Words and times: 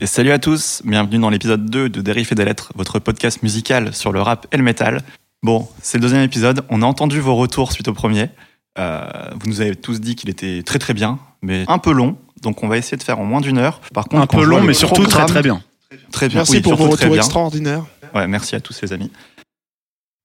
Et 0.00 0.06
salut 0.06 0.30
à 0.30 0.38
tous, 0.38 0.80
bienvenue 0.84 1.18
dans 1.18 1.28
l'épisode 1.28 1.68
2 1.68 1.88
de 1.88 2.00
Dérif 2.00 2.30
et 2.30 2.36
des 2.36 2.44
Lettres, 2.44 2.72
votre 2.76 3.00
podcast 3.00 3.42
musical 3.42 3.92
sur 3.92 4.12
le 4.12 4.22
rap 4.22 4.46
et 4.52 4.56
le 4.56 4.62
métal. 4.62 5.02
Bon, 5.42 5.68
c'est 5.82 5.98
le 5.98 6.02
deuxième 6.02 6.22
épisode, 6.22 6.64
on 6.68 6.82
a 6.82 6.86
entendu 6.86 7.18
vos 7.18 7.34
retours 7.34 7.72
suite 7.72 7.88
au 7.88 7.92
premier. 7.92 8.30
Euh, 8.78 9.08
vous 9.40 9.48
nous 9.48 9.60
avez 9.60 9.74
tous 9.74 10.00
dit 10.00 10.14
qu'il 10.14 10.30
était 10.30 10.62
très 10.62 10.78
très 10.78 10.94
bien, 10.94 11.18
mais 11.42 11.64
un 11.66 11.78
peu 11.78 11.90
long, 11.90 12.16
donc 12.42 12.62
on 12.62 12.68
va 12.68 12.76
essayer 12.78 12.96
de 12.96 13.02
faire 13.02 13.18
en 13.18 13.24
moins 13.24 13.40
d'une 13.40 13.58
heure. 13.58 13.80
Par 13.92 14.04
contre, 14.04 14.22
Un 14.22 14.26
peu 14.28 14.44
long, 14.44 14.62
mais 14.62 14.72
surtout 14.72 15.04
très 15.04 15.26
très 15.26 15.42
bien. 15.42 15.60
Très 16.12 16.28
bien, 16.28 16.38
Merci 16.38 16.52
oui, 16.52 16.60
pour 16.60 16.76
vos 16.76 16.90
retours 16.90 17.16
extraordinaires. 17.16 17.84
Ouais, 18.14 18.28
merci 18.28 18.54
à 18.54 18.60
tous 18.60 18.80
les 18.82 18.92
amis. 18.92 19.10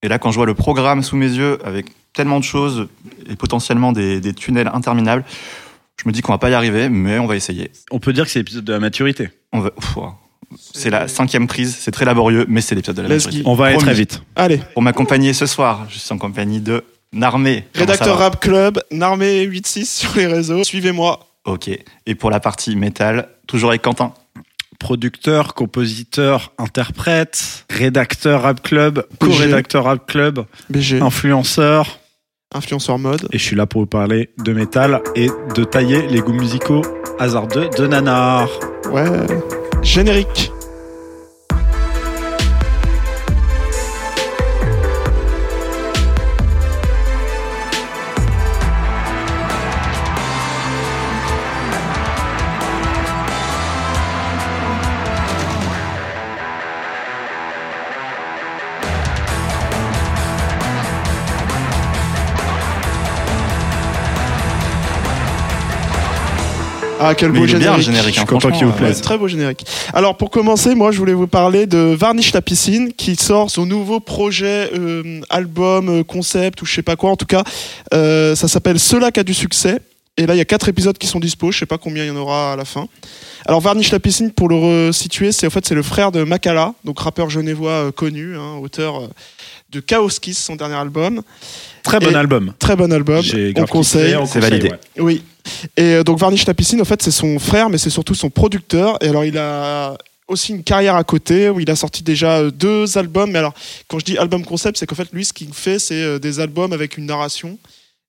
Et 0.04 0.08
là, 0.08 0.20
quand 0.20 0.30
je 0.30 0.36
vois 0.36 0.46
le 0.46 0.54
programme 0.54 1.02
sous 1.02 1.16
mes 1.16 1.32
yeux, 1.32 1.58
avec 1.66 1.88
tellement 2.14 2.40
de 2.40 2.44
choses 2.44 2.90
et 3.28 3.36
potentiellement 3.36 3.92
des, 3.92 4.22
des 4.22 4.34
tunnels 4.36 4.70
interminables, 4.72 5.24
je 6.00 6.08
me 6.08 6.14
dis 6.14 6.22
qu'on 6.22 6.34
va 6.34 6.38
pas 6.38 6.50
y 6.52 6.54
arriver, 6.54 6.90
mais 6.90 7.18
on 7.18 7.26
va 7.26 7.36
essayer. 7.36 7.72
On 7.90 8.00
peut 8.00 8.14
dire 8.14 8.26
que 8.26 8.32
c'est 8.32 8.40
l'épisode 8.40 8.66
de 8.66 8.74
la 8.74 8.80
maturité. 8.80 9.30
On 9.54 9.60
va... 9.62 9.70
C'est 10.74 10.90
la 10.90 11.08
cinquième 11.08 11.48
prise, 11.48 11.76
c'est 11.80 11.92
très 11.92 12.06
laborieux, 12.06 12.46
mais 12.48 12.62
c'est 12.62 12.76
l'épisode 12.76 12.98
de 12.98 13.02
la 13.04 13.08
Let's 13.08 13.26
maturité. 13.26 13.44
go. 13.44 13.50
On 13.50 13.56
va 13.56 13.66
aller 13.66 13.76
Promis. 13.76 13.86
très 13.88 13.94
vite. 13.96 14.22
Allez, 14.36 14.60
Pour 14.74 14.82
m'accompagner 14.84 15.34
ce 15.34 15.46
soir, 15.46 15.88
je 15.90 15.98
suis 15.98 16.14
en 16.14 16.18
compagnie 16.18 16.60
de 16.60 16.84
Narmé. 17.12 17.66
Rédacteur 17.74 18.18
Rap 18.18 18.40
Club, 18.40 18.82
Narmé 18.92 19.46
86 19.48 19.90
sur 19.90 20.16
les 20.16 20.28
réseaux. 20.28 20.64
Suivez-moi. 20.64 21.20
Ok. 21.46 21.70
Et 22.06 22.16
pour 22.16 22.30
la 22.30 22.40
partie 22.40 22.76
métal, 22.76 23.30
toujours 23.48 23.70
avec 23.70 23.82
Quentin. 23.82 24.14
Producteur, 24.80 25.54
compositeur, 25.54 26.52
interprète, 26.58 27.66
rédacteur 27.70 28.42
rap 28.42 28.62
club, 28.62 29.06
co-rédacteur 29.20 29.86
rap 29.86 30.06
club, 30.08 30.46
BG, 30.70 31.00
influenceur. 31.00 32.00
Influenceur 32.54 33.00
mode. 33.00 33.28
Et 33.32 33.38
je 33.38 33.44
suis 33.44 33.56
là 33.56 33.66
pour 33.66 33.82
vous 33.82 33.88
parler 33.88 34.30
de 34.44 34.54
métal 34.54 35.02
et 35.16 35.28
de 35.56 35.64
tailler 35.64 36.08
les 36.08 36.20
goûts 36.20 36.34
musicaux 36.34 36.82
hasardeux 37.20 37.70
de 37.78 37.88
Nanar. 37.88 38.50
Ouais. 38.92 39.06
Générique. 39.82 40.52
Ah, 67.04 67.16
quel 67.16 67.32
beau 67.32 67.44
est 67.44 67.48
bien 67.48 67.58
le 67.58 67.60
générique. 67.82 67.82
générique. 67.86 68.08
Je 68.08 68.12
suis 68.14 68.22
hein, 68.22 68.26
content 68.26 68.52
qu'il 68.52 68.66
vous 68.66 68.72
plaise. 68.74 68.98
Ouais, 68.98 69.02
très 69.02 69.18
beau 69.18 69.28
générique. 69.28 69.66
Alors 69.94 70.18
pour 70.18 70.30
commencer, 70.30 70.74
moi 70.76 70.92
je 70.92 70.98
voulais 70.98 71.14
vous 71.14 71.28
parler 71.28 71.66
de 71.68 71.78
Varnish 71.78 72.34
la 72.34 72.42
piscine 72.42 72.94
qui 72.94 73.16
sort 73.16 73.50
son 73.50 73.66
nouveau 73.66 74.00
projet 74.00 74.70
euh, 74.74 75.22
album 75.30 75.90
euh, 75.90 76.04
concept 76.04 76.62
ou 76.62 76.66
je 76.66 76.74
sais 76.74 76.82
pas 76.82 76.96
quoi. 76.96 77.12
En 77.12 77.16
tout 77.16 77.26
cas, 77.26 77.44
euh, 77.94 78.36
ça 78.36 78.48
s'appelle 78.48 78.80
Cela 78.80 79.12
qui 79.12 79.20
a 79.20 79.24
du 79.24 79.34
succès. 79.34 79.80
Et 80.16 80.28
là 80.28 80.36
il 80.36 80.38
y 80.38 80.42
a 80.42 80.46
quatre 80.46 80.70
épisodes 80.70 80.98
qui 80.98 81.08
sont 81.08 81.20
dispo. 81.20 81.52
Je 81.52 81.58
sais 81.58 81.66
pas 81.66 81.80
combien 81.80 82.04
il 82.04 82.08
y 82.08 82.12
en 82.12 82.16
aura 82.16 82.54
à 82.54 82.56
la 82.56 82.66
fin. 82.66 82.86
Alors 83.48 83.62
Varnish 83.62 83.92
la 83.92 84.00
piscine 84.00 84.32
pour 84.32 84.48
le 84.48 84.56
resituer, 84.88 85.32
c'est 85.32 85.48
en 85.48 85.50
fait 85.50 85.66
c'est 85.66 85.74
le 85.76 85.82
frère 85.84 86.12
de 86.12 86.24
Makala, 86.24 86.74
donc 86.86 87.00
rappeur 87.00 87.30
genevois 87.32 87.72
euh, 87.72 87.92
connu, 87.92 88.38
hein, 88.38 88.58
auteur 88.62 89.10
de 89.72 89.80
Chaos 89.80 90.08
Kiss, 90.22 90.38
son 90.38 90.56
dernier 90.56 90.76
album. 90.76 91.24
Très 91.82 92.00
bon 92.00 92.12
Et- 92.12 92.16
album. 92.16 92.54
Très 92.60 92.76
bon 92.76 92.94
album. 92.94 93.24
J'ai 93.24 93.54
On 93.58 93.66
conseille. 93.66 94.16
C'est 94.28 94.40
validé. 94.40 94.70
ouais. 94.70 94.78
Oui. 95.00 95.24
Et 95.78 95.96
euh, 95.96 96.04
donc 96.04 96.20
Varnish 96.20 96.46
la 96.46 96.54
piscine, 96.54 96.82
en 96.82 96.86
fait, 96.86 97.02
c'est 97.02 97.12
son 97.12 97.40
frère, 97.40 97.70
mais 97.70 97.78
c'est 97.78 97.90
surtout 97.90 98.16
son 98.16 98.30
producteur. 98.30 98.98
Et 99.02 99.10
alors, 99.10 99.26
il 99.26 99.38
a 99.38 99.98
aussi 100.28 100.54
une 100.54 100.64
carrière 100.64 100.96
à 100.96 101.04
côté 101.04 101.50
où 101.50 101.60
il 101.60 101.70
a 101.70 101.76
sorti 101.76 102.04
déjà 102.04 102.40
euh, 102.40 102.52
deux 102.52 102.98
albums. 102.98 103.32
Mais 103.32 103.40
alors, 103.40 103.54
quand 103.88 104.00
je 104.00 104.06
dis 104.06 104.18
album 104.18 104.46
concept, 104.46 104.78
c'est 104.78 104.86
qu'en 104.86 104.96
fait, 104.96 105.10
lui, 105.12 105.26
ce 105.26 105.34
qu'il 105.34 105.54
fait, 105.54 105.80
c'est 105.80 106.02
euh, 106.02 106.20
des 106.20 106.40
albums 106.40 106.74
avec 106.74 106.98
une 106.98 107.06
narration. 107.06 107.58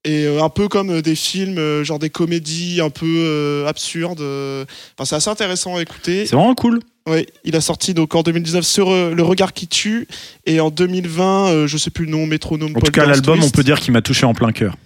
Et 0.07 0.27
un 0.27 0.51
peu 0.51 0.69
comme 0.69 1.01
des 1.01 1.15
films, 1.15 1.83
genre 1.83 1.99
des 1.99 2.11
comédies 2.11 2.83
un 2.83 2.91
peu 2.91 3.65
absurdes. 3.67 4.21
Enfin, 4.21 5.07
c'est 5.07 5.15
assez 5.15 5.31
intéressant 5.31 5.77
à 5.77 5.81
écouter. 5.81 6.27
C'est 6.27 6.37
vraiment 6.37 6.55
cool. 6.55 6.81
Oui, 7.07 7.27
il 7.45 7.55
a 7.55 7.61
sorti 7.61 7.93
donc 7.93 8.15
en 8.15 8.23
2019 8.23 8.65
sur 8.65 8.91
Le 8.91 9.23
Regard 9.23 9.53
qui 9.53 9.69
tue. 9.69 10.09
Et 10.47 10.61
en 10.61 10.71
2020, 10.71 11.49
euh, 11.49 11.67
je 11.67 11.77
sais 11.77 11.91
plus 11.91 12.07
le 12.07 12.11
nom, 12.11 12.27
Métronome. 12.27 12.73
En 12.75 12.81
tout 12.81 12.93
cas, 12.93 13.05
l'album, 13.05 13.41
on 13.43 13.51
peut 13.51 13.65
dire 13.65 13.81
qu'il 13.81 13.93
m'a 13.93 14.03
touché 14.03 14.25
en 14.25 14.33
plein 14.35 14.53
cœur. 14.53 14.77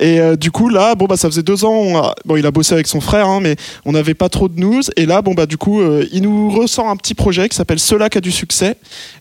Et 0.00 0.20
euh, 0.20 0.36
du 0.36 0.50
coup, 0.50 0.68
là, 0.68 0.94
bon, 0.94 1.06
bah, 1.06 1.16
ça 1.16 1.28
faisait 1.28 1.42
deux 1.42 1.64
ans. 1.64 2.12
bon, 2.24 2.36
il 2.36 2.46
a 2.46 2.50
bossé 2.50 2.74
avec 2.74 2.86
son 2.86 3.00
frère, 3.00 3.26
hein, 3.28 3.40
mais 3.40 3.56
on 3.84 3.92
n'avait 3.92 4.14
pas 4.14 4.28
trop 4.28 4.48
de 4.48 4.58
news. 4.58 4.82
Et 4.96 5.06
là, 5.06 5.22
bon, 5.22 5.34
bah, 5.34 5.46
du 5.46 5.58
coup, 5.58 5.80
euh, 5.80 6.06
il 6.12 6.22
nous 6.22 6.50
ressort 6.50 6.88
un 6.88 6.96
petit 6.96 7.14
projet 7.14 7.48
qui 7.48 7.56
s'appelle 7.56 7.78
Cela 7.78 8.08
qui 8.08 8.18
a 8.18 8.20
du 8.20 8.32
succès. 8.32 8.76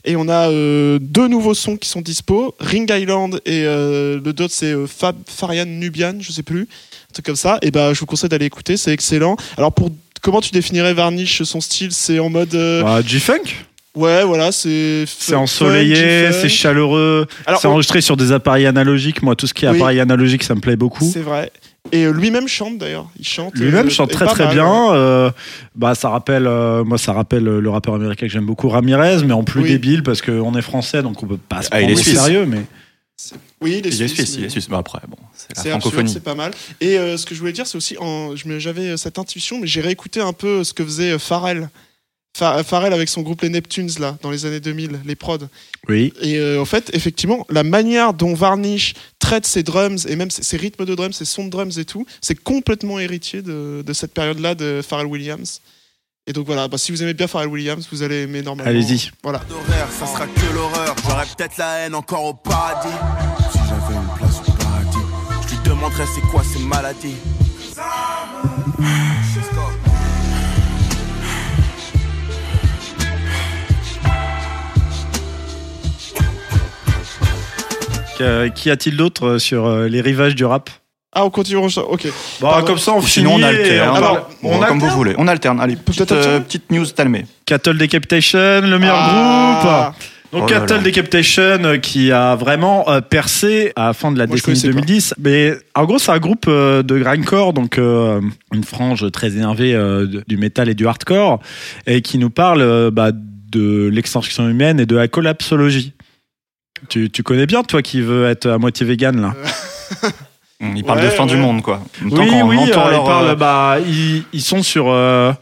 Et 0.05 0.15
on 0.15 0.27
a 0.29 0.49
euh, 0.49 0.99
deux 1.01 1.27
nouveaux 1.27 1.53
sons 1.53 1.77
qui 1.77 1.89
sont 1.89 2.01
dispo 2.01 2.55
Ring 2.59 2.89
Island 2.89 3.41
et 3.45 3.63
le 3.63 4.31
d'autre, 4.31 4.53
c'est 4.53 4.73
Fab 4.87 5.15
Farian 5.27 5.65
Nubian, 5.65 6.15
je 6.19 6.31
sais 6.31 6.43
plus. 6.43 6.61
Un 6.61 7.13
truc 7.13 7.25
comme 7.25 7.35
ça. 7.35 7.57
Et 7.61 7.71
bah, 7.71 7.93
je 7.93 7.99
vous 7.99 8.05
conseille 8.05 8.29
d'aller 8.29 8.45
écouter, 8.45 8.77
c'est 8.77 8.91
excellent. 8.91 9.35
Alors, 9.57 9.73
pour. 9.73 9.89
Comment 10.21 10.41
tu 10.41 10.49
définirais 10.51 10.95
Varnish 10.95 11.43
son 11.43 11.61
style? 11.61 11.91
C'est 11.91 12.17
en 12.17 12.29
mode 12.29 12.49
Bah, 12.49 13.01
G-Funk 13.05 13.43
ouais 13.95 14.23
voilà 14.25 14.51
c'est 14.51 15.05
C'est 15.07 15.35
ensoleillé, 15.35 16.31
c'est 16.31 16.49
chaleureux, 16.49 17.27
c'est 17.59 17.67
enregistré 17.67 18.01
sur 18.01 18.17
des 18.17 18.31
appareils 18.31 18.65
analogiques. 18.67 19.21
Moi, 19.23 19.35
tout 19.35 19.47
ce 19.47 19.53
qui 19.53 19.65
est 19.65 19.69
Oui. 19.69 19.77
appareil 19.77 19.99
analogique, 19.99 20.43
ça 20.43 20.55
me 20.55 20.61
plaît 20.61 20.75
beaucoup. 20.75 21.09
c'est 21.11 21.21
vrai 21.21 21.51
et 21.91 22.05
euh, 22.05 22.11
lui-même 22.11 22.47
chante 22.47 22.79
d'ailleurs 22.79 23.07
il 23.19 23.27
chante 23.27 23.53
Lui-même 23.53 23.85
euh, 23.85 23.89
chante 23.91 24.09
et 24.09 24.15
très 24.15 24.25
très 24.25 24.45
mal, 24.45 24.55
bien. 24.55 24.93
euh, 24.95 25.29
bah 25.75 25.93
ça 25.93 26.09
rappelle, 26.09 26.47
euh, 26.47 26.83
moi 26.83 26.97
ça 26.97 27.13
rappelle 27.13 27.43
le 27.43 27.69
rappeur 27.69 27.93
américain 27.93 28.25
que 28.25 28.31
j'aime 28.33 28.47
beaucoup, 28.47 28.69
Ramirez, 28.69 29.17
mais 29.23 29.33
en 29.33 29.43
plus 29.43 29.61
Oui. 29.61 29.69
débile 29.69 30.01
parce 30.01 30.23
qu'on 30.23 30.55
est 30.55 30.63
français 30.63 31.03
donc 31.03 31.21
on 31.21 31.27
peut 31.27 31.37
pas 31.37 31.61
se 31.61 31.67
Ah, 31.71 31.81
il 31.81 31.85
prendre 31.93 31.99
est 31.99 32.01
au 32.01 32.17
sérieux. 32.19 32.45
Mais 32.47 32.61
oui 33.61 33.75
il 33.83 33.87
est 33.87 33.91
Il 33.93 34.01
est 34.01 34.07
suisse, 34.07 34.13
suisse, 34.15 34.33
il 34.35 34.41
mais- 34.41 34.47
est 34.47 34.49
suisse. 34.49 34.67
Bah 34.67 34.79
après, 34.79 34.99
bon, 35.07 35.15
c'est 35.35 35.65
la 35.69 35.79
francophonie. 35.79 36.09
c'est 36.09 36.23
pas 36.23 36.33
mal. 36.33 36.51
Et 36.81 36.97
euh, 36.97 37.17
ce 37.17 37.25
que 37.27 37.35
je 37.35 37.39
voulais 37.39 37.53
dire, 37.53 37.67
c'est 37.67 37.77
aussi, 37.77 37.95
en, 37.99 38.31
j'avais 38.35 38.97
cette 38.97 39.19
intuition, 39.19 39.59
mais 39.59 39.67
j'ai 39.67 39.81
réécouté 39.81 40.19
un 40.21 40.33
peu 40.33 40.63
ce 40.63 40.73
que 40.73 40.83
faisait 40.83 41.11
euh, 41.11 41.19
Pharrell. 41.19 41.69
Fa- 42.37 42.63
Pharrell 42.65 42.91
avec 42.91 43.07
son 43.07 43.21
groupe 43.21 43.41
les 43.43 43.49
Neptunes 43.49 43.89
là, 43.99 44.17
dans 44.21 44.29
les 44.29 44.45
années 44.45 44.59
2000, 44.59 44.99
les 45.05 45.15
prods. 45.15 45.37
oui, 45.87 46.11
Et 46.21 46.37
euh, 46.37 46.59
en 46.61 46.65
fait, 46.65 46.89
effectivement, 46.93 47.45
la 47.49 47.63
manière 47.63 48.13
dont 48.13 48.33
Varnish 48.33 48.93
traite 49.19 49.45
ses 49.45 49.63
drums 49.63 50.05
et 50.05 50.17
même 50.17 50.29
ses, 50.29 50.43
ses 50.43 50.57
rythmes 50.57 50.83
de 50.83 50.95
drums, 50.95 51.13
ses 51.15 51.23
sons 51.23 51.45
de 51.45 51.49
drums 51.49 51.77
et 51.77 51.85
tout, 51.85 52.05
c'est 52.19 52.35
complètement 52.35 52.99
héritier 52.99 53.41
de, 53.41 53.83
de 53.87 53.93
cette 53.93 54.13
période-là 54.13 54.53
de 54.53 54.81
Pharrell 54.85 55.07
Williams. 55.07 55.61
Et 56.27 56.33
donc 56.33 56.45
voilà, 56.45 56.67
bah, 56.67 56.77
si 56.77 56.91
vous 56.91 57.01
aimez 57.03 57.13
bien 57.13 57.27
Pharrell 57.27 57.47
Williams, 57.47 57.87
vous 57.89 58.03
allez 58.03 58.23
aimer 58.23 58.41
normalement. 58.41 58.69
allez-y. 58.69 59.11
Voilà. 59.23 59.41
ça 59.97 60.05
sera 60.05 60.27
que 60.27 60.53
l'horreur. 60.53 60.93
J'aurais 61.07 61.25
peut-être 61.37 61.57
la 61.57 61.77
haine 61.85 61.95
encore 61.95 62.25
au 62.25 62.33
paradis. 62.33 62.89
Si 63.53 63.59
j'avais 63.59 63.95
une 63.95 64.17
place 64.17 64.41
au 64.45 64.51
paradis, 64.51 64.97
je 65.47 65.55
lui 65.55 65.69
demanderais 65.69 66.05
c'est 66.13 66.21
quoi 66.31 66.43
ces 66.43 66.59
maladies. 66.59 67.15
Qu'y- 78.17 78.51
Qu'y 78.53 78.69
a-t-il 78.71 78.97
d'autre 78.97 79.25
euh, 79.27 79.39
sur 79.39 79.65
euh, 79.65 79.87
les 79.87 80.01
rivages 80.01 80.35
du 80.35 80.45
rap? 80.45 80.69
Ah, 81.13 81.23
on 81.25 81.29
continue. 81.29 81.57
on- 81.57 81.67
Ok. 81.67 82.03
Bah, 82.05 82.11
Pardon. 82.51 82.67
comme 82.67 82.77
ça 82.77 82.91
on 82.93 83.01
finit. 83.01 83.27
Sinon, 83.27 83.35
on 83.35 83.43
alterne. 83.43 83.87
parle- 83.91 83.97
Alors, 84.03 84.29
on 84.43 84.57
Bon, 84.59 84.65
comme 84.65 84.79
vous 84.79 84.89
voulez. 84.89 85.15
On 85.17 85.27
alterne. 85.27 85.61
Allez, 85.61 85.75
petite, 85.77 86.07
Peut-être 86.07 86.25
euh, 86.27 86.39
petite 86.41 86.69
news 86.71 86.85
talmée. 86.87 87.25
Cattle 87.45 87.77
Decapitation, 87.77 88.61
le 88.61 88.77
meilleur 88.79 88.97
Ah. 88.99 89.91
groupe. 89.93 90.01
Donc 90.33 90.49
Oh 90.49 90.51
là 90.53 90.59
Cattle 90.59 90.73
là. 90.73 90.81
Decapitation 90.81 91.41
euh, 91.63 91.77
qui 91.77 92.11
a 92.11 92.35
vraiment 92.35 92.89
euh, 92.89 92.99
percé 92.99 93.71
à 93.77 93.87
la 93.87 93.93
fin 93.93 94.11
de 94.11 94.17
la 94.19 94.27
Moi, 94.27 94.35
décennie 94.35 94.59
connaissais 94.59 94.67
pas. 94.67 94.73
2010. 94.85 95.13
Mais 95.17 95.53
en 95.75 95.85
gros, 95.85 95.97
c'est 95.99 96.11
un 96.11 96.17
groupe 96.19 96.45
euh, 96.49 96.83
de 96.83 96.97
grindcore, 96.99 97.53
donc 97.53 97.77
euh, 97.77 98.19
une 98.53 98.65
frange 98.65 99.09
très 99.11 99.31
énervée 99.37 99.73
euh, 99.73 100.07
du 100.27 100.35
métal 100.35 100.67
et 100.67 100.73
du 100.75 100.85
hardcore, 100.87 101.39
et 101.87 102.01
qui 102.01 102.17
nous 102.17 102.29
parle 102.31 102.61
euh, 102.61 102.91
bah, 102.91 103.11
de 103.13 103.87
l'extension 103.87 104.49
humaine 104.49 104.81
et 104.81 104.85
de 104.85 104.95
la 104.97 105.07
collapsologie. 105.07 105.93
Tu, 106.89 107.09
tu 107.09 107.23
connais 107.23 107.45
bien, 107.45 107.63
toi 107.63 107.81
qui 107.81 108.01
veux 108.01 108.27
être 108.27 108.47
à 108.49 108.57
moitié 108.57 108.85
vegan 108.85 109.19
là 109.21 109.33
Il 110.61 110.83
parle 110.83 110.99
Ouais, 110.99 111.05
de 111.05 111.09
fin 111.09 111.23
ouais. 111.25 111.29
du 111.29 111.37
monde, 111.37 111.61
quoi. 111.61 111.81
Tant 111.99 112.05
Oui, 112.23 112.29
qu'on 112.29 112.47
oui, 112.47 112.57
entend 112.57 112.87
euh, 112.87 112.91
leur, 112.91 113.01
ils, 113.03 113.05
parlent, 113.05 113.27
euh, 113.27 113.35
bah, 113.35 113.77
ils, 113.85 114.23
ils 114.31 114.41
sont 114.41 114.63
sur. 114.63 114.89
euh, 114.89 115.33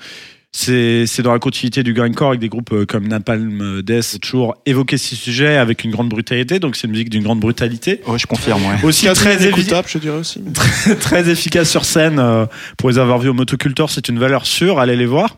c'est 0.51 1.21
dans 1.21 1.33
la 1.33 1.39
continuité 1.39 1.81
du 1.83 1.93
grindcore 1.93 2.29
avec 2.29 2.39
des 2.39 2.49
groupes 2.49 2.71
euh, 2.73 2.85
comme 2.85 3.07
Napalm 3.07 3.81
Death, 3.81 4.19
toujours 4.21 4.55
évoquer 4.65 4.97
ces 4.97 5.15
sujets 5.15 5.57
avec 5.57 5.83
une 5.83 5.91
grande 5.91 6.09
brutalité. 6.09 6.59
Donc 6.59 6.75
c'est 6.75 6.85
une 6.87 6.91
musique 6.91 7.09
d'une 7.09 7.23
grande 7.23 7.39
brutalité. 7.39 8.01
Ouais, 8.07 8.17
je 8.19 8.27
confirme, 8.27 8.61
ouais. 8.65 8.75
Aussi 8.83 9.05
très, 9.13 9.35
inécoutable, 9.37 9.87
je 9.89 9.97
dirais 9.99 10.17
aussi. 10.17 10.41
très 10.99 11.29
efficace 11.29 11.69
sur 11.69 11.85
scène. 11.85 12.19
euh, 12.19 12.45
pour 12.77 12.89
les 12.89 12.97
avoir 12.99 13.19
vus 13.19 13.29
au 13.29 13.33
Motocultor, 13.33 13.89
c'est 13.89 14.09
une 14.09 14.19
valeur 14.19 14.45
sûre. 14.45 14.79
Allez 14.79 14.95
les 14.95 15.05
voir. 15.07 15.37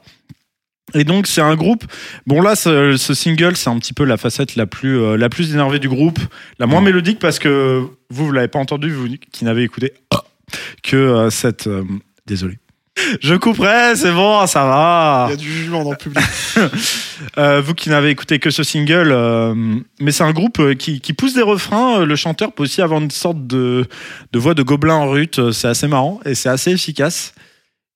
Et 0.94 1.04
donc 1.04 1.26
c'est 1.28 1.42
un 1.42 1.56
groupe. 1.56 1.84
Bon 2.28 2.42
là, 2.42 2.56
ce, 2.56 2.96
ce 2.96 3.14
single, 3.14 3.56
c'est 3.56 3.70
un 3.70 3.80
petit 3.80 3.94
peu 3.94 4.04
la 4.06 4.18
facette 4.18 4.56
la 4.56 4.68
plus 4.68 5.00
euh, 5.00 5.18
la 5.18 5.30
plus 5.30 5.52
énervée 5.54 5.80
du 5.80 5.90
groupe, 5.90 6.20
la 6.60 6.68
moins 6.68 6.82
mélodique 6.82 7.20
parce 7.20 7.40
que 7.40 7.80
vous 8.10 8.26
vous 8.28 8.32
l'avez 8.32 8.48
pas 8.48 8.60
entendu, 8.60 8.92
vous 8.94 9.08
qui 9.32 9.46
n'avez 9.46 9.64
écouté 9.64 9.94
que 10.84 10.96
euh, 10.96 11.30
cette. 11.30 11.68
euh, 11.68 11.84
désolé. 12.28 12.60
Je 13.20 13.36
couperai, 13.36 13.96
c'est 13.98 14.14
bon, 14.14 14.48
ça 14.48 14.62
Il 14.62 14.70
va. 14.70 15.28
y 15.32 15.34
a 15.34 15.36
du 15.36 15.52
jugement 15.52 15.84
dans 15.84 15.92
le 15.92 15.98
public. 15.98 16.24
Euh, 17.38 17.62
vous 17.62 17.74
qui 17.74 17.90
n'avez 17.90 18.10
écouté 18.10 18.40
que 18.40 18.50
ce 18.50 18.62
single, 18.64 19.10
euh, 19.12 19.54
mais 20.02 20.12
c'est 20.12 20.24
un 20.26 20.32
groupe 20.34 20.60
euh, 20.60 20.74
qui, 20.74 21.00
qui 21.00 21.14
pousse 21.14 21.34
des 21.34 21.42
refrains. 21.42 22.02
Euh, 22.02 22.06
Le 22.06 22.16
chanteur 22.18 22.52
peut 22.52 22.64
aussi 22.64 22.82
avoir 22.82 23.00
une 23.02 23.10
sorte 23.10 23.48
de, 23.48 23.86
de 24.34 24.40
voix 24.40 24.54
de 24.54 24.64
gobelin 24.64 24.96
en 24.96 25.10
rut. 25.10 25.40
Euh, 25.40 25.52
C'est 25.54 25.70
assez 25.70 25.88
marrant 25.88 26.20
et 26.26 26.36
c'est 26.36 26.50
assez 26.50 26.72
efficace. 26.72 27.34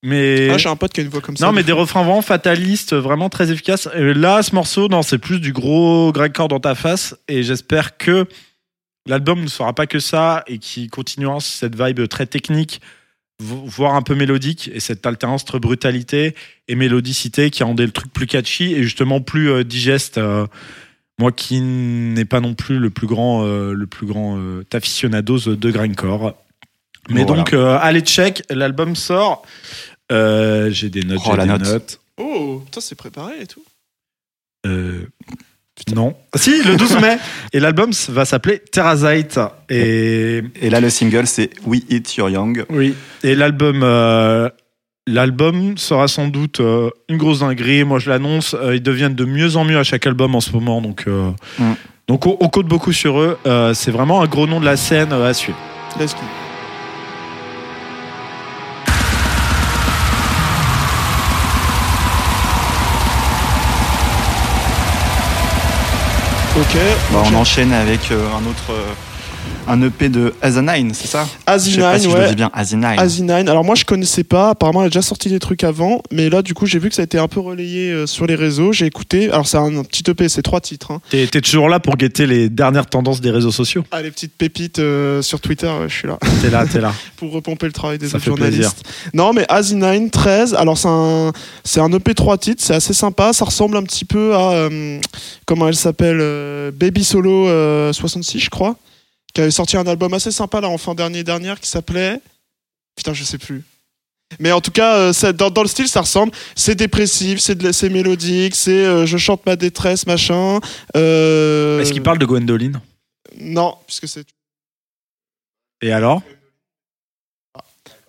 Mais 0.03 0.49
Ah, 0.51 0.57
j'ai 0.57 0.69
un 0.69 0.75
pote 0.75 0.93
qui 0.93 1.01
a 1.01 1.03
une 1.03 1.09
voix 1.09 1.21
comme 1.21 1.35
ça. 1.35 1.45
non, 1.45 1.51
mais 1.51 1.63
des 1.63 1.71
refrains 1.73 2.03
vraiment 2.03 2.21
fatalistes, 2.21 2.93
vraiment 2.95 3.27
très 3.29 3.51
efficaces. 3.51 3.89
Et 3.95 4.13
là, 4.13 4.41
ce 4.43 4.55
morceau, 4.55 4.87
non, 4.87 5.01
c'est 5.01 5.17
plus 5.17 5.39
du 5.39 5.51
gros 5.51 6.11
grindcore 6.13 6.47
dans 6.47 6.59
ta 6.61 6.73
face. 6.75 7.15
Et 7.27 7.43
j'espère 7.43 7.97
que 7.97 8.25
l'album 9.07 9.41
ne 9.41 9.47
sera 9.47 9.73
pas 9.73 9.87
que 9.87 9.99
ça 9.99 10.43
et 10.47 10.57
qu'il 10.57 10.89
continuera 10.89 11.39
cette 11.41 11.75
vibe 11.81 12.07
très 12.07 12.25
technique, 12.27 12.79
vo- 13.41 13.63
voire 13.65 13.95
un 13.95 14.01
peu 14.01 14.15
mélodique, 14.15 14.69
et 14.73 14.79
cette 14.79 15.05
alternance 15.05 15.41
entre 15.43 15.59
brutalité 15.59 16.33
et 16.69 16.75
mélodicité 16.75 17.49
qui 17.49 17.63
rendait 17.63 17.85
le 17.85 17.91
truc 17.91 18.13
plus 18.13 18.27
catchy 18.27 18.73
et 18.75 18.83
justement 18.83 19.19
plus 19.19 19.49
euh, 19.51 19.63
digeste. 19.65 20.17
euh, 20.17 20.45
moi 21.19 21.33
qui 21.33 21.59
n'ai 21.59 22.23
pas 22.23 22.39
non 22.39 22.53
plus 22.53 22.79
le 22.79 22.89
plus 22.89 23.07
grand, 23.07 23.43
euh, 23.45 23.73
le 23.73 23.87
plus 23.87 24.07
grand 24.07 24.37
euh, 24.37 24.63
aficionados 24.71 25.39
de 25.53 25.71
grindcore. 25.71 26.35
Mais 27.09 27.25
Bon, 27.25 27.33
donc, 27.35 27.51
euh, 27.53 27.77
allez 27.81 28.01
check, 28.01 28.43
l'album 28.49 28.95
sort. 28.95 29.43
Euh, 30.11 30.69
j'ai 30.71 30.89
des 30.89 31.03
notes, 31.03 31.19
Oh, 31.25 31.29
j'ai 31.31 31.37
la 31.37 31.43
des 31.43 31.49
note. 31.49 31.61
notes. 31.73 31.99
Oh, 32.17 32.63
ça 32.73 32.81
c'est 32.81 32.95
préparé 32.95 33.41
et 33.41 33.47
tout. 33.47 33.63
Euh, 34.65 35.05
non. 35.95 36.13
Si, 36.35 36.61
le 36.63 36.75
12 36.75 36.99
mai. 36.99 37.17
Et 37.53 37.59
l'album 37.61 37.91
va 38.09 38.25
s'appeler 38.25 38.59
Terrazite. 38.59 39.39
Et 39.69 40.41
Et 40.61 40.69
là, 40.69 40.81
le 40.81 40.89
single, 40.89 41.25
c'est 41.25 41.49
We 41.65 41.81
Eat 41.89 42.15
Your 42.17 42.29
Young. 42.29 42.65
oui. 42.69 42.93
Et 43.23 43.33
l'album, 43.35 43.79
euh, 43.83 44.49
l'album 45.07 45.77
sera 45.77 46.09
sans 46.09 46.27
doute 46.27 46.59
euh, 46.59 46.89
une 47.07 47.15
grosse 47.17 47.39
dinguerie. 47.39 47.85
Moi, 47.85 47.99
je 47.99 48.09
l'annonce. 48.09 48.55
Ils 48.73 48.83
deviennent 48.83 49.15
de 49.15 49.23
mieux 49.23 49.55
en 49.55 49.63
mieux 49.63 49.77
à 49.79 49.83
chaque 49.83 50.05
album 50.05 50.35
en 50.35 50.41
ce 50.41 50.51
moment. 50.51 50.81
Donc, 50.81 51.05
euh, 51.07 51.31
Mm. 51.59 51.73
donc 52.09 52.25
on, 52.25 52.35
on 52.41 52.49
compte 52.49 52.67
beaucoup 52.67 52.91
sur 52.91 53.17
eux. 53.21 53.37
Euh, 53.45 53.73
c'est 53.73 53.91
vraiment 53.91 54.21
un 54.21 54.27
gros 54.27 54.47
nom 54.47 54.59
de 54.59 54.65
la 54.65 54.75
scène 54.75 55.13
à 55.13 55.33
suivre. 55.33 55.57
Let's 55.97 56.13
go. 56.13 56.19
Ok. 66.69 66.77
Bah, 67.11 67.23
on 67.25 67.35
enchaîne 67.35 67.73
avec 67.73 68.11
euh, 68.11 68.27
un 68.31 68.45
autre. 68.47 68.73
Un 69.67 69.81
EP 69.81 70.09
de 70.09 70.33
Azanine, 70.41 70.93
c'est 70.93 71.07
ça? 71.07 71.27
Asinine, 71.45 71.85
si 71.97 72.03
je 72.09 72.09
le 72.09 72.21
ouais. 72.21 72.29
dis 72.29 72.35
bien, 72.35 72.49
Asinine. 72.53 72.95
Asinine. 72.97 73.47
Alors 73.49 73.63
moi 73.63 73.75
je 73.75 73.85
connaissais 73.85 74.23
pas, 74.23 74.49
apparemment 74.49 74.81
elle 74.81 74.87
a 74.87 74.89
déjà 74.89 75.01
sorti 75.01 75.29
des 75.29 75.39
trucs 75.39 75.63
avant, 75.63 76.01
mais 76.11 76.29
là 76.29 76.41
du 76.41 76.53
coup 76.53 76.65
j'ai 76.65 76.79
vu 76.79 76.89
que 76.89 76.95
ça 76.95 77.03
a 77.03 77.05
été 77.05 77.19
un 77.19 77.27
peu 77.27 77.39
relayé 77.39 77.91
euh, 77.91 78.07
sur 78.07 78.25
les 78.25 78.35
réseaux, 78.35 78.73
j'ai 78.73 78.85
écouté, 78.85 79.29
alors 79.29 79.47
c'est 79.47 79.57
un, 79.57 79.77
un 79.77 79.83
petit 79.83 80.09
EP, 80.09 80.27
c'est 80.29 80.41
trois 80.41 80.61
titres. 80.61 80.91
Hein. 80.91 81.01
T'es, 81.09 81.27
toujours 81.41 81.69
là 81.69 81.79
pour 81.79 81.97
guetter 81.97 82.25
les 82.25 82.49
dernières 82.49 82.87
tendances 82.87 83.21
des 83.21 83.31
réseaux 83.31 83.51
sociaux? 83.51 83.83
Ah 83.91 84.01
les 84.01 84.11
petites 84.11 84.33
pépites 84.33 84.79
euh, 84.79 85.21
sur 85.21 85.39
Twitter, 85.39 85.67
euh, 85.67 85.87
je 85.87 85.93
suis 85.93 86.07
là, 86.07 86.17
T'es 86.41 86.49
là, 86.49 86.65
t'es 86.65 86.81
là. 86.81 86.93
pour 87.17 87.31
repomper 87.31 87.67
le 87.67 87.73
travail 87.73 87.97
des 87.97 88.07
Ça 88.07 88.17
autres 88.17 88.25
fait 88.25 88.31
journalistes. 88.31 88.83
Non 89.13 89.33
mais 89.33 89.45
Asinine 89.49 90.09
13, 90.09 90.55
alors 90.55 90.77
c'est 90.77 90.87
un, 90.87 91.31
c'est 91.63 91.79
un 91.79 91.91
EP 91.91 92.13
trois 92.15 92.37
titres, 92.37 92.63
c'est 92.63 92.75
assez 92.75 92.93
sympa, 92.93 93.33
ça 93.33 93.45
ressemble 93.45 93.77
un 93.77 93.83
petit 93.83 94.05
peu 94.05 94.35
à, 94.35 94.51
euh, 94.51 94.99
comment 95.45 95.67
elle 95.67 95.75
s'appelle, 95.75 96.19
euh, 96.21 96.71
Baby 96.71 97.03
Solo 97.03 97.47
euh, 97.47 97.93
66 97.93 98.39
je 98.39 98.49
crois, 98.49 98.75
qui 99.33 99.41
avait 99.41 99.51
sorti 99.51 99.77
un 99.77 99.85
album 99.87 100.13
assez 100.13 100.31
sympa 100.31 100.61
là 100.61 100.69
en 100.69 100.77
fin 100.77 100.95
d'année 100.95 101.23
dernière 101.23 101.59
qui 101.59 101.69
s'appelait... 101.69 102.19
Putain 102.95 103.13
je 103.13 103.23
sais 103.23 103.37
plus. 103.37 103.63
Mais 104.39 104.51
en 104.51 104.61
tout 104.61 104.71
cas, 104.71 104.95
euh, 104.97 105.13
ça- 105.13 105.33
dans, 105.33 105.49
dans 105.49 105.63
le 105.63 105.67
style, 105.67 105.87
ça 105.87 106.01
ressemble. 106.01 106.31
C'est 106.55 106.75
dépressif, 106.75 107.39
c'est 107.39 107.89
mélodique, 107.89 108.55
c'est 108.55 108.85
euh, 108.85 109.05
je 109.07 109.17
chante 109.17 109.43
ma 109.45 109.55
détresse, 109.55 110.05
machin. 110.05 110.59
Euh, 110.95 111.79
Est-ce 111.79 111.91
qu'il 111.93 112.03
parle 112.03 112.19
de 112.19 112.25
Gwendoline? 112.27 112.79
Non, 113.39 113.75
puisque 113.87 114.07
c'est. 114.07 114.27
Et 115.81 115.91
alors? 115.91 116.21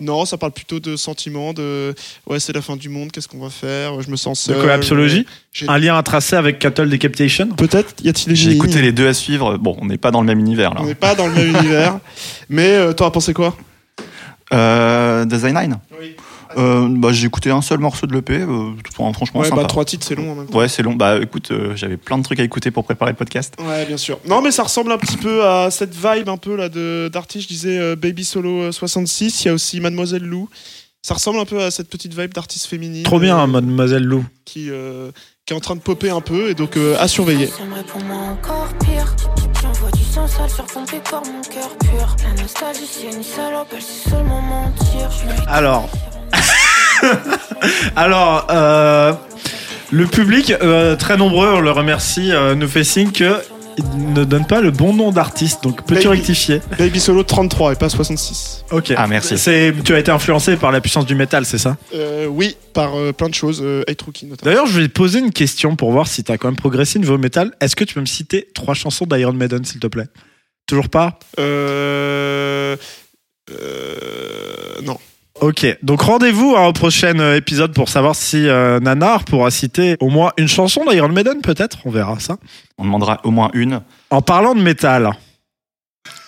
Non, 0.00 0.24
ça 0.24 0.38
parle 0.38 0.52
plutôt 0.52 0.80
de 0.80 0.96
sentiments, 0.96 1.52
de 1.52 1.94
ouais, 2.26 2.40
c'est 2.40 2.52
la 2.54 2.62
fin 2.62 2.76
du 2.76 2.88
monde, 2.88 3.12
qu'est-ce 3.12 3.28
qu'on 3.28 3.38
va 3.40 3.50
faire 3.50 4.00
Je 4.00 4.10
me 4.10 4.16
sens 4.16 4.46
De 4.48 4.52
seul. 4.54 4.62
collapsologie 4.62 5.26
j'ai- 5.52 5.68
Un 5.68 5.78
lien 5.78 5.96
à 5.96 6.02
tracer 6.02 6.36
avec 6.36 6.58
Cattle 6.58 6.88
Decapitation 6.88 7.48
Peut-être 7.48 7.94
y 8.02 8.08
a-t-il 8.08 8.28
des 8.28 8.34
J'ai 8.34 8.52
écouté 8.52 8.80
les 8.82 8.92
deux 8.92 9.08
à 9.08 9.14
suivre. 9.14 9.58
Bon, 9.58 9.76
on 9.80 9.86
n'est 9.86 9.98
pas 9.98 10.10
dans 10.10 10.20
le 10.20 10.26
même 10.26 10.38
univers 10.38 10.72
là. 10.74 10.80
On 10.82 10.86
n'est 10.86 10.94
pas 10.94 11.14
dans 11.14 11.26
le 11.26 11.34
même 11.34 11.48
univers. 11.56 11.98
Mais 12.48 12.68
euh, 12.70 12.92
toi, 12.92 13.08
as 13.08 13.10
pensé 13.10 13.32
quoi? 13.34 13.56
Euh, 14.52 15.24
Design 15.26 15.78
Oui. 16.00 16.16
Euh, 16.56 16.88
bah, 16.88 17.12
J'ai 17.12 17.26
écouté 17.26 17.50
un 17.50 17.62
seul 17.62 17.78
morceau 17.78 18.06
de 18.06 18.14
l'EP. 18.14 18.34
Euh, 18.40 18.70
franchement, 18.92 19.40
Ouais, 19.40 19.48
sympa. 19.48 19.62
bah 19.62 19.68
trois 19.68 19.84
titres, 19.84 20.06
c'est 20.06 20.14
long 20.14 20.32
en 20.32 20.34
même 20.34 20.46
temps. 20.46 20.58
Ouais, 20.58 20.68
c'est 20.68 20.82
long. 20.82 20.94
Bah 20.94 21.18
écoute, 21.20 21.50
euh, 21.50 21.74
j'avais 21.76 21.96
plein 21.96 22.18
de 22.18 22.22
trucs 22.22 22.40
à 22.40 22.42
écouter 22.44 22.70
pour 22.70 22.84
préparer 22.84 23.12
le 23.12 23.16
podcast. 23.16 23.54
Ouais, 23.66 23.86
bien 23.86 23.96
sûr. 23.96 24.18
Non, 24.28 24.42
mais 24.42 24.50
ça 24.50 24.62
ressemble 24.62 24.92
un 24.92 24.98
petit 24.98 25.16
peu 25.16 25.44
à 25.46 25.70
cette 25.70 25.94
vibe 25.94 26.28
un 26.28 26.36
peu 26.36 26.56
là 26.56 26.68
de 26.68 27.08
d'artiste. 27.12 27.44
Je 27.44 27.48
disais 27.54 27.78
euh, 27.78 27.96
Baby 27.96 28.24
Solo 28.24 28.62
euh, 28.62 28.72
66. 28.72 29.44
Il 29.44 29.48
y 29.48 29.50
a 29.50 29.54
aussi 29.54 29.80
Mademoiselle 29.80 30.22
Lou. 30.24 30.48
Ça 31.02 31.14
ressemble 31.14 31.38
un 31.38 31.46
peu 31.46 31.62
à 31.62 31.70
cette 31.70 31.88
petite 31.88 32.12
vibe 32.18 32.34
d'artiste 32.34 32.66
féminine. 32.66 33.02
Trop 33.04 33.18
bien, 33.18 33.38
euh, 33.40 33.46
Mademoiselle 33.46 34.04
Lou. 34.04 34.22
qui, 34.44 34.68
euh, 34.70 35.10
qui 35.46 35.54
est 35.54 35.56
en 35.56 35.60
train 35.60 35.74
de 35.74 35.80
popper 35.80 36.10
un 36.10 36.20
peu 36.20 36.50
et 36.50 36.54
donc 36.54 36.76
euh, 36.76 36.96
à 37.00 37.08
surveiller. 37.08 37.48
J'aimerais 37.58 37.84
pour 37.84 38.02
moi 38.04 38.16
encore 38.18 38.68
pire. 38.84 39.14
J'envoie 39.62 39.90
du 39.92 40.02
sang 40.02 40.26
sale 40.26 40.50
faire 40.50 40.66
pomper 40.66 41.00
par 41.10 41.22
mon 41.24 41.40
cœur 41.40 41.70
pur. 41.78 42.16
La 42.24 42.42
nostalgie, 42.42 42.80
c'est 42.86 43.06
une 43.16 43.22
salope, 43.22 43.68
elle 43.74 43.80
sait 43.80 44.10
seulement 44.10 44.42
mentir. 44.42 45.10
Je 45.10 45.24
lui 45.32 45.38
Alors. 45.48 45.88
Alors, 47.96 48.46
euh, 48.50 49.12
le 49.90 50.06
public, 50.06 50.52
euh, 50.62 50.96
très 50.96 51.16
nombreux, 51.16 51.48
on 51.48 51.60
le 51.60 51.70
remercie, 51.70 52.32
euh, 52.32 52.54
nous 52.54 52.68
fait 52.68 52.84
signe 52.84 53.10
que 53.12 53.36
il 53.78 54.12
ne 54.12 54.24
donne 54.24 54.46
pas 54.46 54.60
le 54.60 54.70
bon 54.70 54.92
nom 54.92 55.10
d'artiste. 55.10 55.62
Donc, 55.62 55.86
peux-tu 55.86 56.08
Baby. 56.08 56.18
rectifier 56.18 56.60
Baby 56.78 57.00
Solo 57.00 57.22
33 57.22 57.72
et 57.72 57.76
pas 57.76 57.88
66. 57.88 58.64
Ok. 58.72 58.92
Ah, 58.96 59.06
merci. 59.06 59.38
C'est, 59.38 59.72
tu 59.84 59.94
as 59.94 59.98
été 59.98 60.10
influencé 60.10 60.56
par 60.56 60.70
la 60.70 60.80
puissance 60.80 61.06
du 61.06 61.14
métal, 61.14 61.46
c'est 61.46 61.56
ça? 61.58 61.76
Euh, 61.94 62.26
oui, 62.26 62.56
par 62.74 62.94
euh, 62.96 63.12
plein 63.12 63.28
de 63.28 63.34
choses, 63.34 63.60
euh, 63.64 63.82
Hate 63.88 64.02
Rookie 64.02 64.26
notamment. 64.26 64.50
D'ailleurs, 64.50 64.66
je 64.66 64.80
vais 64.80 64.88
te 64.88 64.92
poser 64.92 65.20
une 65.20 65.32
question 65.32 65.76
pour 65.76 65.92
voir 65.92 66.08
si 66.08 66.24
tu 66.24 66.32
as 66.32 66.36
quand 66.36 66.48
même 66.48 66.56
progressé 66.56 66.98
niveau 66.98 67.16
métal. 67.16 67.52
Est-ce 67.60 67.74
que 67.74 67.84
tu 67.84 67.94
peux 67.94 68.00
me 68.00 68.06
citer 68.06 68.48
trois 68.54 68.74
chansons 68.74 69.06
d'Iron 69.06 69.32
Maiden, 69.32 69.64
s'il 69.64 69.80
te 69.80 69.86
plaît? 69.86 70.08
Toujours 70.66 70.88
pas? 70.88 71.18
Euh... 71.38 72.76
euh, 73.50 74.80
Non. 74.82 74.98
Ok, 75.40 75.66
donc 75.82 76.02
rendez-vous 76.02 76.54
hein, 76.56 76.66
au 76.66 76.72
prochain 76.74 77.18
euh, 77.18 77.34
épisode 77.36 77.72
pour 77.72 77.88
savoir 77.88 78.14
si 78.14 78.46
euh, 78.46 78.78
Nanar 78.78 79.24
pourra 79.24 79.50
citer 79.50 79.96
au 80.00 80.10
moins 80.10 80.32
une 80.36 80.48
chanson 80.48 80.84
d'Iron 80.90 81.08
Maiden, 81.08 81.40
peut-être. 81.40 81.78
On 81.86 81.90
verra 81.90 82.18
ça. 82.20 82.36
On 82.76 82.84
demandera 82.84 83.20
au 83.24 83.30
moins 83.30 83.50
une. 83.54 83.80
En 84.10 84.20
parlant 84.20 84.54
de 84.54 84.60
métal, 84.60 85.10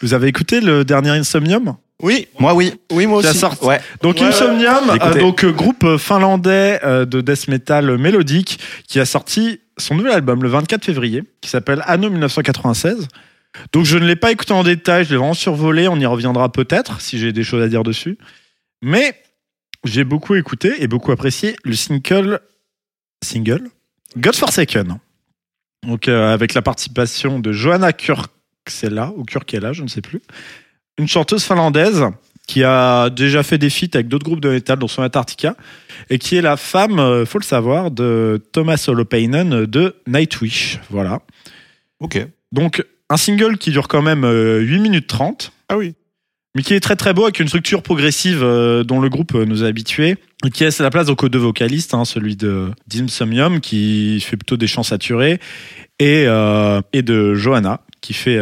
vous 0.01 0.15
avez 0.15 0.29
écouté 0.29 0.61
le 0.63 0.85
dernier 0.85 1.11
Insomnium? 1.11 1.77
Oui, 2.03 2.27
Moi, 2.41 2.55
oui. 2.55 2.73
oui, 2.91 3.07
moi 3.07 3.19
aussi. 3.19 3.37
sorti- 3.37 3.65
Ouais. 3.65 3.81
Donc 4.01 4.17
Ouais, 4.17 4.25
Insomnium, 4.25 4.89
ouais. 4.91 4.99
euh, 5.03 5.21
donc 5.21 5.45
euh, 5.45 5.53
groupe 5.53 5.99
finlandais 5.99 6.81
de 6.83 7.21
death 7.21 7.49
metal 7.49 7.99
mélodique, 7.99 8.59
qui 8.89 8.99
a 8.99 9.05
sorti 9.05 9.61
son 9.77 9.95
nouvel 9.95 10.13
album 10.13 10.43
le 10.43 10.49
24 10.49 10.85
février, 10.85 11.23
qui 11.43 11.51
s'appelle 11.51 11.83
Anno 11.87 12.09
1996. 12.09 13.09
Donc 13.75 13.85
je 13.85 13.99
ne 13.99 14.07
l'ai 14.07 14.17
pas 14.17 14.33
écouté 14.33 14.53
en 14.55 14.63
détail, 14.65 15.05
je 15.05 15.11
l'ai 15.11 15.17
vraiment 15.19 15.35
survolé, 15.35 15.87
on 15.87 15.97
y 15.97 16.07
reviendra 16.07 16.51
peut-être 16.51 17.01
si 17.03 17.19
j'ai 17.19 17.33
des 17.33 17.45
choses 17.45 17.63
à 17.63 17.69
dire 17.69 17.83
dessus. 17.85 18.17
Mais 18.83 19.23
j'ai 19.85 20.05
beaucoup 20.05 20.35
écouté 20.35 20.83
et 20.83 20.89
beaucoup 20.89 21.13
apprécié 21.13 21.57
le 21.65 21.75
single 21.75 22.41
single? 23.25 23.71
Godforsaken. 24.17 24.99
Donc 25.87 26.09
euh, 26.09 26.33
avec 26.33 26.55
la 26.55 26.63
participation 26.63 27.41
de 27.41 27.53
Johanna 27.53 27.93
Kurksela 27.93 29.13
ou 29.17 29.25
Kurkela, 29.25 29.73
je 29.73 29.83
ne 29.83 29.89
sais 29.89 30.03
plus, 30.03 30.21
une 30.99 31.09
chanteuse 31.09 31.45
finlandaise 31.45 32.05
qui 32.47 32.65
a 32.65 33.09
déjà 33.09 33.43
fait 33.43 33.59
des 33.59 33.71
feats 33.71 33.95
avec 33.95 34.09
d'autres 34.09 34.25
groupes 34.25 34.41
de 34.41 34.51
métal, 34.51 34.79
dont 34.79 34.89
son 34.89 35.03
Antarctica, 35.03 35.57
et 36.11 36.19
qui 36.19 36.37
est 36.37 36.43
la 36.43 36.57
femme, 36.57 36.99
euh, 36.99 37.25
faut 37.25 37.39
le 37.39 37.45
savoir, 37.45 37.91
de 37.91 38.45
Thomas 38.53 38.85
Holopainen 38.89 39.65
de 39.65 39.95
Nightwish. 40.07 40.81
Voilà. 40.91 41.23
Ok. 42.01 42.27
Donc, 42.51 42.85
un 43.09 43.17
single 43.17 43.59
qui 43.59 43.71
dure 43.71 43.89
quand 43.89 44.03
même 44.03 44.25
euh, 44.25 44.59
8 44.59 44.81
minutes 44.81 45.07
30, 45.07 45.53
Ah 45.69 45.77
oui. 45.77 45.95
Mais 46.55 46.63
qui 46.63 46.75
est 46.75 46.81
très 46.81 46.97
très 46.97 47.15
beau 47.15 47.25
avec 47.25 47.41
une 47.41 47.49
structure 47.49 47.83
progressive 47.83 48.43
euh, 48.43 48.85
dont 48.85 49.01
le 49.01 49.09
groupe 49.09 49.35
euh, 49.35 49.45
nous 49.45 49.65
a 49.65 49.67
habitués, 49.67 50.17
et 50.45 50.51
qui 50.51 50.65
laisse 50.65 50.81
la 50.81 50.91
place 50.91 51.07
donc 51.07 51.23
aux 51.23 51.29
deux 51.29 51.39
vocalistes, 51.39 51.95
hein, 51.95 52.05
celui 52.05 52.37
de 52.37 52.71
d'Insomnium 52.87 53.61
qui 53.61 54.21
fait 54.21 54.37
plutôt 54.37 54.57
des 54.57 54.67
chants 54.67 54.83
saturés, 54.83 55.41
et, 55.99 56.25
euh, 56.27 56.81
et 56.93 57.03
de 57.03 57.35
Johanna 57.35 57.81
qui 58.01 58.15
fait 58.15 58.41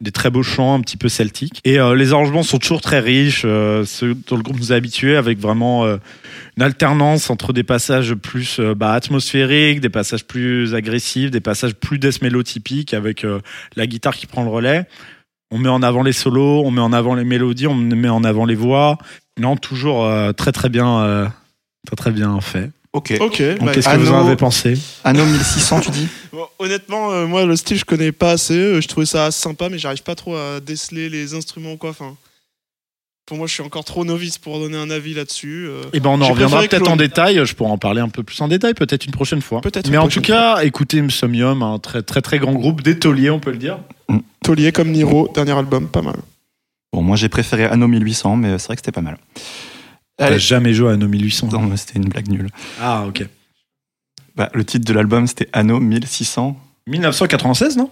des 0.00 0.10
très 0.10 0.28
beaux 0.28 0.42
chants 0.42 0.74
un 0.74 0.80
petit 0.80 0.96
peu 0.96 1.08
celtiques. 1.08 1.60
Et 1.64 1.78
les 1.94 2.12
arrangements 2.12 2.42
sont 2.42 2.58
toujours 2.58 2.80
très 2.80 2.98
riches, 2.98 3.42
euh, 3.44 3.84
ceux 3.84 4.16
dont 4.26 4.36
le 4.36 4.42
groupe 4.42 4.58
nous 4.58 4.72
a 4.72 4.74
habitués, 4.74 5.14
avec 5.14 5.38
vraiment 5.38 5.86
une 5.86 6.62
alternance 6.62 7.30
entre 7.30 7.52
des 7.52 7.62
passages 7.62 8.14
plus 8.14 8.58
bah, 8.58 8.90
atmosphériques, 8.90 9.80
des 9.80 9.88
passages 9.88 10.24
plus 10.24 10.74
agressifs, 10.74 11.30
des 11.30 11.38
passages 11.38 11.74
plus 11.76 12.00
death 12.00 12.22
mélotypiques 12.22 12.92
avec 12.92 13.24
la 13.76 13.86
guitare 13.86 14.16
qui 14.16 14.26
prend 14.26 14.42
le 14.42 14.50
relais. 14.50 14.88
On 15.50 15.58
met 15.58 15.68
en 15.68 15.82
avant 15.82 16.02
les 16.02 16.12
solos, 16.12 16.62
on 16.64 16.70
met 16.70 16.80
en 16.80 16.92
avant 16.92 17.14
les 17.14 17.24
mélodies, 17.24 17.66
on 17.66 17.74
met 17.74 18.08
en 18.08 18.22
avant 18.24 18.44
les 18.44 18.54
voix. 18.54 18.98
Non, 19.38 19.56
toujours 19.56 20.04
euh, 20.04 20.32
très 20.32 20.52
très 20.52 20.68
bien, 20.68 21.00
euh, 21.00 21.26
Très 21.86 21.96
très 21.96 22.10
bien 22.10 22.38
fait. 22.40 22.70
Ok. 22.92 23.14
Ok. 23.20 23.40
Donc, 23.40 23.64
bah, 23.64 23.72
Qu'est-ce 23.72 23.88
que 23.88 23.96
vous 23.96 24.10
en 24.10 24.26
avez 24.26 24.36
pensé? 24.36 24.78
Anno 25.04 25.24
1600, 25.24 25.80
tu 25.80 25.90
dis? 25.90 26.08
Bon, 26.32 26.46
honnêtement, 26.58 27.10
euh, 27.10 27.26
moi, 27.26 27.46
le 27.46 27.56
style, 27.56 27.78
je 27.78 27.84
connais 27.86 28.12
pas 28.12 28.32
assez. 28.32 28.80
Je 28.80 28.86
trouvais 28.86 29.06
ça 29.06 29.30
sympa, 29.30 29.70
mais 29.70 29.78
j'arrive 29.78 30.02
pas 30.02 30.14
trop 30.14 30.36
à 30.36 30.60
déceler 30.60 31.08
les 31.08 31.34
instruments, 31.34 31.76
quoi. 31.76 31.90
Enfin, 31.90 32.14
pour 33.28 33.36
moi, 33.36 33.46
je 33.46 33.52
suis 33.52 33.62
encore 33.62 33.84
trop 33.84 34.06
novice 34.06 34.38
pour 34.38 34.58
donner 34.58 34.78
un 34.78 34.88
avis 34.88 35.12
là-dessus. 35.12 35.66
euh. 35.68 35.82
Eh 35.92 36.00
ben, 36.00 36.08
on 36.08 36.20
en 36.22 36.28
reviendra 36.28 36.62
peut-être 36.62 36.88
en 36.90 36.96
détail. 36.96 37.44
Je 37.44 37.54
pourrais 37.54 37.70
en 37.70 37.76
parler 37.76 38.00
un 38.00 38.08
peu 38.08 38.22
plus 38.22 38.40
en 38.40 38.48
détail, 38.48 38.72
peut-être 38.72 39.04
une 39.04 39.12
prochaine 39.12 39.42
fois. 39.42 39.60
Peut-être 39.60 39.90
Mais 39.90 39.98
en 39.98 40.08
tout 40.08 40.22
cas, 40.22 40.62
écoutez 40.62 40.98
Insomnium, 41.00 41.62
un 41.62 41.78
très 41.78 42.02
très 42.02 42.22
très 42.22 42.38
grand 42.38 42.54
groupe 42.54 42.80
d'étoliers, 42.80 43.28
on 43.28 43.38
peut 43.38 43.50
le 43.50 43.58
dire. 43.58 43.80
Taulier 44.42 44.72
comme 44.72 44.90
Niro, 44.92 45.30
dernier 45.34 45.52
album, 45.52 45.88
pas 45.88 46.00
mal. 46.00 46.16
Bon, 46.90 47.02
moi 47.02 47.16
j'ai 47.16 47.28
préféré 47.28 47.66
Anno 47.66 47.86
1800, 47.86 48.36
mais 48.36 48.58
c'est 48.58 48.68
vrai 48.68 48.76
que 48.76 48.80
c'était 48.80 48.92
pas 48.92 49.02
mal. 49.02 49.18
T'as 50.16 50.28
Allez. 50.28 50.38
jamais 50.38 50.72
joué 50.72 50.90
à 50.92 50.96
No 50.96 51.06
1800. 51.06 51.48
Non, 51.52 51.76
c'était 51.76 51.98
une 51.98 52.08
blague 52.08 52.28
nulle. 52.28 52.48
Ah, 52.80 53.04
ok. 53.06 53.26
Bah, 54.36 54.48
le 54.54 54.64
titre 54.64 54.86
de 54.86 54.92
l'album 54.94 55.26
c'était 55.26 55.50
Anno 55.52 55.80
1600. 55.80 56.56
1996, 56.86 57.76
non? 57.76 57.90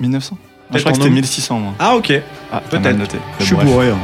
1900 0.00 0.38
Ah, 0.42 0.49
Je 0.72 0.78
crois 0.80 0.92
que 0.92 0.98
c'était 0.98 1.08
nom. 1.08 1.14
1600, 1.16 1.58
moi. 1.58 1.72
Ah, 1.78 1.96
ok. 1.96 2.12
Ah, 2.52 2.62
Peut-être. 2.70 2.96
noté. 2.96 3.18
Je 3.40 3.44
suis 3.44 3.56
bourré. 3.56 3.90
hein. 3.90 3.98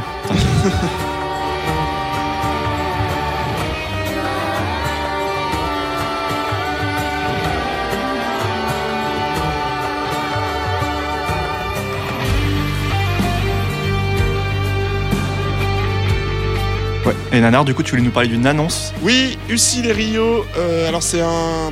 Ouais. 17.04 17.14
Et 17.32 17.40
Nanar, 17.40 17.64
du 17.64 17.72
coup, 17.74 17.82
tu 17.84 17.90
voulais 17.92 18.02
nous 18.02 18.10
parler 18.10 18.28
d'une 18.28 18.46
annonce? 18.46 18.92
Oui, 19.02 19.38
Ucil 19.48 19.86
et 19.86 19.92
Rio. 19.92 20.44
euh, 20.58 20.88
alors 20.88 21.02
c'est 21.02 21.20
un, 21.20 21.70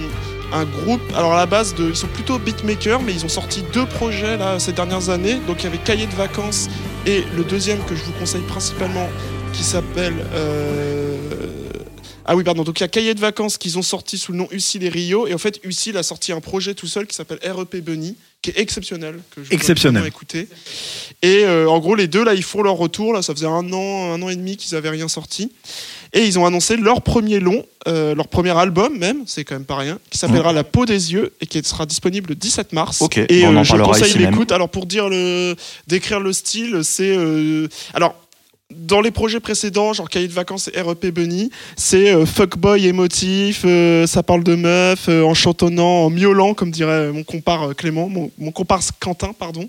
un 0.53 0.65
groupe. 0.65 1.03
Alors 1.15 1.33
à 1.35 1.37
la 1.37 1.47
base, 1.47 1.75
de, 1.75 1.89
ils 1.89 1.97
sont 1.97 2.07
plutôt 2.09 2.39
beatmakers, 2.39 3.03
mais 3.03 3.13
ils 3.13 3.25
ont 3.25 3.29
sorti 3.29 3.63
deux 3.73 3.87
projets 3.87 4.37
là 4.37 4.59
ces 4.59 4.73
dernières 4.73 5.09
années. 5.11 5.39
Donc 5.47 5.59
il 5.61 5.65
y 5.65 5.67
avait 5.67 5.79
Cahier 5.79 6.07
de 6.07 6.15
vacances 6.15 6.69
et 7.07 7.25
le 7.37 7.45
deuxième 7.45 7.85
que 7.85 7.95
je 7.95 8.03
vous 8.03 8.13
conseille 8.13 8.43
principalement, 8.43 9.09
qui 9.53 9.63
s'appelle. 9.65 10.15
euh, 10.35 11.17
Ah 12.27 12.35
oui, 12.37 12.45
pardon. 12.45 12.63
Donc 12.65 12.81
il 12.81 12.83
y 12.83 12.85
a 12.85 12.89
Cahier 12.89 13.15
de 13.15 13.21
vacances 13.21 13.59
qu'ils 13.59 13.79
ont 13.79 13.83
sorti 13.83 14.17
sous 14.19 14.33
le 14.33 14.39
nom 14.39 14.49
Ucil 14.51 14.83
et 14.85 14.89
Rio. 14.89 15.27
Et 15.27 15.35
en 15.35 15.39
fait, 15.39 15.61
Ucil 15.65 15.97
a 15.97 16.03
sorti 16.03 16.33
un 16.33 16.41
projet 16.41 16.75
tout 16.75 16.87
seul 16.87 17.07
qui 17.07 17.15
s'appelle 17.15 17.39
REP 17.45 17.77
Bunny, 17.77 18.17
qui 18.41 18.51
est 18.51 18.59
exceptionnel. 18.59 19.17
Que 19.35 19.43
je 19.43 19.49
vous 19.49 19.55
Exceptionnel. 19.55 20.07
écouter. 20.07 20.49
Et 21.23 21.45
euh, 21.45 21.69
en 21.69 21.79
gros, 21.81 21.95
les 21.95 22.09
deux 22.09 22.25
là, 22.25 22.33
ils 22.35 22.43
font 22.43 22.63
leur 22.63 22.77
retour. 22.77 23.13
Là, 23.13 23.21
ça 23.23 23.35
faisait 23.35 23.47
un 23.47 23.71
an, 23.73 24.13
un 24.15 24.23
an 24.23 24.29
et 24.31 24.37
demi 24.37 24.57
qu'ils 24.57 24.75
avaient 24.75 24.91
rien 24.91 25.09
sorti. 25.09 25.53
Et 26.15 26.25
ils 26.25 26.39
ont 26.39 26.47
annoncé 26.47 26.77
leur 26.77 27.03
premier 27.03 27.41
long, 27.41 27.65
euh, 27.89 28.15
leur 28.15 28.29
premier 28.29 28.57
album 28.57 28.97
même, 28.97 29.25
c'est 29.27 29.43
quand 29.43 29.57
même 29.57 29.65
pas 29.65 29.77
rien, 29.77 29.99
qui 30.11 30.17
s'appellera 30.17 30.53
La 30.53 30.63
peau 30.63 30.87
des 30.87 31.13
yeux 31.13 31.33
et 31.41 31.47
qui 31.47 31.61
sera 31.65 31.87
disponible 31.87 32.31
le 32.31 32.35
17 32.37 32.73
mars. 32.73 33.03
Ok, 33.03 33.19
Et 33.19 33.43
bon, 33.43 33.49
on 33.49 33.57
en 33.57 33.61
euh, 33.61 33.65
je 33.65 33.77
conseille 33.77 34.19
l'écoute. 34.19 34.53
Alors 34.53 34.69
pour 34.69 34.87
dire 34.87 35.09
le, 35.09 35.57
décrire 35.89 36.21
le 36.21 36.33
style, 36.33 36.81
c'est 36.83 37.15
euh, 37.17 37.69
alors. 37.93 38.15
Dans 38.71 39.03
les 39.03 39.11
projets 39.11 39.41
précédents, 39.41 39.93
genre 39.93 40.09
Cahier 40.09 40.27
de 40.27 40.33
vacances 40.33 40.71
et 40.73 40.81
REP 40.81 41.07
Bunny, 41.09 41.51
c'est 41.77 42.11
euh, 42.11 42.25
fuckboy 42.25 42.87
émotif, 42.87 43.63
euh, 43.67 44.07
ça 44.07 44.23
parle 44.23 44.43
de 44.43 44.55
meufs, 44.55 45.09
euh, 45.09 45.23
en 45.23 45.35
chantonnant, 45.35 46.07
en 46.07 46.11
miaulant, 46.11 46.55
comme 46.55 46.71
dirait 46.71 47.13
mon 47.13 47.23
compare 47.25 47.77
Clément, 47.77 48.09
mon, 48.09 48.33
mon 48.39 48.51
comparse 48.53 48.91
Quentin, 48.99 49.33
pardon. 49.39 49.69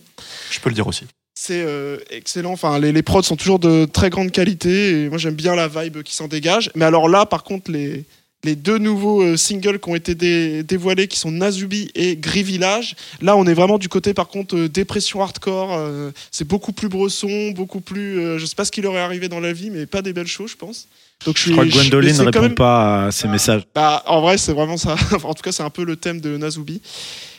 Je 0.49 0.59
peux 0.59 0.69
le 0.69 0.75
dire 0.75 0.87
aussi. 0.87 1.05
C'est 1.37 1.61
euh, 1.61 1.97
excellent. 2.11 2.53
Enfin, 2.53 2.79
les, 2.79 2.93
les 2.93 3.03
prods 3.03 3.21
sont 3.21 3.35
toujours 3.35 3.59
de 3.59 3.85
très 3.85 4.09
grande 4.09 4.31
qualité. 4.31 5.03
Et 5.03 5.09
moi, 5.09 5.17
j'aime 5.17 5.35
bien 5.35 5.53
la 5.53 5.67
vibe 5.67 6.01
qui 6.01 6.15
s'en 6.15 6.27
dégage. 6.29 6.71
Mais 6.75 6.85
alors 6.85 7.09
là, 7.09 7.25
par 7.25 7.43
contre, 7.43 7.71
les, 7.71 8.05
deux 8.55 8.77
nouveaux 8.77 9.21
euh, 9.21 9.35
singles 9.37 9.79
qui 9.79 9.89
ont 9.89 9.95
été 9.95 10.15
dé- 10.15 10.63
dévoilés, 10.63 11.07
qui 11.09 11.19
sont 11.19 11.31
Nazubi 11.31 11.91
et 11.93 12.15
Gris 12.15 12.43
Village, 12.43 12.95
là, 13.21 13.35
on 13.35 13.45
est 13.45 13.53
vraiment 13.53 13.77
du 13.77 13.89
côté, 13.89 14.13
par 14.13 14.29
contre, 14.29 14.55
euh, 14.55 14.69
dépression 14.69 15.21
hardcore. 15.21 15.77
c'est 16.31 16.47
beaucoup 16.47 16.71
plus 16.71 16.87
bresson, 16.87 17.51
beaucoup 17.51 17.81
plus. 17.81 18.39
je 18.39 18.45
sais 18.45 18.55
pas 18.55 18.63
ce 18.63 18.71
qui 18.71 18.81
leur 18.81 18.95
est 18.95 19.01
arrivé 19.01 19.27
dans 19.27 19.41
la 19.41 19.51
vie, 19.51 19.71
mais 19.71 19.85
pas 19.85 20.01
des 20.01 20.13
belles 20.13 20.27
choses, 20.27 20.51
je 20.51 20.57
pense. 20.57 20.87
Donc, 21.25 21.37
je, 21.37 21.45
Je 21.47 21.51
crois 21.53 21.65
que 21.65 21.71
Gwendoline 21.71 22.17
ne 22.17 22.23
répond 22.23 22.41
même- 22.41 22.55
pas 22.55 23.05
à 23.05 23.11
ces 23.11 23.27
messages. 23.27 23.63
bah, 23.73 24.03
en 24.05 24.21
vrai, 24.21 24.37
c'est 24.37 24.53
vraiment 24.53 24.77
ça. 24.77 24.95
En 25.23 25.33
tout 25.33 25.41
cas, 25.43 25.51
c'est 25.51 25.63
un 25.63 25.69
peu 25.69 25.83
le 25.83 25.95
thème 25.95 26.19
de 26.21 26.37
Nazubi. 26.37 26.81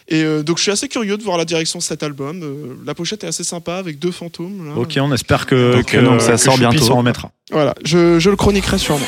Et 0.09 0.23
euh, 0.23 0.43
donc, 0.43 0.59
je 0.59 0.63
suis 0.63 0.71
assez 0.73 0.89
curieux 0.89 1.17
de 1.17 1.23
voir 1.23 1.37
la 1.37 1.45
direction 1.45 1.79
de 1.81 1.83
cet 1.85 2.03
album. 2.03 2.41
Euh, 2.43 2.75
la 2.87 2.95
pochette 2.95 3.25
est 3.25 3.27
assez 3.29 3.45
sympa 3.45 3.75
avec 3.77 3.99
deux 3.99 4.13
fantômes. 4.13 4.67
là. 4.69 4.75
Ok, 4.77 4.97
on 5.01 5.13
espère 5.13 5.47
que, 5.47 5.73
Donc, 5.75 5.87
que, 5.87 5.97
donc, 5.99 6.21
ça 6.21 6.33
que 6.33 6.37
sort 6.39 6.57
bientôt. 6.59 6.79
s'en 6.85 6.97
remettra. 6.99 7.31
Voilà, 7.51 7.75
je, 7.85 8.19
je 8.21 8.31
le 8.31 8.37
chroniquerai 8.37 8.79
sûrement. 8.79 9.07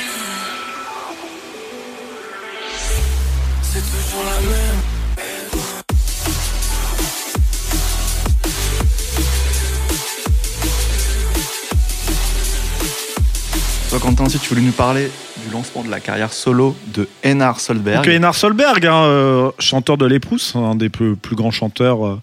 Quentin, 14.08 14.24
aussi, 14.24 14.38
tu 14.38 14.48
voulais 14.48 14.62
nous 14.62 14.72
parler 14.72 15.10
du 15.44 15.52
lancement 15.52 15.84
de 15.84 15.90
la 15.90 16.00
carrière 16.00 16.32
solo 16.32 16.74
de 16.94 17.06
Einar 17.22 17.60
Solberg. 17.60 18.06
Donc 18.06 18.06
Einar 18.06 18.34
Solberg, 18.34 18.86
hein, 18.86 19.04
euh, 19.04 19.50
chanteur 19.58 19.98
de 19.98 20.06
l'Éprousse, 20.06 20.56
un 20.56 20.76
des 20.76 20.88
plus, 20.88 21.14
plus 21.14 21.36
grands 21.36 21.50
chanteurs 21.50 22.06
euh, 22.06 22.20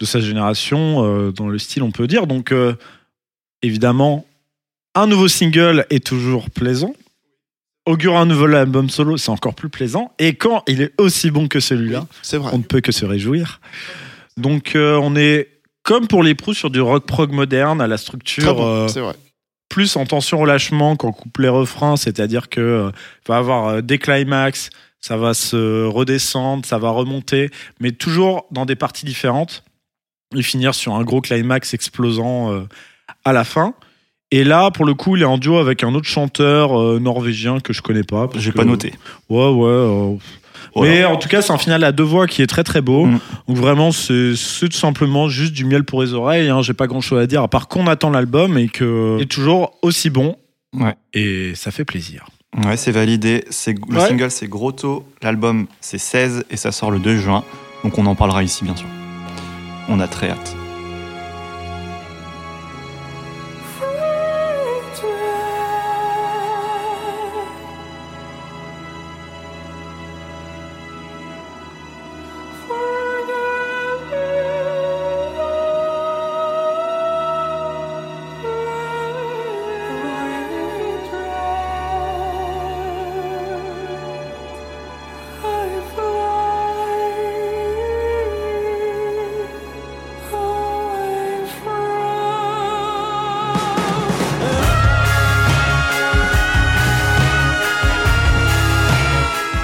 de 0.00 0.06
sa 0.06 0.20
génération, 0.20 1.04
euh, 1.04 1.32
dans 1.32 1.46
le 1.46 1.58
style 1.58 1.82
on 1.82 1.90
peut 1.90 2.06
dire. 2.06 2.26
Donc 2.26 2.52
euh, 2.52 2.72
évidemment, 3.60 4.24
un 4.94 5.06
nouveau 5.06 5.28
single 5.28 5.84
est 5.90 6.02
toujours 6.02 6.48
plaisant. 6.48 6.94
Augure 7.84 8.16
un 8.16 8.24
nouvel 8.24 8.54
album 8.54 8.88
solo, 8.88 9.18
c'est 9.18 9.30
encore 9.30 9.54
plus 9.54 9.68
plaisant. 9.68 10.12
Et 10.18 10.36
quand 10.36 10.62
il 10.66 10.80
est 10.80 10.94
aussi 10.98 11.30
bon 11.30 11.48
que 11.48 11.60
celui-là, 11.60 12.06
on 12.50 12.56
ne 12.56 12.62
peut 12.62 12.80
que 12.80 12.92
se 12.92 13.04
réjouir. 13.04 13.60
Donc 14.38 14.74
euh, 14.74 14.98
on 15.02 15.14
est 15.16 15.50
comme 15.82 16.08
pour 16.08 16.22
l'Éprousse 16.22 16.56
sur 16.56 16.70
du 16.70 16.80
rock 16.80 17.04
prog 17.04 17.30
moderne 17.30 17.82
à 17.82 17.86
la 17.86 17.96
Très 17.96 18.04
structure 18.04 18.54
bon, 18.54 18.66
euh, 18.66 18.88
c'est 18.88 19.00
vrai. 19.00 19.14
Plus 19.68 19.96
en 19.96 20.04
tension 20.06 20.38
relâchement 20.38 20.96
qu'en 20.96 21.12
couplet 21.12 21.48
refrain, 21.48 21.96
c'est-à-dire 21.96 22.48
que 22.48 22.60
euh, 22.60 22.90
va 23.26 23.36
avoir 23.36 23.66
euh, 23.66 23.80
des 23.80 23.98
climax, 23.98 24.70
ça 25.00 25.16
va 25.16 25.34
se 25.34 25.84
redescendre, 25.86 26.64
ça 26.64 26.78
va 26.78 26.90
remonter, 26.90 27.50
mais 27.80 27.92
toujours 27.92 28.46
dans 28.50 28.66
des 28.66 28.76
parties 28.76 29.06
différentes 29.06 29.64
et 30.34 30.42
finir 30.42 30.74
sur 30.74 30.94
un 30.94 31.04
gros 31.04 31.20
climax 31.20 31.74
explosant 31.74 32.52
euh, 32.52 32.62
à 33.24 33.32
la 33.32 33.44
fin. 33.44 33.74
Et 34.32 34.42
là, 34.42 34.70
pour 34.72 34.84
le 34.84 34.94
coup, 34.94 35.16
il 35.16 35.22
est 35.22 35.26
en 35.26 35.38
duo 35.38 35.58
avec 35.58 35.84
un 35.84 35.94
autre 35.94 36.08
chanteur 36.08 36.80
euh, 36.80 36.98
norvégien 36.98 37.60
que 37.60 37.72
je 37.72 37.80
connais 37.80 38.02
pas. 38.02 38.28
J'ai 38.34 38.50
pas 38.50 38.64
noté. 38.64 38.92
Ouais, 39.28 39.48
ouais. 39.48 40.18
Voilà. 40.76 40.92
Mais 40.92 41.04
en 41.04 41.16
tout 41.16 41.28
cas, 41.28 41.42
c'est 41.42 41.52
un 41.52 41.58
final 41.58 41.82
à 41.84 41.90
deux 41.92 42.02
voix 42.04 42.26
qui 42.26 42.42
est 42.42 42.46
très 42.46 42.62
très 42.62 42.80
beau. 42.82 43.06
Mm. 43.06 43.18
Donc 43.48 43.56
vraiment, 43.56 43.92
c'est 43.92 44.36
c'est 44.36 44.68
tout 44.68 44.76
simplement 44.76 45.28
juste 45.28 45.52
du 45.52 45.64
miel 45.64 45.84
pour 45.84 46.02
les 46.02 46.12
oreilles. 46.14 46.48
Hein. 46.48 46.62
J'ai 46.62 46.74
pas 46.74 46.86
grand 46.86 47.00
chose 47.00 47.18
à 47.20 47.26
dire 47.26 47.42
à 47.42 47.48
part 47.48 47.66
qu'on 47.68 47.86
attend 47.86 48.10
l'album 48.10 48.58
et 48.58 48.68
que 48.68 49.16
il 49.18 49.22
est 49.22 49.26
toujours 49.26 49.72
aussi 49.82 50.10
bon. 50.10 50.36
Ouais. 50.74 50.94
Et 51.14 51.52
ça 51.54 51.70
fait 51.70 51.84
plaisir. 51.84 52.26
Ouais, 52.64 52.76
c'est 52.76 52.90
validé. 52.92 53.44
C'est 53.50 53.74
le 53.88 53.96
Ouais. 53.98 54.06
single, 54.08 54.30
c'est 54.30 54.48
Grotto. 54.48 55.04
L'album, 55.22 55.66
c'est 55.80 55.98
16 55.98 56.44
et 56.50 56.56
ça 56.56 56.72
sort 56.72 56.90
le 56.90 56.98
2 56.98 57.16
juin. 57.18 57.44
Donc 57.84 57.98
on 57.98 58.06
en 58.06 58.14
parlera 58.14 58.42
ici, 58.42 58.64
bien 58.64 58.74
sûr. 58.76 58.88
On 59.88 60.00
a 60.00 60.08
très 60.08 60.30
hâte. 60.30 60.55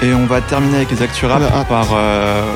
Et 0.03 0.13
on 0.13 0.25
va 0.25 0.41
terminer 0.41 0.77
avec 0.77 0.91
les 0.91 1.01
actus 1.01 1.23
rap 1.29 1.41
Ah, 1.45 1.59
ah. 1.61 1.65
par 1.65 1.87
euh, 1.93 2.53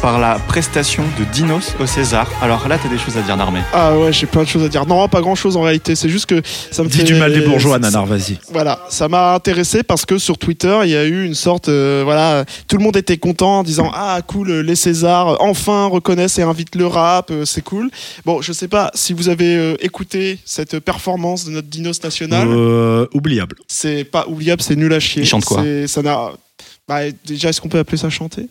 par 0.00 0.18
la 0.18 0.34
prestation 0.38 1.02
de 1.18 1.24
Dinos 1.32 1.74
au 1.80 1.86
César. 1.86 2.28
Alors 2.42 2.68
là, 2.68 2.76
t'as 2.82 2.90
des 2.90 2.98
choses 2.98 3.16
à 3.16 3.22
dire, 3.22 3.38
Narmé. 3.38 3.60
Ah 3.72 3.96
ouais, 3.96 4.12
j'ai 4.12 4.26
plein 4.26 4.42
de 4.42 4.48
choses 4.48 4.62
à 4.64 4.68
dire. 4.68 4.84
Non, 4.84 5.08
pas 5.08 5.22
grand 5.22 5.34
chose 5.34 5.56
en 5.56 5.62
réalité. 5.62 5.94
C'est 5.94 6.10
juste 6.10 6.26
que 6.26 6.42
ça 6.70 6.82
me 6.82 6.88
Dis 6.90 6.98
fait. 6.98 7.04
du 7.04 7.14
mal 7.14 7.32
des 7.32 7.40
bourgeois, 7.40 7.78
Nanar, 7.78 8.04
vas-y. 8.04 8.38
Voilà, 8.52 8.80
ça 8.90 9.08
m'a 9.08 9.32
intéressé 9.34 9.82
parce 9.82 10.04
que 10.04 10.18
sur 10.18 10.36
Twitter, 10.36 10.78
il 10.84 10.90
y 10.90 10.96
a 10.96 11.04
eu 11.04 11.24
une 11.24 11.34
sorte, 11.34 11.68
euh, 11.70 12.02
voilà, 12.04 12.44
tout 12.68 12.76
le 12.76 12.82
monde 12.82 12.96
était 12.98 13.16
content 13.16 13.60
en 13.60 13.62
disant 13.62 13.90
ah 13.94 14.20
cool, 14.26 14.50
les 14.52 14.76
Césars 14.76 15.40
enfin 15.40 15.86
reconnaissent 15.86 16.38
et 16.38 16.42
invitent 16.42 16.76
le 16.76 16.86
rap, 16.86 17.30
euh, 17.30 17.46
c'est 17.46 17.62
cool. 17.64 17.90
Bon, 18.26 18.42
je 18.42 18.52
sais 18.52 18.68
pas 18.68 18.90
si 18.94 19.14
vous 19.14 19.30
avez 19.30 19.56
euh, 19.56 19.74
écouté 19.80 20.38
cette 20.44 20.80
performance 20.80 21.46
de 21.46 21.50
notre 21.52 21.68
Dinos 21.68 22.02
national, 22.02 22.46
Euh, 22.50 23.06
oubliable. 23.14 23.56
c'est 23.68 24.04
pas 24.04 24.26
oubliable, 24.28 24.60
c'est 24.60 24.76
nul 24.76 24.92
à 24.92 25.00
chier. 25.00 25.22
Il 25.22 25.26
chante 25.26 25.44
quoi 25.46 25.62
Ça 25.86 26.02
n'a. 26.02 26.28
Bah, 26.86 27.10
déjà, 27.24 27.48
est-ce 27.48 27.60
qu'on 27.62 27.70
peut 27.70 27.78
appeler 27.78 27.96
ça 27.96 28.10
chanter? 28.10 28.46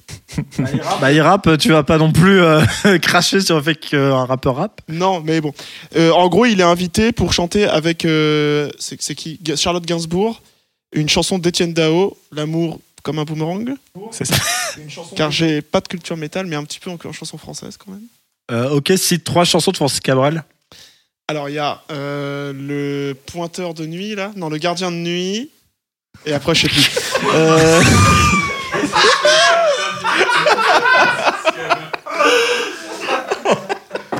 Bah, 0.99 1.11
il 1.11 1.21
rappe, 1.21 1.57
tu 1.59 1.69
vas 1.69 1.83
pas 1.83 1.99
non 1.99 2.11
plus 2.11 2.41
euh, 2.41 2.61
cracher 3.01 3.41
sur 3.41 3.57
le 3.57 3.61
fait 3.63 3.75
qu'un 3.75 4.25
rappeur 4.25 4.55
rappe. 4.55 4.81
Non, 4.87 5.21
mais 5.21 5.39
bon. 5.39 5.53
Euh, 5.95 6.11
en 6.11 6.27
gros, 6.29 6.45
il 6.45 6.59
est 6.59 6.63
invité 6.63 7.11
pour 7.11 7.31
chanter 7.33 7.65
avec. 7.65 8.05
euh, 8.05 8.71
c'est 8.79 8.99
c'est 9.01 9.13
qui? 9.15 9.39
Charlotte 9.55 9.85
Gainsbourg, 9.85 10.41
une 10.93 11.09
chanson 11.09 11.37
d'Étienne 11.37 11.73
Dao, 11.73 12.17
L'amour 12.31 12.79
comme 13.03 13.19
un 13.19 13.23
boomerang. 13.25 13.69
C'est 14.11 14.25
ça. 14.25 14.35
Car 15.15 15.29
j'ai 15.29 15.61
pas 15.61 15.81
de 15.81 15.87
culture 15.87 16.17
métal, 16.17 16.47
mais 16.47 16.55
un 16.55 16.63
petit 16.63 16.79
peu 16.79 16.89
en, 16.89 16.97
en 17.03 17.11
chanson 17.11 17.37
française 17.37 17.77
quand 17.77 17.91
même. 17.91 18.03
Euh, 18.51 18.69
ok, 18.71 18.93
cite 18.97 19.23
trois 19.23 19.43
chansons 19.43 19.71
de 19.71 19.75
Francis 19.77 19.99
Cabrel. 19.99 20.43
Alors, 21.27 21.49
il 21.49 21.55
y 21.55 21.59
a 21.59 21.81
euh, 21.91 22.51
le 22.53 23.13
pointeur 23.13 23.73
de 23.73 23.85
nuit, 23.85 24.15
là. 24.15 24.31
Non, 24.35 24.49
le 24.49 24.57
gardien 24.57 24.89
de 24.91 24.97
nuit. 24.97 25.49
Et 26.25 26.33
après, 26.33 26.55
je 26.55 26.61
sais 26.61 26.69
plus. 26.69 26.89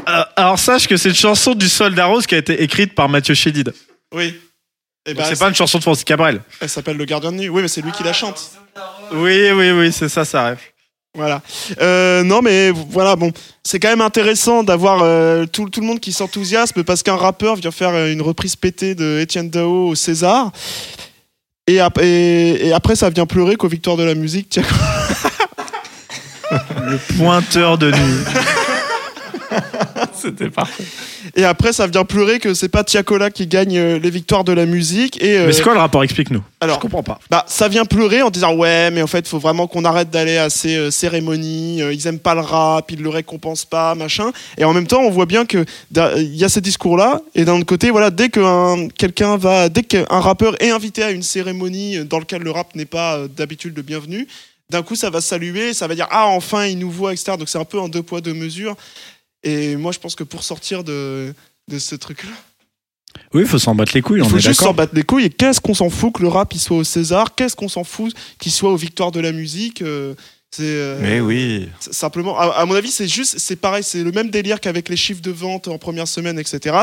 Euh, 0.06 0.24
alors 0.36 0.60
sache 0.60 0.88
que 0.88 0.98
c'est 0.98 1.10
une 1.10 1.16
chanson 1.16 1.56
du 1.56 1.70
Soldat 1.70 2.06
Rose 2.06 2.28
qui 2.28 2.36
a 2.36 2.38
été 2.38 2.62
écrite 2.62 2.94
par 2.94 3.10
Mathieu 3.10 3.34
Chédid. 3.34 3.74
oui. 4.14 4.40
Et 5.06 5.14
Donc, 5.14 5.24
bah, 5.24 5.30
c'est 5.30 5.40
pas 5.40 5.50
une 5.50 5.56
chanson 5.56 5.80
de 5.80 5.84
Francis 5.84 6.06
Cabrel. 6.06 6.42
Elle 6.62 6.70
s'appelle 6.70 6.96
Le 6.96 7.04
gardien 7.04 7.34
de 7.34 7.38
nuit. 7.38 7.50
Oui, 7.50 7.62
mais 7.62 7.68
c'est 7.68 7.82
lui 7.82 7.92
qui 7.92 8.04
la 8.04 8.14
chante. 8.14 8.52
Oui, 9.12 9.52
oui, 9.52 9.72
oui, 9.72 9.92
c'est 9.92 10.08
ça, 10.08 10.24
ça 10.24 10.46
rêve. 10.46 10.60
Voilà. 11.14 11.42
Euh, 11.82 12.24
non, 12.24 12.42
mais 12.42 12.72
voilà, 12.72 13.18
bon, 13.18 13.32
c'est 13.66 13.82
quand 13.82 13.90
même 13.90 14.00
intéressant 14.02 14.64
d'avoir 14.64 15.02
euh, 15.04 15.46
tout, 15.46 15.70
tout 15.70 15.82
le 15.82 15.88
monde 15.88 16.00
qui 16.00 16.14
s'enthousiasme 16.14 16.86
parce 16.86 17.04
qu'un 17.04 17.18
rappeur 17.18 17.58
vient 17.58 17.72
faire 17.72 18.08
une 18.08 18.22
reprise 18.22 18.56
pétée 18.56 18.96
de 18.96 19.20
Étienne 19.20 19.50
Dao 19.50 19.90
au 19.90 19.96
César. 19.96 20.52
Et, 21.68 21.80
ap- 21.80 22.00
et- 22.02 22.68
et 22.68 22.74
après, 22.74 22.96
ça 22.96 23.10
vient 23.10 23.26
pleurer 23.26 23.56
qu'aux 23.56 23.68
victoires 23.70 23.96
de 23.98 24.04
la 24.04 24.16
musique. 24.16 24.50
Tiens, 24.50 24.64
Le 26.86 26.98
pointeur 27.18 27.78
de 27.78 27.92
nuit. 27.92 28.24
C'était 30.24 30.50
parfait. 30.50 30.84
Et 31.36 31.44
après, 31.44 31.74
ça 31.74 31.86
vient 31.88 32.06
pleurer 32.06 32.40
que 32.40 32.54
c'est 32.54 32.70
pas 32.70 32.84
Tiakola 32.84 33.30
qui 33.30 33.46
gagne 33.48 33.78
euh, 33.78 34.00
les 34.00 34.10
victoires 34.10 34.44
de 34.44 34.52
la 34.54 34.66
musique. 34.66 35.22
Et, 35.22 35.38
euh, 35.38 35.48
Mais 35.48 35.54
c'est 35.54 35.62
quoi 35.64 35.74
le 35.74 35.80
rapport? 35.80 36.04
Explique-nous. 36.04 36.42
alors, 36.62 36.78
Je 36.78 36.82
comprends 36.82 37.04
pas. 37.04 37.20
bah, 37.30 37.44
ça 37.48 37.68
vient 37.68 37.86
pleurer 37.86 38.22
en 38.22 38.30
disant 38.30 38.56
ouais, 38.56 38.90
mais 38.92 39.02
en 39.02 39.08
fait, 39.08 39.28
faut 39.28 39.40
vraiment 39.40 39.68
qu'on 39.68 39.86
arrête 39.86 40.10
d'aller 40.10 40.38
à 40.38 40.50
ces 40.50 40.76
euh, 40.76 40.92
cérémonies. 40.92 41.82
euh, 41.82 41.94
ils 41.94 42.08
aiment 42.08 42.20
pas 42.20 42.34
le 42.36 42.42
rap, 42.42 42.90
ils 42.92 43.02
le 43.02 43.10
récompensent 43.10 43.66
pas, 43.66 43.96
machin. 43.96 44.32
Et 44.58 44.64
en 44.64 44.74
même 44.74 44.88
temps, 44.88 45.02
on 45.02 45.10
voit 45.12 45.26
bien 45.26 45.46
que 45.46 45.66
da- 45.92 46.14
il 46.18 46.36
y 46.36 46.44
a 46.44 46.50
ces 46.50 46.62
discours-là. 46.62 47.22
Et 47.36 47.46
d'un 47.46 47.56
autre 47.58 47.66
côté, 47.66 47.90
voilà, 47.92 48.10
dès 48.10 48.30
qu'un 48.30 48.88
quelqu'un 48.98 49.38
va, 49.38 49.70
dès 49.70 49.84
qu'un 49.84 50.06
rappeur 50.10 50.56
est 50.62 50.70
invité 50.72 51.04
à 51.04 51.12
une 51.12 51.24
cérémonie 51.24 51.98
euh, 51.98 52.04
dans 52.06 52.20
laquelle 52.20 52.42
le 52.44 52.52
rap 52.52 52.76
n'est 52.76 52.86
pas 52.86 53.18
euh, 53.18 53.28
d'habitude 53.28 53.76
le 53.76 53.82
bienvenu, 53.82 54.28
d'un 54.70 54.82
coup, 54.82 54.96
ça 54.96 55.10
va 55.10 55.22
saluer, 55.22 55.74
ça 55.74 55.88
va 55.88 55.94
dire 55.96 56.08
ah 56.10 56.28
enfin 56.28 56.66
il 56.66 56.80
nous 56.80 56.90
voit, 56.90 57.12
etc. 57.14 57.34
Donc 57.38 57.50
c'est 57.50 57.58
un 57.60 57.66
peu 57.66 57.80
un 57.80 57.90
deux 57.90 58.02
poids 58.02 58.22
deux 58.22 58.34
mesures. 58.34 58.76
Et 59.44 59.76
moi, 59.76 59.92
je 59.92 60.00
pense 60.00 60.16
que 60.16 60.24
pour 60.24 60.44
sortir 60.44 60.84
de 60.84 61.34
de 61.70 61.80
ce 61.80 61.96
truc-là. 61.96 62.32
Oui, 63.34 63.42
il 63.44 63.48
faut 63.48 63.60
s'en 63.60 63.76
battre 63.76 63.94
les 63.94 64.02
couilles, 64.02 64.20
Il 64.20 64.24
on 64.24 64.30
faut 64.30 64.38
est 64.38 64.42
juste 64.42 64.62
s'en 64.62 64.74
battre 64.74 64.94
les 64.96 65.04
couilles. 65.04 65.26
Et 65.26 65.30
qu'est-ce 65.30 65.62
qu'on 65.62 65.74
s'en 65.74 65.90
fout 65.90 66.14
que 66.14 66.22
le 66.22 66.28
rap 66.28 66.54
il 66.54 66.60
soit 66.60 66.78
au 66.78 66.84
César? 66.84 67.36
Qu'est-ce 67.36 67.56
qu'on 67.56 67.70
s'en 67.70 67.84
fout 67.84 68.14
qu'il 68.40 68.52
soit 68.52 68.72
aux 68.72 68.76
victoires 68.76 69.12
de 69.12 69.20
la 69.20 69.32
musique 69.32 69.82
euh, 69.82 70.16
euh, 70.62 71.00
Mais 71.02 71.20
oui. 71.20 71.70
simplement. 71.80 72.38
À, 72.38 72.46
à 72.50 72.66
mon 72.66 72.76
avis, 72.76 72.92
c'est 72.92 73.08
juste, 73.08 73.36
c'est 73.40 73.56
pareil, 73.56 73.84
c'est 73.84 74.04
le 74.04 74.12
même 74.12 74.30
délire 74.30 74.60
qu'avec 74.60 74.90
les 74.90 74.96
chiffres 74.96 75.22
de 75.22 75.32
vente 75.32 75.68
en 75.68 75.78
première 75.78 76.08
semaine, 76.08 76.38
etc. 76.38 76.76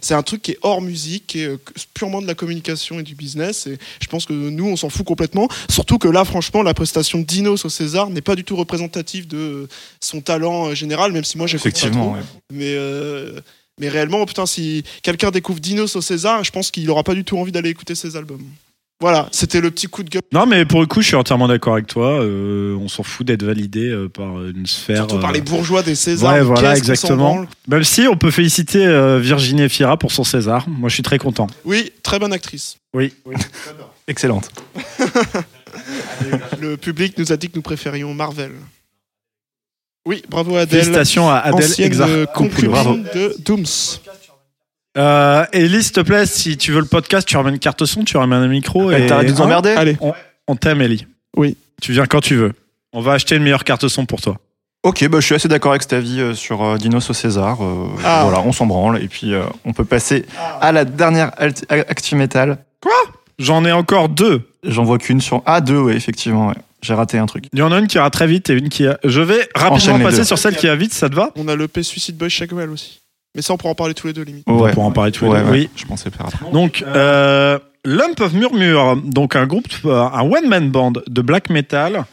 C'est 0.00 0.14
un 0.14 0.22
truc 0.22 0.42
qui 0.42 0.52
est 0.52 0.58
hors 0.62 0.80
musique, 0.80 1.26
qui 1.26 1.40
est 1.40 1.46
euh, 1.48 1.58
purement 1.94 2.22
de 2.22 2.26
la 2.26 2.34
communication 2.34 3.00
et 3.00 3.02
du 3.02 3.14
business. 3.14 3.66
Et 3.66 3.78
je 4.00 4.06
pense 4.06 4.24
que 4.24 4.32
nous, 4.32 4.66
on 4.66 4.76
s'en 4.76 4.88
fout 4.90 5.06
complètement. 5.06 5.48
Surtout 5.68 5.98
que 5.98 6.08
là, 6.08 6.24
franchement, 6.24 6.62
la 6.62 6.74
prestation 6.74 7.18
de 7.18 7.24
Dinos 7.24 7.64
au 7.64 7.68
César 7.68 8.10
n'est 8.10 8.20
pas 8.20 8.36
du 8.36 8.44
tout 8.44 8.56
représentative 8.56 9.26
de 9.26 9.68
son 10.00 10.20
talent 10.20 10.68
euh, 10.68 10.74
général, 10.74 11.12
même 11.12 11.24
si 11.24 11.38
moi 11.38 11.46
pas 11.46 11.54
Effectivement. 11.54 12.06
trop. 12.06 12.14
ouais. 12.14 12.22
Mais, 12.52 12.74
euh, 12.76 13.40
mais 13.80 13.88
réellement, 13.88 14.24
putain, 14.26 14.46
si 14.46 14.84
quelqu'un 15.02 15.30
découvre 15.30 15.60
Dinos 15.60 15.96
au 15.96 16.00
César, 16.00 16.44
je 16.44 16.50
pense 16.50 16.70
qu'il 16.70 16.84
n'aura 16.86 17.02
pas 17.04 17.14
du 17.14 17.24
tout 17.24 17.38
envie 17.38 17.52
d'aller 17.52 17.70
écouter 17.70 17.94
ses 17.94 18.16
albums. 18.16 18.44
Voilà, 19.00 19.28
c'était 19.30 19.60
le 19.60 19.70
petit 19.70 19.86
coup 19.86 20.02
de 20.02 20.10
gueule. 20.10 20.22
Non, 20.32 20.44
mais 20.44 20.64
pour 20.64 20.80
le 20.80 20.86
coup, 20.86 21.02
je 21.02 21.06
suis 21.06 21.14
entièrement 21.16 21.46
d'accord 21.46 21.74
avec 21.74 21.86
toi. 21.86 22.20
Euh, 22.20 22.74
on 22.80 22.88
s'en 22.88 23.04
fout 23.04 23.24
d'être 23.24 23.44
validé 23.44 23.88
euh, 23.88 24.08
par 24.08 24.44
une 24.44 24.66
sphère. 24.66 24.96
Surtout 24.96 25.20
par 25.20 25.30
euh, 25.30 25.34
les 25.34 25.40
bourgeois 25.40 25.84
des 25.84 25.94
Césars. 25.94 26.32
Ouais, 26.32 26.42
voilà, 26.42 26.76
exactement. 26.76 27.46
Même 27.68 27.84
si 27.84 28.08
on 28.08 28.16
peut 28.16 28.32
féliciter 28.32 28.84
euh, 28.84 29.20
Virginie 29.20 29.62
Efira 29.62 29.96
pour 29.96 30.10
son 30.10 30.24
César. 30.24 30.68
Moi, 30.68 30.88
je 30.88 30.94
suis 30.94 31.04
très 31.04 31.18
content. 31.18 31.46
Oui, 31.64 31.92
très 32.02 32.18
bonne 32.18 32.32
actrice. 32.32 32.76
Oui. 32.92 33.12
Excellente. 34.08 34.50
Le 36.60 36.76
public 36.76 37.16
nous 37.18 37.30
a 37.30 37.36
dit 37.36 37.48
que 37.50 37.54
nous 37.56 37.62
préférions 37.62 38.12
Marvel. 38.14 38.50
Oui, 40.06 40.24
bravo 40.28 40.56
Adèle. 40.56 40.80
Félicitations 40.80 41.30
à 41.30 41.36
Adèle 41.36 41.66
ancienne 41.66 41.86
Exar. 41.86 42.32
concubine 42.32 42.70
Bravo. 42.70 42.96
de 43.14 43.36
Dooms. 43.44 43.64
Euh, 44.98 45.44
Ellie, 45.52 45.82
s'il 45.82 45.92
te 45.92 46.00
plaît, 46.00 46.26
si 46.26 46.56
tu 46.56 46.72
veux 46.72 46.80
le 46.80 46.86
podcast, 46.86 47.26
tu 47.26 47.36
ramènes 47.36 47.54
une 47.54 47.60
carte 47.60 47.84
son, 47.84 48.04
tu 48.04 48.16
ramènes 48.16 48.42
un 48.42 48.48
micro. 48.48 48.90
Et... 48.90 49.06
T'arrêtes 49.06 49.28
de 49.28 49.32
nous 49.32 49.40
emmerder 49.40 49.70
Allez, 49.70 49.96
On 50.48 50.56
t'aime, 50.56 50.80
Ellie. 50.82 51.06
Oui. 51.36 51.56
Tu 51.80 51.92
viens 51.92 52.06
quand 52.06 52.20
tu 52.20 52.34
veux. 52.34 52.52
On 52.92 53.00
va 53.00 53.12
acheter 53.12 53.36
une 53.36 53.42
meilleure 53.44 53.64
carte 53.64 53.86
son 53.88 54.06
pour 54.06 54.20
toi. 54.20 54.36
Ok, 54.82 55.06
bah, 55.08 55.20
je 55.20 55.26
suis 55.26 55.34
assez 55.34 55.48
d'accord 55.48 55.72
avec 55.72 55.82
cet 55.82 55.92
avis 55.92 56.20
euh, 56.20 56.34
sur 56.34 56.64
euh, 56.64 56.76
Dinos 56.78 57.08
au 57.10 57.12
César. 57.12 57.62
Euh, 57.62 57.86
Ah. 58.04 58.20
Voilà, 58.24 58.40
on 58.40 58.52
s'en 58.52 58.66
branle. 58.66 59.02
Et 59.02 59.08
puis, 59.08 59.34
euh, 59.34 59.42
on 59.64 59.72
peut 59.72 59.84
passer 59.84 60.24
à 60.60 60.72
la 60.72 60.84
dernière 60.84 61.30
alt- 61.36 61.64
Actu 61.70 62.14
Metal. 62.16 62.58
J'en 63.38 63.64
ai 63.64 63.72
encore 63.72 64.08
deux. 64.08 64.42
J'en 64.64 64.84
vois 64.84 64.98
qu'une 64.98 65.20
sur 65.20 65.38
A2, 65.44 65.76
ouais, 65.78 65.94
effectivement. 65.96 66.48
ouais. 66.48 66.54
J'ai 66.82 66.94
raté 66.94 67.18
un 67.18 67.26
truc. 67.26 67.44
Il 67.52 67.58
y 67.58 67.62
en 67.62 67.72
a 67.72 67.78
une 67.78 67.88
qui 67.88 67.96
ira 67.96 68.08
très 68.10 68.26
vite 68.28 68.50
et 68.50 68.54
une 68.54 68.68
qui 68.68 68.86
a... 68.86 68.98
Je 69.04 69.20
vais 69.20 69.48
Enchaîne 69.56 69.70
rapidement 69.72 69.98
les 69.98 70.04
passer 70.04 70.16
deux. 70.18 70.24
sur 70.24 70.38
celle 70.38 70.56
qui 70.56 70.66
va 70.68 70.76
vite, 70.76 70.92
ça 70.94 71.08
te 71.08 71.14
va? 71.16 71.30
On 71.36 71.48
a 71.48 71.56
le 71.56 71.66
P 71.66 71.82
Suicide 71.82 72.16
Boy 72.16 72.30
Shagwell 72.30 72.70
aussi. 72.70 73.00
Mais 73.34 73.42
ça, 73.42 73.52
on 73.52 73.56
pourra 73.56 73.72
en 73.72 73.76
parler 73.76 73.94
tous 73.94 74.06
les 74.06 74.12
deux, 74.12 74.22
limite. 74.22 74.44
On 74.46 74.56
pouvoir 74.68 74.86
en 74.86 74.92
parler 74.92 75.12
tous 75.12 75.24
les 75.24 75.30
Ouais, 75.30 75.40
deux. 75.40 75.44
ouais, 75.50 75.50
Oui. 75.52 75.70
Je 75.76 75.84
pensais 75.84 76.10
faire 76.10 76.26
après. 76.26 76.50
Donc, 76.50 76.82
euh, 76.86 77.58
Lump 77.84 78.20
of 78.20 78.32
Murmure, 78.32 78.96
donc 79.02 79.36
un 79.36 79.46
groupe, 79.46 79.68
euh, 79.84 80.02
un 80.02 80.22
one-man 80.22 80.70
band 80.70 80.92
de 81.06 81.22
black 81.22 81.50
metal, 81.50 82.04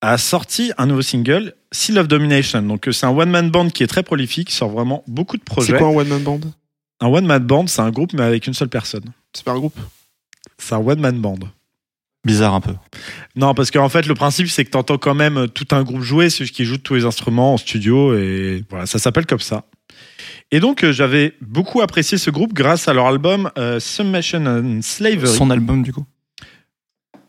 a 0.00 0.18
sorti 0.18 0.72
un 0.78 0.86
nouveau 0.86 1.02
single, 1.02 1.54
Seal 1.72 1.98
of 1.98 2.08
Domination. 2.08 2.62
Donc, 2.62 2.88
euh, 2.88 2.92
c'est 2.92 3.06
un 3.06 3.10
one-man 3.10 3.50
band 3.50 3.68
qui 3.70 3.82
est 3.82 3.86
très 3.88 4.02
prolifique, 4.02 4.50
sort 4.50 4.70
vraiment 4.70 5.02
beaucoup 5.06 5.36
de 5.36 5.42
C'est 5.42 5.52
projets. 5.52 5.78
quoi 5.78 5.88
un 5.88 5.94
one-man 5.96 6.22
band? 6.22 6.40
Un 7.00 7.08
one-man 7.08 7.42
band, 7.44 7.66
c'est 7.66 7.82
un 7.82 7.90
groupe, 7.90 8.12
mais 8.14 8.22
avec 8.22 8.46
une 8.46 8.54
seule 8.54 8.68
personne. 8.68 9.04
C'est 9.34 9.44
pas 9.44 9.52
un 9.52 9.58
groupe? 9.58 9.78
C'est 10.58 10.74
un 10.74 10.78
one-man 10.78 11.18
band. 11.20 11.38
Bizarre 12.24 12.54
un 12.54 12.60
peu. 12.60 12.72
Non, 13.36 13.54
parce 13.54 13.70
qu'en 13.70 13.88
fait, 13.88 14.06
le 14.06 14.14
principe, 14.14 14.48
c'est 14.48 14.64
que 14.64 14.70
tu 14.70 14.76
entends 14.78 14.98
quand 14.98 15.14
même 15.14 15.48
tout 15.48 15.66
un 15.72 15.82
groupe 15.82 16.00
jouer, 16.02 16.30
ceux 16.30 16.46
qui 16.46 16.64
jouent 16.64 16.78
tous 16.78 16.94
les 16.94 17.04
instruments 17.04 17.54
en 17.54 17.56
studio, 17.56 18.16
et 18.16 18.64
voilà, 18.70 18.86
ça 18.86 18.98
s'appelle 18.98 19.26
comme 19.26 19.40
ça. 19.40 19.64
Et 20.50 20.60
donc, 20.60 20.84
euh, 20.84 20.92
j'avais 20.92 21.34
beaucoup 21.40 21.80
apprécié 21.80 22.18
ce 22.18 22.30
groupe 22.30 22.52
grâce 22.52 22.88
à 22.88 22.94
leur 22.94 23.06
album 23.06 23.50
euh, 23.58 23.80
Submission 23.80 24.46
and 24.46 24.80
Slavery. 24.82 25.28
Son 25.28 25.50
album, 25.50 25.82
du 25.82 25.92
coup. 25.92 26.04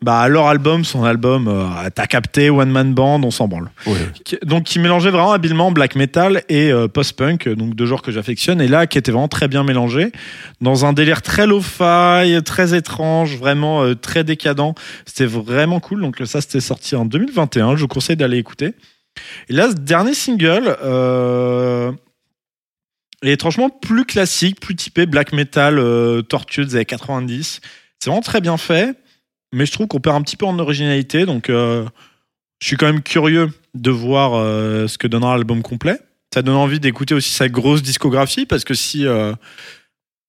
Bah, 0.00 0.28
leur 0.28 0.46
album, 0.46 0.84
son 0.84 1.02
album, 1.02 1.48
euh, 1.48 1.90
t'as 1.92 2.06
capté, 2.06 2.50
One 2.50 2.70
Man 2.70 2.94
Band, 2.94 3.20
on 3.24 3.32
s'en 3.32 3.48
branle. 3.48 3.70
Ouais. 3.84 3.96
Donc, 4.44 4.64
qui 4.64 4.78
mélangeait 4.78 5.10
vraiment 5.10 5.32
habilement 5.32 5.72
black 5.72 5.96
metal 5.96 6.42
et 6.48 6.70
euh, 6.70 6.86
post-punk, 6.86 7.48
donc 7.48 7.74
deux 7.74 7.86
genres 7.86 8.02
que 8.02 8.12
j'affectionne, 8.12 8.60
et 8.60 8.68
là, 8.68 8.86
qui 8.86 8.96
était 8.96 9.10
vraiment 9.10 9.26
très 9.26 9.48
bien 9.48 9.64
mélangé, 9.64 10.12
dans 10.60 10.86
un 10.86 10.92
délire 10.92 11.20
très 11.20 11.48
lo-fi, 11.48 12.40
très 12.44 12.76
étrange, 12.76 13.36
vraiment 13.36 13.82
euh, 13.82 13.94
très 13.96 14.22
décadent. 14.22 14.74
C'était 15.04 15.26
vraiment 15.26 15.80
cool. 15.80 16.00
Donc, 16.00 16.22
ça, 16.26 16.40
c'était 16.40 16.60
sorti 16.60 16.94
en 16.94 17.04
2021. 17.04 17.74
Je 17.74 17.82
vous 17.82 17.88
conseille 17.88 18.16
d'aller 18.16 18.38
écouter. 18.38 18.74
Et 19.48 19.52
là, 19.52 19.68
ce 19.68 19.74
dernier 19.74 20.14
single 20.14 20.76
est 23.22 23.32
étrangement 23.32 23.70
plus 23.70 24.04
classique, 24.04 24.60
plus 24.60 24.76
typé 24.76 25.06
black 25.06 25.32
metal, 25.32 25.78
euh, 25.78 26.22
tortueux 26.22 26.64
des 26.64 26.76
années 26.76 26.84
90. 26.84 27.60
C'est 27.98 28.10
vraiment 28.10 28.22
très 28.22 28.40
bien 28.40 28.56
fait 28.56 28.96
mais 29.52 29.66
je 29.66 29.72
trouve 29.72 29.86
qu'on 29.86 30.00
perd 30.00 30.16
un 30.16 30.22
petit 30.22 30.36
peu 30.36 30.46
en 30.46 30.58
originalité. 30.58 31.26
Donc, 31.26 31.50
euh, 31.50 31.86
je 32.60 32.66
suis 32.66 32.76
quand 32.76 32.86
même 32.86 33.02
curieux 33.02 33.50
de 33.74 33.90
voir 33.90 34.34
euh, 34.34 34.86
ce 34.86 34.98
que 34.98 35.06
donnera 35.06 35.36
l'album 35.36 35.62
complet. 35.62 35.98
Ça 36.32 36.42
donne 36.42 36.56
envie 36.56 36.80
d'écouter 36.80 37.14
aussi 37.14 37.30
sa 37.30 37.48
grosse 37.48 37.82
discographie 37.82 38.46
parce 38.46 38.64
que 38.64 38.74
si. 38.74 39.06
euh, 39.06 39.32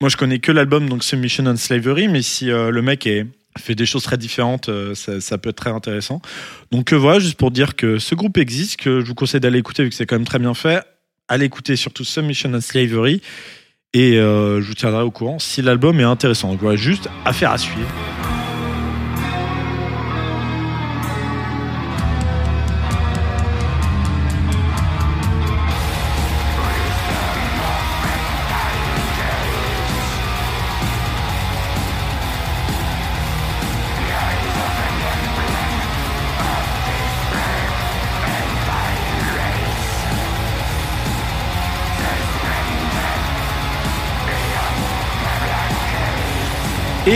moi, 0.02 0.08
je 0.08 0.16
connais 0.16 0.40
que 0.40 0.54
l'album, 0.54 0.88
donc 0.88 1.04
Submission 1.04 1.46
and 1.46 1.58
Slavery, 1.58 2.08
mais 2.08 2.22
si 2.22 2.46
le 2.46 2.82
mec 2.82 3.10
fait 3.58 3.76
des 3.76 3.86
choses 3.86 4.04
très 4.04 4.16
différentes, 4.16 4.70
ça, 4.94 5.20
ça 5.20 5.38
peut 5.38 5.50
être 5.50 5.58
très 5.58 5.72
intéressant. 5.72 6.22
Donc 6.72 6.94
voilà, 6.94 7.20
juste 7.20 7.38
pour 7.38 7.52
dire 7.52 7.76
que 7.76 8.00
ce 8.00 8.16
groupe 8.16 8.38
existe, 8.38 8.80
que 8.80 9.02
je 9.02 9.06
vous 9.06 9.14
conseille 9.14 9.42
d'aller 9.42 9.60
écouter 9.60 9.84
vu 9.84 9.90
que 9.90 9.96
c'est 9.96 10.06
quand 10.06 10.16
même 10.16 10.26
très 10.26 10.40
bien 10.40 10.54
fait. 10.54 10.86
Allez 11.30 11.46
écouter 11.46 11.76
surtout 11.76 12.04
Submission 12.04 12.52
and 12.56 12.62
Slavery 12.62 13.22
et 13.94 14.18
euh, 14.18 14.62
je 14.62 14.68
vous 14.68 14.74
tiendrai 14.74 15.04
au 15.04 15.12
courant 15.12 15.38
si 15.38 15.62
l'album 15.62 16.00
est 16.00 16.04
intéressant. 16.04 16.50
Donc 16.50 16.60
voilà, 16.60 16.76
juste 16.76 17.08
affaire 17.24 17.52
à 17.52 17.60
suivre. 17.60 17.88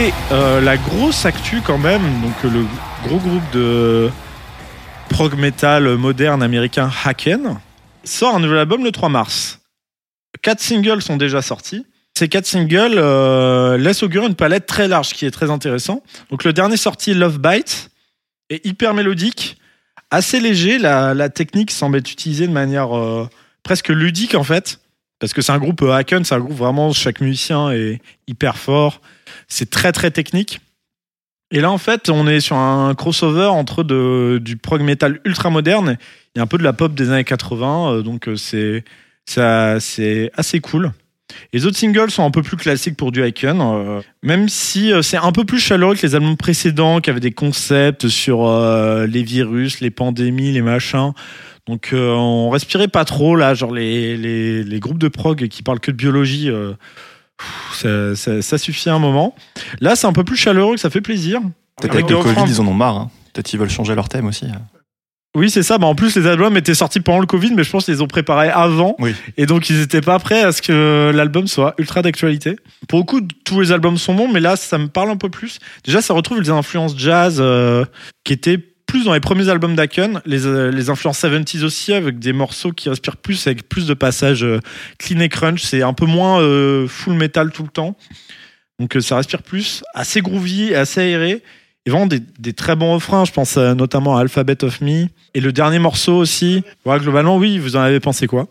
Et 0.03 0.11
euh, 0.33 0.59
la 0.59 0.75
grosse 0.75 1.25
actu 1.25 1.61
quand 1.61 1.77
même, 1.77 2.01
donc 2.21 2.33
euh, 2.43 2.49
le 2.49 2.65
gros 3.07 3.19
groupe 3.19 3.51
de 3.53 4.09
prog 5.07 5.37
metal 5.37 5.95
moderne 5.95 6.43
américain 6.43 6.91
Haken 7.05 7.57
sort 8.03 8.35
un 8.35 8.41
nouvel 8.41 8.57
album 8.57 8.83
le 8.83 8.91
3 8.91 9.07
mars. 9.07 9.61
Quatre 10.41 10.59
singles 10.59 11.01
sont 11.01 11.15
déjà 11.15 11.41
sortis. 11.41 11.85
Ces 12.17 12.27
quatre 12.27 12.45
singles 12.45 12.97
euh, 12.97 13.77
laissent 13.77 14.03
augurer 14.03 14.27
une 14.27 14.35
palette 14.35 14.65
très 14.65 14.89
large 14.89 15.13
qui 15.13 15.25
est 15.25 15.31
très 15.31 15.49
intéressant. 15.49 16.03
Donc 16.29 16.43
le 16.43 16.51
dernier 16.51 16.75
sorti, 16.75 17.13
Love 17.13 17.39
Bite, 17.39 17.89
est 18.49 18.65
hyper 18.65 18.93
mélodique, 18.93 19.57
assez 20.11 20.41
léger. 20.41 20.79
La, 20.79 21.29
technique 21.29 21.71
semble 21.71 21.99
être 21.99 22.11
utilisée 22.11 22.47
de 22.47 22.51
manière 22.51 22.89
presque 23.63 23.87
ludique 23.87 24.35
en 24.35 24.43
fait. 24.43 24.81
Parce 25.23 25.31
que 25.31 25.41
c'est 25.41 25.53
un 25.53 25.57
groupe 25.57 25.81
euh, 25.83 25.93
Haken, 25.93 26.25
c'est 26.25 26.35
un 26.35 26.39
groupe 26.41 26.57
vraiment, 26.57 26.91
chaque 26.91 27.21
musicien 27.21 27.71
est 27.71 28.01
hyper 28.27 28.57
fort. 28.57 28.99
C'est 29.47 29.69
très 29.69 29.93
très 29.93 30.11
technique. 30.11 30.59
Et 31.49 31.61
là, 31.61 31.71
en 31.71 31.77
fait, 31.77 32.09
on 32.09 32.27
est 32.27 32.41
sur 32.41 32.57
un 32.57 32.93
crossover 32.93 33.45
entre 33.45 33.85
du 34.39 34.57
prog 34.57 34.81
metal 34.81 35.21
ultra 35.23 35.49
moderne 35.49 35.97
et 36.35 36.41
un 36.41 36.45
peu 36.45 36.57
de 36.57 36.63
la 36.63 36.73
pop 36.73 36.93
des 36.93 37.09
années 37.09 37.23
80. 37.23 37.93
euh, 37.93 38.01
Donc, 38.01 38.27
euh, 38.27 38.35
c'est 38.35 40.31
assez 40.35 40.59
cool. 40.59 40.91
Les 41.51 41.65
autres 41.65 41.77
singles 41.77 42.11
sont 42.11 42.25
un 42.25 42.31
peu 42.31 42.41
plus 42.41 42.57
classiques 42.57 42.97
pour 42.97 43.11
du 43.11 43.25
Icon, 43.25 43.59
euh, 43.61 44.01
même 44.21 44.49
si 44.49 44.91
euh, 44.91 45.01
c'est 45.01 45.17
un 45.17 45.31
peu 45.31 45.45
plus 45.45 45.59
chaleureux 45.59 45.95
que 45.95 46.05
les 46.05 46.15
albums 46.15 46.37
précédents 46.37 46.99
qui 46.99 47.09
avaient 47.09 47.19
des 47.19 47.31
concepts 47.31 48.07
sur 48.07 48.47
euh, 48.47 49.05
les 49.07 49.23
virus, 49.23 49.79
les 49.79 49.91
pandémies, 49.91 50.51
les 50.51 50.61
machins. 50.61 51.11
Donc 51.67 51.91
euh, 51.93 52.11
on 52.13 52.49
respirait 52.49 52.89
pas 52.89 53.05
trop 53.05 53.35
là, 53.35 53.53
genre 53.53 53.71
les, 53.73 54.17
les, 54.17 54.63
les 54.63 54.79
groupes 54.79 54.97
de 54.97 55.07
prog 55.07 55.47
qui 55.47 55.63
parlent 55.63 55.79
que 55.79 55.91
de 55.91 55.95
biologie, 55.95 56.49
euh, 56.49 56.73
ça, 57.73 58.15
ça, 58.15 58.41
ça 58.41 58.57
suffit 58.57 58.89
un 58.89 58.99
moment. 58.99 59.33
Là 59.79 59.95
c'est 59.95 60.07
un 60.07 60.13
peu 60.13 60.23
plus 60.23 60.37
chaleureux, 60.37 60.75
que 60.75 60.81
ça 60.81 60.89
fait 60.89 61.01
plaisir. 61.01 61.39
Peut-être 61.81 61.93
Avec 61.93 62.11
avec 62.11 62.25
le 62.25 62.33
Covid, 62.33 62.51
ils 62.51 62.61
en 62.61 62.67
ont 62.67 62.73
marre. 62.73 62.97
hein. 62.97 63.11
Peut-être 63.33 63.45
qu'ils 63.47 63.59
veulent 63.59 63.69
changer 63.69 63.95
leur 63.95 64.09
thème 64.09 64.25
aussi. 64.27 64.45
Oui 65.35 65.49
c'est 65.49 65.63
ça, 65.63 65.77
bah, 65.79 65.87
en 65.87 65.95
plus 65.95 66.15
les 66.15 66.27
albums 66.27 66.55
étaient 66.57 66.75
sortis 66.75 66.99
pendant 66.99 67.19
le 67.19 67.25
Covid, 67.25 67.53
mais 67.55 67.63
je 67.63 67.71
pense 67.71 67.85
qu'ils 67.85 67.95
les 67.95 68.01
ont 68.01 68.07
préparés 68.07 68.49
avant. 68.49 68.95
Oui. 68.99 69.15
Et 69.37 69.45
donc 69.47 69.69
ils 69.69 69.81
étaient 69.81 70.01
pas 70.01 70.19
prêts 70.19 70.41
à 70.43 70.51
ce 70.51 70.61
que 70.61 71.11
l'album 71.15 71.47
soit 71.47 71.73
ultra 71.79 72.01
d'actualité. 72.03 72.57
Pour 72.87 72.99
le 72.99 73.05
coup, 73.05 73.21
tous 73.45 73.59
les 73.61 73.71
albums 73.71 73.97
sont 73.97 74.13
bons, 74.13 74.31
mais 74.31 74.39
là 74.41 74.55
ça 74.57 74.77
me 74.77 74.87
parle 74.89 75.09
un 75.09 75.17
peu 75.17 75.29
plus. 75.29 75.57
Déjà 75.85 76.01
ça 76.01 76.13
retrouve 76.13 76.39
les 76.41 76.49
influences 76.51 76.95
jazz 76.97 77.37
euh, 77.39 77.83
qui 78.23 78.33
étaient 78.33 78.59
plus 78.93 79.05
dans 79.05 79.13
les 79.15 79.19
premiers 79.19 79.49
albums 79.49 79.75
d'Aken, 79.75 80.21
les, 80.27 80.45
euh, 80.45 80.69
les 80.69 80.91
influences 80.91 81.19
70s 81.23 81.63
aussi, 81.63 81.93
avec 81.93 82.19
des 82.19 82.31
morceaux 82.31 82.71
qui 82.71 82.89
respirent 82.89 83.17
plus, 83.17 83.47
avec 83.47 83.67
plus 83.67 83.87
de 83.87 83.95
passages 83.95 84.43
euh, 84.43 84.59
clean 84.99 85.19
et 85.19 85.29
crunch. 85.29 85.63
C'est 85.63 85.81
un 85.81 85.93
peu 85.93 86.05
moins 86.05 86.39
euh, 86.41 86.87
full 86.87 87.13
metal 87.15 87.49
tout 87.51 87.63
le 87.63 87.69
temps. 87.69 87.97
Donc 88.77 88.95
ça 88.99 89.15
respire 89.15 89.41
plus, 89.41 89.83
assez 89.95 90.21
groovy, 90.21 90.75
assez 90.75 91.01
aéré. 91.01 91.41
Et 91.87 91.89
vraiment 91.89 92.05
des, 92.05 92.19
des 92.37 92.53
très 92.53 92.75
bons 92.75 92.93
refrains, 92.93 93.25
je 93.25 93.31
pense 93.31 93.57
notamment 93.57 94.15
à 94.15 94.21
Alphabet 94.21 94.63
of 94.63 94.79
Me. 94.81 95.07
Et 95.33 95.41
le 95.41 95.51
dernier 95.51 95.79
morceau 95.79 96.13
aussi. 96.13 96.61
Voilà, 96.85 97.01
globalement, 97.03 97.37
oui, 97.37 97.57
vous 97.57 97.75
en 97.75 97.79
avez 97.79 97.99
pensé 97.99 98.27
quoi? 98.27 98.47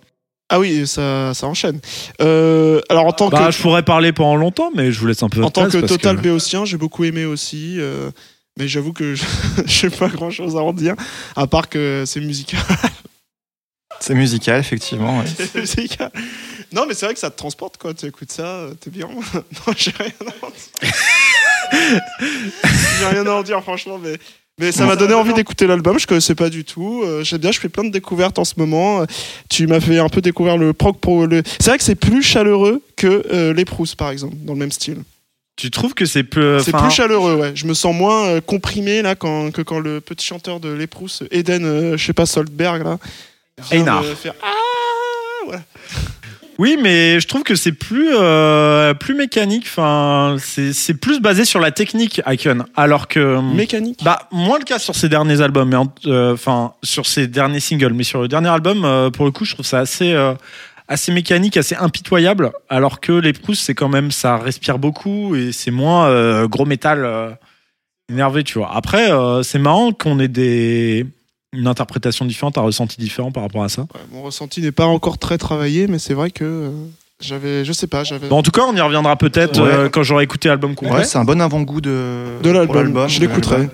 Ah 0.49 0.59
oui, 0.59 0.89
ça, 0.89 1.35
ça 1.35 1.47
enchaîne. 1.47 1.79
Euh, 2.21 2.81
alors 2.91 3.07
en 3.07 3.13
tant 3.13 3.29
Bah, 3.29 3.47
que 3.47 3.53
je 3.53 3.63
pourrais 3.63 3.85
parler 3.85 4.13
pendant 4.13 4.35
longtemps, 4.35 4.73
mais 4.75 4.91
je 4.91 4.99
vous 4.99 5.07
laisse 5.07 5.23
un 5.23 5.29
peu. 5.29 5.43
en 5.45 5.51
tant 5.51 5.69
que 5.69 5.79
total 5.79 6.17
béotien, 6.17 6.65
j'ai 6.65 6.79
beaucoup 6.79 7.05
aimé 7.05 7.25
aussi. 7.27 7.77
euh, 7.79 8.11
mais 8.59 8.69
j'avoue 8.69 8.93
que 8.93 9.15
je 9.15 9.25
j'ai 9.67 9.91
pas 9.91 10.09
grand 10.09 10.31
chose 10.31 10.57
à 10.57 10.61
en 10.61 10.73
dire, 10.73 10.95
à 11.37 11.47
part 11.47 11.69
que 11.69 12.05
c'est 12.07 12.21
musical. 12.21 12.61
C'est 14.01 14.15
musical, 14.15 14.59
effectivement. 14.59 15.21
ouais. 15.21 15.27
C'est 15.27 15.55
musical. 15.77 16.11
Non, 16.73 16.87
mais 16.89 16.95
c'est 16.95 17.07
vrai 17.07 17.15
que 17.15 17.21
ça 17.21 17.31
te 17.31 17.37
transporte, 17.37 17.77
quoi. 17.77 17.95
Tu 17.95 18.07
écoutes 18.07 18.33
ça, 18.33 18.43
euh, 18.47 18.75
t'es 18.75 18.91
bien. 18.91 19.07
non, 19.35 19.75
j'ai 19.77 19.93
rien 19.93 20.11
à 20.21 20.47
en 20.47 20.51
dire. 20.51 20.93
j'ai 22.99 23.07
rien 23.07 23.27
à 23.27 23.31
en 23.31 23.43
dire, 23.43 23.63
franchement, 23.63 23.99
mais. 23.99 24.17
Mais 24.59 24.71
ça 24.71 24.85
m'a 24.85 24.97
donné 24.97 25.15
envie 25.15 25.33
d'écouter 25.33 25.67
l'album, 25.67 25.99
je 25.99 26.07
connaissais 26.07 26.35
pas 26.35 26.51
du 26.51 26.65
tout. 26.65 27.03
Euh, 27.05 27.25
J'aime 27.25 27.41
bien, 27.41 27.53
je 27.53 27.59
fais 27.59 27.71
plein 27.71 27.85
de 27.85 27.89
découvertes 27.91 28.39
en 28.39 28.45
ce 28.45 28.55
moment. 28.59 29.01
Euh, 29.01 29.07
Tu 29.49 29.67
m'as 29.67 29.81
fait 29.81 29.99
un 29.99 30.09
peu 30.11 30.21
découvrir 30.21 30.59
le 30.59 30.73
prog 30.75 30.99
pour 30.99 31.27
le. 31.27 31.43
C'est 31.59 31.71
vrai 31.71 31.79
que 31.79 31.85
c'est 31.85 31.95
plus 31.95 32.23
chaleureux 32.23 32.83
que 32.97 33.25
euh, 33.33 33.55
les 33.55 33.65
Proust, 33.65 33.97
par 33.97 34.11
exemple, 34.11 34.37
dans 34.41 34.53
le 34.53 34.59
même 34.59 34.71
style. 34.73 34.99
Tu 35.63 35.71
trouves 35.71 35.95
que 35.95 36.07
c'est 36.07 36.25
plus. 36.25 36.59
C'est 36.59 36.75
enfin, 36.75 36.89
plus 36.89 36.93
chaleureux, 36.93 37.37
ouais. 37.37 37.53
Je 37.55 37.67
me 37.67 37.75
sens 37.75 37.95
moins 37.95 38.27
euh, 38.27 38.41
comprimé 38.41 39.01
là 39.01 39.15
quand, 39.15 39.53
que 39.53 39.63
quand 39.63 39.79
le 39.79 40.01
petit 40.01 40.27
chanteur 40.27 40.59
de 40.59 40.73
l'Éprouse, 40.73 41.23
Eden, 41.31 41.65
euh, 41.65 41.97
je 41.97 42.05
sais 42.05 42.13
pas, 42.13 42.27
Soldberg, 42.27 42.83
là. 42.83 42.99
Einar. 43.71 44.05
faire 44.05 44.35
Ah 44.43 44.49
voilà. 45.47 45.63
Oui, 46.59 46.77
mais 46.83 47.21
je 47.21 47.29
trouve 47.29 47.45
que 47.45 47.55
c'est 47.55 47.71
plus 47.71 48.11
euh, 48.13 48.93
plus 48.93 49.15
mécanique. 49.15 49.67
Enfin, 49.67 50.37
c'est 50.41 50.95
plus 50.95 51.21
basé 51.21 51.45
sur 51.45 51.61
la 51.61 51.71
technique, 51.71 52.21
Icon, 52.27 52.65
alors 52.75 53.07
que. 53.07 53.41
Mécanique. 53.55 54.01
Bah, 54.03 54.29
moins 54.33 54.59
le 54.59 54.65
cas 54.65 54.81
sur 54.81 54.97
ses 54.97 55.09
derniers 55.09 55.41
albums, 55.41 55.69
mais 55.69 56.11
euh, 56.11 56.35
enfin 56.35 56.73
sur 56.83 57.07
ses 57.07 57.29
derniers 57.29 57.61
singles, 57.61 57.93
mais 57.93 58.03
sur 58.03 58.21
le 58.21 58.27
dernier 58.27 58.49
album, 58.49 58.85
euh, 58.85 59.11
pour 59.11 59.27
le 59.27 59.31
coup, 59.31 59.45
je 59.45 59.55
trouve 59.55 59.67
ça 59.67 59.79
assez 59.79 60.13
assez 60.93 61.13
mécanique, 61.13 61.57
assez 61.57 61.75
impitoyable, 61.75 62.53
alors 62.69 63.01
que 63.01 63.13
les 63.13 63.33
Proust, 63.33 63.63
c'est 63.63 63.75
quand 63.75 63.89
même 63.89 64.11
ça 64.11 64.37
respire 64.37 64.79
beaucoup 64.79 65.35
et 65.35 65.51
c'est 65.53 65.71
moins 65.71 66.07
euh, 66.09 66.47
gros 66.49 66.65
métal 66.67 67.05
euh, 67.05 67.31
énervé, 68.11 68.45
tu 68.45 68.59
vois. 68.59 68.71
Après, 68.75 69.11
euh, 69.11 69.43
c'est 69.43 69.59
marrant 69.59 69.93
qu'on 69.93 70.19
ait 70.21 70.29
des 70.29 71.07
une 71.55 71.67
interprétation 71.67 72.25
différente, 72.25 72.57
un 72.57 72.63
ressenti 72.63 72.97
différent 72.99 73.31
par 73.31 73.43
rapport 73.43 73.63
à 73.63 73.69
ça. 73.69 73.83
Ouais, 73.83 74.01
mon 74.13 74.23
ressenti 74.23 74.63
n'est 74.63 74.73
pas 74.73 74.87
encore 74.87 75.19
très 75.19 75.37
travaillé, 75.37 75.87
mais 75.87 75.99
c'est 75.99 76.15
vrai 76.15 76.31
que 76.31 76.45
euh, 76.45 76.71
j'avais, 77.21 77.63
je 77.65 77.73
sais 77.73 77.87
pas, 77.87 78.05
j'avais. 78.05 78.29
Bon, 78.29 78.39
en 78.39 78.43
tout 78.43 78.51
cas, 78.51 78.63
on 78.67 78.75
y 78.75 78.81
reviendra 78.81 79.17
peut-être 79.17 79.61
Ouais. 79.61 79.69
euh, 79.71 79.89
quand 79.91 80.03
j'aurai 80.03 80.25
écouté 80.25 80.49
l'album 80.49 80.75
complet. 80.75 80.95
Ouais, 80.97 81.05
c'est 81.05 81.19
un 81.19 81.25
bon 81.25 81.41
avant-goût 81.43 81.83
de, 81.83 82.25
De 82.43 82.51
l'album. 82.51 83.07
Je 83.09 83.21
l'écouterai. 83.21 83.69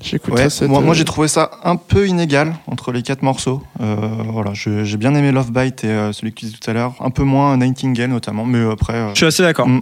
L'album. 0.00 0.10
J'écouterai 0.10 0.42
Ouais, 0.44 0.50
cette. 0.50 0.68
moi, 0.68 0.80
moi 0.80 0.90
euh, 0.92 0.94
j'ai 0.94 1.04
trouvé 1.04 1.28
ça 1.28 1.50
un 1.64 1.76
peu 1.76 2.06
inégal 2.08 2.54
entre 2.66 2.92
les 2.92 3.02
quatre 3.02 3.22
morceaux. 3.22 3.62
Euh, 3.80 3.96
voilà, 4.28 4.52
j'ai 4.54 4.96
bien 4.96 5.14
aimé 5.14 5.32
Love 5.32 5.52
Bite 5.52 5.84
et 5.84 5.88
euh, 5.88 6.12
celui 6.12 6.32
que 6.32 6.40
tu 6.40 6.46
disais 6.46 6.58
tout 6.60 6.70
à 6.70 6.74
l'heure. 6.74 6.94
Un 7.00 7.10
peu 7.10 7.22
moins 7.22 7.56
Nightingale 7.56 8.10
notamment, 8.10 8.44
mais 8.44 8.70
après. 8.70 8.94
euh, 8.94 9.10
Je 9.10 9.16
suis 9.16 9.26
assez 9.26 9.42
d'accord. 9.42 9.68
mm, 9.68 9.80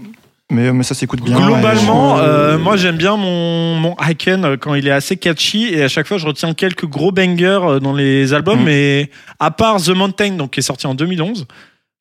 mais, 0.50 0.72
mais 0.72 0.82
ça 0.82 0.94
s'écoute 0.94 1.20
bien. 1.22 1.36
Globalement, 1.36 2.18
et- 2.18 2.22
euh, 2.24 2.58
moi 2.58 2.76
j'aime 2.76 2.96
bien 2.96 3.16
mon, 3.16 3.74
mon 3.76 3.94
Haken 3.96 4.56
quand 4.56 4.74
il 4.74 4.86
est 4.88 4.90
assez 4.92 5.16
catchy 5.18 5.66
et 5.74 5.82
à 5.82 5.88
chaque 5.88 6.06
fois 6.06 6.16
je 6.18 6.26
retiens 6.26 6.54
quelques 6.54 6.86
gros 6.86 7.12
bangers 7.12 7.78
dans 7.82 7.92
les 7.92 8.32
albums. 8.32 8.60
Mm. 8.60 8.64
Mais 8.64 9.10
à 9.40 9.50
part 9.50 9.76
The 9.82 9.90
Mountain, 9.90 10.30
donc 10.36 10.52
qui 10.52 10.60
est 10.60 10.62
sorti 10.62 10.86
en 10.86 10.94
2011, 10.94 11.46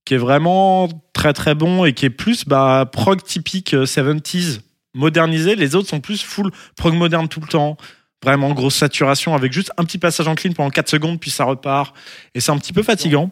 qui 0.05 0.13
est 0.13 0.17
vraiment 0.17 0.87
très 1.11 1.33
très 1.33 1.55
bon 1.55 1.83
et 1.83 1.91
qui 1.91 2.05
est 2.05 2.09
plus 2.09 2.45
bah, 2.45 2.89
prog 2.89 3.21
typique 3.21 3.73
euh, 3.73 3.83
70s 3.85 4.61
modernisé, 4.95 5.55
les 5.55 5.75
autres 5.75 5.89
sont 5.89 5.99
plus 5.99 6.23
full 6.23 6.49
prog 6.77 6.93
moderne 6.95 7.27
tout 7.27 7.41
le 7.41 7.47
temps. 7.47 7.75
Vraiment 8.23 8.51
grosse 8.53 8.75
saturation 8.75 9.35
avec 9.35 9.53
juste 9.53 9.71
un 9.77 9.83
petit 9.83 9.97
passage 9.97 10.27
en 10.27 10.35
clean 10.35 10.53
pendant 10.53 10.69
4 10.69 10.89
secondes 10.89 11.19
puis 11.19 11.29
ça 11.29 11.43
repart 11.43 11.95
et 12.33 12.39
c'est 12.39 12.51
un 12.51 12.57
petit 12.57 12.73
peu 12.73 12.83
fatigant. 12.83 13.29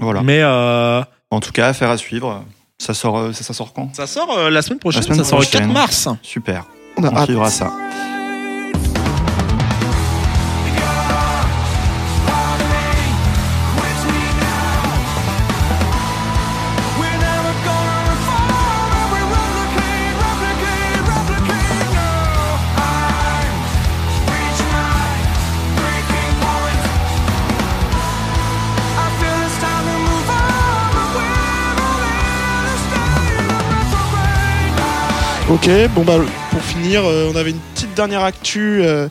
Voilà. 0.00 0.22
Mais 0.22 0.40
euh, 0.42 1.02
En 1.30 1.40
tout 1.40 1.52
cas, 1.52 1.68
affaire 1.68 1.90
à 1.90 1.96
suivre. 1.96 2.44
Ça 2.78 2.94
sort, 2.94 3.18
euh, 3.18 3.32
ça, 3.32 3.44
ça 3.44 3.52
sort 3.52 3.72
quand? 3.74 3.94
ça 3.94 4.06
sort 4.06 4.30
euh, 4.38 4.50
la 4.50 4.62
semaine 4.62 4.78
prochaine, 4.78 5.02
semaine 5.02 5.18
ça 5.18 5.24
sort 5.24 5.38
le 5.38 5.44
prochaine. 5.44 5.66
4 5.66 5.72
mars. 5.72 6.08
Super. 6.22 6.64
on 6.96 7.04
a 7.04 7.12
On 7.12 7.24
suivra 7.24 7.50
ça. 7.50 7.70
Ok, 35.50 35.68
bon 35.96 36.04
bah 36.04 36.16
pour 36.52 36.62
finir, 36.62 37.04
euh, 37.04 37.28
on 37.32 37.34
avait 37.34 37.50
une 37.50 37.58
petite 37.74 37.92
dernière 37.94 38.22
actu 38.22 38.84
euh, 38.84 39.08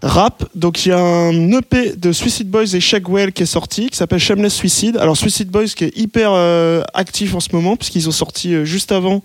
rap. 0.00 0.44
Donc 0.54 0.86
il 0.86 0.88
y 0.88 0.92
a 0.92 0.98
un 0.98 1.52
EP 1.52 1.94
de 1.94 2.10
Suicide 2.10 2.48
Boys 2.48 2.74
et 2.74 2.80
Shagwell 2.80 3.34
qui 3.34 3.42
est 3.42 3.46
sorti, 3.46 3.90
qui 3.90 3.96
s'appelle 3.98 4.18
Shameless 4.18 4.54
Suicide. 4.54 4.96
Alors 4.96 5.14
Suicide 5.14 5.50
Boys 5.50 5.66
qui 5.76 5.84
est 5.84 5.94
hyper 5.94 6.30
euh, 6.32 6.82
actif 6.94 7.34
en 7.34 7.40
ce 7.40 7.50
moment, 7.52 7.76
puisqu'ils 7.76 8.08
ont 8.08 8.12
sorti 8.12 8.54
euh, 8.54 8.64
juste 8.64 8.92
avant, 8.92 9.22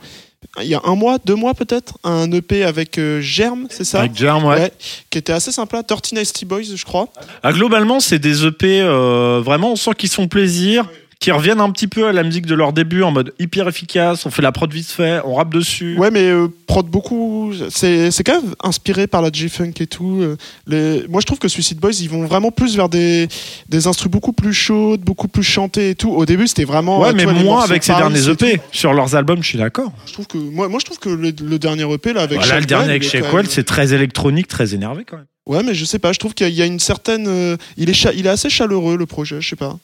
il 0.62 0.68
y 0.68 0.76
a 0.76 0.82
un 0.84 0.96
mois, 0.96 1.18
deux 1.24 1.36
mois 1.36 1.54
peut-être, 1.54 1.98
un 2.04 2.32
EP 2.32 2.64
avec 2.64 2.98
euh, 2.98 3.22
Germ, 3.22 3.68
c'est 3.70 3.84
ça? 3.84 4.00
Avec 4.00 4.16
Germ, 4.16 4.46
ouais. 4.46 4.56
Ouais, 4.56 4.72
qui 5.10 5.18
était 5.18 5.34
assez 5.34 5.52
sympa. 5.52 5.82
Dirty 5.84 6.16
Nasty 6.16 6.46
Boys, 6.46 6.76
je 6.76 6.86
crois. 6.86 7.08
Ah, 7.42 7.52
globalement, 7.54 8.00
c'est 8.00 8.20
des 8.20 8.46
EP 8.46 8.82
euh, 8.82 9.42
vraiment, 9.44 9.72
on 9.72 9.76
sent 9.76 9.92
qu'ils 9.98 10.10
font 10.10 10.28
plaisir, 10.28 10.90
qui 11.24 11.32
reviennent 11.32 11.62
un 11.62 11.72
petit 11.72 11.88
peu 11.88 12.08
à 12.08 12.12
la 12.12 12.22
musique 12.24 12.46
de 12.46 12.54
leur 12.54 12.74
début 12.74 13.02
en 13.02 13.12
mode 13.12 13.34
hyper 13.40 13.70
efficace. 13.70 14.26
On 14.26 14.30
fait 14.30 14.42
la 14.42 14.52
prod 14.52 14.70
vite 14.74 14.92
fait, 14.92 15.22
on 15.24 15.36
rappe 15.36 15.54
dessus. 15.54 15.98
Ouais, 15.98 16.12
mais 16.12 16.24
euh, 16.28 16.50
prod 16.68 16.86
beaucoup. 16.86 17.54
C'est 17.70 18.10
quand 18.26 18.42
même 18.42 18.54
inspiré 18.62 19.08
par 19.08 19.22
la 19.22 19.30
G-Funk 19.32 19.72
et 19.80 19.88
tout. 19.88 20.20
euh, 20.22 20.36
les- 20.68 21.08
Moi, 21.08 21.22
je 21.22 21.26
trouve 21.26 21.40
que 21.40 21.48
Suicide 21.48 21.80
Boys, 21.80 21.94
ils 22.02 22.10
vont 22.10 22.26
vraiment 22.26 22.52
plus 22.52 22.76
vers 22.76 22.90
des, 22.90 23.30
des 23.70 23.88
instruments 23.88 24.12
beaucoup 24.12 24.34
plus 24.34 24.54
chaudes, 24.54 25.00
beaucoup 25.00 25.30
plus 25.30 25.44
chantés 25.44 25.92
et 25.92 25.96
tout. 25.96 26.12
Au 26.12 26.26
début, 26.26 26.46
c'était 26.46 26.66
vraiment. 26.66 27.00
Ouais, 27.00 27.10
euh, 27.10 27.14
mais 27.16 27.24
vois, 27.24 27.34
moins 27.34 27.64
avec 27.64 27.86
ces 27.86 27.94
derniers 27.94 28.28
EP. 28.28 28.58
tout. 28.58 28.64
Sur 28.74 28.92
leurs 28.94 29.16
albums, 29.16 29.42
je 29.42 29.48
suis 29.48 29.58
d'accord. 29.58 29.94
Je 30.06 30.12
trouve 30.12 30.28
que 30.28 30.38
moi, 30.38 30.68
moi, 30.68 30.80
je 30.82 30.86
trouve 30.86 31.00
que 31.00 31.08
le, 31.08 31.32
le 31.42 31.58
dernier 31.58 31.90
EP 31.90 32.12
là 32.12 32.24
avec. 32.24 32.38
Voilà, 32.40 32.56
le 32.56 32.60
Shaq 32.64 32.68
dernier 32.70 32.90
avec 32.90 33.04
même- 33.14 33.46
c'est 33.50 33.64
très 33.64 33.94
électronique, 33.94 34.50
très 34.50 34.76
énervé 34.76 35.06
quand 35.10 35.16
même. 35.16 35.26
Ouais, 35.46 35.64
mais 35.64 35.74
je 35.74 35.84
sais 35.86 36.00
pas. 36.00 36.12
Je 36.14 36.20
trouve 36.20 36.34
qu'il 36.34 36.50
y, 36.50 36.62
a- 36.62 36.66
une 36.66 36.80
certaine. 36.80 37.58
il 37.78 37.90
est 37.90 38.08
il 38.16 38.26
est 38.26 38.30
assez 38.30 38.50
chaleureux 38.50 38.98
le 38.98 39.06
projet. 39.06 39.40
Je 39.40 39.48
sais 39.50 39.56
pas. 39.56 39.78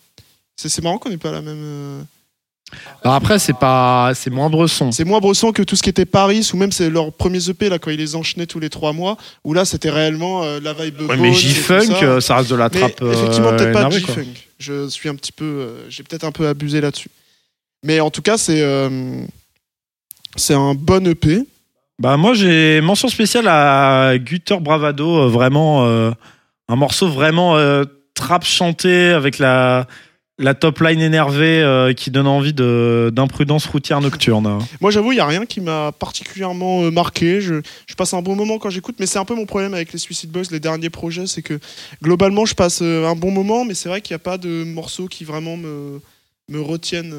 C'est 0.60 0.67
c'est 0.69 0.84
marrant 0.84 0.98
qu'on 0.98 1.10
n'ait 1.10 1.17
pas 1.17 1.32
la 1.32 1.41
même. 1.41 1.62
euh, 1.63 2.02
Alors 3.04 3.15
après, 3.15 3.39
c'est 3.39 3.54
pas, 3.58 4.12
c'est 4.13 4.30
moins 4.30 4.50
bresson. 4.50 4.91
C'est 4.91 5.06
moins 5.06 5.19
bresson 5.22 5.54
que 5.54 5.63
tout 5.63 5.78
ce 5.78 5.82
qui 5.84 5.89
était 5.89 6.06
Paris 6.06 6.50
ou 6.54 6.58
même 6.58 6.72
c'est 6.74 6.89
leurs 6.89 7.13
premiers 7.13 7.50
EP 7.50 7.69
là 7.69 7.80
quand 7.80 7.91
ils 7.91 7.98
les 7.98 8.15
enchaînaient 8.17 8.45
tous 8.45 8.60
les 8.60 8.69
trois 8.69 8.91
mois 8.91 9.15
où 9.45 9.54
là 9.54 9.63
c'était 9.63 9.89
réellement 9.89 10.43
euh, 10.43 10.60
la 10.62 10.74
vibe. 10.74 11.02
Ouais, 11.02 11.15
mais 11.17 11.34
J-Funk, 11.34 11.82
ça. 11.82 12.04
euh, 12.04 12.19
ça 12.19 12.36
reste 12.36 12.50
de 12.50 12.56
la 12.56 12.69
trappe. 12.69 13.02
euh, 13.02 13.13
effectivement 13.13 13.52
peut-être 13.52 13.72
pas. 13.72 13.89
G-Funk. 13.89 14.26
Je 14.60 14.89
suis 14.89 15.08
un 15.08 15.15
petit 15.15 15.32
peu, 15.32 15.45
euh, 15.45 15.89
j'ai 15.89 16.04
peut-être 16.04 16.26
un 16.26 16.34
peu 16.34 16.48
abusé 16.48 16.82
là-dessus. 16.82 17.10
Mais 17.86 18.02
en 18.02 18.10
tout 18.12 18.22
cas 18.22 18.38
c'est 18.38 18.62
euh, 18.62 19.22
c'est 20.36 20.54
un 20.56 20.74
bon 20.76 21.08
EP. 21.08 21.39
Bah 22.00 22.17
moi 22.17 22.34
j'ai 22.34 22.82
mention 22.82 23.08
spéciale 23.08 23.48
à 23.48 24.13
Gutter 24.17 24.58
Bravado, 24.60 25.19
euh, 25.24 25.28
vraiment 25.30 25.86
euh, 25.86 26.12
un 26.67 26.76
morceau 26.76 27.08
vraiment 27.08 27.56
euh, 27.56 27.86
trap 28.13 28.43
chanté 28.43 29.10
avec 29.12 29.38
la 29.39 29.88
la 30.41 30.54
top 30.54 30.80
line 30.80 31.02
énervée 31.02 31.62
euh, 31.62 31.93
qui 31.93 32.10
donne 32.12 32.25
envie 32.25 32.54
de 32.54 33.12
d'imprudence 33.13 33.65
routière 33.65 33.99
nocturne. 34.02 34.60
Moi 34.82 34.89
j'avoue 34.89 35.12
il 35.12 35.17
y 35.17 35.19
a 35.21 35.25
rien 35.28 35.45
qui 35.45 35.60
m'a 35.62 35.91
particulièrement 35.91 36.84
euh, 36.84 36.91
marqué. 36.91 37.41
Je, 37.41 37.56
je 37.88 37.93
passe 37.95 38.13
un 38.13 38.21
bon 38.21 38.36
moment 38.36 38.58
quand 38.58 38.69
j'écoute, 38.69 38.95
mais 38.99 39.06
c'est 39.06 39.19
un 39.19 39.25
peu 39.25 39.36
mon 39.36 39.45
problème 39.45 39.73
avec 39.73 39.91
les 39.93 39.99
Suicide 39.99 40.32
Boys, 40.32 40.43
les 40.52 40.60
derniers 40.62 40.89
projets, 40.89 41.28
c'est 41.28 41.41
que 41.41 41.60
globalement 42.02 42.45
je 42.45 42.56
passe 42.56 42.80
euh, 42.82 43.06
un 43.06 43.15
bon 43.15 43.32
moment, 43.32 43.65
mais 43.65 43.73
c'est 43.73 43.89
vrai 43.89 43.99
qu'il 44.02 44.13
n'y 44.13 44.21
a 44.21 44.23
pas 44.23 44.38
de 44.38 44.63
morceaux 44.63 45.08
qui 45.08 45.25
vraiment 45.25 45.58
me 45.58 45.99
me 46.49 46.62
retiennent. 46.62 47.13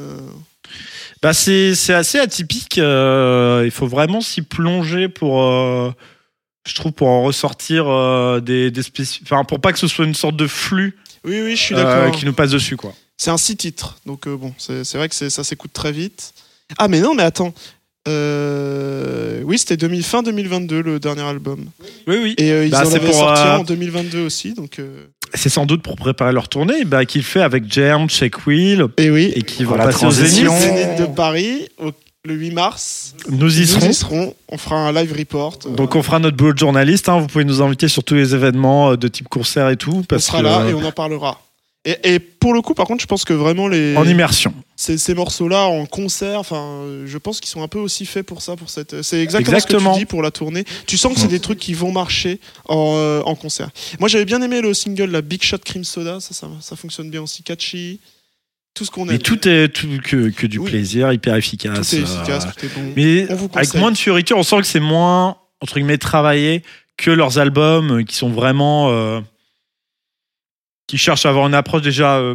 Bah 1.22 1.32
c'est 1.32 1.74
c'est 1.74 1.94
assez 1.94 2.18
atypique. 2.18 2.78
il 2.78 3.70
faut 3.70 3.86
vraiment 3.86 4.20
s'y 4.22 4.42
plonger 4.42 5.08
pour 5.08 5.40
je 6.66 6.74
trouve 6.74 6.92
pour 6.92 7.08
en 7.08 7.22
ressortir 7.22 7.84
des 8.42 8.70
des 8.70 8.82
spéci- 8.82 9.20
enfin 9.22 9.44
pour 9.44 9.60
pas 9.60 9.72
que 9.72 9.78
ce 9.78 9.86
soit 9.88 10.04
une 10.04 10.14
sorte 10.14 10.36
de 10.36 10.46
flux 10.46 10.96
Oui 11.24 11.40
oui 11.44 11.52
je 11.56 11.62
suis 11.62 11.74
euh, 11.74 11.82
d'accord. 11.84 12.16
qui 12.18 12.24
nous 12.26 12.32
passe 12.32 12.50
dessus 12.50 12.76
quoi. 12.76 12.92
C'est 13.22 13.30
un 13.30 13.36
six 13.36 13.54
titres, 13.54 13.98
donc 14.06 14.26
euh, 14.26 14.34
bon, 14.34 14.54
c'est 14.56 14.94
vrai 14.94 15.06
que 15.10 15.14
ça 15.14 15.44
s'écoute 15.44 15.74
très 15.74 15.92
vite. 15.92 16.32
Ah 16.78 16.88
mais 16.88 17.00
non, 17.00 17.12
mais 17.14 17.22
attends. 17.22 17.52
Euh, 18.08 19.42
oui, 19.44 19.58
c'était 19.58 19.76
2000 19.76 20.02
fin 20.04 20.22
2022 20.22 20.80
le 20.80 20.98
dernier 21.00 21.20
album. 21.22 21.66
Oui 22.06 22.16
oui. 22.22 22.34
Et 22.38 22.50
euh, 22.50 22.64
ils 22.64 22.70
Bah, 22.70 22.82
en 22.86 22.90
avaient 22.90 23.00
pour, 23.00 23.14
sorti 23.14 23.42
euh, 23.42 23.58
en 23.58 23.64
2022 23.64 24.24
aussi, 24.24 24.54
donc. 24.54 24.78
euh, 24.78 25.04
C'est 25.34 25.50
sans 25.50 25.66
doute 25.66 25.82
pour 25.82 25.96
préparer 25.96 26.32
leur 26.32 26.48
tournée 26.48 26.84
bah, 26.86 27.04
qu'il 27.04 27.22
fait 27.22 27.42
avec 27.42 27.70
Germ, 27.70 28.08
Shake 28.08 28.46
Wheel 28.46 28.86
Et 28.96 29.10
oui. 29.10 29.32
et 29.34 29.42
qui 29.42 29.64
vont 29.64 29.70
Voilà, 29.76 29.84
passer 29.92 30.06
au. 30.06 30.10
Zénith. 30.10 30.50
Zénith 30.58 30.98
de 30.98 31.04
Paris 31.06 31.68
au- 31.78 31.90
le 32.24 32.34
8 32.34 32.52
mars. 32.52 33.14
Nous 33.28 33.58
y 33.58 33.60
Nous 33.60 33.66
serons. 33.66 33.88
y 33.90 33.94
serons. 33.94 34.34
On 34.48 34.56
fera 34.56 34.76
un 34.76 34.92
live 34.92 35.14
report. 35.16 35.58
euh, 35.66 35.70
Donc 35.74 35.94
on 35.94 36.02
fera 36.02 36.18
notre 36.20 36.36
boulot 36.38 36.52
de 36.54 36.58
journaliste. 36.58 37.08
hein. 37.10 37.18
Vous 37.18 37.26
pouvez 37.26 37.44
nous 37.44 37.60
inviter 37.62 37.88
sur 37.88 38.02
tous 38.02 38.14
les 38.14 38.34
événements 38.34 38.94
de 38.96 39.08
type 39.08 39.28
concert 39.28 39.68
et 39.68 39.76
tout. 39.76 40.04
on 40.10 40.18
sera 40.18 40.38
que, 40.38 40.44
là 40.44 40.68
et 40.70 40.74
on 40.74 40.84
en 40.84 40.92
parlera. 40.92 41.38
Et, 41.86 41.96
et 42.14 42.18
pour 42.18 42.52
le 42.52 42.60
coup, 42.60 42.74
par 42.74 42.84
contre, 42.86 43.00
je 43.00 43.06
pense 43.06 43.24
que 43.24 43.32
vraiment 43.32 43.66
les 43.66 43.96
En 43.96 44.04
immersion. 44.06 44.52
ces, 44.76 44.98
ces 44.98 45.14
morceaux-là 45.14 45.64
en 45.64 45.86
concert, 45.86 46.38
enfin, 46.38 46.82
je 47.06 47.16
pense 47.16 47.40
qu'ils 47.40 47.48
sont 47.48 47.62
un 47.62 47.68
peu 47.68 47.78
aussi 47.78 48.04
faits 48.04 48.26
pour 48.26 48.42
ça, 48.42 48.54
pour 48.54 48.68
cette. 48.68 49.00
C'est 49.00 49.22
exactement, 49.22 49.58
ce 49.58 49.66
que 49.66 49.76
tu 49.94 49.98
dis 50.00 50.04
pour 50.04 50.20
la 50.22 50.30
tournée. 50.30 50.64
Tu 50.86 50.98
sens 50.98 51.14
que 51.14 51.20
c'est 51.20 51.28
des 51.28 51.40
trucs 51.40 51.58
qui 51.58 51.72
vont 51.72 51.90
marcher 51.90 52.38
en, 52.68 52.94
euh, 52.96 53.22
en 53.24 53.34
concert. 53.34 53.70
Moi, 53.98 54.10
j'avais 54.10 54.26
bien 54.26 54.42
aimé 54.42 54.60
le 54.60 54.74
single, 54.74 55.06
la 55.10 55.22
Big 55.22 55.42
Shot 55.42 55.56
Cream 55.64 55.82
Soda, 55.84 56.20
ça, 56.20 56.34
ça, 56.34 56.50
ça 56.60 56.76
fonctionne 56.76 57.08
bien 57.08 57.22
aussi, 57.22 57.42
catchy, 57.42 57.98
tout 58.74 58.84
ce 58.84 58.90
qu'on 58.90 59.06
aime. 59.06 59.12
Mais 59.12 59.18
tout 59.18 59.48
est 59.48 59.68
tout, 59.68 59.88
que, 60.04 60.28
que 60.28 60.46
du 60.46 60.58
Oui. 60.58 60.68
plaisir, 60.70 61.10
hyper 61.14 61.32
Tout 61.32 61.38
efficace. 61.38 61.94
est 61.94 62.00
euh, 62.00 62.02
efficace, 62.02 62.46
tout 62.58 62.66
est 62.66 62.68
bon. 62.74 62.92
Mais 62.94 63.26
On 63.30 63.36
vous 63.36 63.50
avec 63.54 63.72
moins 63.76 63.90
de 63.90 63.96
fioriture, 63.96 64.36
on 64.36 64.42
sent 64.42 64.58
que 64.58 64.66
c'est 64.66 64.80
moins 64.80 65.38
entre 65.62 65.74
guillemets 65.76 65.96
travaillé 65.98 66.62
que 66.98 67.10
leurs 67.10 67.38
albums 67.38 68.00
euh, 68.00 68.02
qui 68.04 68.16
sont 68.16 68.28
vraiment 68.28 68.90
euh, 68.90 69.20
qui 70.90 70.98
cherchent 70.98 71.24
à 71.24 71.28
avoir 71.28 71.46
une 71.46 71.54
approche 71.54 71.82
déjà 71.82 72.18
euh, 72.18 72.34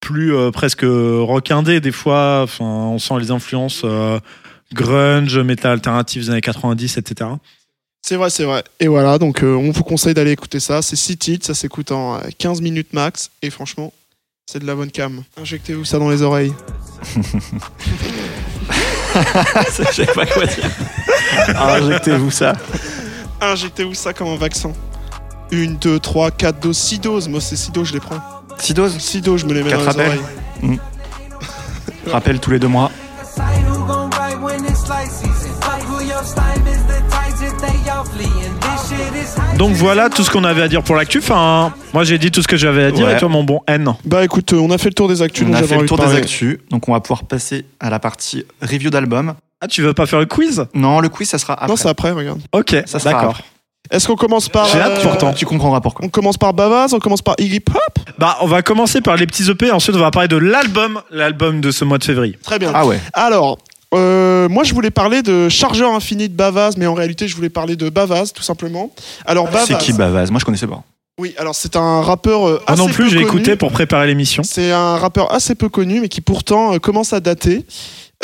plus 0.00 0.34
euh, 0.34 0.50
presque 0.50 0.86
rock 0.86 1.50
indé 1.50 1.80
des 1.80 1.92
fois. 1.92 2.40
Enfin, 2.44 2.64
on 2.64 2.98
sent 2.98 3.12
les 3.20 3.30
influences 3.30 3.82
euh, 3.84 4.18
grunge, 4.72 5.38
métal 5.38 5.72
alternatif 5.72 6.24
des 6.24 6.30
années 6.30 6.40
90, 6.40 6.96
etc. 6.96 7.28
C'est 8.00 8.16
vrai, 8.16 8.30
c'est 8.30 8.44
vrai. 8.44 8.64
Et 8.80 8.88
voilà, 8.88 9.18
donc 9.18 9.42
euh, 9.44 9.54
on 9.54 9.70
vous 9.70 9.84
conseille 9.84 10.14
d'aller 10.14 10.30
écouter 10.30 10.60
ça. 10.60 10.80
C'est 10.80 10.96
6 10.96 11.18
titres, 11.18 11.44
ça 11.46 11.52
s'écoute 11.52 11.92
en 11.92 12.16
euh, 12.16 12.20
15 12.38 12.62
minutes 12.62 12.94
max. 12.94 13.30
Et 13.42 13.50
franchement, 13.50 13.92
c'est 14.46 14.58
de 14.58 14.66
la 14.66 14.74
bonne 14.74 14.90
cam. 14.90 15.22
Injectez-vous 15.36 15.84
ça 15.84 15.98
dans 15.98 16.08
les 16.08 16.22
oreilles. 16.22 16.54
Je 19.14 19.92
sais 19.92 20.06
pas 20.06 20.24
quoi 20.24 20.46
dire. 20.46 20.70
Injectez-vous 21.54 22.30
ça. 22.30 22.54
Injectez-vous 23.42 23.92
ça 23.92 24.14
comme 24.14 24.28
un 24.28 24.36
vaccin. 24.36 24.72
Une, 25.52 25.76
deux, 25.76 25.98
trois, 26.00 26.30
quatre 26.30 26.60
doses, 26.60 26.78
six 26.78 26.98
doses. 26.98 27.28
Moi, 27.28 27.40
c'est 27.40 27.56
six 27.56 27.70
doses, 27.70 27.88
je 27.88 27.92
les 27.94 28.00
prends. 28.00 28.16
6 28.58 28.74
doses. 28.74 28.98
Six 28.98 29.20
doses, 29.20 29.40
je 29.42 29.46
me 29.46 29.54
les 29.54 29.62
mets 29.62 29.70
Quatre 29.70 29.84
dans 29.84 30.02
les 30.02 30.04
rappels. 30.08 30.20
oreilles. 30.62 30.78
Rappel 32.10 32.40
tous 32.40 32.50
les 32.50 32.58
deux 32.58 32.68
mois. 32.68 32.90
Donc 39.58 39.72
voilà 39.74 40.08
tout 40.10 40.22
ce 40.24 40.30
qu'on 40.30 40.44
avait 40.44 40.62
à 40.62 40.68
dire 40.68 40.82
pour 40.82 40.96
l'actu. 40.96 41.18
Enfin, 41.18 41.72
moi 41.92 42.04
j'ai 42.04 42.18
dit 42.18 42.30
tout 42.30 42.42
ce 42.42 42.48
que 42.48 42.56
j'avais 42.56 42.84
à 42.84 42.90
dire 42.90 43.06
Ouais. 43.06 43.14
et 43.14 43.18
toi 43.18 43.28
mon 43.28 43.44
bon 43.44 43.60
N. 43.66 43.94
Bah 44.04 44.24
écoute, 44.24 44.52
euh, 44.52 44.56
on 44.58 44.70
a 44.70 44.78
fait 44.78 44.88
le 44.88 44.94
tour 44.94 45.08
des 45.08 45.22
actus. 45.22 45.46
On 45.48 45.52
a 45.52 45.62
fait 45.62 45.78
le 45.78 45.86
tour 45.86 45.98
de 45.98 46.06
des 46.06 46.14
actus, 46.16 46.58
donc 46.70 46.88
on 46.88 46.92
va 46.92 47.00
pouvoir 47.00 47.24
passer 47.24 47.64
à 47.80 47.90
la 47.90 47.98
partie 47.98 48.44
review 48.60 48.90
d'album. 48.90 49.34
Ah 49.60 49.68
tu 49.68 49.82
veux 49.82 49.94
pas 49.94 50.06
faire 50.06 50.18
le 50.18 50.26
quiz? 50.26 50.64
Non, 50.74 51.00
le 51.00 51.08
quiz 51.08 51.28
ça 51.28 51.38
sera 51.38 51.54
après. 51.54 51.68
Non, 51.68 51.76
c'est 51.76 51.88
après, 51.88 52.10
regarde. 52.10 52.40
Ok, 52.52 52.74
Ça 52.86 52.98
sera 52.98 53.12
d'accord. 53.12 53.30
après. 53.30 53.44
Est-ce 53.90 54.06
qu'on 54.06 54.16
commence 54.16 54.48
par. 54.48 54.66
J'ai 54.68 54.80
hâte 54.80 54.98
euh, 54.98 55.02
pourtant. 55.02 55.32
Tu 55.32 55.44
comprendras 55.44 55.80
pourquoi. 55.80 56.06
On 56.06 56.08
commence 56.08 56.38
par 56.38 56.54
Bavaz, 56.54 56.94
on 56.94 56.98
commence 56.98 57.22
par 57.22 57.34
Iggy 57.38 57.60
Pop? 57.60 57.76
Bah 58.18 58.38
on 58.40 58.46
va 58.46 58.62
commencer 58.62 59.00
par 59.00 59.16
les 59.16 59.26
petits 59.26 59.50
EP. 59.50 59.70
Ensuite 59.70 59.96
on 59.96 60.00
va 60.00 60.10
parler 60.10 60.28
de 60.28 60.36
l'album, 60.36 61.02
l'album 61.10 61.60
de 61.60 61.70
ce 61.70 61.84
mois 61.84 61.98
de 61.98 62.04
février. 62.04 62.38
Très 62.42 62.58
bien. 62.58 62.70
Ah 62.74 62.86
ouais. 62.86 63.00
Alors, 63.12 63.58
euh, 63.94 64.48
moi 64.48 64.64
je 64.64 64.72
voulais 64.72 64.90
parler 64.90 65.22
de 65.22 65.48
Chargeur 65.48 65.92
Infini 65.94 66.28
de 66.28 66.34
Bavaz, 66.34 66.76
mais 66.76 66.86
en 66.86 66.94
réalité 66.94 67.28
je 67.28 67.36
voulais 67.36 67.50
parler 67.50 67.76
de 67.76 67.90
Bavaz 67.90 68.32
tout 68.32 68.42
simplement. 68.42 68.90
Alors 69.26 69.46
Bavaz. 69.46 69.66
C'est 69.66 69.78
qui 69.78 69.92
Bavaz? 69.92 70.30
Moi 70.30 70.40
je 70.40 70.44
connaissais 70.44 70.66
pas. 70.66 70.82
Oui, 71.18 71.34
alors 71.36 71.54
c'est 71.54 71.76
un 71.76 72.00
rappeur 72.00 72.48
euh, 72.48 72.52
Moi 72.52 72.62
assez 72.68 72.80
non 72.80 72.86
plus 72.88 73.04
peu 73.04 73.10
j'ai 73.10 73.16
connu. 73.16 73.26
écouté 73.26 73.56
pour 73.56 73.70
préparer 73.70 74.06
l'émission. 74.06 74.42
C'est 74.42 74.72
un 74.72 74.96
rappeur 74.96 75.32
assez 75.32 75.54
peu 75.54 75.68
connu, 75.68 76.00
mais 76.00 76.08
qui 76.08 76.22
pourtant 76.22 76.72
euh, 76.74 76.78
commence 76.78 77.12
à 77.12 77.20
dater. 77.20 77.66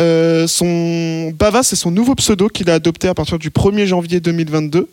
Euh, 0.01 0.47
son 0.47 1.31
Bavaz, 1.33 1.67
c'est 1.67 1.77
son 1.77 1.91
nouveau 1.91 2.15
pseudo 2.15 2.49
qu'il 2.49 2.71
a 2.71 2.75
adopté 2.75 3.09
à 3.09 3.15
partir 3.15 3.39
du 3.39 3.51
1er 3.51 3.85
janvier 3.85 4.21
2022, 4.21 4.89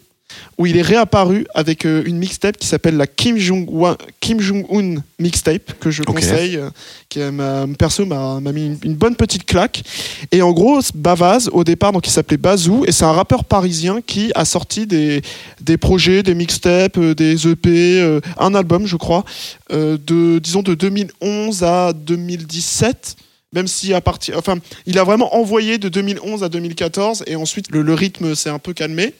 où 0.57 0.65
il 0.65 0.75
est 0.77 0.81
réapparu 0.81 1.45
avec 1.53 1.85
euh, 1.85 2.01
une 2.05 2.17
mixtape 2.17 2.57
qui 2.57 2.67
s'appelle 2.67 2.97
la 2.97 3.07
Kim 3.07 3.38
Jong-un 3.38 4.95
mixtape, 5.19 5.73
que 5.79 5.91
je 5.91 6.01
conseille, 6.03 6.57
euh, 6.57 6.69
qui 7.09 7.19
m'a- 7.19 7.65
perso 7.77 8.05
m'a 8.05 8.39
mis 8.39 8.65
une, 8.65 8.77
une 8.83 8.95
bonne 8.95 9.15
petite 9.15 9.45
claque. 9.45 9.83
Et 10.31 10.41
en 10.41 10.51
gros, 10.51 10.79
Bavaz, 10.95 11.49
au 11.51 11.63
départ, 11.63 11.91
donc 11.91 12.07
il 12.07 12.11
s'appelait 12.11 12.38
Bazou, 12.38 12.83
et 12.88 12.91
c'est 12.91 13.05
un 13.05 13.11
rappeur 13.11 13.43
parisien 13.45 14.01
qui 14.05 14.31
a 14.35 14.45
sorti 14.45 14.88
des, 14.88 15.21
des 15.61 15.77
projets, 15.77 16.23
des 16.23 16.35
mixtapes, 16.35 16.97
euh, 16.97 17.13
des 17.13 17.47
EP, 17.47 17.99
euh, 18.01 18.19
un 18.39 18.55
album, 18.55 18.85
je 18.88 18.95
crois, 18.97 19.23
de 19.71 20.39
disons 20.39 20.61
de 20.63 20.73
2011 20.75 21.63
à 21.63 21.93
2017 21.93 23.15
même 23.53 23.67
si 23.67 23.93
à 23.93 24.01
partir 24.01 24.38
enfin 24.38 24.57
il 24.85 24.99
a 24.99 25.03
vraiment 25.03 25.35
envoyé 25.35 25.77
de 25.77 25.88
2011 25.89 26.43
à 26.43 26.49
2014 26.49 27.23
et 27.27 27.35
ensuite 27.35 27.71
le, 27.71 27.81
le 27.81 27.93
rythme 27.93 28.35
s'est 28.35 28.49
un 28.49 28.59
peu 28.59 28.73
calmé 28.73 29.13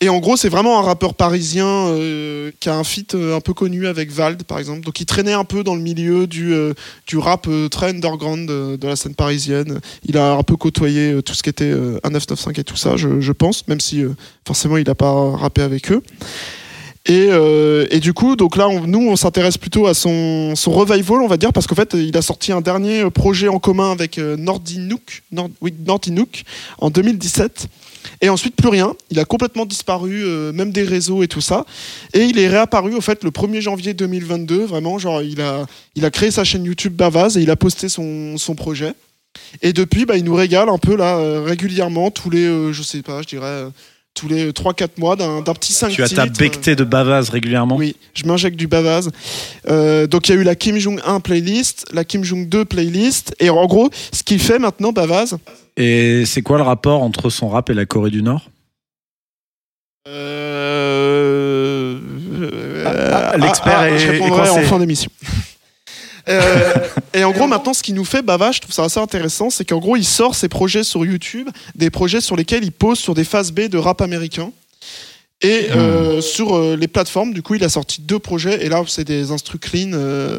Et 0.00 0.08
en 0.08 0.18
gros, 0.18 0.36
c'est 0.36 0.48
vraiment 0.48 0.78
un 0.78 0.82
rappeur 0.82 1.14
parisien 1.14 1.66
euh, 1.66 2.50
qui 2.60 2.68
a 2.68 2.76
un 2.76 2.84
feat 2.84 3.14
euh, 3.14 3.36
un 3.36 3.40
peu 3.40 3.54
connu 3.54 3.86
avec 3.86 4.10
Vald, 4.10 4.44
par 4.44 4.58
exemple. 4.58 4.80
Donc, 4.80 5.00
il 5.00 5.06
traînait 5.06 5.32
un 5.32 5.44
peu 5.44 5.64
dans 5.64 5.74
le 5.74 5.80
milieu 5.80 6.26
du, 6.26 6.52
euh, 6.52 6.74
du 7.06 7.18
rap 7.18 7.48
très 7.70 7.90
underground 7.90 8.48
de, 8.48 8.86
la 8.86 8.96
scène 8.96 9.14
parisienne. 9.14 9.80
Il 10.04 10.16
a 10.16 10.32
un 10.32 10.42
peu 10.42 10.56
côtoyé 10.56 11.22
tout 11.22 11.34
ce 11.34 11.42
qui 11.42 11.50
était 11.50 11.64
euh, 11.64 11.98
1995 12.04 12.58
et 12.58 12.64
tout 12.64 12.76
ça, 12.76 12.96
je, 12.96 13.32
pense, 13.32 13.66
même 13.68 13.80
si 13.80 14.04
forcément 14.46 14.76
il 14.76 14.86
n'a 14.86 14.94
pas 14.94 15.30
rappé 15.36 15.62
avec 15.62 15.90
eux. 15.90 16.02
Et, 17.06 18.00
du 18.00 18.12
coup, 18.12 18.36
donc 18.36 18.56
là, 18.56 18.68
nous, 18.86 19.08
on 19.08 19.16
s'intéresse 19.16 19.58
plutôt 19.58 19.86
à 19.86 19.94
son, 19.94 20.54
revival, 20.66 21.22
on 21.22 21.26
va 21.26 21.36
dire, 21.36 21.52
parce 21.52 21.66
qu'en 21.66 21.74
fait, 21.74 21.94
il 21.94 22.16
a 22.16 22.22
sorti 22.22 22.52
un 22.52 22.60
dernier 22.60 23.10
projet 23.10 23.48
en 23.48 23.58
commun 23.58 23.90
avec 23.90 24.18
Nordinook, 24.18 25.22
Nord, 25.32 25.50
oui, 25.60 25.74
Nordinook, 25.84 26.44
en 26.78 26.90
2017. 26.90 27.68
Et 28.20 28.28
ensuite, 28.28 28.56
plus 28.56 28.68
rien. 28.68 28.94
Il 29.10 29.18
a 29.18 29.24
complètement 29.24 29.66
disparu, 29.66 30.22
euh, 30.24 30.52
même 30.52 30.72
des 30.72 30.82
réseaux 30.82 31.22
et 31.22 31.28
tout 31.28 31.40
ça. 31.40 31.64
Et 32.14 32.24
il 32.24 32.38
est 32.38 32.48
réapparu, 32.48 32.94
au 32.94 33.00
fait, 33.00 33.24
le 33.24 33.30
1er 33.30 33.60
janvier 33.60 33.94
2022. 33.94 34.64
Vraiment, 34.64 34.98
genre, 34.98 35.22
il 35.22 35.40
a, 35.40 35.66
il 35.94 36.04
a 36.04 36.10
créé 36.10 36.30
sa 36.30 36.44
chaîne 36.44 36.64
YouTube 36.64 36.94
Bavaz 36.94 37.36
et 37.36 37.42
il 37.42 37.50
a 37.50 37.56
posté 37.56 37.88
son, 37.88 38.36
son 38.38 38.54
projet. 38.54 38.94
Et 39.62 39.72
depuis, 39.72 40.04
bah, 40.04 40.16
il 40.16 40.24
nous 40.24 40.34
régale 40.34 40.68
un 40.68 40.78
peu, 40.78 40.96
là, 40.96 41.16
euh, 41.16 41.42
régulièrement, 41.42 42.10
tous 42.10 42.30
les, 42.30 42.44
euh, 42.44 42.72
je 42.72 42.82
sais 42.82 43.02
pas, 43.02 43.22
je 43.22 43.28
dirais, 43.28 43.46
euh, 43.46 43.70
tous 44.14 44.28
les 44.28 44.52
3-4 44.52 44.88
mois, 44.98 45.16
d'un 45.16 45.42
petit 45.42 45.72
5 45.72 45.90
Tu 45.90 46.02
as 46.02 46.08
ta 46.08 46.26
bectée 46.26 46.76
de 46.76 46.84
bavase 46.84 47.30
régulièrement? 47.30 47.76
Oui, 47.76 47.96
je 48.14 48.24
m'injecte 48.24 48.56
du 48.56 48.66
bavaz. 48.66 49.10
Euh, 49.68 50.06
donc 50.06 50.28
il 50.28 50.34
y 50.34 50.38
a 50.38 50.40
eu 50.40 50.44
la 50.44 50.54
Kim 50.54 50.78
Jong 50.78 51.00
1 51.04 51.20
playlist, 51.20 51.86
la 51.92 52.04
Kim 52.04 52.22
Jong 52.24 52.48
2 52.48 52.64
playlist, 52.64 53.34
et 53.40 53.50
en 53.50 53.66
gros, 53.66 53.90
ce 54.12 54.22
qu'il 54.22 54.38
fait 54.38 54.58
maintenant, 54.58 54.92
Bavaz, 54.92 55.36
Et 55.76 56.24
c'est 56.26 56.42
quoi 56.42 56.58
le 56.58 56.64
rapport 56.64 57.02
entre 57.02 57.30
son 57.30 57.48
rap 57.48 57.70
et 57.70 57.74
la 57.74 57.86
Corée 57.86 58.10
du 58.10 58.22
Nord? 58.22 58.50
Euh, 60.08 61.98
Ah, 63.14 63.36
l'expert 63.38 63.78
ah, 63.78 63.90
est- 63.90 63.98
je 63.98 64.12
est 64.12 64.20
en 64.20 64.62
fin 64.62 64.78
d'émission. 64.78 65.10
Euh, 66.28 66.74
et 67.14 67.24
en 67.24 67.32
gros, 67.32 67.46
maintenant, 67.46 67.74
ce 67.74 67.82
qu'il 67.82 67.94
nous 67.94 68.04
fait, 68.04 68.22
Bavaz, 68.22 68.56
je 68.56 68.60
trouve 68.60 68.74
ça 68.74 68.84
assez 68.84 69.00
intéressant, 69.00 69.50
c'est 69.50 69.64
qu'en 69.64 69.78
gros, 69.78 69.96
il 69.96 70.04
sort 70.04 70.34
ses 70.34 70.48
projets 70.48 70.84
sur 70.84 71.04
YouTube, 71.04 71.48
des 71.74 71.90
projets 71.90 72.20
sur 72.20 72.36
lesquels 72.36 72.64
il 72.64 72.72
pose 72.72 72.98
sur 72.98 73.14
des 73.14 73.24
phases 73.24 73.52
B 73.52 73.62
de 73.62 73.78
rap 73.78 74.00
américain. 74.00 74.52
Et 75.42 75.72
euh, 75.72 76.20
sur 76.20 76.54
euh, 76.54 76.76
les 76.76 76.86
plateformes, 76.86 77.34
du 77.34 77.42
coup, 77.42 77.56
il 77.56 77.64
a 77.64 77.68
sorti 77.68 78.00
deux 78.00 78.20
projets. 78.20 78.64
Et 78.64 78.68
là, 78.68 78.82
c'est 78.86 79.04
des 79.04 79.32
instrus 79.32 79.60
clean 79.60 79.90
euh, 79.92 80.38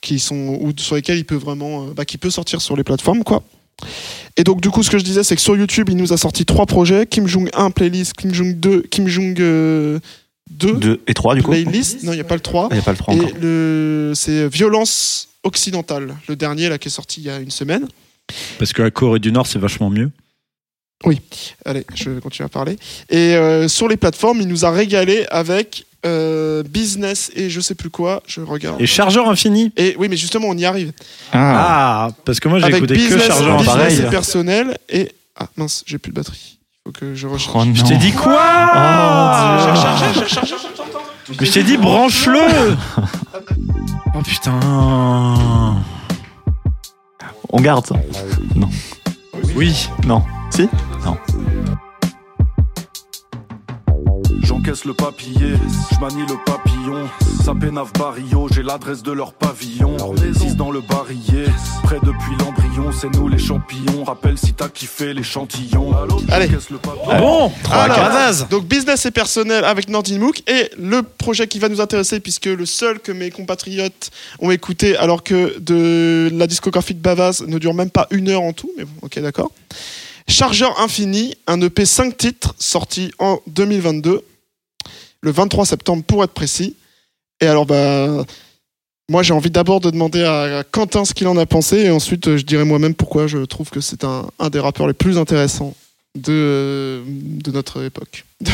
qui 0.00 0.20
sont 0.20 0.58
ou 0.60 0.72
sur 0.76 0.94
lesquels 0.94 1.18
il 1.18 1.24
peut 1.24 1.34
vraiment, 1.34 1.86
bah, 1.86 2.04
qui 2.04 2.18
peut 2.18 2.30
sortir 2.30 2.60
sur 2.60 2.76
les 2.76 2.84
plateformes, 2.84 3.24
quoi. 3.24 3.42
Et 4.36 4.44
donc, 4.44 4.60
du 4.60 4.70
coup, 4.70 4.84
ce 4.84 4.90
que 4.90 4.98
je 4.98 5.04
disais, 5.04 5.24
c'est 5.24 5.34
que 5.34 5.42
sur 5.42 5.56
YouTube, 5.56 5.88
il 5.90 5.96
nous 5.96 6.12
a 6.12 6.16
sorti 6.16 6.44
trois 6.44 6.66
projets 6.66 7.06
Kim 7.06 7.26
Jong 7.26 7.50
1 7.52 7.72
playlist, 7.72 8.12
Kim 8.14 8.32
Jong 8.32 8.54
2, 8.54 8.82
Kim 8.82 9.08
Jong 9.08 9.34
2 10.50 10.74
2 10.74 11.00
et 11.06 11.14
3 11.14 11.34
du 11.34 11.42
coup. 11.42 11.50
playlist. 11.50 12.02
Non, 12.02 12.12
il 12.12 12.16
n'y 12.16 12.20
a 12.20 12.24
pas 12.24 12.34
le 12.34 12.40
3. 12.40 12.68
Il 12.70 12.74
n'y 12.74 12.80
a 12.80 12.82
pas 12.82 12.92
le 12.92 12.98
3 12.98 13.14
encore. 13.14 13.28
Et 13.28 13.32
le, 13.40 14.12
c'est 14.14 14.48
Violence 14.48 15.28
occidentale, 15.42 16.16
le 16.28 16.36
dernier 16.36 16.68
là 16.68 16.78
qui 16.78 16.88
est 16.88 16.90
sorti 16.90 17.20
il 17.20 17.26
y 17.26 17.30
a 17.30 17.38
une 17.38 17.50
semaine. 17.50 17.86
Parce 18.58 18.72
que 18.72 18.82
la 18.82 18.90
Corée 18.90 19.18
du 19.18 19.32
Nord, 19.32 19.46
c'est 19.46 19.58
vachement 19.58 19.90
mieux. 19.90 20.10
Allez, 21.64 21.84
je 21.94 22.18
continue 22.20 22.46
à 22.46 22.48
parler. 22.48 22.78
Et 23.10 23.36
euh, 23.36 23.68
sur 23.68 23.88
les 23.88 23.96
plateformes, 23.96 24.40
il 24.40 24.48
nous 24.48 24.64
a 24.64 24.70
régalé 24.70 25.26
avec 25.30 25.84
euh, 26.06 26.62
Business 26.62 27.30
et 27.34 27.50
je 27.50 27.60
sais 27.60 27.74
plus 27.74 27.90
quoi. 27.90 28.22
Je 28.26 28.40
regarde. 28.40 28.80
Et 28.80 28.86
Chargeur 28.86 29.28
Infini 29.28 29.72
Et 29.76 29.96
oui, 29.98 30.08
mais 30.08 30.16
justement, 30.16 30.48
on 30.48 30.56
y 30.56 30.64
arrive. 30.64 30.92
Ah, 31.32 32.10
parce 32.24 32.40
que 32.40 32.48
moi 32.48 32.58
j'ai 32.58 32.66
avec 32.66 32.76
écouté 32.76 32.94
que 32.94 33.00
Business, 33.00 33.26
Chargeur 33.26 33.58
business 33.58 33.74
Infini. 33.74 33.86
pareil. 33.88 34.06
et 34.06 34.10
personnel. 34.10 34.78
Et 34.88 35.12
ah 35.36 35.48
mince, 35.56 35.82
j'ai 35.86 35.98
plus 35.98 36.10
de 36.10 36.16
batterie. 36.16 36.58
Faut 36.86 36.92
que 36.92 37.14
je 37.14 37.26
recherche. 37.26 37.54
Oh 37.56 37.64
non. 37.64 37.74
Je 37.74 37.82
t'ai 37.82 37.96
dit 37.96 38.12
quoi 38.12 38.38
Oh, 38.74 39.62
Dieu. 39.62 39.72
j'ai 40.14 40.20
rechargé, 40.20 40.54
j'entends. 40.76 41.00
Mais 41.40 41.46
je 41.46 41.52
t'ai 41.52 41.62
dit 41.62 41.78
branche-le 41.78 42.76
Oh 44.14 44.20
putain 44.22 44.60
On 47.48 47.60
garde 47.62 47.86
ça. 47.86 47.94
Oui. 49.56 49.88
Non. 50.06 50.22
Si? 50.50 50.68
J'encaisse 54.42 54.84
le 54.84 54.94
papier, 54.94 55.54
je 55.92 56.00
manie 56.00 56.22
le 56.28 56.36
papillon. 56.44 57.08
Ça 57.44 57.54
pénave 57.54 57.92
Barrio, 57.98 58.48
j'ai 58.52 58.62
l'adresse 58.62 59.02
de 59.02 59.12
leur 59.12 59.32
pavillon. 59.32 59.96
Six 60.38 60.56
dans 60.56 60.70
le 60.70 60.80
barillet, 60.80 61.46
près 61.82 61.98
depuis 62.02 62.32
l'embryon. 62.38 62.90
C'est 62.92 63.10
nous 63.14 63.28
les 63.28 63.38
champions. 63.38 64.04
Rappelle 64.04 64.38
si 64.38 64.52
t'as 64.52 64.68
kiffé 64.68 65.14
l'échantillon. 65.14 65.92
Allez. 66.30 66.48
Le 66.48 66.78
papier. 66.78 67.02
Ah 67.10 67.20
bon 67.20 67.52
Alors, 67.70 67.96
Bavaz. 67.96 68.46
donc 68.48 68.66
business 68.66 69.04
et 69.06 69.10
personnel 69.10 69.64
avec 69.64 69.88
Nordinmook 69.88 70.42
et 70.48 70.70
le 70.78 71.02
projet 71.02 71.46
qui 71.46 71.58
va 71.58 71.68
nous 71.68 71.80
intéresser 71.80 72.20
puisque 72.20 72.46
le 72.46 72.66
seul 72.66 73.00
que 73.00 73.12
mes 73.12 73.30
compatriotes 73.30 74.10
ont 74.40 74.50
écouté 74.50 74.96
alors 74.96 75.22
que 75.22 75.58
de 75.58 76.30
la 76.32 76.46
discographie 76.46 76.94
de 76.94 77.00
Bavaz 77.00 77.42
ne 77.46 77.58
dure 77.58 77.74
même 77.74 77.90
pas 77.90 78.06
une 78.10 78.28
heure 78.28 78.42
en 78.42 78.52
tout, 78.52 78.70
mais 78.76 78.84
bon, 78.84 78.92
ok 79.02 79.18
d'accord. 79.20 79.50
Chargeur 80.28 80.80
Infini, 80.80 81.34
un 81.46 81.60
EP 81.60 81.84
5 81.84 82.16
titres 82.16 82.54
sorti 82.58 83.12
en 83.18 83.40
2022, 83.48 84.22
le 85.20 85.30
23 85.30 85.66
septembre 85.66 86.02
pour 86.04 86.24
être 86.24 86.32
précis. 86.32 86.76
Et 87.40 87.46
alors 87.46 87.66
bah 87.66 88.24
moi 89.10 89.22
j'ai 89.22 89.34
envie 89.34 89.50
d'abord 89.50 89.80
de 89.80 89.90
demander 89.90 90.22
à 90.24 90.64
Quentin 90.70 91.04
ce 91.04 91.12
qu'il 91.12 91.26
en 91.28 91.36
a 91.36 91.44
pensé 91.46 91.78
et 91.80 91.90
ensuite 91.90 92.36
je 92.36 92.42
dirai 92.44 92.64
moi-même 92.64 92.94
pourquoi 92.94 93.26
je 93.26 93.38
trouve 93.38 93.68
que 93.70 93.80
c'est 93.80 94.04
un, 94.04 94.26
un 94.38 94.48
des 94.50 94.60
rappeurs 94.60 94.86
les 94.86 94.94
plus 94.94 95.18
intéressants 95.18 95.74
de, 96.16 97.02
de 97.06 97.50
notre 97.50 97.82
époque. 97.84 98.24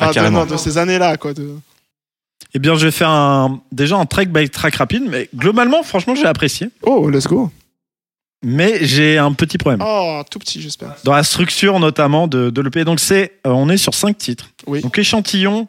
Ah, 0.00 0.10
de- 0.10 0.14
carrément. 0.14 0.46
de, 0.46 0.56
ces 0.56 0.78
années-là, 0.78 1.16
quoi. 1.16 1.34
De... 1.34 1.56
Eh 2.54 2.60
bien, 2.60 2.76
je 2.76 2.86
vais 2.86 2.92
faire 2.92 3.08
un, 3.10 3.60
déjà 3.72 3.96
un 3.96 4.06
track 4.06 4.28
by 4.32 4.48
track 4.48 4.76
rapide, 4.76 5.02
mais 5.08 5.28
globalement, 5.34 5.82
franchement, 5.82 6.14
j'ai 6.14 6.24
apprécié. 6.26 6.68
Oh, 6.82 7.10
let's 7.10 7.26
go. 7.26 7.50
Mais 8.44 8.84
j'ai 8.84 9.18
un 9.18 9.32
petit 9.32 9.58
problème. 9.58 9.82
Oh, 9.84 10.22
tout 10.30 10.38
petit, 10.38 10.60
j'espère. 10.62 10.94
Dans 11.04 11.12
la 11.12 11.24
structure, 11.24 11.78
notamment, 11.80 12.28
de, 12.28 12.50
de 12.50 12.60
l'EP. 12.62 12.84
Donc, 12.84 13.00
c'est, 13.00 13.32
euh, 13.46 13.50
on 13.50 13.68
est 13.68 13.76
sur 13.76 13.94
cinq 13.94 14.16
titres. 14.16 14.50
Oui. 14.66 14.80
Donc, 14.80 14.96
échantillon, 14.98 15.66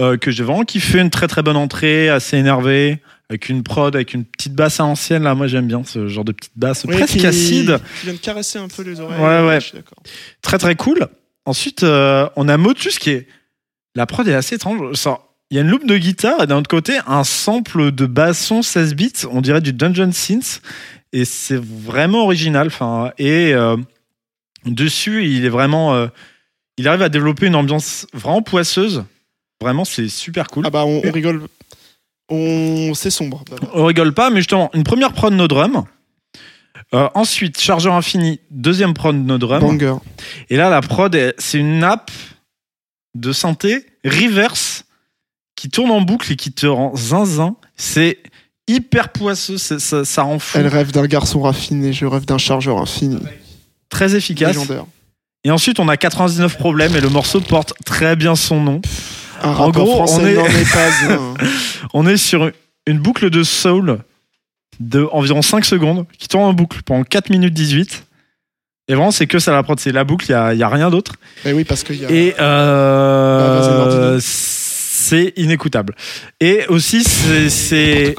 euh, 0.00 0.16
que 0.16 0.30
j'ai 0.30 0.42
vraiment 0.42 0.64
kiffé, 0.64 1.00
une 1.00 1.10
très 1.10 1.28
très 1.28 1.42
bonne 1.42 1.56
entrée, 1.56 2.08
assez 2.08 2.38
énervé, 2.38 2.98
avec 3.28 3.50
une 3.50 3.62
prod, 3.62 3.94
avec 3.94 4.14
une 4.14 4.24
petite 4.24 4.54
basse 4.54 4.80
à 4.80 4.84
l'ancienne. 4.84 5.22
Là, 5.24 5.34
moi, 5.34 5.48
j'aime 5.48 5.66
bien 5.66 5.82
ce 5.84 6.08
genre 6.08 6.24
de 6.24 6.32
petite 6.32 6.52
basse, 6.56 6.84
Oui, 6.88 6.96
presque 6.96 7.18
qui- 7.18 7.26
acide. 7.26 7.78
Qui 8.00 8.06
vient 8.06 8.14
de 8.14 8.18
caresser 8.18 8.58
un 8.58 8.68
peu 8.68 8.82
les 8.82 8.98
oreilles. 9.00 9.20
Ouais, 9.20 9.46
ouais. 9.46 9.60
Je 9.60 9.66
suis 9.66 9.76
d'accord. 9.76 9.98
Très 10.40 10.56
très 10.56 10.74
cool. 10.76 11.06
Ensuite, 11.44 11.82
euh, 11.82 12.26
on 12.36 12.48
a 12.48 12.56
Motus 12.56 12.98
qui 12.98 13.10
est. 13.10 13.26
La 13.94 14.06
prod 14.06 14.26
est 14.26 14.34
assez 14.34 14.54
étrange. 14.54 14.78
Il 15.50 15.56
y 15.56 15.58
a 15.58 15.60
une 15.62 15.68
loupe 15.68 15.86
de 15.86 15.98
guitare 15.98 16.42
et 16.42 16.46
d'un 16.46 16.56
autre 16.56 16.68
côté, 16.70 16.94
un 17.06 17.24
sample 17.24 17.92
de 17.92 18.06
basson 18.06 18.62
16 18.62 18.94
bits, 18.94 19.12
on 19.30 19.42
dirait 19.42 19.60
du 19.60 19.74
Dungeon 19.74 20.10
Synth. 20.12 20.62
Et 21.12 21.24
c'est 21.24 21.60
vraiment 21.62 22.24
original. 22.24 22.68
Enfin, 22.68 23.12
et 23.18 23.52
euh, 23.54 23.76
dessus, 24.64 25.26
il 25.26 25.44
est 25.44 25.50
vraiment. 25.50 25.94
euh, 25.94 26.06
il 26.78 26.88
arrive 26.88 27.02
à 27.02 27.08
développer 27.08 27.46
une 27.46 27.54
ambiance 27.54 28.06
vraiment 28.14 28.42
poisseuse. 28.42 29.04
Vraiment, 29.60 29.84
c'est 29.84 30.08
super 30.08 30.46
cool. 30.48 30.64
Ah 30.66 30.70
bah, 30.70 30.84
on, 30.86 31.02
on 31.04 31.10
rigole. 31.12 31.46
On... 32.28 32.94
C'est 32.94 33.10
sombre. 33.10 33.44
On 33.74 33.84
rigole 33.84 34.14
pas, 34.14 34.30
mais 34.30 34.40
justement, 34.40 34.70
une 34.74 34.84
première 34.84 35.12
prod 35.12 35.32
no 35.32 35.46
drum. 35.48 35.84
Euh, 36.94 37.08
ensuite, 37.14 37.60
chargeur 37.60 37.94
infini, 37.94 38.40
deuxième 38.50 38.94
prod 38.94 39.14
no 39.14 39.38
drum. 39.38 39.60
Banger. 39.60 39.96
Et 40.50 40.56
là, 40.56 40.70
la 40.70 40.80
prod, 40.80 41.34
c'est 41.38 41.58
une 41.58 41.78
nappe 41.78 42.10
de 43.14 43.32
synthé 43.32 43.86
reverse 44.04 44.84
qui 45.56 45.68
tourne 45.68 45.90
en 45.90 46.00
boucle 46.00 46.32
et 46.32 46.36
qui 46.36 46.52
te 46.52 46.66
rend 46.66 46.94
zinzin. 46.96 47.56
C'est 47.76 48.18
hyper 48.68 49.08
poisseux, 49.10 49.58
ça, 49.58 50.04
ça 50.04 50.22
rend 50.22 50.38
fou. 50.38 50.58
Elle 50.58 50.66
rêve 50.68 50.92
d'un 50.92 51.06
garçon 51.06 51.42
raffiné, 51.42 51.92
je 51.92 52.06
rêve 52.06 52.24
d'un 52.24 52.38
chargeur 52.38 52.78
infini. 52.78 53.18
Très 53.88 54.14
efficace. 54.14 54.54
Légendaire. 54.56 54.84
Et 55.44 55.50
ensuite, 55.50 55.80
on 55.80 55.88
a 55.88 55.96
99 55.96 56.56
problèmes 56.56 56.94
et 56.96 57.00
le 57.00 57.08
morceau 57.08 57.40
porte 57.40 57.74
très 57.84 58.14
bien 58.16 58.36
son 58.36 58.60
nom. 58.60 58.80
Un 59.42 59.50
En 59.54 59.70
gros, 59.70 60.04
on 60.08 60.24
est- 60.26 60.36
pas. 60.72 61.18
On 61.94 62.06
est 62.06 62.16
sur 62.16 62.50
une 62.86 62.98
boucle 63.00 63.28
de 63.28 63.42
soul 63.42 63.98
de 64.80 65.06
environ 65.12 65.42
5 65.42 65.64
secondes 65.64 66.06
qui 66.16 66.28
tourne 66.28 66.44
en 66.44 66.52
boucle 66.54 66.80
pendant 66.84 67.02
4 67.02 67.28
minutes 67.28 67.52
18. 67.52 68.04
Et 68.88 68.94
vraiment, 68.94 69.10
c'est 69.10 69.26
que 69.26 69.38
ça 69.40 69.52
la 69.52 69.62
prod, 69.62 69.78
c'est 69.80 69.92
la 69.92 70.04
boucle, 70.04 70.26
il 70.28 70.32
n'y 70.32 70.36
a, 70.36 70.54
y 70.54 70.62
a 70.62 70.68
rien 70.68 70.90
d'autre. 70.90 71.14
Mais 71.44 71.52
oui, 71.52 71.64
parce 71.64 71.82
qu'il 71.82 71.96
y 72.00 72.06
a. 72.06 72.10
Et 72.10 72.34
euh, 72.40 74.14
Bah, 74.14 74.20
c'est 74.22 75.32
inécoutable. 75.36 75.94
Et 76.40 76.64
aussi, 76.68 77.02
c'est 77.04 78.14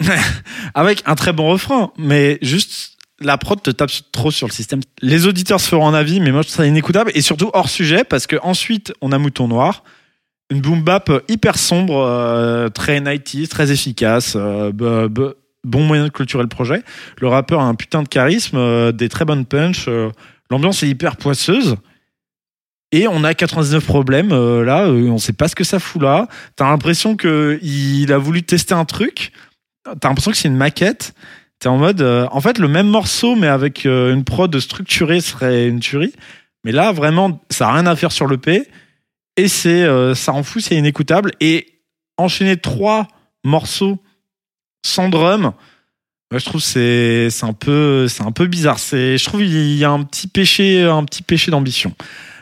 avec 0.74 1.02
un 1.06 1.14
très 1.14 1.32
bon 1.32 1.48
refrain, 1.48 1.92
mais 1.98 2.38
juste 2.42 2.98
la 3.20 3.36
prod 3.36 3.60
te 3.60 3.70
tape 3.70 3.90
trop 4.12 4.30
sur 4.30 4.46
le 4.46 4.52
système. 4.52 4.80
Les 5.02 5.26
auditeurs 5.26 5.60
se 5.60 5.68
feront 5.68 5.88
un 5.88 5.94
avis, 5.94 6.20
mais 6.20 6.30
moi 6.30 6.42
je 6.42 6.48
trouve 6.48 6.56
ça 6.56 6.66
inécoutable 6.66 7.10
et 7.14 7.20
surtout 7.20 7.50
hors 7.52 7.68
sujet 7.68 8.04
parce 8.04 8.26
que 8.26 8.36
ensuite 8.42 8.92
on 9.00 9.12
a 9.12 9.18
Mouton 9.18 9.48
Noir, 9.48 9.82
une 10.50 10.60
boom 10.60 10.82
bap 10.82 11.10
hyper 11.28 11.58
sombre, 11.58 12.00
euh, 12.00 12.68
très 12.68 13.00
90 13.02 13.48
très 13.48 13.72
efficace, 13.72 14.34
euh, 14.36 14.72
bon 15.64 15.82
moyen 15.82 16.04
de 16.04 16.10
clôturer 16.10 16.42
le 16.42 16.48
projet. 16.48 16.82
Le 17.20 17.28
rappeur 17.28 17.60
a 17.60 17.64
un 17.64 17.74
putain 17.74 18.02
de 18.02 18.08
charisme, 18.08 18.56
euh, 18.56 18.92
des 18.92 19.08
très 19.08 19.24
bonnes 19.24 19.44
punch, 19.44 19.86
euh, 19.88 20.10
l'ambiance 20.50 20.82
est 20.82 20.88
hyper 20.88 21.16
poisseuse. 21.16 21.76
Et 22.90 23.06
on 23.06 23.22
a 23.22 23.34
99 23.34 23.84
problèmes 23.84 24.30
là, 24.30 24.88
on 24.88 25.18
sait 25.18 25.34
pas 25.34 25.46
ce 25.48 25.54
que 25.54 25.62
ça 25.62 25.78
fout 25.78 26.00
là. 26.00 26.26
T'as 26.56 26.70
l'impression 26.70 27.16
que 27.16 27.58
il 27.60 28.10
a 28.14 28.16
voulu 28.16 28.42
tester 28.42 28.72
un 28.72 28.86
truc. 28.86 29.32
T'as 30.00 30.08
l'impression 30.08 30.30
que 30.30 30.36
c'est 30.36 30.48
une 30.48 30.56
maquette. 30.56 31.14
T'es 31.58 31.68
en 31.68 31.76
mode, 31.76 32.02
euh, 32.02 32.28
en 32.30 32.40
fait, 32.40 32.58
le 32.58 32.68
même 32.68 32.86
morceau 32.86 33.34
mais 33.34 33.48
avec 33.48 33.84
euh, 33.84 34.14
une 34.14 34.24
prod 34.24 34.58
structurée 34.60 35.20
serait 35.20 35.68
une 35.68 35.80
tuerie. 35.80 36.14
Mais 36.64 36.72
là, 36.72 36.92
vraiment, 36.92 37.40
ça 37.50 37.68
a 37.68 37.72
rien 37.72 37.86
à 37.86 37.96
faire 37.96 38.12
sur 38.12 38.26
le 38.26 38.38
P. 38.38 38.68
Et 39.36 39.48
c'est, 39.48 39.82
euh, 39.82 40.14
ça 40.14 40.32
en 40.32 40.42
fout, 40.42 40.62
c'est 40.62 40.76
inécoutable. 40.76 41.32
Et 41.40 41.66
enchaîner 42.16 42.56
trois 42.56 43.08
morceaux 43.44 43.98
sans 44.84 45.08
drum, 45.08 45.52
ouais, 46.32 46.38
je 46.38 46.44
trouve 46.44 46.60
c'est 46.60 47.30
c'est 47.30 47.46
un 47.46 47.52
peu 47.52 48.06
c'est 48.08 48.22
un 48.22 48.32
peu 48.32 48.46
bizarre. 48.46 48.78
C'est 48.78 49.18
je 49.18 49.24
trouve 49.24 49.42
il 49.42 49.76
y 49.76 49.84
a 49.84 49.90
un 49.90 50.02
petit 50.04 50.28
péché 50.28 50.82
un 50.82 51.04
petit 51.04 51.22
péché 51.22 51.50
d'ambition. 51.50 51.94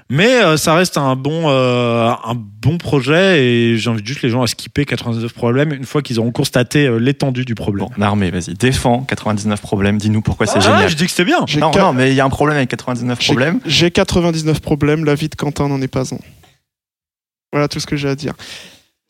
Mais 0.08 0.40
euh, 0.40 0.56
ça 0.56 0.74
reste 0.74 0.98
un 0.98 1.16
bon 1.16 1.48
euh, 1.50 2.10
un 2.24 2.34
bon 2.36 2.78
projet 2.78 3.44
et 3.44 3.76
j'invite 3.76 4.06
juste 4.06 4.22
les 4.22 4.28
gens 4.30 4.42
à 4.42 4.46
skipper 4.46 4.84
99 4.84 5.32
problèmes 5.32 5.72
une 5.72 5.84
fois 5.84 6.00
qu'ils 6.00 6.20
auront 6.20 6.30
constaté 6.30 6.86
euh, 6.86 6.98
l'étendue 6.98 7.44
du 7.44 7.56
problème. 7.56 7.86
Bon, 7.88 7.92
Narmé, 7.98 8.30
vas-y, 8.30 8.54
défends 8.54 9.00
99 9.02 9.60
problèmes, 9.60 9.98
dis-nous 9.98 10.22
pourquoi 10.22 10.46
c'est 10.46 10.58
Ah, 10.58 10.60
génial. 10.60 10.88
je 10.88 10.94
dis 10.94 11.04
que 11.06 11.10
c'était 11.10 11.24
bien. 11.24 11.40
J'ai 11.48 11.58
Non, 11.58 11.72
non, 11.72 11.92
mais 11.92 12.10
il 12.12 12.14
y 12.14 12.20
a 12.20 12.24
un 12.24 12.30
problème 12.30 12.56
avec 12.56 12.68
99 12.70 13.18
j'ai- 13.20 13.26
problèmes. 13.26 13.60
J'ai 13.66 13.90
99 13.90 14.60
problèmes, 14.60 15.04
la 15.04 15.16
vie 15.16 15.28
de 15.28 15.34
Quentin 15.34 15.66
n'en 15.68 15.82
est 15.82 15.88
pas 15.88 16.14
un. 16.14 16.18
Voilà 17.52 17.66
tout 17.66 17.80
ce 17.80 17.86
que 17.86 17.96
j'ai 17.96 18.08
à 18.08 18.14
dire. 18.14 18.34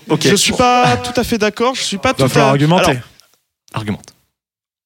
Ok, 0.08 0.22
Je 0.26 0.34
suis 0.36 0.52
pas 0.54 0.96
tout 0.96 1.18
à 1.20 1.24
fait 1.24 1.36
d'accord, 1.36 1.74
je 1.74 1.82
suis 1.82 1.98
pas 1.98 2.14
tout 2.14 2.22
à 2.24 2.28
falloir 2.28 2.50
argumenter. 2.50 2.90
Alors, 2.92 3.02
argumente. 3.74 4.14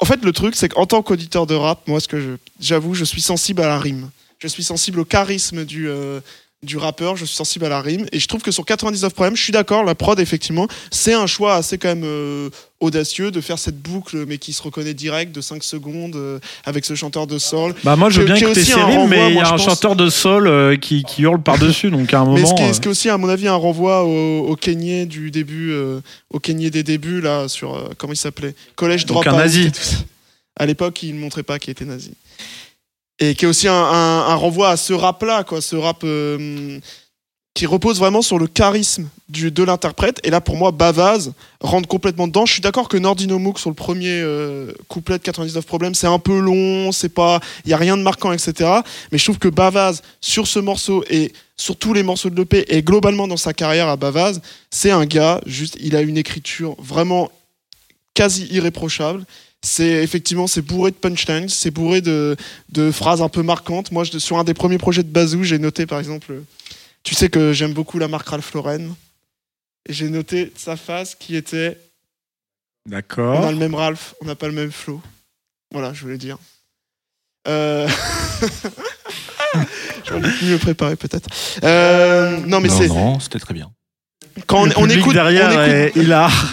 En 0.01 0.07
fait, 0.07 0.25
le 0.25 0.33
truc, 0.33 0.57
c'est 0.57 0.71
qu'en 0.71 0.87
tant 0.87 1.03
qu'auditeur 1.03 1.47
de 1.47 1.55
rap, 1.55 1.87
moi, 1.87 2.01
ce 2.01 2.09
que 2.09 2.21
je, 2.21 2.31
j'avoue, 2.59 2.95
je 2.95 3.05
suis 3.05 3.21
sensible 3.21 3.63
à 3.63 3.69
la 3.69 3.79
rime. 3.79 4.09
Je 4.41 4.49
suis 4.49 4.65
sensible 4.65 5.01
au 5.01 5.05
charisme 5.05 5.65
du, 5.65 5.89
euh, 5.89 6.21
du 6.63 6.77
rappeur, 6.77 7.17
je 7.17 7.25
suis 7.25 7.37
sensible 7.37 7.65
à 7.65 7.69
la 7.71 7.81
rime. 7.81 8.07
Et 8.13 8.19
je 8.19 8.29
trouve 8.29 8.43
que 8.43 8.51
sur 8.51 8.67
99 8.67 9.15
problèmes, 9.15 9.37
je 9.37 9.43
suis 9.43 9.53
d'accord, 9.53 9.83
la 9.83 9.95
prod, 9.95 10.21
effectivement, 10.21 10.69
c'est 10.91 11.15
un 11.15 11.27
choix 11.27 11.55
assez 11.55 11.79
quand 11.79 11.89
même 11.89 12.05
euh, 12.05 12.51
audacieux 12.81 13.31
de 13.31 13.41
faire 13.41 13.59
cette 13.59 13.81
boucle, 13.81 14.27
mais 14.27 14.37
qui 14.37 14.53
se 14.53 14.63
reconnaît 14.63 14.93
direct 14.93 15.35
de 15.35 15.41
5 15.41 15.65
secondes 15.65 16.17
euh, 16.17 16.39
avec 16.65 16.85
ce 16.85 16.95
chanteur 16.95 17.27
de 17.27 17.39
soul. 17.39 17.75
Bah 17.83 17.97
moi 17.97 18.11
je 18.11 18.21
veux 18.21 18.27
bien 18.27 18.35
un 18.35 18.53
rimes, 18.53 18.99
renvoi, 18.99 19.07
mais 19.07 19.31
il 19.31 19.37
y 19.37 19.41
a 19.41 19.47
un 19.47 19.51
pense. 19.53 19.65
chanteur 19.65 19.97
de 19.97 20.11
soul 20.11 20.49
euh, 20.49 20.77
qui, 20.77 21.03
qui 21.05 21.23
hurle 21.23 21.43
par-dessus, 21.43 21.91
donc 21.91 22.13
à 22.13 22.21
un 22.21 22.25
moment. 22.27 22.37
Mais 22.37 22.45
ce 22.45 22.55
qui, 22.55 22.63
est, 22.63 22.73
ce 22.75 22.81
qui 22.81 22.89
est 22.89 22.91
aussi, 22.91 23.09
à 23.09 23.17
mon 23.17 23.29
avis, 23.31 23.49
un 23.49 23.55
renvoi 23.55 24.05
au, 24.05 24.47
au 24.47 24.57
Kenyé 24.57 25.07
du 25.07 25.31
début, 25.31 25.75
au 26.29 26.41
Kenyé 26.41 26.71
des 26.71 26.83
débuts, 26.83 27.23
là, 27.23 27.49
sur, 27.49 27.89
comment 27.97 28.13
il 28.13 28.17
s'appelait? 28.17 28.55
Collège 28.77 29.07
Donc 29.07 29.25
Dropout 29.25 29.35
un 29.35 29.39
nazi. 29.39 29.73
À 30.57 30.67
l'époque, 30.67 31.03
il 31.03 31.15
ne 31.15 31.21
montrait 31.21 31.43
pas 31.43 31.59
qu'il 31.59 31.71
était 31.71 31.87
nazi. 31.87 32.11
Et 33.21 33.35
qui 33.35 33.45
est 33.45 33.49
aussi 33.49 33.69
un, 33.69 34.35
renvoi 34.35 34.71
à 34.71 34.77
ce 34.77 34.93
rap-là, 34.93 35.45
quoi, 35.45 35.61
ce 35.61 35.77
rap 35.77 36.03
euh, 36.05 36.81
qui 37.55 37.67
repose 37.67 37.99
vraiment 37.99 38.23
sur 38.23 38.39
le 38.39 38.47
charisme 38.47 39.09
de 39.29 39.63
l'interprète. 39.63 40.21
Et 40.25 40.31
là, 40.31 40.41
pour 40.41 40.57
moi, 40.57 40.71
Bavaz 40.71 41.33
rentre 41.61 41.89
complètement 41.89 42.27
dedans. 42.27 42.47
Je 42.47 42.55
suis 42.55 42.63
d'accord 42.63 42.89
que 42.89 42.97
Nordino 42.97 43.39
Mook, 43.39 43.59
sur 43.59 43.69
le 43.69 43.75
premier 43.75 44.21
euh, 44.21 44.73
couplet 44.89 45.19
de 45.19 45.23
99 45.23 45.67
problèmes, 45.67 45.95
c'est 45.95 46.07
un 46.07 46.19
peu 46.19 46.39
long, 46.39 46.93
c'est 46.93 47.11
pas, 47.11 47.41
il 47.65 47.71
y 47.71 47.75
a 47.75 47.77
rien 47.77 47.97
de 47.97 48.03
marquant, 48.03 48.33
etc. 48.33 48.71
Mais 49.13 49.19
je 49.19 49.25
trouve 49.25 49.39
que 49.39 49.49
Bavaz, 49.49 50.01
sur 50.21 50.47
ce 50.47 50.59
morceau 50.59 51.05
et 51.11 51.33
sur 51.57 51.77
tous 51.77 51.93
les 51.93 52.03
morceaux 52.03 52.31
de 52.31 52.37
l'EP 52.37 52.65
et 52.75 52.83
globalement 52.83 53.29
dans 53.29 53.37
sa 53.37 53.53
carrière 53.53 53.89
à 53.89 53.97
Bavaz, 53.97 54.41
c'est 54.71 54.91
un 54.91 55.05
gars, 55.05 55.41
juste, 55.45 55.77
il 55.81 55.97
a 55.97 56.01
une 56.01 56.17
écriture 56.17 56.75
vraiment 56.79 57.31
quasi 58.15 58.47
irréprochable. 58.51 59.25
C'est 59.63 60.03
effectivement, 60.03 60.47
c'est 60.47 60.63
bourré 60.63 60.91
de 60.91 60.97
punchlines, 60.97 61.49
c'est 61.51 61.71
bourré 61.71 62.01
de, 62.01 62.35
de 62.71 62.91
phrases 62.91 63.21
un 63.21 63.29
peu 63.29 63.43
marquantes. 63.43 63.93
Moi, 63.93 64.05
je- 64.05 64.19
sur 64.19 64.39
un 64.39 64.45
des 64.45 64.55
premiers 64.55 64.79
projets 64.79 65.03
de 65.03 65.11
Bazou, 65.11 65.45
j'ai 65.45 65.59
noté 65.59 65.85
par 65.87 65.99
exemple, 65.99 66.43
tu 67.03 67.15
sais 67.15 67.29
que 67.29 67.53
j'aime 67.53 67.75
beaucoup 67.75 67.99
la 67.99 68.09
marque 68.09 68.29
Ralph 68.29 68.53
Lauren, 68.55 68.89
et 69.89 69.93
j'ai 69.93 70.09
noté 70.09 70.51
sa 70.57 70.77
phrase 70.77 71.15
qui 71.15 71.37
était 71.37 71.79
On 72.89 72.93
a 72.93 72.95
D'accord. 72.97 73.51
le 73.53 73.59
même 73.59 73.75
Ralph, 73.75 74.15
on 74.23 74.27
n'a 74.27 74.35
pas 74.35 74.47
le 74.47 74.55
même 74.55 74.73
flow. 74.73 75.03
Voilà, 75.73 75.93
je 75.93 76.01
voulais 76.03 76.19
dire. 76.19 76.39
Euh... 77.49 77.89
J'aurais 80.07 80.21
mieux 80.43 80.59
préparer 80.59 80.97
peut-être. 80.97 81.29
Euh, 81.65 82.39
non 82.47 82.61
mais 82.61 82.69
non, 82.69 82.79
c'est 82.79 82.89
non, 82.89 83.21
c'était 83.21 83.39
très 83.39 83.55
bien. 83.55 83.71
Quand 84.47 84.63
on, 84.63 84.65
Le 84.67 84.73
on 84.77 84.81
public 84.83 84.99
écoute, 84.99 85.15
derrière 85.15 85.49
on 85.49 85.87
écoute. 85.87 86.01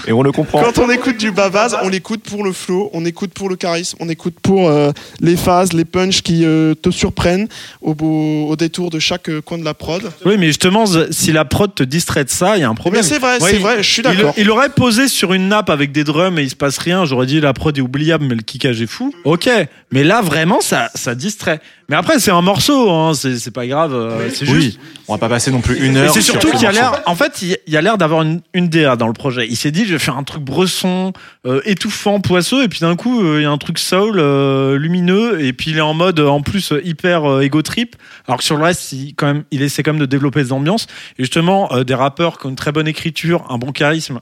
Et 0.07 0.11
on 0.11 0.21
le 0.23 0.31
comprend. 0.31 0.61
quand 0.63 0.77
on 0.79 0.89
écoute 0.89 1.17
du 1.17 1.31
Bavaz, 1.31 1.75
on 1.83 1.89
l'écoute 1.89 2.23
pour 2.23 2.43
le 2.43 2.51
flow, 2.51 2.89
on 2.93 3.05
écoute 3.05 3.31
pour 3.33 3.49
le 3.49 3.55
charisme, 3.55 3.97
on 3.99 4.09
écoute 4.09 4.35
pour 4.41 4.67
euh, 4.69 4.91
les 5.21 5.35
phases, 5.37 5.73
les 5.73 5.85
punchs 5.85 6.21
qui 6.21 6.43
euh, 6.45 6.73
te 6.75 6.89
surprennent 6.91 7.47
au, 7.81 7.93
beau- 7.93 8.47
au 8.49 8.55
détour 8.55 8.89
de 8.89 8.99
chaque 8.99 9.29
euh, 9.29 9.41
coin 9.41 9.57
de 9.57 9.63
la 9.65 9.73
prod. 9.73 10.01
Oui, 10.25 10.35
mais 10.37 10.47
justement, 10.47 10.85
si 11.11 11.31
la 11.31 11.45
prod 11.45 11.73
te 11.73 11.83
distrait 11.83 12.23
de 12.23 12.29
ça, 12.29 12.57
il 12.57 12.61
y 12.61 12.63
a 12.63 12.67
un 12.67 12.71
Mais 12.71 12.75
problème. 12.75 13.03
c'est 13.03 13.19
vrai, 13.19 13.33
Ouais, 13.41 13.49
c'est 13.51 13.55
il- 13.57 13.61
vrai, 13.61 13.77
je 13.83 13.89
suis 13.89 14.01
Il, 14.01 14.03
d'accord. 14.03 14.33
il 14.37 14.49
aurait 14.49 14.69
posé 14.69 15.07
sur 15.07 15.33
une 15.33 15.47
nappe 15.47 15.69
avec 15.69 15.91
des 15.91 16.03
drums 16.03 16.39
et 16.39 16.43
il 16.43 16.49
se 16.49 16.55
passe 16.55 16.77
rien. 16.77 17.05
J'aurais 17.05 17.25
dit 17.25 17.39
la 17.39 17.53
prod 17.53 17.77
est 17.77 17.81
oubliable, 17.81 18.25
mais 18.27 18.35
le 18.35 18.41
kickage 18.41 18.81
est 18.81 18.87
fou. 18.87 19.13
Ok, 19.23 19.49
mais 19.91 20.03
là 20.03 20.21
vraiment 20.21 20.61
ça, 20.61 20.89
ça 20.95 21.15
distrait. 21.15 21.59
Mais 21.89 21.95
après 21.95 22.19
c'est 22.19 22.31
un 22.31 22.41
morceau, 22.41 22.91
hein, 22.91 23.13
c'est 23.13 23.37
c'est 23.37 23.51
pas 23.51 23.65
grave. 23.65 23.93
euh, 23.93 24.29
c'est 24.33 24.49
Oui, 24.49 24.61
juste. 24.61 24.79
on 25.07 25.13
va 25.13 25.17
pas 25.19 25.29
passer 25.29 25.51
non 25.51 25.61
plus 25.61 25.77
une 25.85 25.95
Et 25.95 25.99
heure. 26.01 26.13
c'est 26.13 26.21
sur 26.21 26.33
surtout 26.33 26.51
qu'il 26.51 26.63
y 26.63 26.65
a 26.65 26.71
l'air, 26.73 27.01
en 27.05 27.15
fait, 27.15 27.41
il 27.41 27.57
y- 27.65 27.77
a 27.77 27.81
l'air 27.81 27.97
d'avoir 27.97 28.23
une, 28.23 28.41
une 28.53 28.67
DA 28.67 28.97
dans 28.97 29.07
le 29.07 29.13
projet. 29.13 29.47
Il 29.49 29.55
s'est 29.55 29.71
dit, 29.71 29.85
je 29.85 29.93
vais 29.93 29.99
faire 29.99 30.17
un 30.17 30.23
truc 30.23 30.43
bresson, 30.43 31.13
euh, 31.45 31.61
étouffant, 31.63 32.19
poisseux, 32.19 32.63
et 32.63 32.67
puis 32.67 32.79
d'un 32.81 32.95
coup, 32.97 33.21
euh, 33.23 33.39
il 33.39 33.43
y 33.43 33.45
a 33.45 33.51
un 33.51 33.57
truc 33.57 33.79
soul, 33.79 34.17
euh, 34.19 34.77
lumineux, 34.77 35.39
et 35.41 35.53
puis 35.53 35.71
il 35.71 35.77
est 35.77 35.81
en 35.81 35.93
mode, 35.93 36.19
en 36.19 36.41
plus, 36.41 36.73
euh, 36.73 36.81
hyper 36.83 37.23
euh, 37.23 37.39
ego 37.41 37.61
trip. 37.61 37.95
Alors 38.27 38.39
que 38.39 38.43
sur 38.43 38.57
le 38.57 38.63
reste, 38.65 38.91
il, 38.91 39.13
quand 39.15 39.27
même, 39.27 39.43
il 39.51 39.61
essaie 39.61 39.81
quand 39.81 39.93
même 39.93 40.01
de 40.01 40.05
développer 40.05 40.43
des 40.43 40.51
ambiances. 40.51 40.87
Et 41.17 41.23
justement, 41.23 41.71
euh, 41.73 41.85
des 41.85 41.95
rappeurs 41.95 42.37
qui 42.37 42.47
ont 42.47 42.49
une 42.49 42.55
très 42.57 42.73
bonne 42.73 42.87
écriture, 42.89 43.45
un 43.49 43.57
bon 43.57 43.71
charisme, 43.71 44.19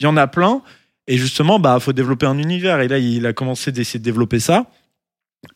il 0.00 0.04
y 0.04 0.06
en 0.08 0.16
a 0.16 0.26
plein. 0.26 0.62
Et 1.06 1.16
justement, 1.16 1.60
bah, 1.60 1.78
faut 1.80 1.92
développer 1.92 2.26
un 2.26 2.38
univers. 2.38 2.80
Et 2.80 2.88
là, 2.88 2.98
il 2.98 3.24
a 3.26 3.32
commencé 3.32 3.70
d'essayer 3.70 4.00
de 4.00 4.04
développer 4.04 4.40
ça. 4.40 4.64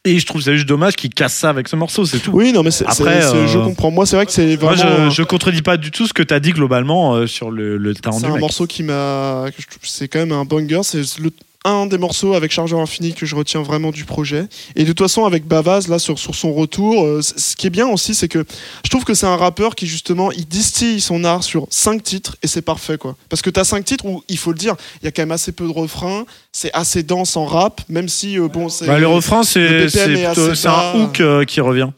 Et 0.04 0.18
je 0.18 0.26
trouve 0.26 0.40
ça 0.42 0.54
juste 0.54 0.66
dommage 0.68 0.94
qu'il 0.96 1.10
casse 1.10 1.34
ça 1.34 1.50
avec 1.50 1.68
ce 1.68 1.76
morceau, 1.76 2.04
c'est 2.06 2.18
tout. 2.18 2.30
Oui, 2.32 2.52
non, 2.52 2.62
mais 2.62 2.70
c'est, 2.70 2.84
Après, 2.86 3.20
c'est- 3.22 3.34
euh, 3.36 3.46
je 3.46 3.58
comprends. 3.58 3.90
Moi, 3.90 4.06
c'est 4.06 4.16
vrai 4.16 4.26
que 4.26 4.32
c'est 4.32 4.56
Moi, 4.60 4.74
vraiment. 4.74 5.10
je, 5.10 5.16
je 5.16 5.22
contredis 5.22 5.62
pas 5.62 5.76
du 5.76 5.90
tout 5.90 6.06
ce 6.06 6.12
que 6.12 6.22
tu 6.22 6.32
as 6.34 6.40
dit 6.40 6.52
globalement 6.52 7.14
euh, 7.14 7.26
sur 7.26 7.50
le, 7.50 7.76
le 7.76 7.94
talent 7.94 8.18
C'est 8.18 8.26
un 8.26 8.38
morceau 8.38 8.66
qui 8.66 8.82
m'a. 8.82 9.46
je 9.58 9.64
C'est 9.82 10.08
quand 10.08 10.20
même 10.20 10.32
un 10.32 10.44
banger. 10.44 10.80
C'est 10.82 11.02
le- 11.18 11.30
un 11.70 11.86
des 11.86 11.98
morceaux 11.98 12.34
avec 12.34 12.50
Chargeur 12.52 12.80
Infini 12.80 13.14
que 13.14 13.26
je 13.26 13.34
retiens 13.34 13.62
vraiment 13.62 13.90
du 13.90 14.04
projet. 14.04 14.46
Et 14.76 14.82
de 14.82 14.88
toute 14.88 15.00
façon, 15.00 15.24
avec 15.24 15.46
Bavaz, 15.46 15.88
là, 15.88 15.98
sur, 15.98 16.18
sur 16.18 16.34
son 16.34 16.52
retour, 16.52 17.04
euh, 17.04 17.20
ce 17.22 17.56
qui 17.56 17.66
est 17.66 17.70
bien 17.70 17.86
aussi, 17.88 18.14
c'est 18.14 18.28
que 18.28 18.44
je 18.84 18.90
trouve 18.90 19.04
que 19.04 19.14
c'est 19.14 19.26
un 19.26 19.36
rappeur 19.36 19.74
qui, 19.74 19.86
justement, 19.86 20.32
il 20.32 20.46
distille 20.46 21.00
son 21.00 21.24
art 21.24 21.42
sur 21.42 21.66
cinq 21.70 22.02
titres 22.02 22.36
et 22.42 22.46
c'est 22.46 22.62
parfait, 22.62 22.98
quoi. 22.98 23.16
Parce 23.28 23.42
que 23.42 23.50
t'as 23.50 23.64
cinq 23.64 23.84
titres 23.84 24.04
où, 24.06 24.22
il 24.28 24.38
faut 24.38 24.52
le 24.52 24.58
dire, 24.58 24.74
il 25.02 25.04
y 25.04 25.08
a 25.08 25.10
quand 25.10 25.22
même 25.22 25.32
assez 25.32 25.52
peu 25.52 25.66
de 25.66 25.72
refrains, 25.72 26.24
c'est 26.52 26.72
assez 26.72 27.02
dense 27.02 27.36
en 27.36 27.46
rap, 27.46 27.80
même 27.88 28.08
si, 28.08 28.38
euh, 28.38 28.48
bon, 28.48 28.68
c'est. 28.68 28.86
Bah, 28.86 28.98
le 28.98 29.08
refrain, 29.08 29.42
c'est 29.42 29.88
c'est 29.88 30.08
plutôt- 30.12 30.68
un 30.68 30.94
hook 31.04 31.20
euh, 31.20 31.44
qui 31.44 31.60
revient. 31.60 31.88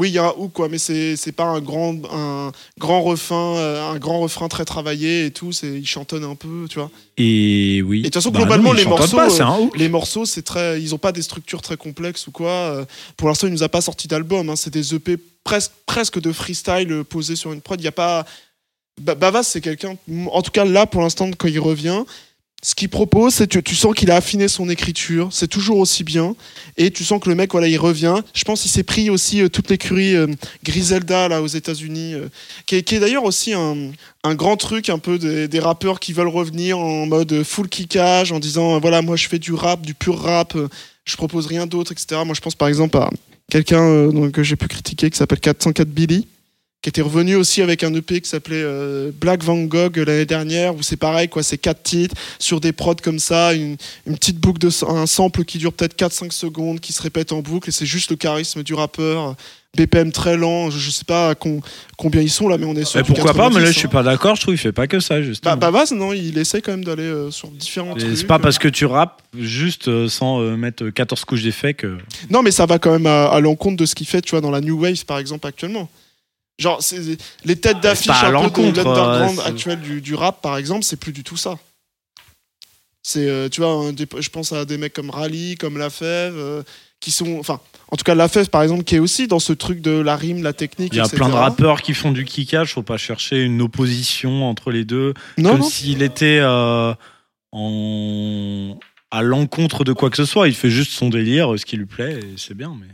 Oui, 0.00 0.08
il 0.08 0.14
y 0.14 0.18
a 0.18 0.24
un 0.28 0.32
hook, 0.36 0.52
quoi, 0.54 0.68
mais 0.68 0.78
c'est 0.78 1.14
c'est 1.16 1.30
pas 1.32 1.44
un 1.44 1.60
grand, 1.60 1.94
un 2.12 2.52
grand 2.78 3.02
refrain, 3.02 3.56
euh, 3.58 3.90
un 3.92 3.98
grand 3.98 4.18
refrain 4.20 4.48
très 4.48 4.64
travaillé 4.64 5.26
et 5.26 5.30
tout. 5.30 5.52
c'est- 5.52 5.78
Il 5.78 5.86
chantonne 5.86 6.24
un 6.24 6.34
peu, 6.34 6.66
tu 6.68 6.78
vois. 6.78 6.90
Et 7.18 7.82
oui. 7.84 7.98
Et 7.98 8.02
de 8.02 8.06
toute 8.06 8.14
façon, 8.14 8.30
Bah 8.30 8.38
globalement, 8.40 8.70
non, 8.70 8.72
les 8.74 8.84
morceaux, 8.86 9.16
pas, 9.16 9.26
euh. 9.26 9.66
Les 9.76 9.88
morceaux, 9.90 10.24
c'est 10.24 10.42
très, 10.42 10.80
ils 10.80 10.94
ont 10.94 10.98
pas 10.98 11.12
des 11.12 11.22
structures 11.22 11.60
très 11.62 11.76
complexes 11.76 12.26
ou 12.26 12.30
quoi. 12.30 12.50
euh, 12.50 12.84
Pour 13.18 13.28
l'instant, 13.28 13.46
il 13.46 13.52
nous 13.52 13.62
a 13.62 13.68
pas 13.68 13.82
sorti 13.82 14.08
d'album. 14.08 14.48
hein, 14.48 14.56
C'est 14.56 14.72
des 14.72 14.94
EP 14.94 15.18
presque, 15.44 15.72
presque 15.86 16.20
de 16.20 16.32
freestyle 16.32 17.04
posés 17.08 17.36
sur 17.36 17.52
une 17.52 17.60
prod. 17.60 17.80
Il 17.80 17.84
y 17.84 17.88
a 17.88 17.92
pas. 17.92 18.24
Ba- 19.00 19.14
Bavas, 19.14 19.42
c'est 19.44 19.60
quelqu'un. 19.60 19.96
En 20.32 20.42
tout 20.42 20.50
cas, 20.50 20.64
là, 20.64 20.86
pour 20.86 21.00
l'instant, 21.02 21.30
quand 21.38 21.48
il 21.48 21.60
revient, 21.60 22.04
ce 22.62 22.74
qu'il 22.74 22.90
propose, 22.90 23.34
c'est 23.34 23.50
que 23.50 23.58
tu 23.58 23.74
sens 23.74 23.94
qu'il 23.94 24.10
a 24.10 24.16
affiné 24.16 24.46
son 24.46 24.68
écriture. 24.68 25.28
C'est 25.32 25.48
toujours 25.48 25.78
aussi 25.78 26.04
bien. 26.04 26.34
Et 26.76 26.90
tu 26.90 27.04
sens 27.04 27.18
que 27.18 27.30
le 27.30 27.34
mec, 27.34 27.52
voilà, 27.52 27.68
il 27.68 27.78
revient. 27.78 28.16
Je 28.34 28.44
pense 28.44 28.60
qu'il 28.60 28.70
s'est 28.70 28.82
pris 28.82 29.08
aussi 29.08 29.40
euh, 29.40 29.48
toute 29.48 29.70
l'écurie 29.70 30.14
euh, 30.14 30.26
Griselda 30.62 31.28
là 31.28 31.40
aux 31.40 31.46
États-Unis, 31.46 32.14
euh, 32.14 32.28
qui 32.66 32.76
est, 32.76 33.00
d'ailleurs 33.00 33.24
aussi 33.24 33.54
un, 33.54 33.92
un 34.24 34.34
grand 34.34 34.58
truc 34.58 34.90
un 34.90 34.98
peu 34.98 35.18
des, 35.18 35.48
des 35.48 35.58
rappeurs 35.58 36.00
qui 36.00 36.12
veulent 36.12 36.28
revenir 36.28 36.78
en 36.78 37.06
mode 37.06 37.42
full 37.44 37.68
kickage, 37.68 38.30
en 38.30 38.38
disant 38.38 38.78
voilà, 38.78 39.00
moi 39.00 39.16
je 39.16 39.26
fais 39.26 39.38
du 39.38 39.54
rap, 39.54 39.80
du 39.80 39.94
pur 39.94 40.20
rap, 40.20 40.54
je 41.06 41.16
propose 41.16 41.46
rien 41.46 41.66
d'autre, 41.66 41.92
etc. 41.92 42.20
Moi 42.26 42.34
je 42.34 42.40
pense 42.42 42.54
par 42.54 42.68
exemple 42.68 42.98
à 42.98 43.08
quelqu'un 43.50 44.30
que 44.30 44.42
j'ai 44.42 44.56
pu 44.56 44.68
critiquer 44.68 45.08
qui 45.08 45.16
s'appelle 45.16 45.40
404 45.40 45.88
Billy 45.88 46.26
qui 46.82 46.88
était 46.88 47.02
revenu 47.02 47.36
aussi 47.36 47.60
avec 47.60 47.84
un 47.84 47.92
EP 47.94 48.20
qui 48.22 48.28
s'appelait 48.28 48.62
euh, 48.62 49.10
Black 49.14 49.44
Van 49.44 49.58
Gogh 49.58 49.98
euh, 49.98 50.04
l'année 50.04 50.24
dernière 50.24 50.74
où 50.74 50.82
c'est 50.82 50.96
pareil 50.96 51.28
quoi 51.28 51.42
c'est 51.42 51.58
quatre 51.58 51.82
titres 51.82 52.14
sur 52.38 52.60
des 52.60 52.72
prods 52.72 52.94
comme 53.02 53.18
ça 53.18 53.52
une, 53.52 53.76
une 54.06 54.14
petite 54.16 54.38
boucle 54.38 54.58
de 54.58 54.70
un 54.88 55.06
sample 55.06 55.44
qui 55.44 55.58
dure 55.58 55.72
peut-être 55.74 55.94
4-5 55.98 56.32
secondes 56.32 56.80
qui 56.80 56.92
se 56.92 57.02
répète 57.02 57.32
en 57.32 57.40
boucle 57.42 57.68
et 57.68 57.72
c'est 57.72 57.84
juste 57.86 58.10
le 58.10 58.16
charisme 58.16 58.62
du 58.62 58.72
rappeur 58.72 59.36
BPM 59.76 60.10
très 60.10 60.38
lent 60.38 60.70
je, 60.70 60.90
sais 60.90 61.04
pas 61.04 61.34
con- 61.34 61.60
combien 61.98 62.22
ils 62.22 62.30
sont 62.30 62.48
là 62.48 62.56
mais 62.56 62.64
on 62.64 62.74
est 62.74 62.84
sur 62.84 63.02
du 63.02 63.12
pourquoi 63.12 63.34
pas, 63.34 63.50
mais 63.50 63.56
là 63.56 63.66
90, 63.66 63.72
je 63.72 63.78
suis 63.78 63.86
hein. 63.86 63.90
pas 63.90 64.02
d'accord, 64.02 64.34
je 64.36 64.40
trouve 64.40 64.54
qu'il 64.54 64.60
fait 64.60 64.72
pas 64.72 64.86
que 64.86 64.98
ça, 65.00 65.22
justement. 65.22 65.56
bah, 65.56 65.70
Bavaz, 65.70 65.92
non, 65.92 66.12
il 66.12 66.36
essaie 66.38 66.60
quand 66.60 66.72
même 66.72 66.84
d'aller 66.84 67.04
euh, 67.04 67.30
sur 67.30 67.48
différents 67.50 67.94
c'est 67.98 68.26
pas 68.26 68.38
parce 68.40 68.58
que 68.58 68.66
tu 68.68 68.86
rappes 68.86 69.22
juste 69.38 69.86
euh, 69.86 70.08
sans 70.08 70.40
euh, 70.40 70.56
mettre 70.56 70.88
14 70.90 71.24
couches 71.24 71.44
d'effets 71.44 71.74
que. 71.74 71.98
Non, 72.30 72.42
mais 72.42 72.50
ça 72.50 72.66
va 72.66 72.80
quand 72.80 72.90
même 72.90 73.06
à, 73.06 73.26
à 73.26 73.38
l'encontre 73.38 73.76
de 73.76 73.86
ce 73.86 73.94
qu'il 73.94 74.08
fait, 74.08 74.22
tu 74.22 74.30
vois, 74.30 74.40
dans 74.40 74.50
la 74.50 74.60
New 74.60 74.80
Wave, 74.80 75.04
par 75.04 75.18
exemple, 75.18 75.46
actuellement. 75.46 75.88
Genre, 76.60 76.82
c'est- 76.82 77.16
les 77.44 77.56
têtes 77.56 77.80
d'affiche 77.80 78.10
un 78.10 78.48
peu 78.48 78.60
de 78.62 78.66
l'underground 78.66 79.38
euh, 79.38 79.42
actuel 79.48 79.80
du, 79.80 80.00
du 80.00 80.14
rap, 80.14 80.40
par 80.42 80.56
exemple, 80.58 80.84
c'est 80.84 80.96
plus 81.00 81.12
du 81.12 81.24
tout 81.24 81.36
ça. 81.36 81.58
C'est, 83.02 83.28
euh, 83.28 83.48
tu 83.48 83.62
vois, 83.62 83.90
des- 83.92 84.06
je 84.20 84.28
pense 84.28 84.52
à 84.52 84.64
des 84.66 84.76
mecs 84.76 84.92
comme 84.92 85.08
Rally, 85.10 85.56
comme 85.56 85.78
Lafèvre, 85.78 86.36
euh, 86.36 86.62
qui 87.00 87.10
sont, 87.10 87.38
enfin, 87.38 87.58
en 87.90 87.96
tout 87.96 88.04
cas 88.04 88.14
Lafèvre 88.14 88.50
par 88.50 88.62
exemple, 88.62 88.84
qui 88.84 88.94
est 88.94 88.98
aussi 88.98 89.26
dans 89.26 89.38
ce 89.38 89.54
truc 89.54 89.80
de 89.80 89.90
la 89.92 90.16
rime, 90.16 90.42
la 90.42 90.52
technique, 90.52 90.92
Il 90.92 90.96
y 90.98 91.00
a 91.00 91.04
etc. 91.04 91.16
plein 91.16 91.28
de 91.30 91.34
rappeurs 91.34 91.80
qui 91.80 91.94
font 91.94 92.12
du 92.12 92.26
kickage, 92.26 92.74
faut 92.74 92.82
pas 92.82 92.98
chercher 92.98 93.40
une 93.42 93.62
opposition 93.62 94.44
entre 94.44 94.70
les 94.70 94.84
deux. 94.84 95.14
Non, 95.38 95.52
comme 95.52 95.62
s'il 95.62 96.02
était 96.02 96.40
euh, 96.42 96.92
en... 97.52 98.78
à 99.10 99.22
l'encontre 99.22 99.84
de 99.84 99.94
quoi 99.94 100.10
que 100.10 100.16
ce 100.18 100.26
soit. 100.26 100.48
Il 100.48 100.54
fait 100.54 100.70
juste 100.70 100.92
son 100.92 101.08
délire, 101.08 101.54
ce 101.58 101.64
qui 101.64 101.78
lui 101.78 101.86
plaît, 101.86 102.18
et 102.20 102.34
c'est 102.36 102.54
bien. 102.54 102.76
Mais... 102.78 102.86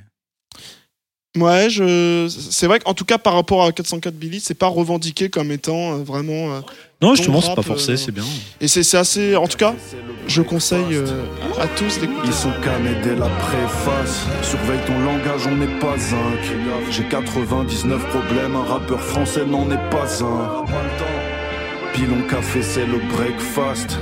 Ouais, 1.37 1.69
je... 1.71 2.29
c'est 2.29 2.67
vrai 2.67 2.79
qu'en 2.81 2.95
tout 2.95 3.05
cas 3.05 3.19
par 3.19 3.35
rapport 3.35 3.63
à 3.65 3.73
404 3.73 4.15
Billy, 4.15 4.41
c'est 4.41 4.55
pas 4.55 4.69
revendiqué 4.69 5.29
comme 5.29 5.53
étant 5.53 5.95
euh, 5.95 6.03
vraiment. 6.03 6.55
euh, 6.55 6.61
Non, 7.03 7.15
justement, 7.15 7.41
c'est 7.43 7.55
pas 7.55 7.63
forcé, 7.63 7.93
euh, 7.93 7.97
c'est 7.97 8.13
bien. 8.13 8.25
Et 8.61 8.69
c'est 8.69 8.83
c'est 8.83 8.97
assez. 8.97 9.37
En 9.37 9.47
tout 9.47 9.59
cas, 9.59 9.75
je 10.29 10.41
conseille 10.43 10.95
euh, 10.95 11.07
à 11.61 11.67
tous 11.67 11.99
d'écouter. 12.01 12.21
Ils 12.25 12.33
sont 12.33 12.53
canés 12.63 12.97
dès 13.03 13.17
la 13.17 13.29
préface. 13.29 14.25
Surveille 14.43 14.81
ton 14.87 14.99
langage, 15.01 15.47
on 15.47 15.57
n'est 15.57 15.79
pas 15.79 15.95
un. 15.95 16.91
J'ai 16.91 17.05
99 17.05 18.03
problèmes, 18.09 18.57
un 18.57 18.65
rappeur 18.65 19.01
français 19.01 19.45
n'en 19.45 19.71
est 19.71 19.91
pas 19.91 20.07
un. 20.25 20.65
Pilon 21.93 22.23
café, 22.29 22.63
c'est 22.63 22.87
le 22.87 22.99
breakfast. 23.15 23.99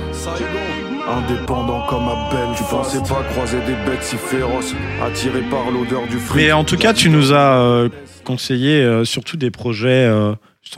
Indépendant 1.07 1.85
comme 1.87 2.07
Abel, 2.09 2.47
tu 2.57 2.63
pensais 2.63 2.97
pas 2.99 3.23
croiser 3.31 3.59
des 3.59 3.75
bêtes 3.89 4.01
si 4.03 4.15
féroces, 4.17 4.73
attirés 5.03 5.43
par 5.51 5.69
l'odeur 5.69 6.07
du 6.07 6.17
fruit. 6.17 6.43
Mais 6.45 6.51
en 6.51 6.63
tout 6.63 6.77
cas, 6.77 6.93
tu 6.93 7.09
nous 7.09 7.31
as 7.31 7.59
euh, 7.61 7.89
conseillé 8.23 8.81
euh, 8.81 9.05
surtout 9.05 9.37
des 9.37 9.51
projets 9.51 9.89
euh, 10.07 10.33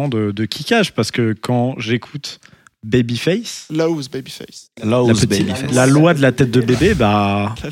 de, 0.09 0.31
de 0.31 0.45
kickage, 0.45 0.93
parce 0.93 1.11
que 1.11 1.33
quand 1.39 1.75
j'écoute 1.79 2.39
Babyface, 2.83 3.67
Laos 3.73 4.09
Babyface. 4.11 4.69
la, 4.83 5.03
petite- 5.03 5.71
la 5.73 5.85
loi 5.87 6.13
de 6.13 6.21
la 6.21 6.31
tête 6.33 6.51
de 6.51 6.61
bébé, 6.61 6.93
bah, 6.93 7.55
loi- 7.63 7.71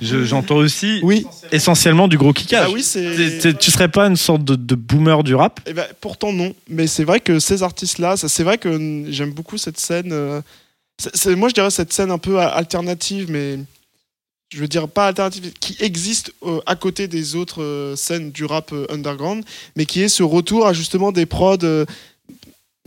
je- 0.00 0.24
j'entends 0.24 0.56
aussi 0.56 1.00
Oui. 1.02 1.26
essentiellement 1.52 2.06
du 2.08 2.16
gros 2.18 2.32
kickage. 2.32 2.66
Ah 2.68 2.70
oui, 2.72 2.82
tu 3.58 3.70
serais 3.70 3.88
pas 3.88 4.06
une 4.06 4.16
sorte 4.16 4.44
de, 4.44 4.54
de 4.54 4.74
boomer 4.74 5.22
du 5.24 5.34
rap? 5.34 5.60
Eh 5.66 5.72
ben, 5.72 5.84
pourtant 6.00 6.32
non, 6.32 6.54
mais 6.70 6.86
c'est 6.86 7.04
vrai 7.04 7.18
que 7.20 7.38
ces 7.40 7.62
artistes-là, 7.64 8.16
c'est 8.16 8.44
vrai 8.44 8.58
que 8.58 9.04
j'aime 9.10 9.32
beaucoup 9.32 9.58
cette 9.58 9.78
scène. 9.80 10.10
euh, 10.12 10.40
moi, 11.36 11.48
je 11.48 11.54
dirais 11.54 11.70
cette 11.70 11.92
scène 11.92 12.10
un 12.10 12.18
peu 12.18 12.38
alternative, 12.38 13.30
mais 13.30 13.58
je 14.52 14.60
veux 14.60 14.68
dire 14.68 14.88
pas 14.88 15.08
alternative, 15.08 15.52
qui 15.60 15.76
existe 15.80 16.32
euh, 16.44 16.60
à 16.66 16.76
côté 16.76 17.08
des 17.08 17.34
autres 17.34 17.62
euh, 17.62 17.96
scènes 17.96 18.30
du 18.30 18.44
rap 18.44 18.72
euh, 18.72 18.86
underground, 18.90 19.44
mais 19.74 19.86
qui 19.86 20.02
est 20.02 20.08
ce 20.08 20.22
retour 20.22 20.66
à 20.66 20.72
justement 20.72 21.12
des 21.12 21.26
prods 21.26 21.58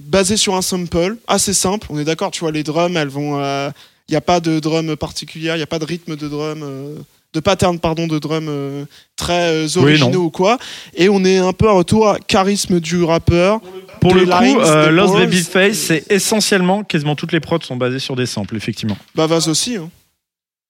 basés 0.02 0.38
sur 0.38 0.56
un 0.56 0.62
sample 0.62 1.18
assez 1.28 1.54
simple. 1.54 1.88
On 1.90 2.00
est 2.00 2.06
d'accord, 2.06 2.32
tu 2.32 2.42
vois, 2.42 2.52
les 2.52 2.64
drums, 2.64 2.96
elles 2.96 3.10
vont, 3.10 3.40
il 3.40 4.12
n'y 4.12 4.16
a 4.16 4.22
pas 4.22 4.40
de 4.40 4.60
drum 4.60 4.96
particulière, 4.96 5.56
il 5.56 5.60
n'y 5.60 5.64
a 5.64 5.68
pas 5.68 5.80
de 5.80 5.86
rythme 5.86 6.16
de 6.16 6.28
drum. 6.28 7.04
De 7.34 7.40
pattern 7.40 7.78
pardon 7.80 8.08
de 8.08 8.18
drum 8.18 8.48
euh, 8.50 8.86
très 9.16 9.54
euh, 9.54 9.68
originaux 9.78 10.24
ou 10.26 10.30
quoi 10.32 10.58
et 10.96 11.10
on 11.10 11.24
est 11.24 11.38
un 11.38 11.54
peu 11.54 11.70
un 11.70 11.74
retour 11.74 12.08
à 12.10 12.18
charisme 12.20 12.80
du 12.80 13.04
rappeur 13.04 13.60
Pour 14.02 14.16
le 14.16 14.26
coup, 14.26 14.32
euh, 14.62 14.86
des 14.88 14.92
Lost. 14.92 15.14
Babyface, 15.14 15.78
c'est 15.78 16.10
essentiellement, 16.12 16.84
quasiment 16.84 17.16
toutes 17.16 17.32
les 17.34 17.40
prods 17.40 17.60
sont 17.62 17.76
basées 17.76 18.00
sur 18.00 18.16
des 18.16 18.26
samples, 18.26 18.56
effectivement. 18.56 18.98
Bah 19.14 19.28
Vaz 19.28 19.48
aussi, 19.50 19.76
hein, 19.76 19.90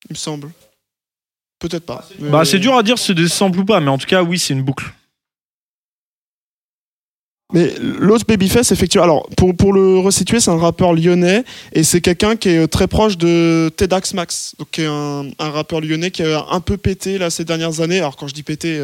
il 0.10 0.14
me 0.14 0.18
semble. 0.18 0.50
Peut-être 1.60 1.86
pas. 1.86 2.04
mais- 2.20 2.30
Bah, 2.30 2.44
c'est 2.46 2.58
dur 2.60 2.76
à 2.76 2.84
dire 2.84 2.98
si 2.98 3.08
c'est 3.08 3.14
des 3.14 3.28
samples 3.28 3.60
ou 3.60 3.66
pas, 3.66 3.80
mais 3.80 3.90
en 3.90 3.98
tout 3.98 4.08
cas, 4.08 4.24
oui, 4.24 4.40
c'est 4.40 4.54
une 4.54 4.64
boucle. 4.64 4.92
Mais 7.52 7.74
Lost 7.82 8.28
Babyface, 8.28 8.72
effectivement, 8.72 9.04
alors 9.04 9.28
pour, 9.36 9.56
pour 9.56 9.74
le 9.74 9.98
resituer, 9.98 10.40
c'est 10.40 10.52
un 10.52 10.58
rappeur 10.60 10.94
lyonnais 10.94 11.44
et 11.74 11.82
c'est 11.84 12.00
quelqu'un 12.00 12.36
qui 12.36 12.50
est 12.50 12.68
très 12.68 12.88
proche 12.88 13.18
de 13.18 13.72
Tedax 13.76 14.14
Max, 14.14 14.54
donc 14.60 14.70
qui 14.70 14.82
est 14.84 14.86
un, 14.86 15.26
un 15.40 15.50
rappeur 15.50 15.82
lyonnais 15.82 16.12
qui 16.12 16.22
a 16.22 16.46
un 16.52 16.60
peu 16.60 16.78
pété 16.78 17.18
là 17.18 17.32
ces 17.32 17.46
dernières 17.46 17.82
années. 17.82 17.98
Alors 17.98 18.18
quand 18.18 18.28
je 18.28 18.36
dis 18.36 18.44
pété, 18.44 18.78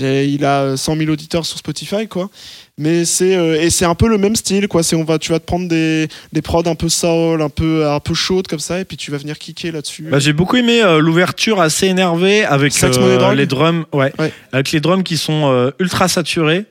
euh, 0.00 0.24
il 0.24 0.44
a 0.44 0.76
100 0.76 0.96
000 0.96 1.10
auditeurs 1.10 1.44
sur 1.44 1.58
Spotify, 1.58 2.06
quoi. 2.06 2.30
Mais 2.80 3.04
c'est 3.04 3.34
euh, 3.34 3.60
et 3.60 3.68
c'est 3.70 3.84
un 3.86 3.96
peu 3.96 4.06
le 4.06 4.16
même 4.16 4.36
style, 4.36 4.68
quoi. 4.68 4.84
C'est 4.84 4.94
on 4.94 5.02
va, 5.02 5.18
tu 5.18 5.32
vas 5.32 5.40
te 5.40 5.44
prendre 5.44 5.66
des, 5.66 6.06
des 6.32 6.40
prods 6.42 6.62
un 6.66 6.76
peu 6.76 6.88
soul, 6.88 7.42
un 7.42 7.48
peu 7.48 7.84
un 7.88 7.98
peu 7.98 8.14
chaudes 8.14 8.46
comme 8.46 8.60
ça, 8.60 8.78
et 8.78 8.84
puis 8.84 8.96
tu 8.96 9.10
vas 9.10 9.18
venir 9.18 9.36
kicker 9.40 9.72
là-dessus. 9.72 10.04
Bah, 10.04 10.20
j'ai 10.20 10.32
beaucoup 10.32 10.54
aimé 10.54 10.82
euh, 10.84 11.00
l'ouverture 11.00 11.60
assez 11.60 11.86
énervée 11.88 12.44
avec 12.44 12.72
euh, 12.84 13.34
les 13.34 13.46
drums, 13.46 13.86
ouais, 13.92 14.12
Ouais. 14.20 14.32
avec 14.52 14.70
les 14.70 14.78
drums 14.78 15.02
qui 15.02 15.16
sont 15.16 15.50
euh, 15.50 15.72
ultra 15.80 16.06
saturés. 16.06 16.64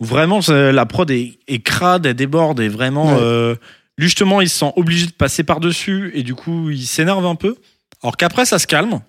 Où 0.00 0.04
Vraiment, 0.04 0.40
la 0.48 0.86
prod 0.86 1.10
est, 1.10 1.38
est 1.46 1.60
crade, 1.60 2.06
elle 2.06 2.14
déborde 2.14 2.60
et 2.60 2.68
vraiment, 2.68 3.12
Ouais. 3.14 3.20
euh, 3.20 3.54
lui, 3.98 4.06
justement, 4.06 4.40
il 4.40 4.48
se 4.48 4.58
sent 4.58 4.72
obligé 4.76 5.06
de 5.06 5.12
passer 5.12 5.42
par 5.44 5.60
dessus 5.60 6.10
et 6.14 6.22
du 6.22 6.34
coup, 6.34 6.70
il 6.70 6.86
s'énerve 6.86 7.26
un 7.26 7.34
peu. 7.34 7.56
Alors 8.02 8.16
qu'après, 8.16 8.46
ça 8.46 8.58
se 8.58 8.66
calme. 8.66 9.00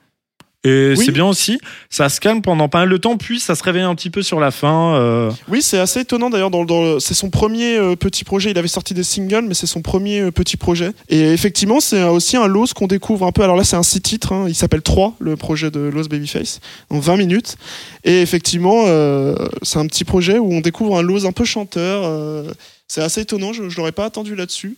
Et 0.63 0.93
Oui. 0.95 1.05
c'est 1.05 1.11
bien 1.11 1.25
aussi, 1.25 1.59
ça 1.89 2.07
se 2.07 2.19
calme 2.19 2.43
pendant 2.43 2.69
pas 2.69 2.81
mal 2.81 2.89
de 2.89 2.97
temps, 2.97 3.17
puis 3.17 3.39
ça 3.39 3.55
se 3.55 3.63
réveille 3.63 3.81
un 3.81 3.95
petit 3.95 4.11
peu 4.11 4.21
sur 4.21 4.39
la 4.39 4.51
fin. 4.51 4.93
euh, 4.95 5.31
Oui, 5.47 5.63
c'est 5.63 5.79
assez 5.79 6.01
étonnant 6.01 6.29
d'ailleurs. 6.29 6.51
Dans, 6.51 6.65
dans 6.65 6.83
le- 6.83 6.99
c'est 6.99 7.15
son 7.15 7.31
premier 7.31 7.77
euh, 7.77 7.95
petit 7.95 8.23
projet. 8.23 8.51
Il 8.51 8.57
avait 8.59 8.67
sorti 8.67 8.93
des 8.93 9.01
singles, 9.03 9.45
mais 9.47 9.55
c'est 9.55 9.65
son 9.65 9.81
premier 9.81 10.19
euh, 10.21 10.29
petit 10.31 10.57
projet. 10.57 10.91
Et 11.09 11.31
effectivement, 11.33 11.79
c'est 11.79 12.03
aussi 12.03 12.37
un 12.37 12.45
Lost 12.45 12.75
qu'on 12.75 12.85
découvre 12.85 13.25
un 13.25 13.31
peu. 13.31 13.41
Alors 13.41 13.55
là, 13.55 13.63
c'est 13.63 13.75
un 13.75 13.81
six 13.81 14.01
titres. 14.01 14.33
hein. 14.33 14.45
Il 14.47 14.53
s'appelle 14.53 14.83
3, 14.83 15.15
le 15.19 15.35
projet 15.35 15.71
de 15.71 15.79
Lost 15.79 16.11
Babyface, 16.11 16.59
en 16.91 16.99
20 16.99 17.17
minutes. 17.17 17.55
Et 18.03 18.21
effectivement, 18.21 18.83
euh, 18.85 19.33
c'est 19.63 19.79
un 19.79 19.87
petit 19.87 20.03
projet 20.03 20.37
où 20.37 20.53
on 20.53 20.61
découvre 20.61 20.95
un 20.95 21.01
Lost 21.01 21.25
un 21.25 21.31
peu 21.31 21.43
chanteur. 21.45 22.03
euh, 22.05 22.51
c'est 22.87 23.01
assez 23.01 23.21
étonnant. 23.21 23.51
Je, 23.53 23.67
je 23.69 23.77
l'aurais 23.77 23.93
pas 23.93 24.05
attendu 24.05 24.35
là-dessus. 24.35 24.77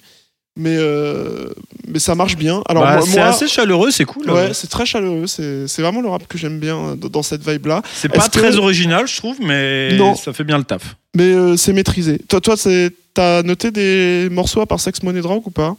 Mais, 0.56 0.76
euh, 0.78 1.50
mais 1.88 1.98
ça 1.98 2.14
marche 2.14 2.36
bien. 2.38 2.62
Alors 2.70 2.84
bah, 2.84 3.02
c'est 3.02 3.20
assez 3.20 3.48
chaleureux, 3.48 3.90
c'est 3.90 4.06
cool. 4.06 4.30
Ouais, 4.30 4.54
c'est 4.54 4.70
très 4.70 4.86
chaleureux. 4.86 5.26
C'est 5.26 5.68
c'est 5.68 5.82
vraiment 5.82 6.02
le 6.02 6.10
rap 6.10 6.28
que 6.28 6.38
j'aime 6.38 6.60
bien 6.60 6.78
euh, 6.78 6.96
dans 6.96 7.24
cette 7.24 7.42
vibe-là. 7.48 7.82
c'est 7.96 8.08
pas 8.10 8.28
que- 8.28 8.38
très 8.38 8.56
original, 8.58 9.08
je 9.08 9.18
trouve, 9.18 9.38
mais 9.42 9.98
Non. 9.98 10.14
ça 10.16 10.32
fait 10.32 10.44
bien 10.44 10.60
le 10.60 10.64
taf. 10.64 10.96
Mais 11.16 11.34
euh, 11.34 11.58
c'est 11.58 11.74
maîtrisé. 11.74 12.20
Toi, 12.20 12.40
toi 12.40 12.56
c'est- 12.56 12.92
t'as 13.16 13.42
noté 13.42 13.72
des 13.72 14.28
morceaux 14.32 14.62
à 14.62 14.68
part 14.68 14.80
Sex 14.80 15.02
Money 15.02 15.22
Drug 15.22 15.42
ou 15.46 15.50
pas? 15.50 15.76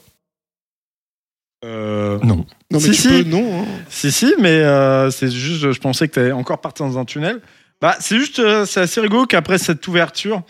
Euh, 1.65 2.19
Non. 2.25 2.37
Non, 2.37 2.45
mais 2.73 2.81
Si, 2.81 2.91
tu 2.91 2.95
si. 2.97 3.09
peux, 3.09 3.23
non. 3.23 3.61
hein. 3.63 3.65
Si, 3.89 4.11
si, 4.11 4.35
mais 4.41 4.49
euh, 4.49 5.11
c'est 5.11 5.31
juste, 5.31 5.71
je 5.71 5.81
pensais 5.81 6.09
que 6.09 6.27
tu 6.29 6.33
encore 6.33 6.61
parti 6.61 6.83
dans 6.83 6.99
un 6.99 7.05
tunnel. 7.05 7.41
Bah, 7.81 7.97
c'est 8.01 8.19
juste, 8.19 8.39
euh, 8.41 8.67
c'est 8.67 8.81
assez 8.81 9.01
rigolo 9.01 9.27
qu'après 9.27 9.59
cette 9.59 9.87
ouverture, 9.87 10.43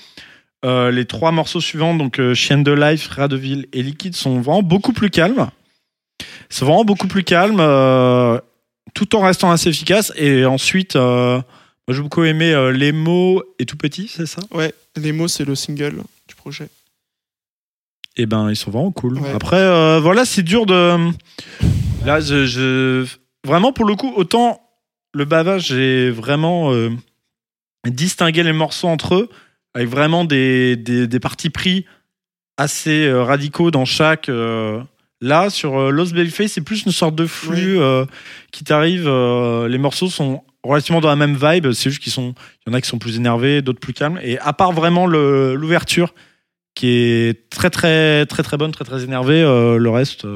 euh, 0.65 0.91
les 0.91 1.05
trois 1.05 1.31
morceaux 1.31 1.61
suivants, 1.61 1.95
donc 1.95 2.19
euh, 2.19 2.35
Chienne 2.35 2.65
de 2.65 2.73
Life, 2.73 3.07
Radeville 3.09 3.67
et 3.73 3.83
Liquide, 3.83 4.17
sont 4.17 4.41
vraiment 4.41 4.63
beaucoup 4.63 4.93
plus 4.93 5.11
calmes. 5.11 5.51
C'est 6.49 6.65
vraiment 6.65 6.85
beaucoup 6.85 7.07
plus 7.09 7.23
calme, 7.25 7.59
euh, 7.61 8.39
tout 8.95 9.15
en 9.15 9.21
restant 9.21 9.51
assez 9.51 9.69
efficace. 9.69 10.13
Et 10.17 10.45
ensuite, 10.47 10.97
euh, 10.97 11.37
moi, 11.87 11.95
j'ai 11.97 12.01
beaucoup 12.03 12.25
aimé 12.25 12.55
Les 12.73 12.93
mots 12.93 13.43
et 13.59 13.67
Tout 13.67 13.77
Petit, 13.77 14.09
c'est 14.09 14.27
ça? 14.27 14.41
Ouais, 14.53 14.73
les 14.97 15.13
mots, 15.13 15.29
c'est 15.29 15.45
le 15.45 15.55
single 15.55 15.97
du 16.29 16.35
projet. 16.35 16.69
Et 18.17 18.27
ben, 18.27 18.49
ils 18.49 18.57
sont 18.57 18.71
vraiment 18.71 18.93
cool. 18.93 19.19
Ouais. 19.19 19.33
Après, 19.35 20.01
voilà, 20.01 20.25
c'est 20.25 20.43
dur 20.43 20.67
de. 20.67 20.97
Là, 22.07 22.21
je, 22.21 22.47
je- 22.47 23.07
Vraiment, 23.45 23.73
pour 23.75 23.85
le 23.85 23.95
coup, 23.97 24.11
autant 24.17 24.61
le 25.13 25.27
bavage, 25.27 25.67
j'ai 25.67 26.11
vraiment 26.11 26.73
distingué 27.87 28.43
les 28.43 28.53
morceaux 28.55 28.89
entre 28.89 29.17
eux, 29.17 29.29
avec 29.75 29.89
vraiment 29.89 30.25
des, 30.25 30.77
des, 30.77 31.07
des 31.07 31.21
partis 31.21 31.51
pris 31.51 31.85
assez 32.57 33.07
euh, 33.07 33.23
radicaux 33.25 33.71
dans 33.71 33.85
chaque. 33.85 34.29
euh, 34.29 34.81
Là, 35.21 35.49
sur 35.49 35.79
euh, 35.79 35.91
Lost 35.91 36.13
Babyface, 36.15 36.53
c'est 36.53 36.61
plus 36.61 36.85
une 36.85 36.93
sorte 36.93 37.15
de 37.15 37.25
flux 37.27 37.79
euh, 37.79 38.05
qui 38.53 38.63
t'arrive. 38.63 39.07
euh, 39.07 39.69
les 39.69 39.79
morceaux 39.79 40.09
sont 40.09 40.43
relativement 40.63 41.01
dans 41.01 41.09
la 41.09 41.17
même 41.17 41.35
vibe. 41.35 41.73
C'est 41.73 41.89
juste 41.89 42.03
qu'ils 42.03 42.13
sont. 42.13 42.35
Il 42.67 42.71
y 42.71 42.75
en 42.75 42.75
a 42.75 42.81
qui 42.81 42.89
sont 42.89 42.99
plus 42.99 43.17
énervés, 43.17 43.63
d'autres 43.63 43.81
plus 43.81 43.95
calmes. 43.95 44.21
Et 44.23 44.39
à 44.41 44.53
part 44.53 44.73
vraiment 44.73 45.07
l'ouverture, 45.07 46.13
qui 46.75 46.89
est 46.89 47.49
très 47.49 47.71
très 47.71 48.27
très 48.27 48.43
très 48.43 48.57
bonne, 48.59 48.73
très 48.73 48.85
très 48.85 49.03
énervée, 49.05 49.41
euh, 49.41 49.79
le 49.79 49.89
reste. 49.89 50.27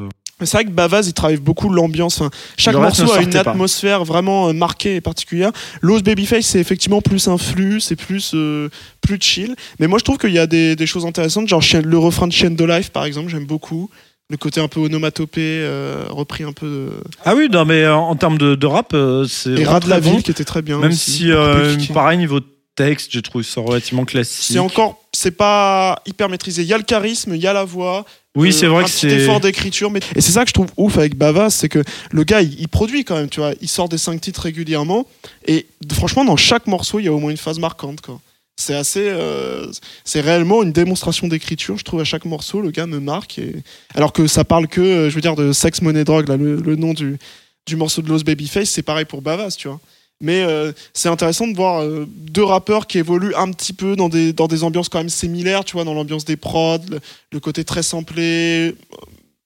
C'est 0.46 0.56
vrai 0.56 0.64
que 0.64 0.70
Bavaz, 0.70 1.08
il 1.08 1.12
travaille 1.12 1.36
beaucoup 1.38 1.68
l'ambiance. 1.68 2.20
Enfin, 2.20 2.30
chaque 2.56 2.74
morceau 2.74 3.10
a 3.12 3.22
une 3.22 3.30
pas. 3.30 3.40
atmosphère 3.40 4.04
vraiment 4.04 4.48
euh, 4.48 4.52
marquée 4.52 4.96
et 4.96 5.00
particulière. 5.00 5.50
Lost 5.80 6.04
Babyface, 6.04 6.46
c'est 6.46 6.60
effectivement 6.60 7.00
plus 7.00 7.28
un 7.28 7.38
flux, 7.38 7.80
c'est 7.80 7.96
plus, 7.96 8.32
euh, 8.34 8.68
plus 9.00 9.18
chill. 9.20 9.56
Mais 9.80 9.86
moi, 9.86 9.98
je 9.98 10.04
trouve 10.04 10.18
qu'il 10.18 10.32
y 10.32 10.38
a 10.38 10.46
des, 10.46 10.76
des 10.76 10.86
choses 10.86 11.06
intéressantes, 11.06 11.48
genre 11.48 11.62
le 11.82 11.98
refrain 11.98 12.26
de 12.26 12.32
Chain 12.32 12.50
de 12.50 12.64
Life, 12.64 12.90
par 12.90 13.04
exemple, 13.04 13.30
j'aime 13.30 13.46
beaucoup. 13.46 13.90
Le 14.30 14.36
côté 14.36 14.60
un 14.60 14.68
peu 14.68 14.80
onomatopée, 14.80 15.40
euh, 15.62 16.04
repris 16.10 16.44
un 16.44 16.52
peu 16.52 16.66
de... 16.66 16.90
Ah 17.24 17.34
oui, 17.34 17.48
non, 17.50 17.64
mais 17.64 17.88
en 17.88 18.14
termes 18.14 18.36
de, 18.36 18.54
de 18.56 18.66
rap, 18.66 18.94
c'est 19.26 19.50
Et 19.52 19.64
Rat 19.64 19.80
de 19.80 19.88
la 19.88 20.00
ville, 20.00 20.22
qui 20.22 20.30
était 20.30 20.44
très 20.44 20.60
bien. 20.60 20.78
Même 20.78 20.90
aussi, 20.90 21.10
si, 21.12 21.32
euh, 21.32 21.74
pareil, 21.94 22.18
niveau 22.18 22.40
texte, 22.76 23.10
j'ai 23.10 23.22
trouvé 23.22 23.42
ça 23.42 23.62
relativement 23.62 24.04
classique. 24.04 24.52
C'est 24.52 24.58
encore, 24.58 25.02
c'est 25.12 25.32
pas 25.32 26.00
hyper 26.06 26.28
maîtrisé. 26.28 26.62
Il 26.62 26.68
y 26.68 26.74
a 26.74 26.76
le 26.76 26.84
charisme, 26.84 27.34
il 27.34 27.40
y 27.40 27.46
a 27.46 27.52
la 27.54 27.64
voix. 27.64 28.04
Oui, 28.36 28.52
c'est 28.52 28.66
vrai 28.66 28.82
un 28.82 28.86
que 28.86 28.90
petit 28.90 29.08
c'est. 29.10 29.16
effort 29.16 29.40
d'écriture. 29.40 29.90
Mais... 29.90 30.00
Et 30.14 30.20
c'est 30.20 30.32
ça 30.32 30.42
que 30.44 30.48
je 30.48 30.54
trouve 30.54 30.68
ouf 30.76 30.96
avec 30.98 31.16
Bavas, 31.16 31.50
c'est 31.50 31.68
que 31.68 31.82
le 32.12 32.24
gars, 32.24 32.40
il, 32.42 32.60
il 32.60 32.68
produit 32.68 33.04
quand 33.04 33.16
même, 33.16 33.28
tu 33.28 33.40
vois. 33.40 33.52
Il 33.60 33.68
sort 33.68 33.88
des 33.88 33.98
cinq 33.98 34.20
titres 34.20 34.42
régulièrement. 34.42 35.06
Et 35.46 35.66
franchement, 35.92 36.24
dans 36.24 36.36
chaque 36.36 36.66
morceau, 36.66 37.00
il 37.00 37.06
y 37.06 37.08
a 37.08 37.12
au 37.12 37.18
moins 37.18 37.30
une 37.30 37.36
phase 37.36 37.58
marquante, 37.58 38.00
quoi. 38.00 38.20
c'est 38.56 38.74
assez, 38.74 39.08
euh, 39.08 39.66
c'est 40.04 40.20
réellement 40.20 40.62
une 40.62 40.72
démonstration 40.72 41.26
d'écriture. 41.26 41.78
Je 41.78 41.84
trouve 41.84 42.00
à 42.00 42.04
chaque 42.04 42.24
morceau, 42.26 42.60
le 42.60 42.70
gars 42.70 42.86
me 42.86 43.00
marque. 43.00 43.38
Et... 43.38 43.56
Alors 43.94 44.12
que 44.12 44.26
ça 44.26 44.44
parle 44.44 44.68
que, 44.68 44.80
euh, 44.80 45.10
je 45.10 45.14
veux 45.14 45.20
dire, 45.20 45.34
de 45.34 45.52
sexe, 45.52 45.80
monnaie, 45.82 46.04
drogue. 46.04 46.28
Là, 46.28 46.36
le, 46.36 46.56
le 46.56 46.76
nom 46.76 46.92
du, 46.94 47.18
du 47.66 47.76
morceau 47.76 48.02
de 48.02 48.08
Los 48.08 48.22
Babyface, 48.24 48.68
c'est 48.70 48.82
pareil 48.82 49.04
pour 49.04 49.22
Bavas, 49.22 49.56
tu 49.58 49.68
vois. 49.68 49.80
Mais 50.20 50.42
euh, 50.42 50.72
c'est 50.94 51.08
intéressant 51.08 51.46
de 51.46 51.54
voir 51.54 51.80
euh, 51.82 52.06
deux 52.08 52.42
rappeurs 52.42 52.86
qui 52.88 52.98
évoluent 52.98 53.34
un 53.36 53.52
petit 53.52 53.72
peu 53.72 53.94
dans 53.94 54.08
des, 54.08 54.32
dans 54.32 54.48
des 54.48 54.64
ambiances 54.64 54.88
quand 54.88 54.98
même 54.98 55.08
similaires, 55.08 55.64
tu 55.64 55.74
vois, 55.74 55.84
dans 55.84 55.94
l'ambiance 55.94 56.24
des 56.24 56.36
prods, 56.36 56.78
le, 56.90 56.98
le 57.30 57.40
côté 57.40 57.64
très 57.64 57.84
samplé, 57.84 58.74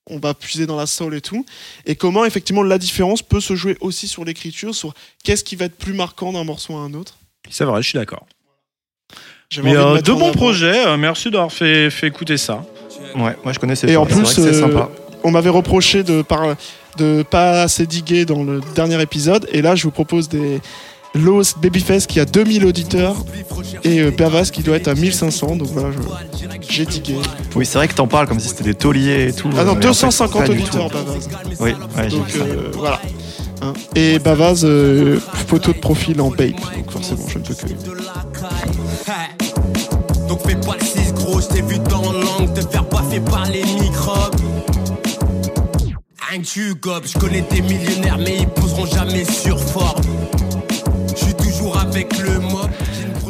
on 0.09 0.17
va 0.17 0.33
puiser 0.33 0.65
dans 0.65 0.75
la 0.75 0.87
soul 0.87 1.13
et 1.15 1.21
tout. 1.21 1.45
Et 1.85 1.95
comment, 1.95 2.25
effectivement, 2.25 2.63
la 2.63 2.79
différence 2.79 3.21
peut 3.21 3.39
se 3.39 3.55
jouer 3.55 3.77
aussi 3.81 4.07
sur 4.07 4.25
l'écriture, 4.25 4.73
sur 4.73 4.93
qu'est-ce 5.23 5.43
qui 5.43 5.55
va 5.55 5.65
être 5.65 5.77
plus 5.77 5.93
marquant 5.93 6.33
d'un 6.33 6.43
morceau 6.43 6.75
à 6.75 6.79
un 6.79 6.93
autre. 6.95 7.17
C'est 7.49 7.65
vrai, 7.65 7.81
je 7.83 7.89
suis 7.89 7.99
d'accord. 7.99 8.25
Mais 9.61 9.73
de 9.73 9.77
euh, 9.77 10.01
de 10.01 10.11
bons 10.13 10.31
projets. 10.31 10.87
euh, 10.87 10.97
merci 10.97 11.29
d'avoir 11.29 11.51
fait, 11.51 11.91
fait 11.91 12.07
écouter 12.07 12.37
ça. 12.37 12.65
Ouais, 13.15 13.35
moi 13.43 13.53
je 13.53 13.59
connaissais 13.59 13.87
Et 13.87 13.93
pas. 13.93 13.99
en 13.99 14.05
plus, 14.07 14.21
que 14.21 14.27
c'est 14.27 14.41
euh, 14.41 14.59
sympa. 14.59 14.89
on 15.23 15.29
m'avait 15.29 15.49
reproché 15.51 16.01
de 16.03 16.23
par 16.23 16.55
de 16.97 17.23
pas 17.23 17.61
assez 17.63 17.85
diguer 17.87 18.25
dans 18.25 18.43
le 18.43 18.61
dernier 18.75 19.01
épisode 19.01 19.47
et 19.51 19.61
là 19.61 19.75
je 19.75 19.83
vous 19.83 19.91
propose 19.91 20.29
des 20.29 20.61
Los 21.15 21.53
Babyface 21.61 22.07
qui 22.07 22.19
a 22.19 22.25
2000 22.25 22.65
auditeurs 22.65 23.15
et 23.83 23.99
euh, 23.99 24.11
Bavas 24.11 24.49
qui 24.51 24.63
doit 24.63 24.77
être 24.77 24.87
à 24.87 24.95
1500 24.95 25.57
donc 25.57 25.67
voilà 25.69 25.89
je- 25.91 26.47
j'ai 26.69 26.85
digué 26.85 27.15
Oui, 27.55 27.65
c'est 27.65 27.77
vrai 27.77 27.87
que 27.87 27.93
t'en 27.93 28.07
parles 28.07 28.27
comme 28.27 28.39
si 28.39 28.47
c'était 28.49 28.63
des 28.63 28.73
tauliers 28.73 29.27
et 29.27 29.33
tout. 29.33 29.49
ah 29.57 29.63
non 29.63 29.65
mais 29.65 29.71
en 29.71 29.75
fait, 29.75 29.87
250 29.87 30.41
pas 30.41 30.47
du 30.53 30.59
auditeurs 30.61 30.89
tout. 30.89 30.97
Bavas 30.97 31.13
Oui, 31.59 31.71
ouais, 31.71 32.09
j'ai 32.09 32.17
donc 32.17 32.27
vu 32.27 32.39
ça. 32.39 32.45
euh, 32.45 32.71
voilà 32.73 32.99
Hein. 33.61 33.73
et 33.95 34.19
Bavas 34.19 34.61
euh, 34.65 35.19
photo 35.47 35.71
de 35.71 35.77
profil 35.77 36.19
en 36.19 36.29
babe 36.29 36.51
donc 36.75 36.91
forcément 36.91 37.25
je 37.29 37.37
ne 37.37 37.43
peux 37.43 37.53
que 37.53 37.67
Donc 40.27 40.41
fais 40.47 40.55
pas 40.55 40.75
le 40.79 40.85
6 40.85 41.13
gros, 41.13 41.39
je 41.39 41.47
t'ai 41.47 41.61
vu 41.61 41.77
dans 41.79 42.11
l'angle 42.11 42.53
te 42.53 42.61
faire 42.67 42.83
baffer 42.85 43.19
par 43.21 43.45
les 43.45 43.63
microbes. 43.63 44.35
Je 46.41 47.19
connais 47.19 47.41
des 47.41 47.61
millionnaires 47.61 48.17
mais 48.17 48.37
ils 48.39 48.47
poseront 48.47 48.87
jamais 48.87 49.23
sur 49.23 49.59
forme. 49.59 50.01
Je 51.15 51.25
suis 51.25 51.33
toujours 51.35 51.77
avec 51.79 52.17
le 52.17 52.39
mob. 52.39 52.71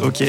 Ok. 0.01 0.24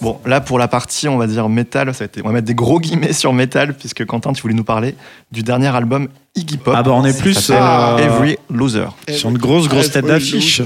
Bon, 0.00 0.20
là 0.24 0.40
pour 0.40 0.60
la 0.60 0.68
partie, 0.68 1.08
on 1.08 1.16
va 1.18 1.26
dire 1.26 1.48
métal, 1.48 1.92
ça 1.92 2.04
a 2.04 2.06
été... 2.06 2.20
on 2.22 2.28
va 2.28 2.34
mettre 2.34 2.46
des 2.46 2.54
gros 2.54 2.78
guillemets 2.78 3.12
sur 3.12 3.32
métal, 3.32 3.74
puisque 3.74 4.04
Quentin, 4.04 4.32
tu 4.32 4.42
voulais 4.42 4.54
nous 4.54 4.62
parler 4.62 4.94
du 5.32 5.42
dernier 5.42 5.74
album 5.74 6.08
Iggy 6.36 6.56
Pop. 6.58 6.74
Ah 6.76 6.84
bah, 6.84 6.92
on 6.92 7.04
est 7.04 7.18
plus, 7.18 7.34
s'appelle 7.34 7.62
euh, 7.64 8.16
Every 8.16 8.36
Loser. 8.48 8.86
Sur 9.10 9.30
une 9.30 9.38
grosse, 9.38 9.66
grosse 9.66 9.90
tête 9.90 10.06
d'affiche. 10.06 10.62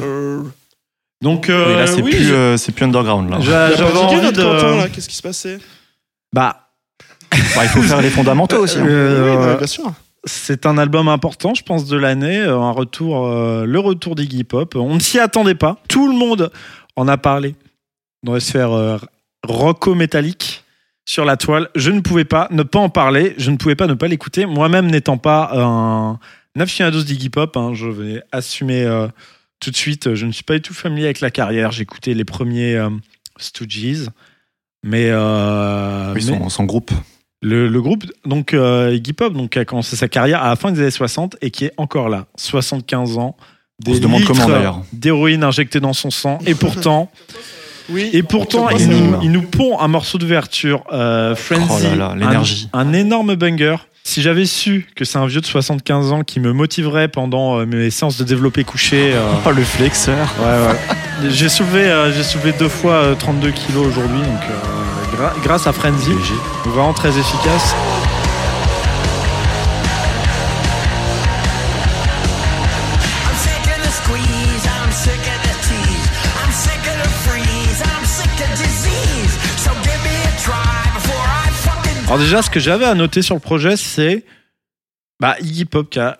Donc, 1.22 1.46
oui, 1.48 1.54
euh, 1.54 1.78
là 1.78 1.86
c'est 1.86 2.02
oui, 2.02 2.10
plus, 2.10 2.24
je- 2.24 2.34
euh, 2.34 2.56
c'est 2.58 2.72
plus 2.72 2.84
underground 2.84 3.30
là. 3.30 3.38
j'avais 3.40 3.82
envie 3.98 4.20
notre 4.20 4.36
de. 4.38 4.42
Quentin, 4.42 4.76
là 4.76 4.88
qu'est-ce 4.88 5.08
qui 5.08 5.16
se 5.16 5.22
passait? 5.22 5.58
Bah, 6.32 6.68
Bah, 7.30 7.62
il 7.62 7.68
faut 7.68 7.82
faire 7.82 8.02
les 8.02 8.10
fondamentaux 8.10 8.58
aussi. 8.58 8.78
hein. 8.78 8.86
euh, 8.86 9.30
oui, 9.30 9.36
non, 9.38 9.46
mais 9.52 9.56
bien 9.56 9.66
sûr 9.66 9.92
C'est 10.28 10.66
un 10.66 10.78
album 10.78 11.08
important, 11.08 11.54
je 11.54 11.62
pense, 11.62 11.86
de 11.86 11.96
l'année. 11.96 12.38
euh, 12.38 12.58
Un 12.60 12.70
retour, 12.70 13.26
euh, 13.26 13.64
le 13.64 13.78
retour 13.80 14.14
d'Iggy 14.14 14.44
Pop. 14.44 14.76
On 14.76 14.94
ne 14.94 15.00
s'y 15.00 15.18
attendait 15.18 15.54
pas. 15.54 15.78
Tout 15.88 16.06
le 16.08 16.14
monde 16.16 16.52
en 16.96 17.08
a 17.08 17.16
parlé 17.16 17.54
dans 18.22 18.34
les 18.34 18.40
sphères 18.40 18.72
euh, 18.72 18.98
rocco-métalliques 19.44 20.64
sur 21.06 21.24
la 21.24 21.36
toile. 21.36 21.68
Je 21.74 21.90
ne 21.90 22.00
pouvais 22.00 22.24
pas 22.24 22.48
ne 22.50 22.62
pas 22.62 22.78
en 22.78 22.88
parler. 22.90 23.34
Je 23.38 23.50
ne 23.50 23.56
pouvais 23.56 23.74
pas 23.76 23.86
ne 23.86 23.94
pas 23.94 24.08
l'écouter. 24.08 24.46
Moi-même 24.46 24.90
n'étant 24.90 25.18
pas 25.18 25.50
un 25.54 26.18
aficionado 26.60 27.02
d'Iggy 27.02 27.30
Pop, 27.30 27.56
hein, 27.56 27.72
je 27.74 27.86
vais 27.86 28.22
assumer 28.32 28.82
euh, 28.84 29.08
tout 29.60 29.70
de 29.70 29.76
suite. 29.76 30.14
Je 30.14 30.26
ne 30.26 30.32
suis 30.32 30.44
pas 30.44 30.54
du 30.54 30.60
tout 30.62 30.74
familier 30.74 31.04
avec 31.06 31.20
la 31.20 31.30
carrière. 31.30 31.72
J'ai 31.72 31.82
écouté 31.82 32.14
les 32.14 32.24
premiers 32.24 32.78
Stooges. 33.38 34.08
Mais, 34.84 35.10
Oui, 35.12 36.12
mais- 36.14 36.20
son, 36.20 36.48
son 36.48 36.64
groupe. 36.64 36.90
Le, 37.42 37.68
le 37.68 37.80
groupe, 37.82 38.04
donc 38.26 38.52
euh, 38.54 38.92
Iggy 38.94 39.12
Pop, 39.12 39.32
donc, 39.32 39.56
a 39.56 39.64
commencé 39.64 39.94
sa 39.96 40.08
carrière 40.08 40.42
à 40.42 40.48
la 40.48 40.56
fin 40.56 40.72
des 40.72 40.80
années 40.80 40.90
60 40.90 41.36
et 41.40 41.50
qui 41.50 41.66
est 41.66 41.72
encore 41.76 42.08
là, 42.08 42.26
75 42.36 43.18
ans. 43.18 43.36
On 43.86 43.94
se 43.94 44.00
demande 44.00 44.24
comment, 44.24 44.48
d'ailleurs. 44.48 44.82
D'héroïne 44.92 45.44
injectée 45.44 45.78
dans 45.78 45.92
son 45.92 46.10
sang. 46.10 46.38
Et 46.46 46.56
pourtant, 46.56 47.10
oui 47.90 48.10
et 48.12 48.24
pourtant 48.24 48.68
il, 48.70 48.88
nous, 48.88 49.16
il 49.22 49.30
nous 49.30 49.42
pond 49.42 49.78
un 49.78 49.86
morceau 49.86 50.18
d'ouverture, 50.18 50.82
euh, 50.92 51.36
Frenzy. 51.36 51.86
Oh 51.86 51.96
là 51.96 51.96
là, 51.96 52.14
l'énergie. 52.16 52.68
Un, 52.72 52.88
un 52.88 52.92
énorme 52.92 53.36
banger. 53.36 53.76
Si 54.02 54.22
j'avais 54.22 54.46
su 54.46 54.88
que 54.96 55.04
c'est 55.04 55.18
un 55.18 55.26
vieux 55.26 55.40
de 55.42 55.46
75 55.46 56.12
ans 56.12 56.22
qui 56.22 56.40
me 56.40 56.52
motiverait 56.52 57.08
pendant 57.08 57.58
euh, 57.60 57.66
mes 57.66 57.90
séances 57.90 58.16
de 58.16 58.24
développé 58.24 58.64
couché. 58.64 59.12
euh, 59.14 59.20
Oh, 59.46 59.50
le 59.52 59.62
flexeur. 59.62 60.26
Ouais, 60.40 60.66
ouais. 61.26 61.30
J'ai 61.30 61.48
soulevé, 61.50 61.82
euh, 61.84 62.10
j'ai 62.12 62.22
soulevé 62.24 62.52
deux 62.58 62.68
fois 62.70 62.94
euh, 62.94 63.14
32 63.14 63.50
kilos 63.50 63.86
aujourd'hui, 63.86 64.18
donc 64.20 64.40
euh, 64.50 64.54
gra- 65.18 65.34
grâce 65.42 65.66
à 65.66 65.72
Frenzy, 65.72 66.12
vraiment 66.64 66.92
très 66.92 67.16
efficace. 67.18 67.74
Alors 82.06 82.18
déjà, 82.18 82.40
ce 82.42 82.48
que 82.48 82.58
j'avais 82.60 82.86
à 82.86 82.94
noter 82.94 83.20
sur 83.20 83.34
le 83.34 83.40
projet, 83.40 83.76
c'est 83.76 84.24
bah, 85.20 85.36
Iggy 85.40 85.66
Pop 85.66 85.90
qui 85.90 85.98
a 86.00 86.18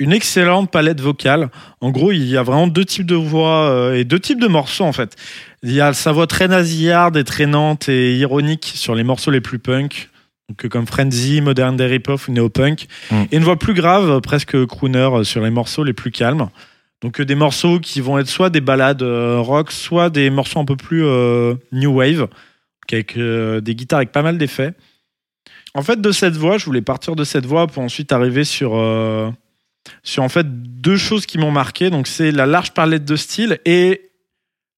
une 0.00 0.12
excellente 0.12 0.70
palette 0.72 1.00
vocale. 1.00 1.50
En 1.80 1.90
gros, 1.90 2.10
il 2.10 2.26
y 2.26 2.36
a 2.36 2.42
vraiment 2.42 2.66
deux 2.66 2.84
types 2.84 3.06
de 3.06 3.14
voix 3.14 3.70
euh, 3.70 3.94
et 3.94 4.04
deux 4.04 4.18
types 4.18 4.40
de 4.40 4.48
morceaux 4.48 4.84
en 4.84 4.92
fait. 4.92 5.14
Il 5.62 5.70
y 5.72 5.80
a 5.80 5.92
sa 5.92 6.10
voix 6.10 6.26
très 6.26 6.48
nasillarde 6.48 7.16
et 7.16 7.24
traînante 7.24 7.88
et 7.88 8.16
ironique 8.16 8.72
sur 8.74 8.94
les 8.94 9.04
morceaux 9.04 9.30
les 9.30 9.40
plus 9.40 9.58
punk, 9.58 10.08
donc, 10.48 10.66
comme 10.68 10.86
Frenzy, 10.86 11.40
Modern 11.40 11.76
Day 11.76 11.86
Ripoff 11.86 12.26
ou 12.28 12.32
Neopunk, 12.32 12.86
Mm. 13.10 13.22
et 13.30 13.36
une 13.36 13.44
voix 13.44 13.56
plus 13.58 13.74
grave, 13.74 14.20
presque 14.20 14.66
crooner, 14.66 14.98
euh, 14.98 15.22
sur 15.22 15.42
les 15.42 15.50
morceaux 15.50 15.84
les 15.84 15.92
plus 15.92 16.10
calmes. 16.10 16.48
Donc 17.02 17.20
euh, 17.20 17.24
des 17.24 17.34
morceaux 17.36 17.78
qui 17.78 18.00
vont 18.00 18.18
être 18.18 18.28
soit 18.28 18.50
des 18.50 18.60
ballades 18.60 19.02
rock, 19.02 19.70
soit 19.70 20.10
des 20.10 20.30
morceaux 20.30 20.58
un 20.60 20.64
peu 20.64 20.76
plus 20.76 21.04
euh, 21.04 21.54
new 21.72 21.92
wave, 21.94 22.26
avec 22.92 23.16
euh, 23.16 23.60
des 23.60 23.74
guitares 23.74 23.98
avec 23.98 24.12
pas 24.12 24.22
mal 24.22 24.38
d'effets. 24.38 24.72
En 25.74 25.82
fait, 25.82 26.00
de 26.00 26.10
cette 26.10 26.36
voix, 26.36 26.58
je 26.58 26.64
voulais 26.64 26.82
partir 26.82 27.14
de 27.14 27.22
cette 27.22 27.46
voix 27.46 27.68
pour 27.68 27.82
ensuite 27.82 28.10
arriver 28.10 28.42
sur, 28.42 28.72
euh, 28.74 29.30
sur 30.02 30.22
en 30.22 30.28
fait 30.28 30.46
deux 30.80 30.96
choses 30.96 31.26
qui 31.26 31.38
m'ont 31.38 31.50
marqué. 31.50 31.90
Donc, 31.90 32.06
c'est 32.06 32.32
la 32.32 32.46
large 32.46 32.72
palette 32.72 33.04
de 33.04 33.16
style 33.16 33.58
et 33.64 34.10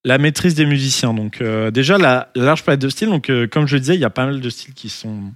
la 0.05 0.19
maîtrise 0.19 0.55
des 0.55 0.67
musiciens. 0.67 1.15
Donc, 1.15 1.41
euh, 1.41 1.71
déjà, 1.71 1.99
la, 1.99 2.31
la 2.35 2.45
large 2.45 2.65
palette 2.65 2.81
de 2.81 2.89
style. 2.89 3.09
Donc, 3.09 3.31
euh, 3.31 3.47
comme 3.47 3.67
je 3.67 3.77
le 3.77 3.81
disais, 3.81 3.95
il 3.95 4.01
y 4.01 4.05
a 4.05 4.11
pas 4.11 4.27
mal 4.27 4.41
de 4.41 4.51
styles 4.51 4.75
qui 4.75 4.89
sont 4.89 5.33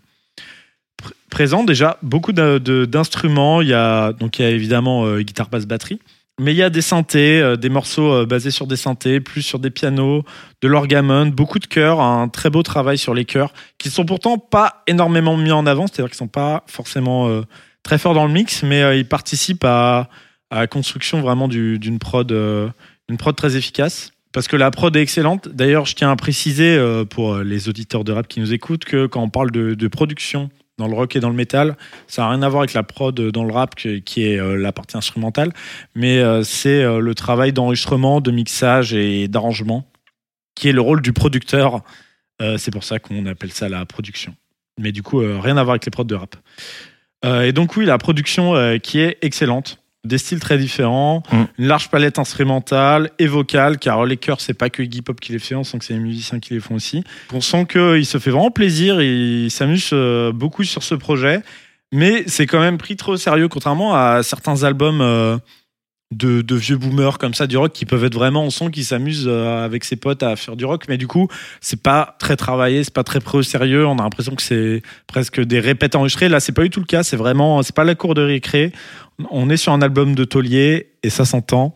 pr- 1.00 1.12
présents. 1.30 1.62
Déjà, 1.62 1.98
beaucoup 2.02 2.32
d'instruments. 2.32 3.60
Il 3.62 3.68
y 3.68 3.74
a 3.74 4.12
donc 4.12 4.40
évidemment 4.40 5.06
euh, 5.06 5.22
guitare, 5.22 5.48
basse, 5.48 5.66
batterie. 5.66 6.00
Mais 6.38 6.52
il 6.52 6.56
y 6.58 6.62
a 6.62 6.68
des 6.68 6.82
synthés, 6.82 7.54
des 7.58 7.70
morceaux 7.70 8.26
basés 8.26 8.50
sur 8.50 8.66
des 8.66 8.76
synthés, 8.76 9.20
plus 9.20 9.40
sur 9.40 9.58
des 9.58 9.70
pianos, 9.70 10.22
de 10.60 10.68
l'orgamon, 10.68 11.28
beaucoup 11.28 11.58
de 11.58 11.66
chœurs, 11.66 11.98
un 12.02 12.28
très 12.28 12.50
beau 12.50 12.62
travail 12.62 12.98
sur 12.98 13.14
les 13.14 13.24
chœurs, 13.24 13.54
qui 13.78 13.88
sont 13.88 14.04
pourtant 14.04 14.36
pas 14.36 14.82
énormément 14.86 15.38
mis 15.38 15.50
en 15.50 15.64
avant, 15.64 15.86
c'est-à-dire 15.86 16.10
qu'ils 16.10 16.18
sont 16.18 16.28
pas 16.28 16.62
forcément 16.66 17.42
très 17.87 17.99
forts 17.99 18.14
dans 18.14 18.26
le 18.26 18.32
mix, 18.32 18.64
mais 18.64 18.82
euh, 18.82 18.97
ils 18.97 19.07
participent 19.07 19.64
à, 19.64 20.09
la 20.51 20.66
construction 20.66 21.20
vraiment 21.20 21.47
du- 21.47 21.78
d'une 21.78 21.99
prod, 22.01 22.30
euh, 22.32 22.68
une 23.09 23.16
prod 23.16 23.34
très 23.34 23.57
efficace. 23.57 24.12
Parce 24.32 24.49
que 24.49 24.57
la 24.57 24.70
prod 24.70 24.95
est 24.95 25.01
excellente. 25.01 25.49
D'ailleurs, 25.49 25.87
je 25.87 25.95
tiens 25.95 26.11
à 26.11 26.16
préciser 26.16 26.76
euh, 26.76 27.05
pour 27.05 27.37
les 27.39 27.68
auditeurs 27.68 28.03
de 28.03 28.12
rap 28.12 28.26
qui 28.26 28.41
nous 28.41 28.53
écoutent 28.53 28.84
que 28.84 29.07
quand 29.07 29.22
on 29.22 29.30
parle 29.30 29.51
de, 29.53 29.89
production 29.89 30.51
dans 30.78 30.89
le 30.89 30.95
rock 30.95 31.14
et 31.14 31.20
dans 31.20 31.30
le 31.30 31.37
métal, 31.37 31.76
ça 32.09 32.22
n'a 32.22 32.30
rien 32.30 32.43
à 32.43 32.49
voir 32.49 32.62
avec 32.62 32.74
la 32.74 32.82
prod 32.82 33.18
dans 33.18 33.45
le 33.45 33.53
rap 33.53 33.76
qui 33.76 34.22
est 34.22 34.37
la 34.59 34.72
partie 34.72 34.99
instrumentale, 34.99 35.55
mais 35.95 36.22
c'est 36.45 36.82
le 36.84 37.14
travail 37.14 37.55
d'enregistrement, 37.55 38.20
de 38.20 38.30
mixage 38.30 38.93
et 38.93 39.26
d'arrangement 39.26 39.89
qui 40.55 40.68
est 40.68 40.72
le 40.72 40.82
rôle 40.82 41.01
du 41.01 41.14
producteur. 41.14 41.80
C'est 42.59 42.70
pour 42.70 42.84
ça 42.84 42.99
qu'on 42.99 43.24
appelle 43.24 43.53
ça 43.53 43.70
la 43.70 43.87
production. 43.87 44.34
Mais 44.78 44.93
du 44.93 45.03
coup, 45.03 45.20
rien 45.20 45.57
à 45.57 45.64
voir 45.64 45.70
avec 45.70 45.87
les 45.87 45.91
prods 45.91 46.05
de 46.05 46.14
rap. 46.14 46.37
Euh, 47.26 47.42
et 47.42 47.52
donc 47.52 47.76
oui, 47.76 47.84
la 47.84 47.98
production 47.98 48.54
euh, 48.54 48.78
qui 48.78 49.00
est 49.00 49.18
excellente. 49.22 49.78
Des 50.04 50.18
styles 50.18 50.38
très 50.38 50.56
différents, 50.56 51.24
Mm. 51.32 51.36
une 51.58 51.66
large 51.66 51.88
palette 51.90 52.20
instrumentale 52.20 53.10
et 53.18 53.26
vocale, 53.26 53.76
car 53.78 54.04
les 54.04 54.16
chœurs, 54.16 54.40
c'est 54.40 54.54
pas 54.54 54.70
que 54.70 54.80
Iggy 54.82 55.02
Pop 55.02 55.18
qui 55.18 55.32
les 55.32 55.40
fait, 55.40 55.56
on 55.56 55.64
sent 55.64 55.78
que 55.78 55.84
c'est 55.84 55.94
les 55.94 55.98
musiciens 55.98 56.38
qui 56.38 56.54
les 56.54 56.60
font 56.60 56.76
aussi. 56.76 57.02
On 57.32 57.40
sent 57.40 57.66
qu'il 57.66 58.06
se 58.06 58.18
fait 58.18 58.30
vraiment 58.30 58.52
plaisir, 58.52 59.02
il 59.02 59.50
s'amuse 59.50 59.90
euh, 59.92 60.30
beaucoup 60.30 60.62
sur 60.62 60.84
ce 60.84 60.94
projet, 60.94 61.42
mais 61.92 62.22
c'est 62.28 62.46
quand 62.46 62.60
même 62.60 62.78
pris 62.78 62.94
trop 62.94 63.12
au 63.14 63.16
sérieux, 63.16 63.48
contrairement 63.48 63.96
à 63.96 64.22
certains 64.22 64.62
albums 64.62 65.00
euh, 65.00 65.38
de, 66.12 66.54
vieux 66.54 66.76
boomers 66.76 67.18
comme 67.18 67.34
ça 67.34 67.46
du 67.46 67.57
rock 67.57 67.72
qui 67.72 67.84
peuvent 67.84 68.04
être 68.04 68.14
vraiment 68.14 68.44
on 68.44 68.50
sent 68.50 68.70
qu'ils 68.70 68.84
s'amusent 68.84 69.26
euh, 69.26 69.64
avec 69.64 69.84
ses 69.84 69.96
potes 69.96 70.22
à 70.22 70.36
faire 70.36 70.57
du 70.57 70.64
rock. 70.64 70.84
Mais 70.88 70.98
du 70.98 71.07
coup 71.07 71.28
c'est 71.61 71.82
pas 71.82 72.16
très 72.18 72.36
travaillé 72.36 72.84
c'est 72.84 72.94
pas 72.94 73.04
très 73.04 73.20
pris 73.20 73.38
au 73.38 73.42
sérieux. 73.42 73.86
On 73.86 73.98
a 73.98 74.02
l'impression 74.02 74.34
que 74.34 74.42
c'est 74.42 74.82
presque 75.07 75.40
des 75.40 75.61
répètes 75.61 75.96
enregistrées. 75.96 76.28
Là 76.28 76.40
c'est 76.40 76.52
pas 76.52 76.62
du 76.62 76.70
tout 76.70 76.80
le 76.80 76.86
cas. 76.86 77.02
C'est 77.02 77.16
vraiment 77.16 77.62
c'est 77.62 77.74
pas 77.74 77.84
la 77.84 77.94
cour 77.94 78.14
de 78.14 78.22
récré. 78.22 78.72
On 79.30 79.50
est 79.50 79.57
sur 79.57 79.72
un 79.72 79.82
album 79.82 80.14
de 80.14 80.24
taulier 80.24 80.92
et 81.02 81.11
ça 81.11 81.24
s'entend. 81.24 81.72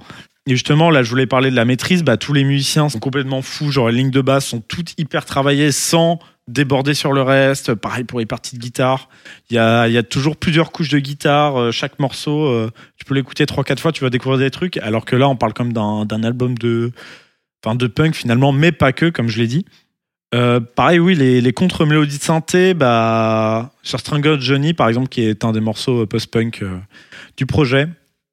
Et 0.46 0.52
justement, 0.52 0.90
là, 0.90 1.02
je 1.02 1.10
voulais 1.10 1.26
parler 1.26 1.50
de 1.50 1.56
la 1.56 1.64
maîtrise. 1.64 2.02
Bah, 2.02 2.16
tous 2.16 2.32
les 2.32 2.44
musiciens 2.44 2.88
sont 2.88 2.98
complètement 2.98 3.42
fous. 3.42 3.70
Genre, 3.70 3.90
les 3.90 3.98
lignes 3.98 4.10
de 4.10 4.20
basse 4.20 4.46
sont 4.46 4.60
toutes 4.60 4.98
hyper 4.98 5.24
travaillées 5.24 5.70
sans 5.70 6.18
déborder 6.50 6.94
sur 6.94 7.12
le 7.12 7.22
reste. 7.22 7.74
Pareil 7.74 8.04
pour 8.04 8.18
les 8.18 8.26
parties 8.26 8.56
de 8.56 8.60
guitare. 8.60 9.08
Il 9.50 9.54
y 9.54 9.58
a, 9.58 10.02
toujours 10.02 10.36
plusieurs 10.36 10.72
couches 10.72 10.88
de 10.88 10.98
guitare. 10.98 11.60
Euh, 11.60 11.70
chaque 11.70 11.98
morceau, 11.98 12.46
euh, 12.46 12.70
tu 12.96 13.04
peux 13.04 13.14
l'écouter 13.14 13.46
trois, 13.46 13.64
quatre 13.64 13.80
fois, 13.80 13.92
tu 13.92 14.04
vas 14.04 14.10
découvrir 14.10 14.38
des 14.38 14.50
trucs. 14.50 14.76
Alors 14.78 15.04
que 15.04 15.16
là, 15.16 15.28
on 15.28 15.36
parle 15.36 15.52
comme 15.52 15.72
d'un 15.72 16.22
album 16.22 16.58
de, 16.58 16.92
de 17.64 17.86
punk 17.86 18.14
finalement, 18.14 18.52
mais 18.52 18.72
pas 18.72 18.92
que, 18.92 19.06
comme 19.06 19.28
je 19.28 19.38
l'ai 19.38 19.46
dit. 19.46 19.64
Euh, 20.32 20.60
pareil, 20.60 21.00
oui, 21.00 21.14
les, 21.14 21.52
contre-mélodies 21.52 22.18
de 22.18 22.22
synthé, 22.22 22.74
bah, 22.74 23.72
sur 23.82 23.98
Strangled 23.98 24.40
Johnny, 24.40 24.74
par 24.74 24.88
exemple, 24.88 25.08
qui 25.08 25.22
est 25.22 25.44
un 25.44 25.52
des 25.52 25.60
morceaux 25.60 26.06
post-punk 26.06 26.64
du 27.36 27.46
projet, 27.46 27.88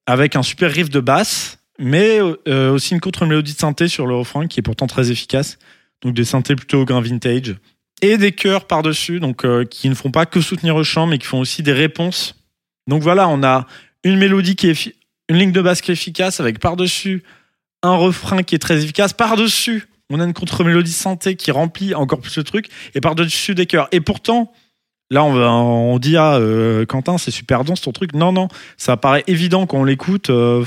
avec 0.05 0.35
un 0.35 0.43
super 0.43 0.71
riff 0.71 0.89
de 0.89 0.99
basse, 0.99 1.59
mais 1.79 2.19
aussi 2.19 2.93
une 2.93 2.99
contre-mélodie 2.99 3.53
de 3.53 3.59
synthé 3.59 3.87
sur 3.87 4.05
le 4.05 4.15
refrain, 4.15 4.47
qui 4.47 4.59
est 4.59 4.63
pourtant 4.63 4.87
très 4.87 5.11
efficace. 5.11 5.57
Donc 6.01 6.13
des 6.13 6.25
synthés 6.25 6.55
plutôt 6.55 6.81
au 6.81 6.85
grain 6.85 7.01
vintage. 7.01 7.55
Et 8.01 8.17
des 8.17 8.31
chœurs 8.31 8.65
par-dessus, 8.65 9.19
donc 9.19 9.43
euh, 9.43 9.65
qui 9.65 9.89
ne 9.89 9.95
font 9.95 10.11
pas 10.11 10.25
que 10.25 10.39
soutenir 10.41 10.77
le 10.77 10.83
chant, 10.83 11.07
mais 11.07 11.17
qui 11.17 11.25
font 11.25 11.39
aussi 11.39 11.63
des 11.63 11.73
réponses. 11.73 12.35
Donc 12.87 13.01
voilà, 13.01 13.27
on 13.27 13.43
a 13.43 13.65
une 14.03 14.17
mélodie 14.17 14.55
qui 14.55 14.69
est 14.69 14.95
une 15.29 15.37
ligne 15.37 15.51
de 15.51 15.61
basse 15.61 15.81
qui 15.81 15.91
est 15.91 15.93
efficace, 15.93 16.39
avec 16.39 16.59
par-dessus 16.59 17.23
un 17.83 17.95
refrain 17.95 18.43
qui 18.43 18.55
est 18.55 18.59
très 18.59 18.83
efficace, 18.83 19.13
par-dessus 19.13 19.87
on 20.09 20.19
a 20.19 20.23
une 20.23 20.33
contre-mélodie 20.33 20.91
synthé 20.91 21.35
qui 21.35 21.51
remplit 21.51 21.93
encore 21.93 22.19
plus 22.19 22.37
le 22.37 22.43
truc, 22.43 22.69
et 22.95 23.01
par-dessus 23.01 23.55
des 23.55 23.65
chœurs. 23.65 23.89
Et 23.91 23.99
pourtant, 23.99 24.51
là, 25.11 25.23
on, 25.23 25.97
dit, 25.99 26.15
ah, 26.17 26.35
euh, 26.35 26.85
Quentin, 26.85 27.17
c'est 27.17 27.31
super 27.31 27.63
dense 27.63 27.81
ton 27.81 27.91
truc. 27.91 28.13
Non, 28.13 28.31
non, 28.31 28.47
ça 28.77 28.97
paraît 28.97 29.23
évident 29.27 29.65
quand 29.65 29.79
on 29.79 29.83
l'écoute, 29.83 30.29
euh, 30.29 30.63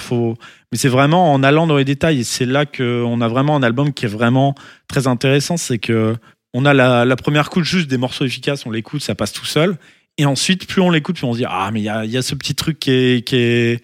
mais 0.73 0.79
c'est 0.79 0.89
vraiment 0.89 1.33
en 1.33 1.43
allant 1.43 1.67
dans 1.67 1.77
les 1.77 1.85
détails. 1.85 2.21
Et 2.21 2.25
c'est 2.25 2.47
là 2.47 2.67
qu'on 2.67 3.21
a 3.21 3.29
vraiment 3.29 3.57
un 3.57 3.63
album 3.63 3.93
qui 3.93 4.05
est 4.05 4.09
vraiment 4.09 4.55
très 4.89 5.07
intéressant. 5.07 5.57
C'est 5.57 5.79
que 5.79 6.17
on 6.55 6.65
a 6.65 6.75
la, 6.75 7.17
première 7.17 7.51
couche 7.51 7.69
juste 7.69 7.89
des 7.89 7.99
morceaux 7.99 8.25
efficaces, 8.25 8.67
on 8.67 8.71
l'écoute, 8.71 9.03
ça 9.03 9.15
passe 9.15 9.33
tout 9.33 9.47
seul. 9.47 9.77
Et 10.19 10.27
ensuite, 10.27 10.67
plus 10.67 10.83
on 10.83 10.91
l'écoute, 10.91 11.17
plus 11.17 11.27
on 11.27 11.33
se 11.33 11.39
dit, 11.39 11.47
ah, 11.49 11.71
mais 11.73 11.81
il 11.81 11.85
y 11.85 11.89
a, 11.89 12.05
y 12.05 12.17
a 12.17 12.23
ce 12.23 12.35
petit 12.35 12.55
truc 12.55 12.79
qui 12.79 12.91
est. 12.91 13.83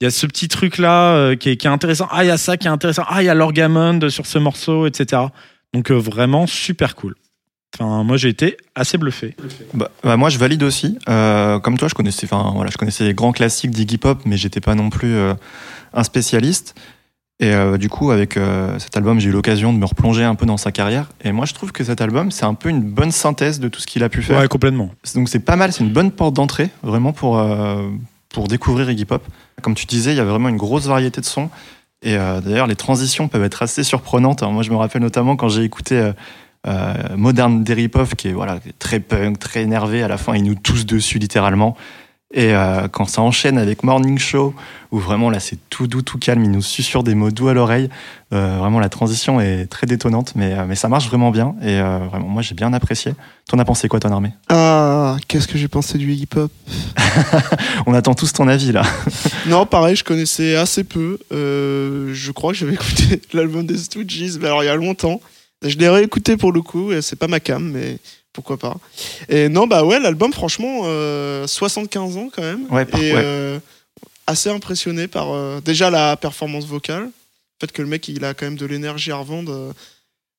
Il 0.00 0.04
y 0.04 0.06
a 0.06 0.10
ce 0.10 0.26
petit 0.26 0.48
truc 0.48 0.76
là 0.76 1.34
qui, 1.36 1.48
est, 1.48 1.56
qui 1.56 1.66
est 1.66 1.70
intéressant. 1.70 2.06
Ah, 2.10 2.22
il 2.22 2.26
y 2.26 2.30
a 2.30 2.36
ça 2.36 2.58
qui 2.58 2.66
est 2.66 2.70
intéressant. 2.70 3.04
Ah, 3.08 3.22
il 3.22 3.26
y 3.26 3.30
a 3.30 3.34
l'orgamond 3.34 4.10
sur 4.10 4.26
ce 4.26 4.38
morceau, 4.38 4.86
etc. 4.86 5.22
Donc 5.76 5.90
euh, 5.90 5.94
vraiment 5.94 6.46
super 6.46 6.94
cool. 6.94 7.14
Enfin, 7.74 8.02
moi 8.02 8.16
j'ai 8.16 8.30
été 8.30 8.56
assez 8.74 8.96
bluffé. 8.96 9.36
Bah, 9.74 9.90
bah, 10.02 10.16
moi, 10.16 10.30
je 10.30 10.38
valide 10.38 10.62
aussi. 10.62 10.98
Euh, 11.08 11.58
comme 11.58 11.76
toi, 11.76 11.88
je 11.88 11.94
connaissais, 11.94 12.26
voilà, 12.26 12.70
je 12.70 12.78
connaissais 12.78 13.04
les 13.04 13.12
grands 13.12 13.32
classiques 13.32 13.72
d'Iggy 13.72 13.98
Pop, 13.98 14.22
mais 14.24 14.38
j'étais 14.38 14.60
pas 14.60 14.74
non 14.74 14.88
plus 14.88 15.14
euh, 15.14 15.34
un 15.92 16.02
spécialiste. 16.02 16.74
Et 17.38 17.52
euh, 17.52 17.76
du 17.76 17.90
coup, 17.90 18.12
avec 18.12 18.36
euh, 18.36 18.78
cet 18.78 18.96
album, 18.96 19.20
j'ai 19.20 19.28
eu 19.28 19.32
l'occasion 19.32 19.72
de 19.72 19.78
me 19.78 19.84
replonger 19.84 20.24
un 20.24 20.34
peu 20.34 20.46
dans 20.46 20.56
sa 20.56 20.72
carrière. 20.72 21.10
Et 21.22 21.32
moi, 21.32 21.44
je 21.44 21.52
trouve 21.52 21.70
que 21.70 21.84
cet 21.84 22.00
album, 22.00 22.30
c'est 22.30 22.46
un 22.46 22.54
peu 22.54 22.70
une 22.70 22.80
bonne 22.80 23.10
synthèse 23.10 23.60
de 23.60 23.68
tout 23.68 23.80
ce 23.80 23.86
qu'il 23.86 24.02
a 24.04 24.08
pu 24.08 24.22
faire. 24.22 24.40
Ouais, 24.40 24.48
complètement. 24.48 24.90
Donc 25.14 25.28
c'est 25.28 25.40
pas 25.40 25.56
mal, 25.56 25.72
c'est 25.72 25.84
une 25.84 25.92
bonne 25.92 26.10
porte 26.10 26.34
d'entrée, 26.34 26.70
vraiment 26.82 27.12
pour 27.12 27.38
euh, 27.38 27.90
pour 28.30 28.48
découvrir 28.48 28.90
Iggy 28.90 29.04
Pop. 29.04 29.22
Comme 29.60 29.74
tu 29.74 29.84
disais, 29.84 30.12
il 30.12 30.16
y 30.16 30.20
a 30.20 30.24
vraiment 30.24 30.48
une 30.48 30.56
grosse 30.56 30.86
variété 30.86 31.20
de 31.20 31.26
sons. 31.26 31.50
Et 32.02 32.14
d'ailleurs, 32.14 32.66
les 32.66 32.76
transitions 32.76 33.26
peuvent 33.26 33.42
être 33.42 33.62
assez 33.62 33.82
surprenantes. 33.82 34.42
Alors, 34.42 34.52
moi, 34.52 34.62
je 34.62 34.70
me 34.70 34.76
rappelle 34.76 35.00
notamment 35.00 35.34
quand 35.34 35.48
j'ai 35.48 35.62
écouté 35.62 36.12
Modern 37.16 37.64
Deripov, 37.64 38.14
qui 38.14 38.28
est 38.28 38.32
voilà, 38.32 38.60
très 38.78 39.00
punk, 39.00 39.38
très 39.38 39.62
énervé. 39.62 40.02
À 40.02 40.08
la 40.08 40.18
fin, 40.18 40.34
il 40.36 40.44
nous 40.44 40.54
tousse 40.54 40.84
dessus 40.84 41.18
littéralement. 41.18 41.74
Et 42.34 42.54
euh, 42.54 42.88
quand 42.88 43.06
ça 43.06 43.22
enchaîne 43.22 43.56
avec 43.56 43.84
Morning 43.84 44.18
Show, 44.18 44.52
où 44.90 44.98
vraiment 44.98 45.30
là 45.30 45.38
c'est 45.38 45.58
tout 45.70 45.86
doux, 45.86 46.02
tout 46.02 46.18
calme, 46.18 46.42
il 46.42 46.50
nous 46.50 46.62
susurre 46.62 47.04
des 47.04 47.14
mots 47.14 47.30
doux 47.30 47.46
à 47.46 47.54
l'oreille. 47.54 47.88
Euh, 48.32 48.56
vraiment 48.58 48.80
la 48.80 48.88
transition 48.88 49.40
est 49.40 49.66
très 49.66 49.86
détonnante, 49.86 50.32
mais, 50.34 50.52
euh, 50.52 50.64
mais 50.66 50.74
ça 50.74 50.88
marche 50.88 51.06
vraiment 51.06 51.30
bien. 51.30 51.54
Et 51.62 51.78
vraiment, 51.78 52.26
moi 52.26 52.42
j'ai 52.42 52.56
bien 52.56 52.72
apprécié. 52.72 53.12
T'en 53.48 53.60
as 53.60 53.64
pensé 53.64 53.86
quoi, 53.86 54.00
ton 54.00 54.10
armée? 54.10 54.32
Ah, 54.48 55.16
qu'est-ce 55.28 55.46
que 55.46 55.56
j'ai 55.56 55.68
pensé 55.68 55.98
du 55.98 56.26
Pop? 56.26 56.50
On 57.86 57.94
attend 57.94 58.14
tous 58.14 58.32
ton 58.32 58.48
avis 58.48 58.72
là. 58.72 58.82
Non, 59.46 59.64
pareil, 59.64 59.94
je 59.94 60.02
connaissais 60.02 60.56
assez 60.56 60.82
peu. 60.82 61.18
Je 61.30 62.30
crois 62.32 62.52
que 62.52 62.58
j'avais 62.58 62.74
écouté 62.74 63.22
l'album 63.34 63.64
des 63.64 63.78
Stooges, 63.78 64.38
mais 64.40 64.46
alors 64.46 64.64
il 64.64 64.66
y 64.66 64.70
a 64.70 64.74
longtemps. 64.74 65.20
Je 65.62 65.76
l'ai 65.78 65.88
réécouté 65.88 66.36
pour 66.36 66.52
le 66.52 66.60
coup, 66.60 66.92
et 66.92 67.02
c'est 67.02 67.16
pas 67.16 67.28
ma 67.28 67.38
cam, 67.38 67.70
mais 67.70 67.98
pourquoi 68.36 68.56
pas. 68.58 68.76
Et 69.28 69.48
non, 69.48 69.66
bah 69.66 69.82
ouais, 69.84 69.98
l'album, 69.98 70.32
franchement, 70.32 70.82
euh, 70.84 71.46
75 71.48 72.16
ans 72.18 72.28
quand 72.32 72.42
même. 72.42 72.66
Ouais, 72.70 72.84
par- 72.84 73.00
et 73.02 73.12
ouais. 73.14 73.20
euh, 73.24 73.58
assez 74.28 74.50
impressionné 74.50 75.08
par 75.08 75.32
euh, 75.32 75.60
déjà 75.64 75.90
la 75.90 76.16
performance 76.16 76.66
vocale. 76.66 77.04
Le 77.04 77.10
fait 77.66 77.72
que 77.72 77.82
le 77.82 77.88
mec, 77.88 78.06
il 78.08 78.24
a 78.24 78.34
quand 78.34 78.44
même 78.46 78.56
de 78.58 78.66
l'énergie 78.66 79.10
à 79.10 79.16
revendre. 79.16 79.72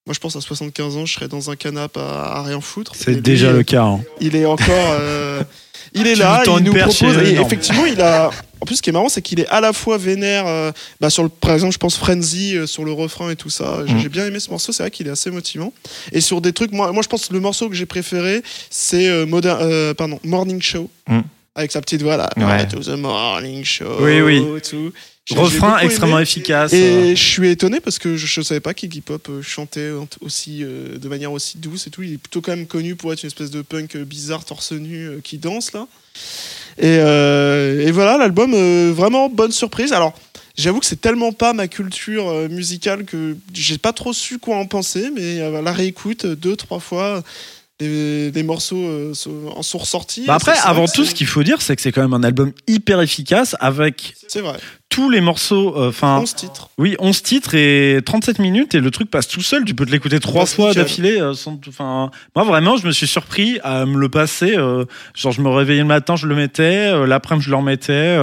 Moi, 0.07 0.13
je 0.13 0.19
pense 0.19 0.35
à 0.37 0.41
75 0.41 0.95
ans, 0.95 1.05
je 1.05 1.13
serais 1.13 1.27
dans 1.27 1.51
un 1.51 1.55
canapé 1.57 1.99
à, 1.99 2.37
à 2.37 2.41
rien 2.43 2.61
foutre. 2.61 2.93
C'est 2.95 3.21
déjà 3.21 3.51
le 3.51 3.61
cas. 3.63 3.83
hein. 3.83 3.99
il 4.21 4.35
est 4.37 4.45
encore. 4.45 4.65
euh, 4.71 5.43
il 5.93 6.07
est 6.07 6.13
Tu 6.13 6.19
là, 6.21 6.41
il 6.47 6.63
nous 6.63 6.73
propose. 6.73 7.17
Et 7.17 7.33
effectivement, 7.35 7.85
il 7.85 7.99
a. 8.01 8.31
En 8.59 8.65
plus, 8.65 8.77
ce 8.77 8.81
qui 8.81 8.89
est 8.89 8.93
marrant, 8.93 9.09
c'est 9.09 9.21
qu'il 9.21 9.39
est 9.41 9.47
à 9.49 9.59
la 9.61 9.73
fois 9.73 9.97
vénère. 9.97 10.47
euh, 10.47 10.71
bah, 11.01 11.09
sur 11.09 11.23
le, 11.23 11.29
par 11.29 11.51
exemple, 11.51 11.73
je 11.73 11.77
pense 11.77 11.95
Frenzy 11.97 12.55
euh, 12.57 12.65
sur 12.65 12.85
le 12.85 12.91
refrain 12.93 13.29
et 13.29 13.35
tout 13.35 13.49
ça. 13.49 13.81
J'ai 13.85 13.93
Mm. 13.93 13.99
j'ai 13.99 14.09
bien 14.09 14.25
aimé 14.25 14.39
ce 14.39 14.49
morceau. 14.49 14.71
C'est 14.71 14.81
vrai 14.83 14.91
qu'il 14.91 15.07
est 15.07 15.11
assez 15.11 15.29
motivant. 15.29 15.73
Et 16.13 16.21
sur 16.21 16.39
des 16.41 16.53
trucs, 16.53 16.71
moi, 16.71 16.91
moi 16.93 17.03
je 17.03 17.09
pense 17.09 17.27
que 17.27 17.33
le 17.33 17.39
morceau 17.41 17.67
que 17.69 17.75
j'ai 17.75 17.85
préféré, 17.85 18.41
c'est 18.69 19.09
euh, 19.09 19.25
euh, 19.29 19.93
pardon, 19.93 20.19
Morning 20.23 20.61
Show. 20.61 20.89
Mm. 21.09 21.19
Avec 21.57 21.71
sa 21.71 21.81
petite 21.81 22.03
voix 22.03 22.17
là. 22.17 22.29
Ouais. 22.37 22.67
To 22.67 22.79
the 22.79 22.89
morning 22.97 23.65
show. 23.65 23.97
Oui, 23.99 24.21
oui. 24.21 24.45
tout. 24.61 24.93
Refrain 25.31 25.79
extrêmement 25.79 26.17
aimé. 26.19 26.23
efficace. 26.23 26.71
euh. 26.73 26.77
Et 27.11 27.15
je 27.15 27.21
suis 27.23 27.49
étonné 27.49 27.79
parce 27.81 27.97
que 27.99 28.15
je 28.15 28.39
ne 28.39 28.45
savais 28.45 28.61
pas 28.61 28.73
qu'Iggy 28.73 29.01
Pop 29.01 29.27
euh, 29.29 29.41
chantait 29.41 29.89
aussi 30.21 30.63
euh, 30.63 30.97
de 30.97 31.09
manière 31.09 31.31
aussi 31.33 31.57
douce 31.57 31.87
et 31.87 31.89
tout. 31.89 32.03
Il 32.03 32.13
est 32.13 32.17
plutôt 32.17 32.39
quand 32.41 32.55
même 32.55 32.67
connu 32.67 32.95
pour 32.95 33.11
être 33.11 33.23
une 33.23 33.27
espèce 33.27 33.49
de 33.51 33.61
punk 33.61 33.95
euh, 33.95 34.05
bizarre 34.05 34.45
torse 34.45 34.71
nu 34.71 35.05
euh, 35.07 35.19
qui 35.21 35.37
danse 35.39 35.73
là. 35.73 35.87
Et, 36.77 36.99
euh, 36.99 37.85
et 37.85 37.91
voilà 37.91 38.17
l'album 38.17 38.53
euh, 38.53 38.93
vraiment 38.95 39.27
bonne 39.27 39.51
surprise. 39.51 39.91
Alors 39.91 40.13
j'avoue 40.57 40.79
que 40.79 40.85
c'est 40.85 41.01
tellement 41.01 41.33
pas 41.33 41.51
ma 41.53 41.67
culture 41.67 42.29
euh, 42.29 42.47
musicale 42.47 43.03
que 43.03 43.35
j'ai 43.53 43.79
pas 43.79 43.91
trop 43.93 44.13
su 44.13 44.37
quoi 44.39 44.55
en 44.57 44.65
penser, 44.67 45.09
mais 45.13 45.41
euh, 45.41 45.61
la 45.61 45.73
réécoute 45.73 46.23
euh, 46.25 46.35
deux 46.35 46.55
trois 46.55 46.79
fois. 46.79 47.23
Les, 47.79 48.31
les 48.31 48.41
morceaux 48.43 48.75
euh, 48.87 49.13
en 49.55 49.61
sont 49.61 49.77
ressortis. 49.77 50.23
Bah 50.25 50.33
après, 50.35 50.55
avant 50.63 50.87
tout, 50.87 51.05
ce 51.05 51.13
qu'il 51.13 51.27
faut 51.27 51.43
dire, 51.43 51.61
c'est 51.61 51.75
que 51.75 51.81
c'est 51.83 51.91
quand 51.91 52.01
même 52.01 52.13
un 52.15 52.23
album 52.23 52.51
hyper 52.67 53.01
efficace 53.01 53.55
avec 53.59 54.15
vrai. 54.33 54.57
tous 54.89 55.11
les 55.11 55.21
morceaux. 55.21 55.77
euh, 55.77 55.89
Enfin, 55.89 56.17
11 56.21 56.33
titres. 56.33 56.69
oui, 56.79 56.95
11 56.97 57.21
titres 57.21 57.53
et 57.53 57.99
37 58.03 58.39
minutes 58.39 58.73
et 58.73 58.79
le 58.79 58.89
truc 58.89 59.11
passe 59.11 59.27
tout 59.27 59.41
seul. 59.43 59.63
Tu 59.63 59.75
peux 59.75 59.85
te 59.85 59.91
l'écouter 59.91 60.19
trois 60.19 60.47
fois 60.47 60.73
d'affilée. 60.73 61.21
euh, 61.21 61.35
Enfin, 61.67 62.09
moi 62.35 62.45
vraiment, 62.45 62.77
je 62.77 62.87
me 62.87 62.91
suis 62.91 63.05
surpris 63.07 63.59
à 63.63 63.85
me 63.85 63.97
le 63.99 64.09
passer. 64.09 64.57
euh, 64.57 64.85
genre, 65.13 65.31
je 65.33 65.41
me 65.41 65.49
réveillais 65.49 65.81
le 65.81 65.85
matin, 65.87 66.15
je 66.15 66.25
le 66.25 66.33
mettais. 66.33 66.63
euh, 66.91 67.05
L'après-midi, 67.05 67.45
je 67.45 67.51
le 67.51 67.57
remettais. 67.57 68.15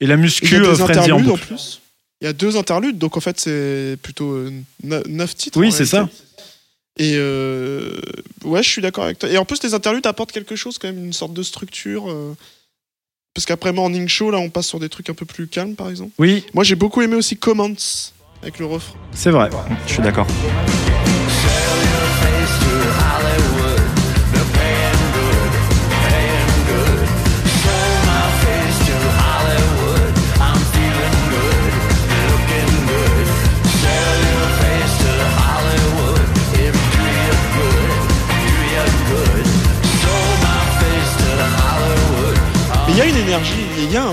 et 0.00 0.06
la 0.06 0.14
Il 0.14 0.18
y 0.18 0.22
muscu, 0.22 0.54
a 0.54 0.60
des 0.60 0.64
Frenzy 0.76 0.82
en 0.82 0.86
interludes 1.18 1.28
en 1.30 1.36
plus. 1.36 1.80
Il 2.22 2.24
y 2.24 2.28
a 2.28 2.32
deux 2.32 2.56
interludes, 2.56 2.96
donc 2.98 3.16
en 3.18 3.20
fait 3.20 3.38
c'est 3.38 3.98
plutôt 4.02 4.30
euh, 4.32 4.50
ne- 4.84 5.02
neuf 5.08 5.34
titres. 5.36 5.58
Oui, 5.60 5.70
c'est 5.70 5.84
réalité. 5.84 6.14
Et 6.98 7.14
euh, 7.16 7.94
ouais, 8.44 8.62
je 8.62 8.68
suis 8.70 8.80
d'accord 8.82 9.04
avec 9.04 9.18
toi. 9.18 9.28
Et 9.28 9.36
en 9.36 9.44
plus, 9.44 9.62
les 9.62 9.74
interludes 9.74 10.06
apportent 10.06 10.32
quelque 10.32 10.56
chose, 10.56 10.78
quand 10.78 10.88
même, 10.88 11.04
une 11.04 11.12
sorte 11.12 11.34
de 11.34 11.42
structure. 11.42 12.10
euh, 12.10 12.34
Parce 13.34 13.44
qu'après 13.44 13.72
Morning 13.72 14.08
Show, 14.08 14.30
là, 14.30 14.38
on 14.38 14.48
passe 14.48 14.66
sur 14.66 14.80
des 14.80 14.88
trucs 14.88 15.10
un 15.10 15.14
peu 15.14 15.26
plus 15.26 15.46
calmes, 15.46 15.74
par 15.74 15.90
exemple. 15.90 16.12
Oui, 16.18 16.44
Moi, 16.54 16.64
j'ai 16.64 16.74
beaucoup 16.74 17.02
aimé 17.02 17.16
aussi 17.16 17.36
Comments 17.36 17.74
avec 18.42 18.58
le 18.58 18.66
refrain. 18.66 18.94
c'est 19.12 19.30
vrai. 19.30 19.50
Je 19.86 19.92
suis 19.92 20.02
d'accord. 20.02 20.26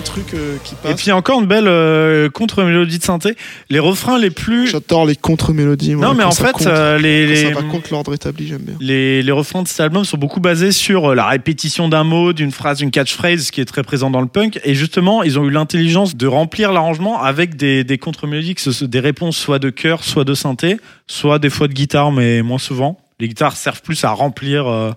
Truc 0.03 0.33
euh, 0.33 0.57
qui 0.63 0.75
passe. 0.75 0.91
Et 0.91 0.95
puis 0.95 1.11
encore 1.11 1.39
une 1.41 1.47
belle 1.47 1.67
euh, 1.67 2.29
contre-mélodie 2.29 2.99
de 2.99 3.03
synthé. 3.03 3.35
Les 3.69 3.79
refrains 3.79 4.19
les 4.19 4.29
plus. 4.29 4.67
J'adore 4.67 5.05
les 5.05 5.15
contre-mélodies. 5.15 5.95
moi, 5.95 6.07
Non, 6.07 6.13
mais 6.13 6.23
en 6.23 6.31
fait, 6.31 6.51
compte. 6.51 6.67
euh, 6.67 6.97
les, 6.99 7.25
les, 7.25 7.35
ça 7.43 7.49
va 7.51 7.63
contre 7.63 7.91
l'ordre 7.91 8.13
établi, 8.13 8.47
j'aime 8.47 8.61
bien. 8.61 8.75
les, 8.79 9.21
les 9.23 9.31
refrains 9.31 9.63
de 9.63 9.67
cet 9.67 9.79
album 9.79 10.05
sont 10.05 10.17
beaucoup 10.17 10.39
basés 10.39 10.71
sur 10.71 11.15
la 11.15 11.25
répétition 11.27 11.89
d'un 11.89 12.03
mot, 12.03 12.33
d'une 12.33 12.51
phrase, 12.51 12.77
d'une 12.79 12.91
catchphrase, 12.91 13.51
qui 13.51 13.61
est 13.61 13.65
très 13.65 13.83
présent 13.83 14.09
dans 14.09 14.21
le 14.21 14.27
punk. 14.27 14.59
Et 14.63 14.75
justement, 14.75 15.23
ils 15.23 15.39
ont 15.39 15.45
eu 15.45 15.49
l'intelligence 15.51 16.15
de 16.15 16.27
remplir 16.27 16.71
l'arrangement 16.71 17.21
avec 17.21 17.55
des, 17.55 17.83
des 17.83 17.97
contre-mélodies, 17.97 18.55
que 18.55 18.61
ce 18.61 18.71
soit 18.71 18.87
des 18.87 18.99
réponses 18.99 19.37
soit 19.37 19.59
de 19.59 19.69
chœur, 19.69 20.03
soit 20.03 20.23
de 20.25 20.33
synthé, 20.33 20.77
soit 21.07 21.39
des 21.39 21.49
fois 21.49 21.67
de 21.67 21.73
guitare, 21.73 22.11
mais 22.11 22.41
moins 22.41 22.57
souvent. 22.57 22.99
Les 23.19 23.27
guitares 23.27 23.55
servent 23.55 23.81
plus 23.81 24.03
à 24.03 24.09
remplir, 24.11 24.67
euh, 24.67 24.91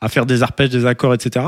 à 0.00 0.08
faire 0.08 0.26
des 0.26 0.42
arpèges, 0.42 0.70
des 0.70 0.86
accords, 0.86 1.14
etc. 1.14 1.46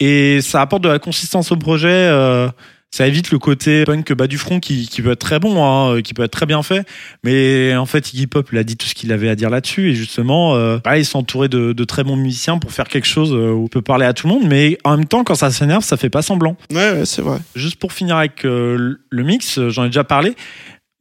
Et 0.00 0.40
ça 0.40 0.60
apporte 0.60 0.82
de 0.82 0.88
la 0.88 0.98
consistance 0.98 1.52
au 1.52 1.56
projet. 1.56 1.88
euh, 1.88 2.48
ça 2.90 3.08
évite 3.08 3.32
le 3.32 3.40
côté 3.40 3.82
punk 3.84 4.12
bas 4.12 4.28
du 4.28 4.38
front 4.38 4.60
qui, 4.60 4.86
qui 4.86 5.02
peut 5.02 5.10
être 5.10 5.18
très 5.18 5.40
bon, 5.40 5.64
hein, 5.64 6.00
qui 6.00 6.14
peut 6.14 6.22
être 6.22 6.30
très 6.30 6.46
bien 6.46 6.62
fait. 6.62 6.86
Mais 7.24 7.74
en 7.74 7.86
fait, 7.86 8.12
Iggy 8.12 8.28
Pop, 8.28 8.48
il 8.52 8.58
a 8.58 8.62
dit 8.62 8.76
tout 8.76 8.86
ce 8.86 8.94
qu'il 8.94 9.12
avait 9.12 9.28
à 9.28 9.34
dire 9.34 9.50
là-dessus. 9.50 9.90
Et 9.90 9.94
justement, 9.94 10.54
euh, 10.54 10.78
bah, 10.84 10.96
il 10.96 11.04
s'est 11.04 11.16
entouré 11.16 11.48
de, 11.48 11.72
de 11.72 11.84
très 11.84 12.04
bons 12.04 12.14
musiciens 12.14 12.58
pour 12.58 12.70
faire 12.70 12.86
quelque 12.86 13.08
chose 13.08 13.32
euh, 13.32 13.50
où 13.50 13.64
on 13.64 13.66
peut 13.66 13.82
parler 13.82 14.06
à 14.06 14.12
tout 14.12 14.28
le 14.28 14.34
monde. 14.34 14.44
Mais 14.46 14.78
en 14.84 14.96
même 14.96 15.06
temps, 15.06 15.24
quand 15.24 15.34
ça 15.34 15.50
s'énerve, 15.50 15.82
ça 15.82 15.96
fait 15.96 16.08
pas 16.08 16.22
semblant. 16.22 16.56
Ouais, 16.70 16.92
ouais, 16.92 17.04
c'est 17.04 17.22
vrai. 17.22 17.38
Juste 17.56 17.80
pour 17.80 17.92
finir 17.92 18.16
avec 18.16 18.44
euh, 18.44 18.94
le 19.10 19.22
mix, 19.24 19.58
euh, 19.58 19.70
j'en 19.70 19.82
ai 19.82 19.88
déjà 19.88 20.04
parlé. 20.04 20.36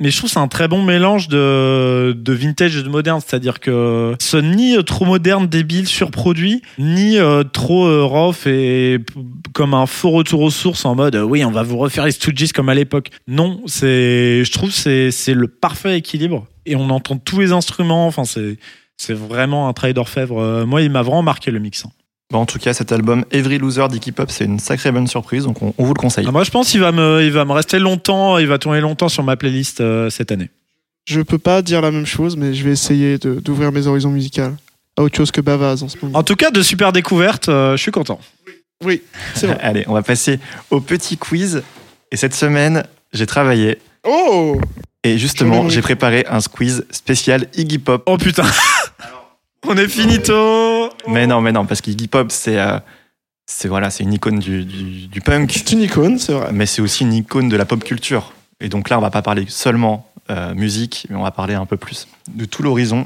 Mais 0.04 0.12
je 0.12 0.18
trouve 0.18 0.30
c'est 0.30 0.39
un 0.39 0.49
très 0.49 0.68
bon 0.68 0.84
mélange 0.84 1.30
de, 1.30 2.12
de 2.12 2.34
vintage 2.34 2.76
et 2.76 2.84
de 2.84 2.89
moderne. 2.89 3.22
C'est-à-dire 3.26 3.62
que 3.62 4.14
ce 4.20 4.36
ni 4.36 4.76
euh, 4.76 4.82
trop 4.82 5.06
moderne, 5.06 5.47
débile, 5.47 5.88
surproduit, 5.88 6.62
ni 6.78 7.18
euh, 7.18 7.45
trop 7.45 7.88
euh, 7.88 8.04
rough 8.04 8.45
et 8.45 8.99
comme 9.54 9.74
un 9.74 9.86
faux 9.86 10.12
retour 10.12 10.41
aux 10.41 10.51
sources 10.51 10.84
en 10.84 10.93
mode 10.93 11.16
oui, 11.16 11.45
on 11.45 11.51
va 11.51 11.64
vous 11.64 11.78
refaire 11.78 12.04
les 12.04 12.12
Stooges 12.12 12.51
comme 12.51 12.68
à 12.68 12.76
l'époque. 12.76 13.12
Non, 13.30 13.62
c'est, 13.66 14.43
je 14.43 14.51
trouve 14.51 14.72
c'est, 14.72 15.10
c'est 15.10 15.34
le 15.34 15.47
parfait 15.47 15.97
équilibre. 15.97 16.47
Et 16.66 16.76
on 16.76 16.89
entend 16.89 17.18
tous 17.18 17.39
les 17.39 17.54
instruments. 17.54 18.06
Enfin, 18.06 18.26
c'est, 18.26 18.58
c'est 18.97 19.14
vraiment 19.14 19.70
un 19.70 19.74
travail 19.74 19.93
d'orfèvre. 19.93 20.66
Moi, 20.66 20.82
il 20.82 20.89
m'a 20.89 21.01
vraiment 21.01 21.24
marqué 21.24 21.49
le 21.49 21.60
mix. 21.60 21.86
Bon, 22.34 22.40
en 22.40 22.46
tout 22.48 22.58
cas, 22.58 22.74
cet 22.74 22.92
album 22.92 23.26
Every 23.30 23.60
Loser 23.60 23.88
d'Iggy 23.90 24.12
Pop, 24.12 24.32
c'est 24.32 24.46
une 24.46 24.58
sacrée 24.58 24.92
bonne 24.92 25.06
surprise, 25.06 25.44
donc 25.44 25.62
on, 25.62 25.72
on 25.78 25.84
vous 25.84 25.94
le 25.94 26.00
conseille. 26.00 26.26
Ah, 26.28 26.32
moi, 26.32 26.44
je 26.44 26.50
pense 26.50 26.72
qu'il 26.72 26.80
va 26.80 26.92
me, 26.92 27.22
il 27.24 27.32
va 27.32 27.46
me 27.46 27.52
rester 27.52 27.78
longtemps, 27.78 28.40
il 28.40 28.48
va 28.48 28.58
tourner 28.58 28.82
longtemps 28.82 29.08
sur 29.08 29.22
ma 29.22 29.36
playlist 29.36 29.82
euh, 29.82 30.10
cette 30.10 30.32
année. 30.32 30.50
Je 31.06 31.22
peux 31.22 31.38
pas 31.38 31.62
dire 31.62 31.80
la 31.80 31.92
même 31.92 32.08
chose, 32.08 32.36
mais 32.36 32.56
je 32.56 32.64
vais 32.64 32.72
essayer 32.72 33.20
d'ouvrir 33.20 33.72
mes 33.72 33.86
horizons 33.86 34.10
musicaux 34.10 34.50
à 34.98 35.04
autre 35.04 35.16
chose 35.16 35.30
que 35.30 35.42
Bavaz 35.42 35.84
en 35.84 35.90
ce 35.90 35.96
moment. 36.02 36.18
En 36.18 36.24
tout 36.24 36.36
cas, 36.36 36.50
de 36.50 36.64
super 36.64 36.92
découvertes, 36.92 37.50
euh, 37.50 37.78
je 37.78 37.82
suis 37.84 37.92
content. 37.92 38.20
Oui, 38.84 39.04
c'est 39.36 39.46
vrai. 39.46 39.60
Allez, 39.62 39.84
on 39.88 39.94
va 39.94 40.02
passer 40.02 40.40
au 40.72 40.82
petit 40.82 41.18
quiz. 41.18 41.62
Et 42.12 42.18
cette 42.18 42.34
semaine, 42.34 42.84
j'ai 43.14 43.28
travaillé. 43.28 43.78
Oh 44.08 44.60
Et 45.04 45.20
justement, 45.20 45.70
j'ai 45.70 45.84
préparé 45.84 46.26
un 46.28 46.40
squeeze 46.40 46.84
spécial 46.90 47.46
Iggy 47.56 47.78
Pop. 47.78 48.02
Oh 48.08 48.18
putain 48.18 48.46
On 49.68 49.78
est 49.78 49.88
finito 49.88 50.34
Mais 51.08 51.28
non, 51.28 51.41
mais 51.41 51.51
non, 51.51 51.66
parce 51.66 51.82
qu'Iggy 51.82 52.08
Pop, 52.08 52.32
c'est 52.32 52.60
euh, 52.60 52.80
c'est 53.45 53.68
voilà, 53.68 53.89
c'est 53.89 54.04
une 54.04 54.14
icône 54.14 54.39
du, 54.39 54.64
du, 54.66 55.08
du 55.08 55.22
punk, 55.22 55.51
C'est 55.54 55.72
une 55.74 55.82
icône, 55.82 56.18
c'est 56.18 56.34
vrai. 56.34 56.49
mais 56.54 56.66
c'est 56.66 56.82
aussi 56.82 57.04
une 57.04 57.14
icône 57.14 57.49
de 57.49 57.58
la 57.58 57.66
pop 57.66 57.84
culture. 57.84 58.34
Et 58.62 58.70
donc 58.70 58.89
là, 58.89 58.97
on 58.97 59.01
va 59.01 59.10
pas 59.12 59.22
parler 59.22 59.45
seulement 59.49 60.10
euh, 60.30 60.54
musique, 60.56 61.06
mais 61.10 61.16
on 61.18 61.24
va 61.24 61.32
parler 61.32 61.54
un 61.54 61.66
peu 61.66 61.76
plus 61.78 62.08
de 62.34 62.45
tout 62.45 62.64
l'horizon. 62.64 63.06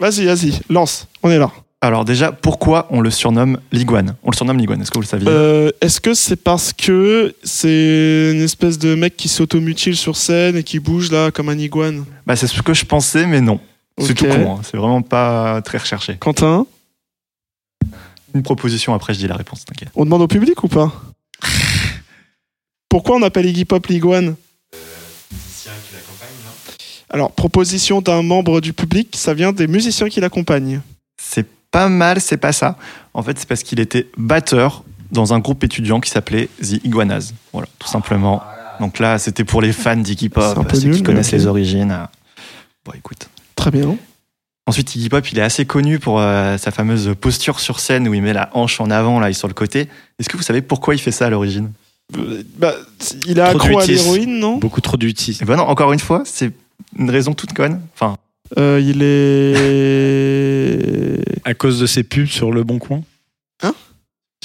Vas-y, 0.00 0.24
vas-y, 0.26 0.58
lance, 0.68 1.06
on 1.22 1.30
est 1.30 1.38
là. 1.38 1.50
Alors 1.82 2.04
déjà, 2.04 2.32
pourquoi 2.32 2.88
on 2.90 3.00
le 3.00 3.10
surnomme 3.10 3.60
l'iguane 3.70 4.16
On 4.24 4.30
le 4.30 4.36
surnomme 4.36 4.58
l'iguane, 4.58 4.80
est-ce 4.82 4.90
que 4.90 4.96
vous 4.96 5.02
le 5.02 5.06
saviez? 5.06 5.28
Euh, 5.30 5.70
Est-ce 5.80 6.00
que 6.00 6.14
c'est 6.14 6.36
parce 6.36 6.72
que 6.72 7.34
c'est 7.44 8.32
une 8.34 8.42
espèce 8.42 8.78
de 8.78 8.94
mec 8.94 9.16
qui 9.16 9.28
s'automutile 9.28 9.94
sur 9.96 10.16
scène 10.16 10.56
et 10.56 10.64
qui 10.64 10.80
bouge 10.80 11.12
là 11.12 11.30
comme 11.30 11.48
un 11.48 11.58
iguane? 11.58 12.04
Bah 12.26 12.34
c'est 12.34 12.46
ce 12.48 12.60
que 12.62 12.74
je 12.74 12.84
pensais, 12.84 13.26
mais 13.26 13.40
non. 13.40 13.60
C'est 13.98 14.14
tout 14.14 14.24
con, 14.26 14.56
hein. 14.56 14.60
c'est 14.62 14.76
vraiment 14.76 15.00
pas 15.02 15.62
très 15.62 15.78
recherché. 15.78 16.16
Quentin, 16.18 16.66
Une 18.36 18.42
proposition, 18.42 18.92
après 18.92 19.14
je 19.14 19.18
dis 19.20 19.26
la 19.26 19.34
réponse, 19.34 19.64
t'inquiète. 19.64 19.88
on 19.94 20.04
demande 20.04 20.20
au 20.20 20.28
public 20.28 20.62
ou 20.62 20.68
pas? 20.68 20.92
Pourquoi 22.90 23.16
on 23.16 23.22
appelle 23.22 23.46
Iggy 23.46 23.64
Pop 23.64 23.86
l'iguane 23.86 24.36
Alors, 27.08 27.32
proposition 27.32 28.02
d'un 28.02 28.20
membre 28.20 28.60
du 28.60 28.74
public, 28.74 29.16
ça 29.16 29.32
vient 29.32 29.52
des 29.52 29.68
musiciens 29.68 30.10
qui 30.10 30.20
l'accompagnent. 30.20 30.82
C'est 31.16 31.46
pas 31.70 31.88
mal, 31.88 32.20
c'est 32.20 32.36
pas 32.36 32.52
ça. 32.52 32.76
En 33.14 33.22
fait, 33.22 33.38
c'est 33.38 33.48
parce 33.48 33.62
qu'il 33.62 33.80
était 33.80 34.06
batteur 34.18 34.84
dans 35.12 35.32
un 35.32 35.38
groupe 35.38 35.64
étudiant 35.64 36.00
qui 36.00 36.10
s'appelait 36.10 36.50
The 36.60 36.84
Iguanas. 36.84 37.32
Voilà, 37.54 37.68
tout 37.78 37.88
simplement. 37.88 38.42
Donc 38.80 38.98
là, 38.98 39.18
c'était 39.18 39.44
pour 39.44 39.62
les 39.62 39.72
fans 39.72 39.96
d'Iggy 39.96 40.28
Pop, 40.28 40.58
ceux 40.74 40.88
nul, 40.88 40.96
qui 40.96 41.02
connaissent 41.02 41.32
les 41.32 41.46
origines. 41.46 41.96
Bon, 42.84 42.92
écoute. 42.92 43.30
Très 43.54 43.70
bien. 43.70 43.96
Ensuite, 44.68 44.96
Iggy 44.96 45.08
Pop, 45.08 45.30
il 45.30 45.38
est 45.38 45.42
assez 45.42 45.64
connu 45.64 46.00
pour 46.00 46.18
euh, 46.20 46.58
sa 46.58 46.72
fameuse 46.72 47.14
posture 47.20 47.60
sur 47.60 47.78
scène 47.78 48.08
où 48.08 48.14
il 48.14 48.22
met 48.22 48.32
la 48.32 48.50
hanche 48.52 48.80
en 48.80 48.90
avant 48.90 49.20
là 49.20 49.30
et 49.30 49.32
sur 49.32 49.46
le 49.46 49.54
côté. 49.54 49.88
Est-ce 50.18 50.28
que 50.28 50.36
vous 50.36 50.42
savez 50.42 50.60
pourquoi 50.60 50.94
il 50.94 50.98
fait 50.98 51.12
ça 51.12 51.26
à 51.26 51.30
l'origine? 51.30 51.70
Euh, 52.18 52.42
bah, 52.58 52.74
il 53.26 53.38
est 53.38 53.54
Trop 53.54 53.68
accro 53.68 53.78
à 53.78 53.86
l'héroïne, 53.86 54.38
non? 54.40 54.56
Beaucoup 54.58 54.80
trop 54.80 54.96
d'utis. 54.96 55.38
Eh 55.40 55.44
ben 55.44 55.56
non, 55.56 55.64
encore 55.64 55.92
une 55.92 56.00
fois, 56.00 56.22
c'est 56.24 56.50
une 56.98 57.10
raison 57.10 57.32
toute 57.32 57.52
conne. 57.52 57.80
Enfin, 57.94 58.16
Euh, 58.58 58.80
Il 58.82 59.02
est. 59.02 59.56
À 61.44 61.54
cause 61.54 61.78
de 61.78 61.86
ses 61.86 62.02
pubs 62.02 62.26
sur 62.26 62.50
Le 62.50 62.64
Bon 62.64 62.80
Coin? 62.80 63.02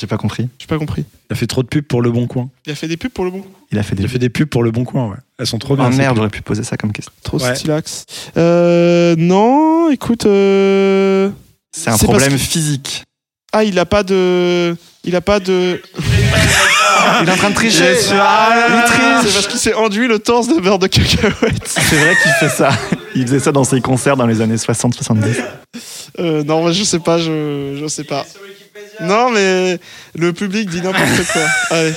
J'ai 0.02 0.08
pas 0.08 0.18
compris. 0.18 0.50
J'ai 0.60 0.68
pas 0.68 0.78
compris. 0.80 1.06
Il 1.30 1.34
a 1.34 1.36
fait 1.36 1.48
trop 1.48 1.62
de 1.64 1.68
pubs 1.68 1.86
pour 1.86 2.02
Le 2.02 2.12
Bon 2.12 2.28
Coin. 2.28 2.50
Il 2.66 2.72
a 2.72 2.76
fait 2.76 2.88
des 2.88 2.98
pubs 2.98 3.12
pour 3.12 3.24
le 3.24 3.32
bon. 3.32 3.46
Il 3.72 3.78
a 3.80 3.84
fait 3.84 3.96
des. 3.96 4.02
Il 4.02 4.06
a 4.08 4.10
fait 4.10 4.20
des 4.20 4.30
pubs 4.30 4.48
pour 4.50 4.64
Le 4.64 4.72
Bon 4.72 4.84
Coin, 4.84 5.08
ouais. 5.10 5.18
Elles 5.40 5.48
sont 5.48 5.60
trop 5.60 5.76
bien. 5.76 5.86
Ah 5.86 5.90
merde, 5.96 6.16
j'aurais 6.18 6.30
pu 6.30 6.42
poser 6.42 6.64
ça 6.64 6.76
comme 6.76 6.92
question. 6.92 7.14
Trop 7.24 7.40
Ouais. 7.40 7.56
stylax. 7.56 8.06
Euh, 8.38 9.16
non, 9.18 9.90
écoute. 9.92 10.26
euh, 10.26 11.30
C'est 11.72 11.90
un 11.92 11.98
problème 11.98 12.32
que- 12.32 12.38
physique. 12.38 13.04
Ah, 13.54 13.64
il 13.64 13.78
a 13.80 13.86
pas 13.86 14.04
de. 14.04 14.76
Il 15.04 15.16
a 15.16 15.22
pas 15.22 15.40
de. 15.40 15.82
Il 17.22 17.28
est 17.28 17.32
en 17.32 17.36
train 17.36 17.50
de 17.50 17.56
tricher. 17.56 17.96
C'est 17.96 18.16
parce 19.34 19.48
qu'il 19.48 19.60
s'est 19.60 19.74
enduit 19.74 20.08
le 20.08 20.20
torse 20.20 20.48
de 20.48 20.60
beurre 20.60 20.80
de 20.80 20.88
cacahuète. 20.88 21.62
C'est 21.66 21.96
vrai 21.96 22.16
qu'il 22.22 22.32
fait 22.40 22.50
ça. 22.50 22.70
Il 23.16 23.24
faisait 23.28 23.40
ça 23.40 23.52
dans 23.52 23.64
ses 23.64 23.82
concerts 23.82 24.16
dans 24.18 24.26
les 24.28 24.42
années 24.42 24.56
60-70. 24.56 25.44
Euh, 26.20 26.44
non, 26.44 26.62
moi, 26.62 26.72
je 26.72 26.84
sais 26.84 27.00
pas, 27.00 27.18
je, 27.18 27.78
je 27.82 27.88
sais 27.88 28.04
pas. 28.04 28.26
Non, 29.02 29.32
mais 29.32 29.80
le 30.16 30.34
public 30.34 30.70
dit 30.70 30.82
n'importe 30.82 31.28
quoi. 31.32 31.42
Allez. 31.78 31.94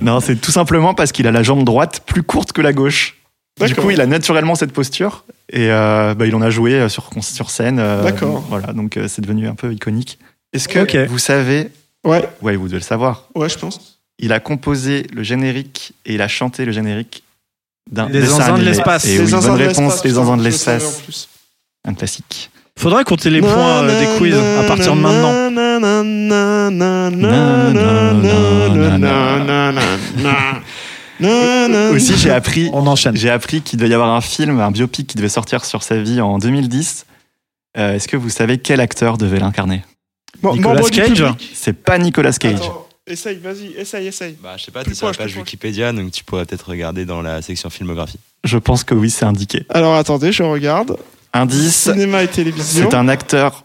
Non, 0.00 0.20
c'est 0.20 0.36
tout 0.36 0.50
simplement 0.50 0.94
parce 0.94 1.12
qu'il 1.12 1.26
a 1.26 1.30
la 1.32 1.42
jambe 1.42 1.64
droite 1.64 2.02
plus 2.06 2.22
courte 2.22 2.52
que 2.52 2.60
la 2.60 2.72
gauche. 2.72 3.16
Du 3.60 3.66
D'accord. 3.68 3.84
coup, 3.84 3.90
il 3.90 4.00
a 4.00 4.06
naturellement 4.06 4.54
cette 4.54 4.72
posture 4.72 5.24
et 5.52 5.70
euh, 5.70 6.14
bah, 6.14 6.26
il 6.26 6.34
en 6.34 6.40
a 6.42 6.50
joué 6.50 6.74
euh, 6.74 6.88
sur, 6.88 7.10
sur 7.22 7.50
scène. 7.50 7.78
euh, 7.78 8.02
D'accord. 8.02 8.44
Voilà, 8.48 8.72
donc 8.72 8.96
euh, 8.96 9.06
c'est 9.08 9.20
devenu 9.22 9.48
un 9.48 9.54
peu 9.54 9.72
iconique. 9.72 10.18
Est-ce 10.52 10.68
que 10.68 11.06
vous 11.06 11.18
savez 11.18 11.70
Ouais, 12.04 12.26
Ouais, 12.42 12.56
vous 12.56 12.66
devez 12.66 12.78
le 12.78 12.82
savoir. 12.84 13.28
ouais, 13.34 13.48
je 13.48 13.58
pense. 13.58 13.98
Il 14.18 14.32
a 14.32 14.40
composé 14.40 15.06
le 15.12 15.22
générique 15.22 15.92
et 16.06 16.14
il 16.14 16.22
a 16.22 16.28
chanté 16.28 16.64
le 16.64 16.72
générique 16.72 17.22
d'un 17.90 18.08
Les 18.08 18.22
Zinzins 18.26 18.58
de 18.58 18.62
l'espace. 18.64 19.04
Et 19.06 19.12
Les 19.14 19.20
oui, 19.20 19.26
zinzins 19.28 19.48
bonne 19.48 19.58
de 19.58 19.62
réponse, 19.66 19.78
l'espace, 19.78 20.04
les 20.04 20.10
zinzins 20.10 20.36
de 20.36 20.42
l'espace. 20.44 21.28
Un 21.86 21.94
classique. 21.94 22.50
Faudrait 22.80 23.04
compter 23.04 23.28
les 23.28 23.42
points 23.42 23.82
euh, 23.84 24.00
des 24.00 24.16
quiz 24.16 24.34
à 24.34 24.62
partir 24.62 24.96
de 24.96 25.00
maintenant. 25.00 25.50
Aussi, 31.94 32.16
j'ai 32.16 32.30
appris, 32.30 32.70
On 32.72 32.86
enchaîne. 32.86 33.18
j'ai 33.18 33.28
appris 33.28 33.60
qu'il 33.60 33.78
devait 33.78 33.90
y 33.90 33.94
avoir 33.94 34.08
un 34.08 34.22
film, 34.22 34.60
un 34.60 34.70
biopic 34.70 35.06
qui 35.08 35.18
devait 35.18 35.28
sortir 35.28 35.66
sur 35.66 35.82
sa 35.82 36.00
vie 36.00 36.22
en 36.22 36.38
2010. 36.38 37.04
Euh, 37.76 37.96
Est-ce 37.96 38.08
que 38.08 38.16
vous 38.16 38.30
savez 38.30 38.56
quel 38.56 38.80
acteur 38.80 39.18
devait 39.18 39.40
l'incarner 39.40 39.84
Bon, 40.40 40.54
Nicolas 40.54 40.80
Cage. 40.80 41.22
C'est 41.52 41.74
pas 41.74 41.98
Nicolas 41.98 42.32
Cage. 42.32 42.54
Attends, 42.54 42.86
essaye, 43.06 43.36
vas-y, 43.36 43.74
essaye, 43.76 44.06
essaye. 44.06 44.36
Bah, 44.42 44.54
je 44.56 44.64
sais 44.64 44.70
pas, 44.70 44.84
t'es 44.84 44.94
sur 44.94 45.06
la 45.06 45.12
page 45.12 45.32
proche. 45.32 45.36
Wikipédia, 45.36 45.92
donc 45.92 46.12
tu 46.12 46.24
pourrais 46.24 46.46
peut-être 46.46 46.70
regarder 46.70 47.04
dans 47.04 47.20
la 47.20 47.42
section 47.42 47.68
filmographie. 47.68 48.18
Je 48.44 48.56
pense 48.56 48.84
que 48.84 48.94
oui, 48.94 49.10
c'est 49.10 49.26
indiqué. 49.26 49.66
Alors 49.68 49.96
attendez, 49.96 50.32
je 50.32 50.42
regarde. 50.42 50.96
Indice, 51.32 51.90
Cinéma 51.92 52.22
et 52.22 52.28
télévision. 52.28 52.88
c'est 52.90 52.96
un 52.96 53.08
acteur 53.08 53.64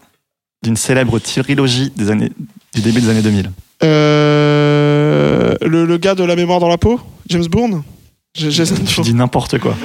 d'une 0.62 0.76
célèbre 0.76 1.18
trilogie 1.18 1.92
des 1.96 2.10
années, 2.10 2.30
du 2.74 2.80
début 2.80 3.00
des 3.00 3.08
années 3.10 3.22
2000. 3.22 3.50
Euh, 3.82 5.54
le, 5.62 5.84
le 5.84 5.98
gars 5.98 6.14
de 6.14 6.24
la 6.24 6.36
mémoire 6.36 6.60
dans 6.60 6.68
la 6.68 6.78
peau? 6.78 7.00
James 7.28 7.46
Bourne? 7.46 7.82
J- 8.36 8.50
Jason 8.50 8.76
Tu 8.86 9.00
dis 9.02 9.14
n'importe 9.14 9.58
quoi. 9.58 9.76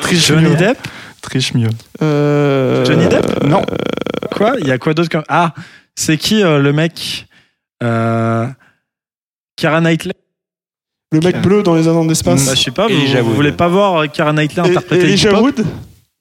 Triche 0.00 0.26
Johnny 0.26 0.48
mieux. 0.50 0.56
Depp? 0.56 0.78
Triche 1.20 1.54
mieux. 1.54 1.68
Euh, 2.02 2.84
Johnny 2.84 3.06
Depp? 3.08 3.44
Non. 3.44 3.62
Quoi? 4.34 4.54
Il 4.60 4.66
y 4.66 4.72
a 4.72 4.78
quoi 4.78 4.92
d'autre 4.94 5.08
comme... 5.10 5.24
Ah, 5.28 5.54
c'est 5.96 6.16
qui 6.16 6.42
euh, 6.42 6.58
le 6.58 6.72
mec 6.72 7.26
euh... 7.82 8.46
Kara 9.56 9.80
Knightley? 9.80 10.12
Le 11.12 11.20
mec 11.20 11.40
bleu 11.42 11.62
dans 11.62 11.74
les 11.74 11.86
anneaux 11.88 12.06
d'espace. 12.06 12.46
Bah, 12.46 12.54
Je 12.54 12.60
sais 12.62 12.70
pas, 12.70 12.86
vous, 12.86 12.94
Elijah 12.94 13.22
vous 13.22 13.34
voulez 13.34 13.52
pas 13.52 13.68
voir 13.68 14.02
euh, 14.02 14.06
Kara 14.06 14.32
Knightley 14.32 14.62
Et- 14.66 14.70
interpréter 14.70 15.04
Elijah 15.04 15.40
Wood? 15.40 15.64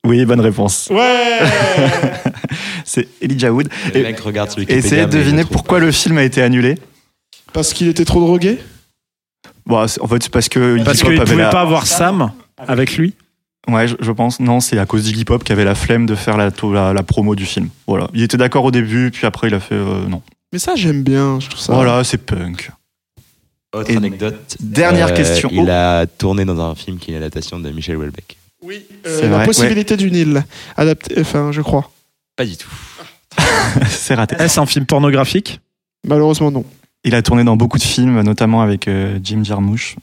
Oui, 0.05 0.25
bonne 0.25 0.41
réponse. 0.41 0.89
Ouais 0.91 1.39
C'est 2.85 3.07
Elijah 3.21 3.51
Wood. 3.53 3.69
Le 3.93 3.97
Et- 3.99 4.03
mec 4.03 4.19
regarde 4.19 4.49
sur 4.49 4.59
Wikipédia. 4.59 4.85
Essayez 4.85 5.05
de 5.05 5.11
deviner 5.11 5.45
pourquoi 5.45 5.79
pas. 5.79 5.85
le 5.85 5.91
film 5.91 6.17
a 6.17 6.23
été 6.23 6.41
annulé. 6.41 6.77
Parce 7.53 7.73
qu'il 7.73 7.87
était 7.87 8.05
trop 8.05 8.19
drogué? 8.19 8.59
Bon, 9.65 9.87
c'est- 9.87 10.01
en 10.01 10.07
fait, 10.07 10.23
c'est 10.23 10.31
parce 10.31 10.49
que 10.49 10.83
Parce 10.83 10.99
qu'il 10.99 11.07
avait 11.07 11.19
pouvait 11.19 11.35
la- 11.43 11.49
pas 11.49 11.61
avoir 11.61 11.85
Sam 11.87 12.31
avec 12.57 12.97
lui? 12.97 13.13
Ouais, 13.67 13.87
je, 13.87 13.95
je 13.99 14.11
pense. 14.11 14.39
Non, 14.39 14.59
c'est 14.59 14.79
à 14.79 14.85
cause 14.87 15.03
d'Iggy 15.03 15.23
Pop 15.23 15.43
qui 15.43 15.51
avait 15.51 15.63
la 15.65 15.75
flemme 15.75 16.07
de 16.07 16.15
faire 16.15 16.35
la, 16.35 16.49
la, 16.73 16.93
la 16.93 17.03
promo 17.03 17.35
du 17.35 17.45
film. 17.45 17.69
Voilà. 17.87 18.07
Il 18.15 18.23
était 18.23 18.37
d'accord 18.37 18.65
au 18.65 18.71
début, 18.71 19.11
puis 19.11 19.27
après 19.27 19.49
il 19.49 19.53
a 19.53 19.59
fait 19.59 19.75
euh, 19.75 20.07
non. 20.07 20.23
Mais 20.51 20.57
ça, 20.59 20.75
j'aime 20.75 21.03
bien, 21.03 21.39
je 21.39 21.47
trouve 21.47 21.61
ça. 21.61 21.73
Voilà, 21.73 22.03
c'est 22.03 22.17
punk. 22.17 22.71
Autre 23.73 23.89
Et 23.91 23.95
anecdote. 23.97 24.57
Dernière 24.59 25.09
euh, 25.09 25.15
question. 25.15 25.49
Il 25.53 25.61
Oh. 25.61 25.71
a 25.71 26.05
tourné 26.07 26.43
dans 26.43 26.59
un 26.59 26.73
film 26.75 26.97
qui 26.97 27.11
est 27.11 27.13
une 27.13 27.21
adaptation 27.21 27.59
de 27.59 27.69
Michel 27.69 27.95
Houellebecq. 27.97 28.35
Oui, 28.63 28.85
C'est 29.03 29.23
euh, 29.23 29.29
la 29.29 29.37
vrai, 29.37 29.45
possibilité 29.45 29.97
du 29.97 30.11
Nil. 30.11 30.43
Adapté, 30.77 31.19
enfin, 31.19 31.51
je 31.51 31.61
crois. 31.61 31.91
Pas 32.35 32.45
du 32.45 32.57
tout. 32.57 32.69
c'est 33.89 34.15
raté. 34.15 34.35
Est-ce 34.37 34.59
un 34.59 34.65
film 34.65 34.85
pornographique? 34.85 35.59
Malheureusement, 36.07 36.51
non. 36.51 36.65
Il 37.03 37.15
a 37.15 37.21
tourné 37.21 37.43
dans 37.43 37.57
beaucoup 37.57 37.77
de 37.77 37.83
films, 37.83 38.21
notamment 38.21 38.61
avec 38.61 38.87
euh, 38.87 39.19
Jim 39.23 39.43
Jarmusch. 39.43 39.95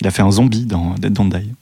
Il 0.00 0.06
a 0.06 0.10
fait 0.10 0.22
un 0.22 0.30
zombie 0.30 0.66
dans 0.66 0.94
Dead 0.94 1.12
Don't 1.12 1.28
Die. 1.30 1.52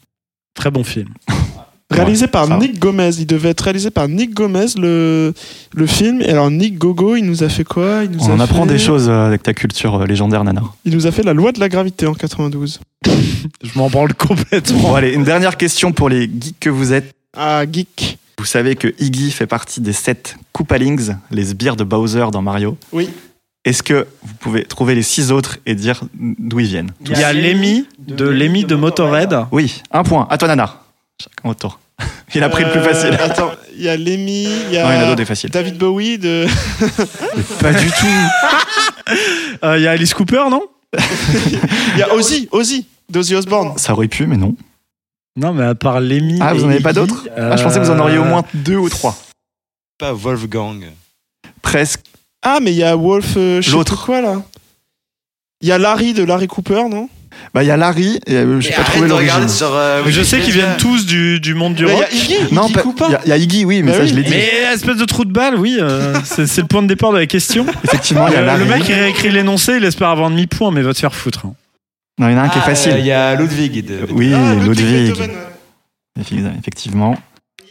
Très 0.54 0.70
bon 0.70 0.84
film. 0.84 1.12
Réalisé 1.94 2.24
Ouais, 2.24 2.30
par 2.30 2.46
va. 2.46 2.58
Nick 2.58 2.78
Gomez. 2.78 3.10
Il 3.18 3.26
devait 3.26 3.50
être 3.50 3.60
réalisé 3.62 3.90
par 3.90 4.08
Nick 4.08 4.34
Gomez, 4.34 4.66
le, 4.76 5.32
le 5.74 5.86
film. 5.86 6.20
Et 6.22 6.28
alors, 6.30 6.50
Nick 6.50 6.78
Gogo, 6.78 7.16
il 7.16 7.22
nous 7.24 7.42
a 7.42 7.48
fait 7.48 7.64
quoi? 7.64 8.04
Il 8.04 8.10
nous 8.10 8.24
On 8.24 8.30
a 8.30 8.34
en 8.34 8.40
apprend 8.40 8.64
fait- 8.64 8.72
des 8.72 8.78
choses 8.78 9.08
euh, 9.08 9.26
avec 9.26 9.42
ta 9.42 9.54
culture 9.54 9.94
euh, 10.02 10.06
légendaire, 10.06 10.42
Nana. 10.44 10.62
Il 10.84 10.94
nous 10.94 11.06
a 11.06 11.12
fait 11.12 11.22
la 11.22 11.32
loi 11.34 11.52
de 11.52 11.60
la 11.60 11.68
gravité 11.68 12.06
en 12.06 12.14
92. 12.14 12.80
Je 13.06 13.78
m'en 13.78 13.88
branle 13.90 14.14
complètement. 14.14 14.78
Bon, 14.80 14.94
allez, 14.94 15.12
une 15.12 15.24
dernière 15.24 15.56
question 15.56 15.92
pour 15.92 16.08
les 16.08 16.22
geeks 16.24 16.56
que 16.60 16.70
vous 16.70 16.92
êtes. 16.92 17.12
Ah, 17.36 17.64
geek. 17.70 18.18
Vous 18.38 18.44
savez 18.46 18.74
que 18.76 18.92
Iggy 18.98 19.30
fait 19.30 19.46
partie 19.46 19.80
des 19.80 19.92
sept 19.92 20.36
Koopalings, 20.52 21.12
les 21.30 21.44
sbires 21.46 21.76
de 21.76 21.84
Bowser 21.84 22.26
dans 22.32 22.42
Mario. 22.42 22.76
Oui. 22.92 23.08
Est-ce 23.64 23.82
que 23.82 24.06
vous 24.22 24.34
pouvez 24.40 24.64
trouver 24.64 24.94
les 24.94 25.02
six 25.02 25.30
autres 25.32 25.58
et 25.64 25.74
dire 25.74 26.02
d'où 26.14 26.60
ils 26.60 26.66
viennent? 26.66 26.90
Il 27.06 27.16
y 27.18 27.22
a 27.24 27.32
Lemmy 27.32 27.86
de 28.06 28.26
Lemmy 28.26 28.64
de 28.64 28.74
Motorhead. 28.74 29.34
Oui, 29.52 29.80
un 29.90 30.02
point. 30.02 30.26
À 30.30 30.36
toi, 30.36 30.48
Nana. 30.48 30.82
Chacun 31.18 31.48
votre 31.48 31.60
tour. 31.60 31.78
Il 32.34 32.42
a 32.42 32.48
pris 32.48 32.64
le 32.64 32.70
plus 32.72 32.80
Euh, 32.80 32.92
facile. 32.92 33.14
Attends, 33.20 33.52
il 33.76 33.82
y 33.82 33.88
a 33.88 33.96
Lemmy, 33.96 34.42
il 34.44 34.48
y 34.48 34.50
Non, 34.50 34.66
il 34.70 34.74
y 34.76 34.80
en 34.80 34.86
a 34.86 34.92
a 34.92 35.00
d'autres 35.04 35.14
des 35.16 35.24
faciles. 35.24 35.50
David 35.50 35.78
Bowie 35.78 36.18
de. 36.18 36.46
Pas 37.60 37.72
du 37.72 37.86
tout. 37.86 39.14
Euh, 39.62 39.76
Il 39.78 39.82
y 39.82 39.86
a 39.86 39.92
Alice 39.92 40.14
Cooper, 40.14 40.44
non? 40.50 40.62
Il 40.96 41.98
y 41.98 42.02
a 42.02 42.12
Ozzy, 42.14 42.48
Ozzy, 42.50 42.86
d'Ozzy 43.08 43.34
Osbourne. 43.34 43.74
Ça 43.76 43.92
aurait 43.92 44.08
pu, 44.08 44.26
mais 44.26 44.36
non. 44.36 44.56
Non, 45.36 45.52
mais 45.52 45.64
à 45.64 45.74
part 45.74 46.00
Lemmy. 46.00 46.38
Ah, 46.40 46.54
vous 46.54 46.62
et 46.62 46.64
en 46.64 46.70
avez 46.70 46.80
pas 46.80 46.92
d'autres? 46.92 47.28
Ah, 47.36 47.56
Je 47.56 47.62
pensais 47.62 47.78
que 47.80 47.84
vous 47.84 47.90
en 47.90 47.98
auriez 47.98 48.18
au 48.18 48.24
moins 48.24 48.44
deux 48.54 48.76
ou 48.76 48.88
trois. 48.88 49.16
Pas 49.98 50.12
Wolfgang. 50.12 50.86
Presque. 51.62 52.00
Ah, 52.42 52.58
mais 52.60 52.72
il 52.72 52.76
y 52.78 52.84
a 52.84 52.94
Wolf, 52.96 53.34
euh, 53.36 53.60
je 53.62 53.70
sais 53.70 53.76
L'autre. 53.76 53.96
plus 53.96 54.04
quoi 54.06 54.20
là. 54.20 54.42
Il 55.60 55.68
y 55.68 55.72
a 55.72 55.78
Larry 55.78 56.12
de 56.14 56.24
Larry 56.24 56.46
Cooper, 56.46 56.84
non? 56.90 57.08
Bah, 57.52 57.62
il 57.62 57.66
y 57.66 57.70
a 57.70 57.76
Larry, 57.76 58.18
et 58.26 58.34
euh, 58.36 58.60
j'ai 58.60 58.72
pas 58.72 58.82
trouvé 58.84 59.06
l'origine. 59.08 59.46
Je 60.06 60.22
sais 60.22 60.40
qu'ils 60.40 60.52
viennent 60.54 60.76
tous 60.78 61.06
du, 61.06 61.38
du 61.40 61.54
monde 61.54 61.74
du 61.74 61.84
Mais 61.84 61.92
Il 61.92 61.94
y 61.94 61.96
rock. 62.00 62.06
a 62.10 62.14
Iggy, 62.14 62.54
Non, 62.54 62.64
Iggy 62.64 62.72
pas- 62.74 62.82
Cooper. 62.82 63.04
il 63.08 63.12
y, 63.12 63.14
a- 63.14 63.20
il 63.24 63.28
y 63.28 63.32
a 63.32 63.36
Iggy, 63.36 63.64
oui, 63.64 63.82
mais 63.82 63.90
Bah 63.92 63.98
ça, 63.98 64.02
oui. 64.04 64.08
je 64.08 64.14
l'ai 64.14 64.22
dit. 64.22 64.30
Mais 64.30 64.48
espèce 64.74 64.96
de 64.96 65.04
trou 65.04 65.24
de 65.24 65.32
balle, 65.32 65.56
oui, 65.56 65.78
euh, 65.80 66.14
c'est 66.24 66.46
c'est 66.46 66.62
le 66.62 66.66
point 66.66 66.82
de 66.82 66.88
départ 66.88 67.12
de 67.12 67.18
la 67.18 67.26
question. 67.26 67.66
Effectivement, 67.84 68.26
il 68.28 68.34
y 68.34 68.36
a 68.36 68.40
Euh, 68.40 68.46
Larry. 68.46 68.60
le 68.64 68.70
mec, 68.70 68.88
il 68.88 68.94
réécrit 68.94 69.30
l'énoncé, 69.30 69.76
il 69.76 69.84
espère 69.84 70.08
avoir 70.08 70.30
demi-point, 70.30 70.70
mais 70.72 70.82
va 70.82 70.92
te 70.94 70.98
faire 70.98 71.14
foutre. 71.14 71.46
hein. 71.46 71.54
Non, 72.18 72.28
il 72.28 72.32
y 72.32 72.34
en 72.34 72.38
a 72.38 72.42
un 72.42 72.48
qui 72.48 72.58
est 72.58 72.62
Il 72.62 72.64
facile. 72.64 72.98
y 73.04 73.10
a 73.12 73.34
Ludwig. 73.34 73.84
de- 73.86 74.06
Oui, 74.12 74.32
Ah, 74.34 74.54
Ludwig. 74.54 75.12
Effectivement. 76.58 77.16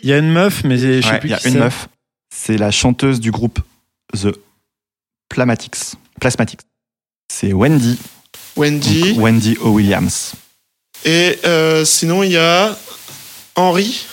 Il 0.02 0.10
y 0.10 0.14
a 0.14 0.18
une 0.18 0.32
meuf, 0.32 0.64
mais 0.66 0.78
je 0.78 1.02
sais 1.02 1.10
Ouais, 1.12 1.20
plus 1.20 1.30
il 1.30 1.32
y 1.32 1.36
a 1.36 1.38
qui 1.38 1.48
une 1.48 1.54
c'est. 1.54 1.60
meuf. 1.60 1.88
C'est 2.36 2.58
la 2.58 2.72
chanteuse 2.72 3.20
du 3.20 3.32
groupe 3.32 3.60
The 4.14 4.30
Plasmatics. 5.30 5.78
Plasmatics. 6.20 6.60
C'est 7.32 7.54
Wendy. 7.54 7.98
Wendy. 8.56 9.14
Donc, 9.14 9.24
Wendy 9.24 9.58
O. 9.62 9.70
Williams. 9.72 10.34
Et 11.06 11.40
euh, 11.46 11.84
sinon, 11.86 12.24
il 12.24 12.32
y 12.32 12.38
a 12.38 12.78
Henry. 13.56 14.06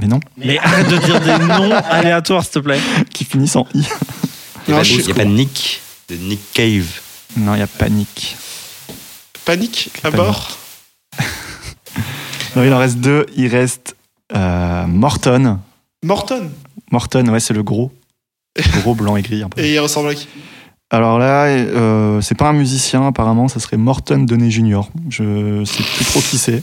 Mais 0.00 0.06
non, 0.06 0.20
Mais 0.36 0.58
arrête 0.58 0.88
de 0.88 0.96
dire 0.98 1.20
des 1.20 1.38
noms 1.38 1.72
aléatoires, 1.90 2.42
s'il 2.42 2.52
te 2.52 2.58
plaît. 2.60 2.80
qui 3.12 3.24
finissent 3.24 3.56
en 3.56 3.66
I. 3.74 3.78
Il 3.78 3.80
n'y 3.80 3.86
Non, 4.68 4.76
a, 4.76 4.78
pas- 4.78 4.84
sais 4.84 4.94
il 4.94 5.08
y 5.08 5.10
a 5.10 5.14
pas 5.14 5.24
Nick. 5.24 5.80
De 6.08 6.16
Nick 6.16 6.40
Cave. 6.52 6.86
Non, 7.36 7.54
il 7.54 7.58
y 7.60 7.62
a 7.62 7.66
Panique. 7.66 8.36
Panique 9.44 9.90
à 10.04 10.10
Pas 10.10 10.16
bord. 10.16 10.58
Non, 12.54 12.64
il 12.64 12.72
en 12.72 12.78
reste 12.78 12.98
deux. 12.98 13.26
Il 13.36 13.48
reste 13.48 13.96
euh, 14.34 14.86
Morton. 14.86 15.58
Morton. 16.04 16.50
Morton, 16.90 17.28
ouais, 17.30 17.40
c'est 17.40 17.54
le 17.54 17.62
gros. 17.62 17.90
Gros 18.82 18.94
blanc 18.94 19.16
et 19.16 19.22
gris 19.22 19.42
un 19.42 19.48
peu. 19.48 19.60
Et 19.62 19.72
il 19.74 19.78
ressemble 19.78 20.10
à 20.10 20.14
qui? 20.14 20.28
Alors 20.92 21.18
là, 21.18 21.46
euh, 21.46 22.20
c'est 22.20 22.36
pas 22.36 22.48
un 22.48 22.52
musicien 22.52 23.06
apparemment, 23.08 23.48
ça 23.48 23.58
serait 23.60 23.78
Morton 23.78 24.18
Downey 24.24 24.50
Jr. 24.50 24.82
Je 25.08 25.64
sais 25.64 25.82
plus 25.82 26.04
trop 26.04 26.20
qui 26.20 26.36
c'est. 26.38 26.62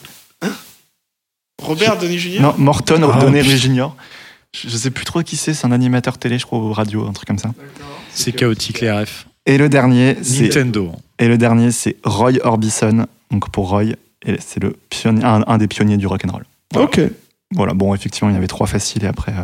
Robert 1.61 1.97
Denis 1.97 2.19
Jr. 2.19 2.41
Non, 2.41 2.53
Morton 2.57 3.01
Ah. 3.11 3.41
Jr. 3.43 3.89
Je 4.53 4.69
je 4.69 4.77
sais 4.77 4.91
plus 4.91 5.03
trop 5.05 5.21
qui 5.23 5.35
c'est, 5.35 5.53
c'est 5.53 5.67
un 5.67 5.71
animateur 5.71 6.17
télé, 6.17 6.39
je 6.39 6.45
crois, 6.45 6.59
ou 6.59 6.71
radio, 6.73 7.05
un 7.07 7.11
truc 7.13 7.27
comme 7.27 7.37
ça. 7.37 7.51
C'est 8.13 8.31
chaotique, 8.31 8.79
les 8.81 8.91
refs. 8.91 9.27
Et 9.45 9.57
le 9.57 9.67
dernier, 9.69 10.15
c'est 10.21 10.43
Nintendo. 10.43 10.91
et 11.19 11.27
le 11.27 11.37
dernier, 11.37 11.71
c'est 11.71 11.97
Roy 12.03 12.33
Orbison. 12.43 13.05
Donc 13.31 13.49
pour 13.51 13.69
Roy, 13.69 13.93
c'est 14.39 14.61
le 14.61 14.75
pionnier, 14.89 15.23
un, 15.23 15.43
un 15.47 15.57
des 15.57 15.67
pionniers 15.67 15.97
du 15.97 16.07
rock 16.07 16.23
and 16.25 16.31
roll. 16.31 16.45
Voilà. 16.71 16.87
Ok. 16.87 17.01
Voilà, 17.55 17.73
bon, 17.73 17.93
effectivement, 17.95 18.29
il 18.29 18.33
y 18.33 18.37
avait 18.37 18.47
trois 18.47 18.67
faciles 18.67 19.03
et 19.03 19.07
après. 19.07 19.31
euh, 19.33 19.43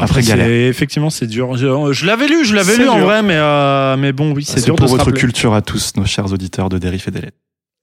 Après, 0.00 0.22
galère. 0.22 0.46
c'est- 0.46 0.68
effectivement, 0.68 1.10
c'est 1.10 1.26
dur. 1.26 1.56
Je, 1.56 1.92
je 1.92 2.06
l'avais 2.06 2.26
lu, 2.28 2.44
je 2.44 2.54
l'avais 2.54 2.72
C'est 2.74 2.82
lu 2.82 2.88
en 2.88 3.00
vrai, 3.00 3.22
mais, 3.22 3.36
euh, 3.36 3.96
mais 3.96 4.12
bon, 4.12 4.32
oui, 4.34 4.44
c'est 4.44 4.58
c'est 4.60 4.64
dur 4.66 4.74
pour 4.76 4.86
de 4.86 4.90
se 4.92 4.96
votre 4.96 5.10
culture 5.12 5.52
à 5.54 5.60
tous, 5.62 5.92
nos 5.96 6.06
chers 6.06 6.32
auditeurs 6.32 6.68
de 6.68 6.78
Dérif 6.78 7.08
et 7.08 7.10
Lettres. 7.10 7.36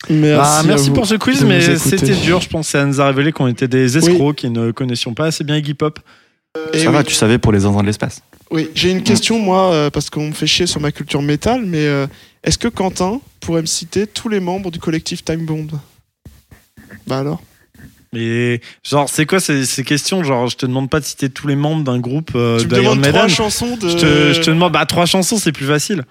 Merci, 0.10 0.68
Ah, 0.70 0.76
vous 0.78 0.94
pour 0.94 1.06
ce 1.06 1.16
quiz, 1.16 1.44
mais 1.44 1.78
c'était 1.78 2.16
dur. 2.16 2.40
Je 2.42 2.48
pense 2.50 2.68
que 2.68 2.72
ça 2.72 2.86
nous 2.86 3.00
a 3.02 3.06
révélé 3.08 3.32
qu'on 3.32 3.48
était 3.48 3.68
des 3.68 3.98
escrocs 3.98 4.36
qui 4.38 4.50
ne 4.50 4.72
connaissions 4.72 5.14
pas 5.14 5.26
assez 5.26 5.44
bien 5.44 5.58
Iggy 5.58 5.74
Pop. 5.74 6.00
Et 6.74 6.80
Ça 6.80 6.88
oui. 6.88 6.94
va, 6.94 7.04
tu 7.04 7.14
savais 7.14 7.38
pour 7.38 7.52
les 7.52 7.66
enfants 7.66 7.82
de 7.82 7.86
l'espace. 7.86 8.22
Oui, 8.50 8.70
j'ai 8.74 8.90
une 8.90 9.04
question, 9.04 9.38
moi, 9.38 9.72
euh, 9.72 9.90
parce 9.92 10.10
qu'on 10.10 10.28
me 10.30 10.32
fait 10.32 10.48
chier 10.48 10.66
sur 10.66 10.82
ma 10.82 10.92
culture 10.92 11.22
métal, 11.22 11.64
mais 11.66 11.86
euh, 11.86 12.08
est-ce 12.44 12.58
que 12.58 12.68
Quentin 12.70 13.22
pourrait 13.40 13.62
me 13.62 13.68
citer 13.68 14.08
tous 14.08 14.30
les 14.30 14.40
membres 14.40 14.72
du 14.72 14.80
collectif 14.80 15.24
Time 15.24 15.46
Bomb? 15.46 15.68
Bah 17.06 17.20
alors? 17.20 17.42
Mais 18.14 18.62
genre, 18.84 19.08
c'est 19.10 19.26
quoi 19.26 19.40
ces, 19.40 19.66
ces 19.66 19.84
questions? 19.84 20.24
Genre, 20.24 20.48
je 20.48 20.58
te 20.58 20.66
demande 20.66 20.90
pas 20.90 21.00
de 21.00 21.06
citer 21.06 21.30
tous 21.30 21.48
les 21.48 21.56
membres 21.56 21.84
d'un 21.84 22.00
groupe 22.00 22.32
euh, 22.36 22.60
Tu 22.60 22.68
me 22.68 23.10
trois 23.10 23.28
chansons 23.28 23.78
de. 23.78 23.90
Je 23.90 23.98
te, 23.98 24.34
je 24.34 24.42
te 24.42 24.50
demande, 24.50 24.74
bah, 24.74 24.86
trois 24.86 25.06
chansons, 25.06 25.38
c'est 25.38 25.52
plus 25.52 25.68
facile. 25.68 26.04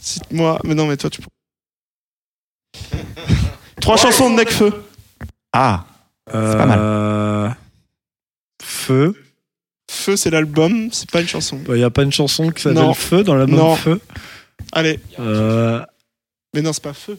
Cite-moi. 0.00 0.60
Mais 0.64 0.74
non, 0.74 0.86
mais 0.86 0.96
toi, 0.96 1.10
tu. 1.10 1.20
trois 3.80 3.96
chansons 3.96 4.30
de 4.30 4.36
Necfeu. 4.36 4.72
Ah, 5.52 5.84
pas 6.30 6.66
mal. 6.66 6.78
Euh, 6.80 7.48
Feu. 8.62 9.14
Feu, 9.90 10.16
c'est 10.16 10.30
l'album, 10.30 10.88
c'est 10.92 11.10
pas 11.10 11.20
une 11.20 11.28
chanson. 11.28 11.60
Il 11.68 11.74
n'y 11.74 11.82
a 11.82 11.90
pas 11.90 12.02
une 12.02 12.12
chanson 12.12 12.50
qui 12.50 12.62
s'appelle. 12.62 12.94
Feu 12.94 13.22
dans 13.24 13.34
l'album 13.34 13.58
Non. 13.58 13.76
Feu? 13.76 14.00
Allez. 14.72 15.00
Euh, 15.18 15.84
Mais 16.54 16.62
non, 16.62 16.72
c'est 16.72 16.82
pas 16.82 16.94
Feu. 16.94 17.18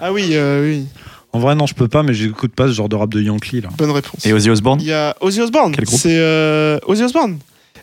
Ah 0.00 0.12
oui, 0.12 0.30
euh, 0.32 0.64
oui, 0.64 0.86
en 1.32 1.38
vrai, 1.38 1.54
non, 1.54 1.66
je 1.66 1.74
peux 1.74 1.88
pas, 1.88 2.02
mais 2.02 2.14
j'écoute 2.14 2.54
pas 2.54 2.66
ce 2.68 2.72
genre 2.72 2.88
de 2.88 2.96
rap 2.96 3.10
de 3.10 3.20
Yankee 3.20 3.60
là. 3.60 3.68
bonne 3.76 3.90
réponse. 3.90 4.24
et 4.26 4.32
Ozzy 4.32 4.50
Osbourne 4.50 4.80
Il 4.80 4.86
y 4.88 4.92
a 4.92 5.14
Ozzy 5.20 5.40
Osbourne. 5.40 5.72
Quel 5.74 5.84
groupe 5.84 6.00
C'est 6.00 6.18
euh, 6.18 6.78
Ozzy 6.86 7.02
Osbourne. 7.04 7.38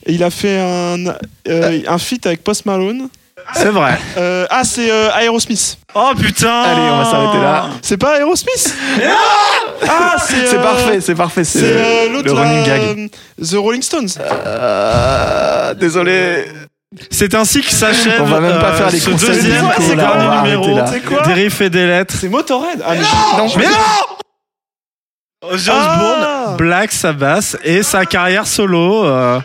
Et 0.05 0.13
il 0.13 0.23
a 0.23 0.29
fait 0.29 0.59
un, 0.59 1.13
euh, 1.47 1.81
un 1.87 1.97
feat 1.97 2.25
avec 2.25 2.43
Post 2.43 2.65
Malone. 2.65 3.09
C'est 3.53 3.69
vrai. 3.69 3.97
Euh, 4.17 4.45
ah, 4.49 4.63
c'est 4.63 4.91
euh, 4.91 5.09
Aerosmith. 5.19 5.77
Oh 5.95 6.11
putain 6.19 6.61
Allez, 6.61 6.81
on 6.81 6.97
va 6.97 7.05
s'arrêter 7.05 7.41
là. 7.41 7.69
C'est 7.81 7.97
pas 7.97 8.19
Aerosmith 8.19 8.75
Ah, 9.87 10.17
c'est. 10.27 10.45
C'est 10.47 10.57
euh, 10.57 10.61
parfait, 10.61 11.01
c'est 11.01 11.15
parfait, 11.15 11.43
C'est 11.43 11.61
euh, 11.63 12.07
le, 12.07 12.13
l'autre 12.13 12.25
le 12.27 12.33
running 12.33 12.65
gag. 12.65 13.09
The 13.41 13.55
Rolling 13.55 13.81
Stones. 13.81 14.09
Euh, 14.19 15.73
désolé. 15.73 16.45
C'est 17.11 17.35
ainsi 17.35 17.61
que 17.61 17.69
s'achève 17.69 18.21
On 18.21 18.25
va 18.25 18.39
même 18.39 18.59
pas 18.59 18.71
euh, 18.71 18.77
faire 18.77 18.89
les 18.89 18.99
ce 18.99 19.11
conseils 19.11 19.29
deuxième 19.35 19.65
musicaux, 19.65 19.83
c'est 19.87 19.95
là, 19.95 20.11
on 20.15 20.17
va 20.27 20.41
numéro 20.41 20.63
arrêter 20.63 20.75
là. 20.75 20.87
C'est 20.87 21.01
quoi 21.01 21.21
Des 21.21 21.33
riffs 21.33 21.61
et 21.61 21.69
des 21.69 21.85
lettres. 21.85 22.15
C'est 22.19 22.29
Motorhead. 22.29 22.81
Ah, 22.83 22.93
mais 22.95 23.01
non, 23.37 23.47
Mais 23.57 23.65
non 23.65 25.49
Ozzy 25.51 25.69
Ah 25.71 25.77
Osbourne, 25.77 26.57
Black 26.57 26.91
Sabbath 26.91 27.57
et 27.63 27.83
sa 27.83 28.05
carrière 28.05 28.47
solo. 28.47 29.05
euh. 29.05 29.39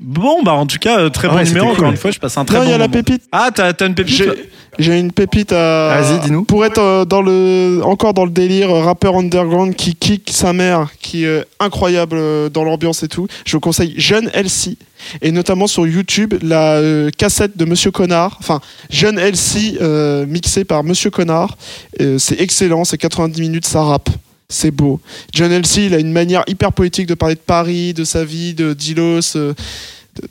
Bon, 0.00 0.42
bah 0.42 0.52
en 0.54 0.66
tout 0.66 0.78
cas, 0.78 0.98
euh, 0.98 1.08
très 1.08 1.28
Ah 1.30 1.36
bon 1.36 1.42
numéro. 1.44 1.70
Encore 1.70 1.90
une 1.90 1.96
fois, 1.96 2.10
je 2.10 2.18
passe 2.18 2.36
un 2.36 2.44
très 2.44 2.56
Non, 2.56 2.62
bon 2.62 2.68
il 2.68 2.70
y 2.72 2.74
a 2.74 2.78
la 2.78 2.88
moment. 2.88 3.02
pépite. 3.02 3.22
Ah, 3.32 3.50
t'as 3.54 3.72
t'as 3.72 3.86
une 3.86 3.94
pépite 3.94 4.16
J'ai 4.16 4.30
j'ai 4.78 4.98
une 4.98 5.12
pépite 5.12 5.52
à. 5.52 6.00
Vas-y, 6.00 6.18
dis-nous. 6.20 6.44
Pour 6.44 6.64
être 6.64 6.80
euh, 6.80 7.04
dans 7.04 7.22
le, 7.22 7.80
encore 7.84 8.12
dans 8.12 8.24
le 8.24 8.30
délire 8.32 8.70
euh, 8.70 8.82
rappeur 8.82 9.16
underground 9.16 9.76
qui 9.76 9.94
kick 9.94 10.30
sa 10.32 10.52
mère, 10.52 10.88
qui 11.00 11.24
est 11.24 11.44
incroyable 11.60 12.50
dans 12.50 12.64
l'ambiance 12.64 13.04
et 13.04 13.08
tout, 13.08 13.28
je 13.44 13.56
vous 13.56 13.60
conseille 13.60 13.94
Jeune 13.96 14.30
Elsie. 14.34 14.78
Et 15.22 15.32
notamment 15.32 15.66
sur 15.66 15.86
YouTube, 15.86 16.34
la 16.42 16.74
euh, 16.76 17.10
cassette 17.16 17.56
de 17.56 17.64
Monsieur 17.64 17.90
Connard. 17.90 18.36
Enfin, 18.40 18.60
Jeune 18.90 19.18
Elsie 19.18 19.78
euh, 19.80 20.26
mixée 20.26 20.64
par 20.64 20.84
Monsieur 20.84 21.10
Connard. 21.10 21.56
Euh, 22.00 22.18
c'est 22.18 22.40
excellent, 22.40 22.84
c'est 22.84 22.98
90 22.98 23.40
minutes, 23.40 23.66
ça 23.66 23.82
rappe. 23.82 24.08
C'est 24.48 24.70
beau. 24.70 25.00
John 25.32 25.50
Elsie, 25.50 25.92
a 25.94 25.98
une 25.98 26.12
manière 26.12 26.44
hyper 26.46 26.72
poétique 26.72 27.06
de 27.06 27.14
parler 27.14 27.34
de 27.34 27.40
Paris, 27.40 27.94
de 27.94 28.04
sa 28.04 28.24
vie, 28.24 28.54
de 28.54 28.72
Dilos. 28.74 29.36
euh, 29.36 29.54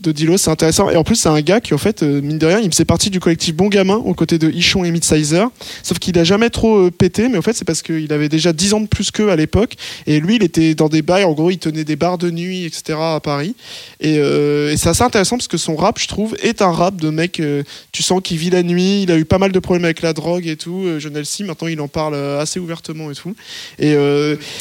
de- 0.01 0.11
Dilos, 0.11 0.37
c'est 0.37 0.51
intéressant. 0.51 0.89
Et 0.89 0.95
en 0.95 1.03
plus, 1.03 1.15
c'est 1.15 1.29
un 1.29 1.41
gars 1.41 1.59
qui, 1.59 1.73
en 1.73 1.77
fait, 1.77 2.03
euh, 2.03 2.21
mine 2.21 2.37
de 2.37 2.45
rien, 2.45 2.59
il 2.59 2.69
faisait 2.71 2.85
partie 2.85 3.09
du 3.09 3.19
collectif 3.19 3.55
Bon 3.55 3.67
Gamin, 3.67 3.95
aux 3.95 4.13
côtés 4.13 4.37
de 4.37 4.49
Ichon 4.49 4.83
et 4.83 4.91
Midsizer. 4.91 5.49
Sauf 5.81 5.99
qu'il 5.99 6.17
a 6.19 6.23
jamais 6.23 6.49
trop 6.49 6.77
euh, 6.77 6.91
pété, 6.91 7.29
mais 7.29 7.37
en 7.37 7.41
fait, 7.41 7.53
c'est 7.53 7.65
parce 7.65 7.81
qu'il 7.81 8.11
avait 8.13 8.29
déjà 8.29 8.53
10 8.53 8.73
ans 8.75 8.79
de 8.81 8.87
plus 8.87 9.11
qu'eux 9.11 9.29
à 9.29 9.35
l'époque. 9.35 9.73
Et 10.07 10.19
lui, 10.19 10.35
il 10.35 10.43
était 10.43 10.75
dans 10.75 10.89
des 10.89 11.01
bails, 11.01 11.23
en 11.23 11.33
gros, 11.33 11.49
il 11.51 11.57
tenait 11.57 11.83
des 11.83 11.95
bars 11.95 12.17
de 12.17 12.29
nuit, 12.31 12.65
etc. 12.65 12.97
à 12.99 13.19
Paris. 13.19 13.55
Et, 13.99 14.17
euh, 14.19 14.71
et 14.71 14.77
c'est 14.77 14.89
assez 14.89 15.03
intéressant 15.03 15.37
parce 15.37 15.47
que 15.47 15.57
son 15.57 15.75
rap, 15.75 15.99
je 15.99 16.07
trouve, 16.07 16.35
est 16.41 16.61
un 16.61 16.71
rap 16.71 16.97
de 16.97 17.09
mec, 17.09 17.39
euh, 17.39 17.63
tu 17.91 18.03
sens 18.03 18.21
qu'il 18.23 18.37
vit 18.37 18.49
la 18.49 18.63
nuit, 18.63 19.03
il 19.03 19.11
a 19.11 19.17
eu 19.17 19.25
pas 19.25 19.37
mal 19.39 19.51
de 19.51 19.59
problèmes 19.59 19.85
avec 19.85 20.01
la 20.01 20.13
drogue 20.13 20.47
et 20.47 20.55
tout. 20.57 20.83
Euh, 20.85 20.99
John 20.99 21.15
LC, 21.17 21.43
maintenant, 21.43 21.67
il 21.67 21.79
en 21.81 21.87
parle 21.87 22.15
assez 22.39 22.59
ouvertement 22.59 23.09
et 23.11 23.15
tout. 23.15 23.35
Et 23.79 23.95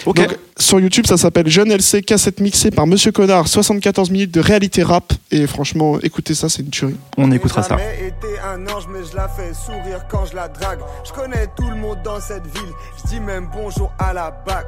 donc, 0.07 0.19
sur 0.59 0.81
YouTube, 0.81 1.07
ça 1.07 1.17
s'appelle 1.17 1.49
Jeune 1.49 1.71
LC 1.71 2.03
cassette 2.05 2.41
mixée 2.41 2.71
par 2.71 2.87
Monsieur 2.87 3.13
Connard, 3.13 3.49
74 3.49 4.11
minutes 4.11 4.31
de 4.31 4.41
réalité 4.41 4.83
rap. 4.83 5.12
Et 5.31 5.47
franchement, 5.47 5.99
écoutez 6.03 6.35
ça, 6.35 6.49
c'est 6.49 6.63
une 6.63 6.71
tuerie. 6.71 6.97
On 7.17 7.31
écoutera 7.33 7.63
ça. 7.63 7.77
Été 8.01 8.39
un 8.45 8.67
ange, 8.69 8.87
mais 8.93 9.01
je 9.11 9.17
la 9.17 9.29
fais 9.29 9.53
sourire 9.55 10.07
quand 10.11 10.27
je 10.27 10.35
la 10.37 10.49
drague. 10.49 10.81
Je 11.05 11.13
connais 11.13 11.47
tout 11.57 11.69
le 11.69 11.77
monde 11.77 11.99
dans 12.05 12.21
cette 12.21 12.45
ville. 12.47 12.73
Je 13.03 13.09
dis 13.09 13.21
même 13.21 13.49
bonjour 13.53 13.91
à 13.99 14.13
la 14.13 14.31
bac. 14.31 14.67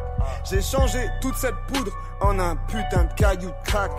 J'ai 0.50 0.62
changé 0.62 0.98
toute 1.20 1.34
cette 1.36 1.54
poudre 1.72 1.90
en 2.20 2.38
un 2.38 2.56
putain 2.68 3.04
de 3.04 3.12
caillou 3.16 3.48
de 3.50 3.70
crack. 3.70 3.90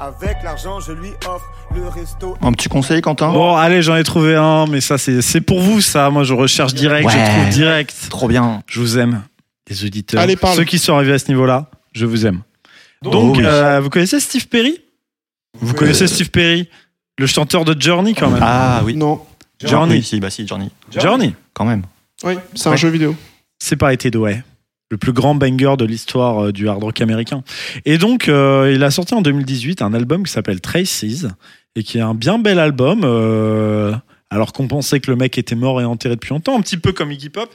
Avec 0.00 0.36
l'argent, 0.42 0.80
je 0.80 0.92
lui 0.92 1.10
offre 1.28 1.44
le 1.74 1.86
resto. 1.88 2.36
Un 2.40 2.52
petit 2.52 2.68
conseil, 2.68 3.02
Quentin 3.02 3.30
Bon, 3.30 3.54
allez, 3.54 3.82
j'en 3.82 3.96
ai 3.96 4.04
trouvé 4.04 4.34
un, 4.34 4.66
mais 4.66 4.80
ça, 4.80 4.96
c'est 4.98 5.20
c'est 5.20 5.40
pour 5.42 5.60
vous, 5.60 5.80
ça. 5.82 6.08
Moi, 6.10 6.24
je 6.24 6.32
recherche 6.32 6.72
direct, 6.74 7.08
je 7.10 7.16
trouve 7.16 7.48
direct. 7.50 7.94
Trop 8.08 8.28
bien. 8.28 8.62
Je 8.66 8.80
vous 8.80 8.98
aime, 8.98 9.22
les 9.68 9.84
auditeurs. 9.84 10.20
Allez, 10.20 10.36
parle. 10.36 10.56
Ceux 10.56 10.64
qui 10.64 10.78
sont 10.78 10.94
arrivés 10.94 11.12
à 11.14 11.18
ce 11.18 11.28
niveau-là, 11.28 11.66
je 11.92 12.06
vous 12.06 12.24
aime. 12.26 12.40
Donc, 13.02 13.14
Oh 13.14 13.32
oui. 13.36 13.44
euh, 13.44 13.80
vous 13.82 13.90
connaissez 13.90 14.18
Steve 14.20 14.48
Perry? 14.48 14.80
Vous 15.60 15.74
connaissez 15.74 16.06
Steve 16.06 16.30
Perry 16.30 16.68
Le 17.18 17.26
chanteur 17.26 17.64
de 17.64 17.80
Journey, 17.80 18.14
quand 18.14 18.30
même. 18.30 18.40
Ah 18.42 18.82
oui. 18.84 18.94
Non. 18.96 19.20
Journey. 19.64 19.96
Oui, 19.96 20.02
si, 20.02 20.20
bah 20.20 20.30
si, 20.30 20.46
Journey. 20.46 20.70
Journey. 20.96 21.34
Quand 21.52 21.64
même. 21.64 21.82
Oui, 22.24 22.34
c'est 22.54 22.68
un 22.68 22.72
Ouais. 22.72 22.76
jeu 22.76 22.88
vidéo. 22.88 23.14
C'est 23.58 23.76
pas 23.76 23.92
été 23.92 24.14
ouais. 24.16 24.42
Le 24.90 24.98
plus 24.98 25.12
grand 25.12 25.34
banger 25.34 25.74
de 25.78 25.84
l'histoire 25.84 26.46
euh, 26.46 26.52
du 26.52 26.68
hard 26.68 26.82
rock 26.82 27.00
américain. 27.00 27.42
Et 27.84 27.96
donc, 27.98 28.28
euh, 28.28 28.70
il 28.74 28.82
a 28.84 28.90
sorti 28.90 29.14
en 29.14 29.22
2018 29.22 29.80
un 29.82 29.94
album 29.94 30.24
qui 30.24 30.32
s'appelle 30.32 30.60
Traces 30.60 31.04
et 31.74 31.82
qui 31.82 31.98
est 31.98 32.02
un 32.02 32.14
bien 32.14 32.38
bel 32.38 32.58
album. 32.58 33.02
euh, 33.04 33.92
alors 34.30 34.52
qu'on 34.52 34.66
pensait 34.66 34.98
que 34.98 35.10
le 35.12 35.16
mec 35.16 35.38
était 35.38 35.54
mort 35.54 35.80
et 35.80 35.84
enterré 35.84 36.16
depuis 36.16 36.30
longtemps, 36.30 36.58
un 36.58 36.60
petit 36.60 36.76
peu 36.76 36.90
comme 36.92 37.12
Iggy 37.12 37.28
Pop. 37.28 37.48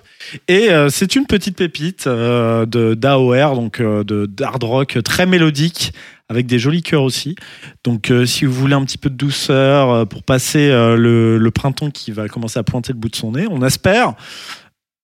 Et 0.48 0.70
euh, 0.72 0.88
c'est 0.90 1.16
une 1.18 1.26
petite 1.26 1.58
pépite 1.58 2.08
euh, 2.08 2.66
de 2.66 2.94
d'AOR, 2.94 3.56
donc 3.56 3.82
euh, 3.82 4.06
de 4.06 4.26
d'hard 4.26 4.60
rock 4.62 4.98
très 5.04 5.26
mélodique, 5.26 5.92
avec 6.30 6.46
des 6.46 6.60
jolis 6.60 6.84
chœurs 6.84 7.04
aussi. 7.04 7.36
Donc, 7.84 8.12
euh, 8.12 8.26
si 8.26 8.46
vous 8.46 8.54
voulez 8.54 8.76
un 8.76 8.86
petit 8.86 8.98
peu 8.98 9.10
de 9.10 9.16
douceur 9.16 9.90
euh, 9.90 10.06
pour 10.06 10.24
passer 10.24 10.70
euh, 10.70 10.96
le, 10.96 11.38
le 11.38 11.52
printemps 11.52 11.90
qui 11.90 12.12
va 12.12 12.28
commencer 12.28 12.60
à 12.60 12.64
pointer 12.64 12.94
le 12.94 13.00
bout 13.00 13.10
de 13.10 13.16
son 13.16 13.32
nez, 13.32 13.48
on 13.50 13.66
espère. 13.66 14.14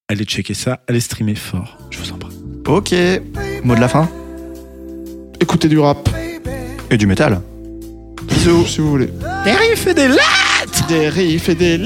Allez 0.07 0.23
checker 0.23 0.53
ça, 0.53 0.81
allez 0.87 0.99
streamer 0.99 1.35
fort. 1.35 1.77
Je 1.89 1.97
vous 1.97 2.11
en 2.11 2.17
prie. 2.17 2.35
Ok. 2.67 2.93
Mot 3.63 3.75
de 3.75 3.81
la 3.81 3.87
fin? 3.87 4.07
Écoutez 5.39 5.67
du 5.67 5.79
rap. 5.79 6.07
Et 6.91 6.97
du 6.97 7.07
métal. 7.07 7.41
Bisous, 8.27 8.65
si 8.67 8.79
vous 8.79 8.89
voulez. 8.91 9.09
Des 9.43 9.51
riffs 9.51 9.87
et 9.87 9.93
des 9.95 10.09
Des 10.87 11.09
riffs 11.09 11.49
et 11.49 11.55
des 11.55 11.77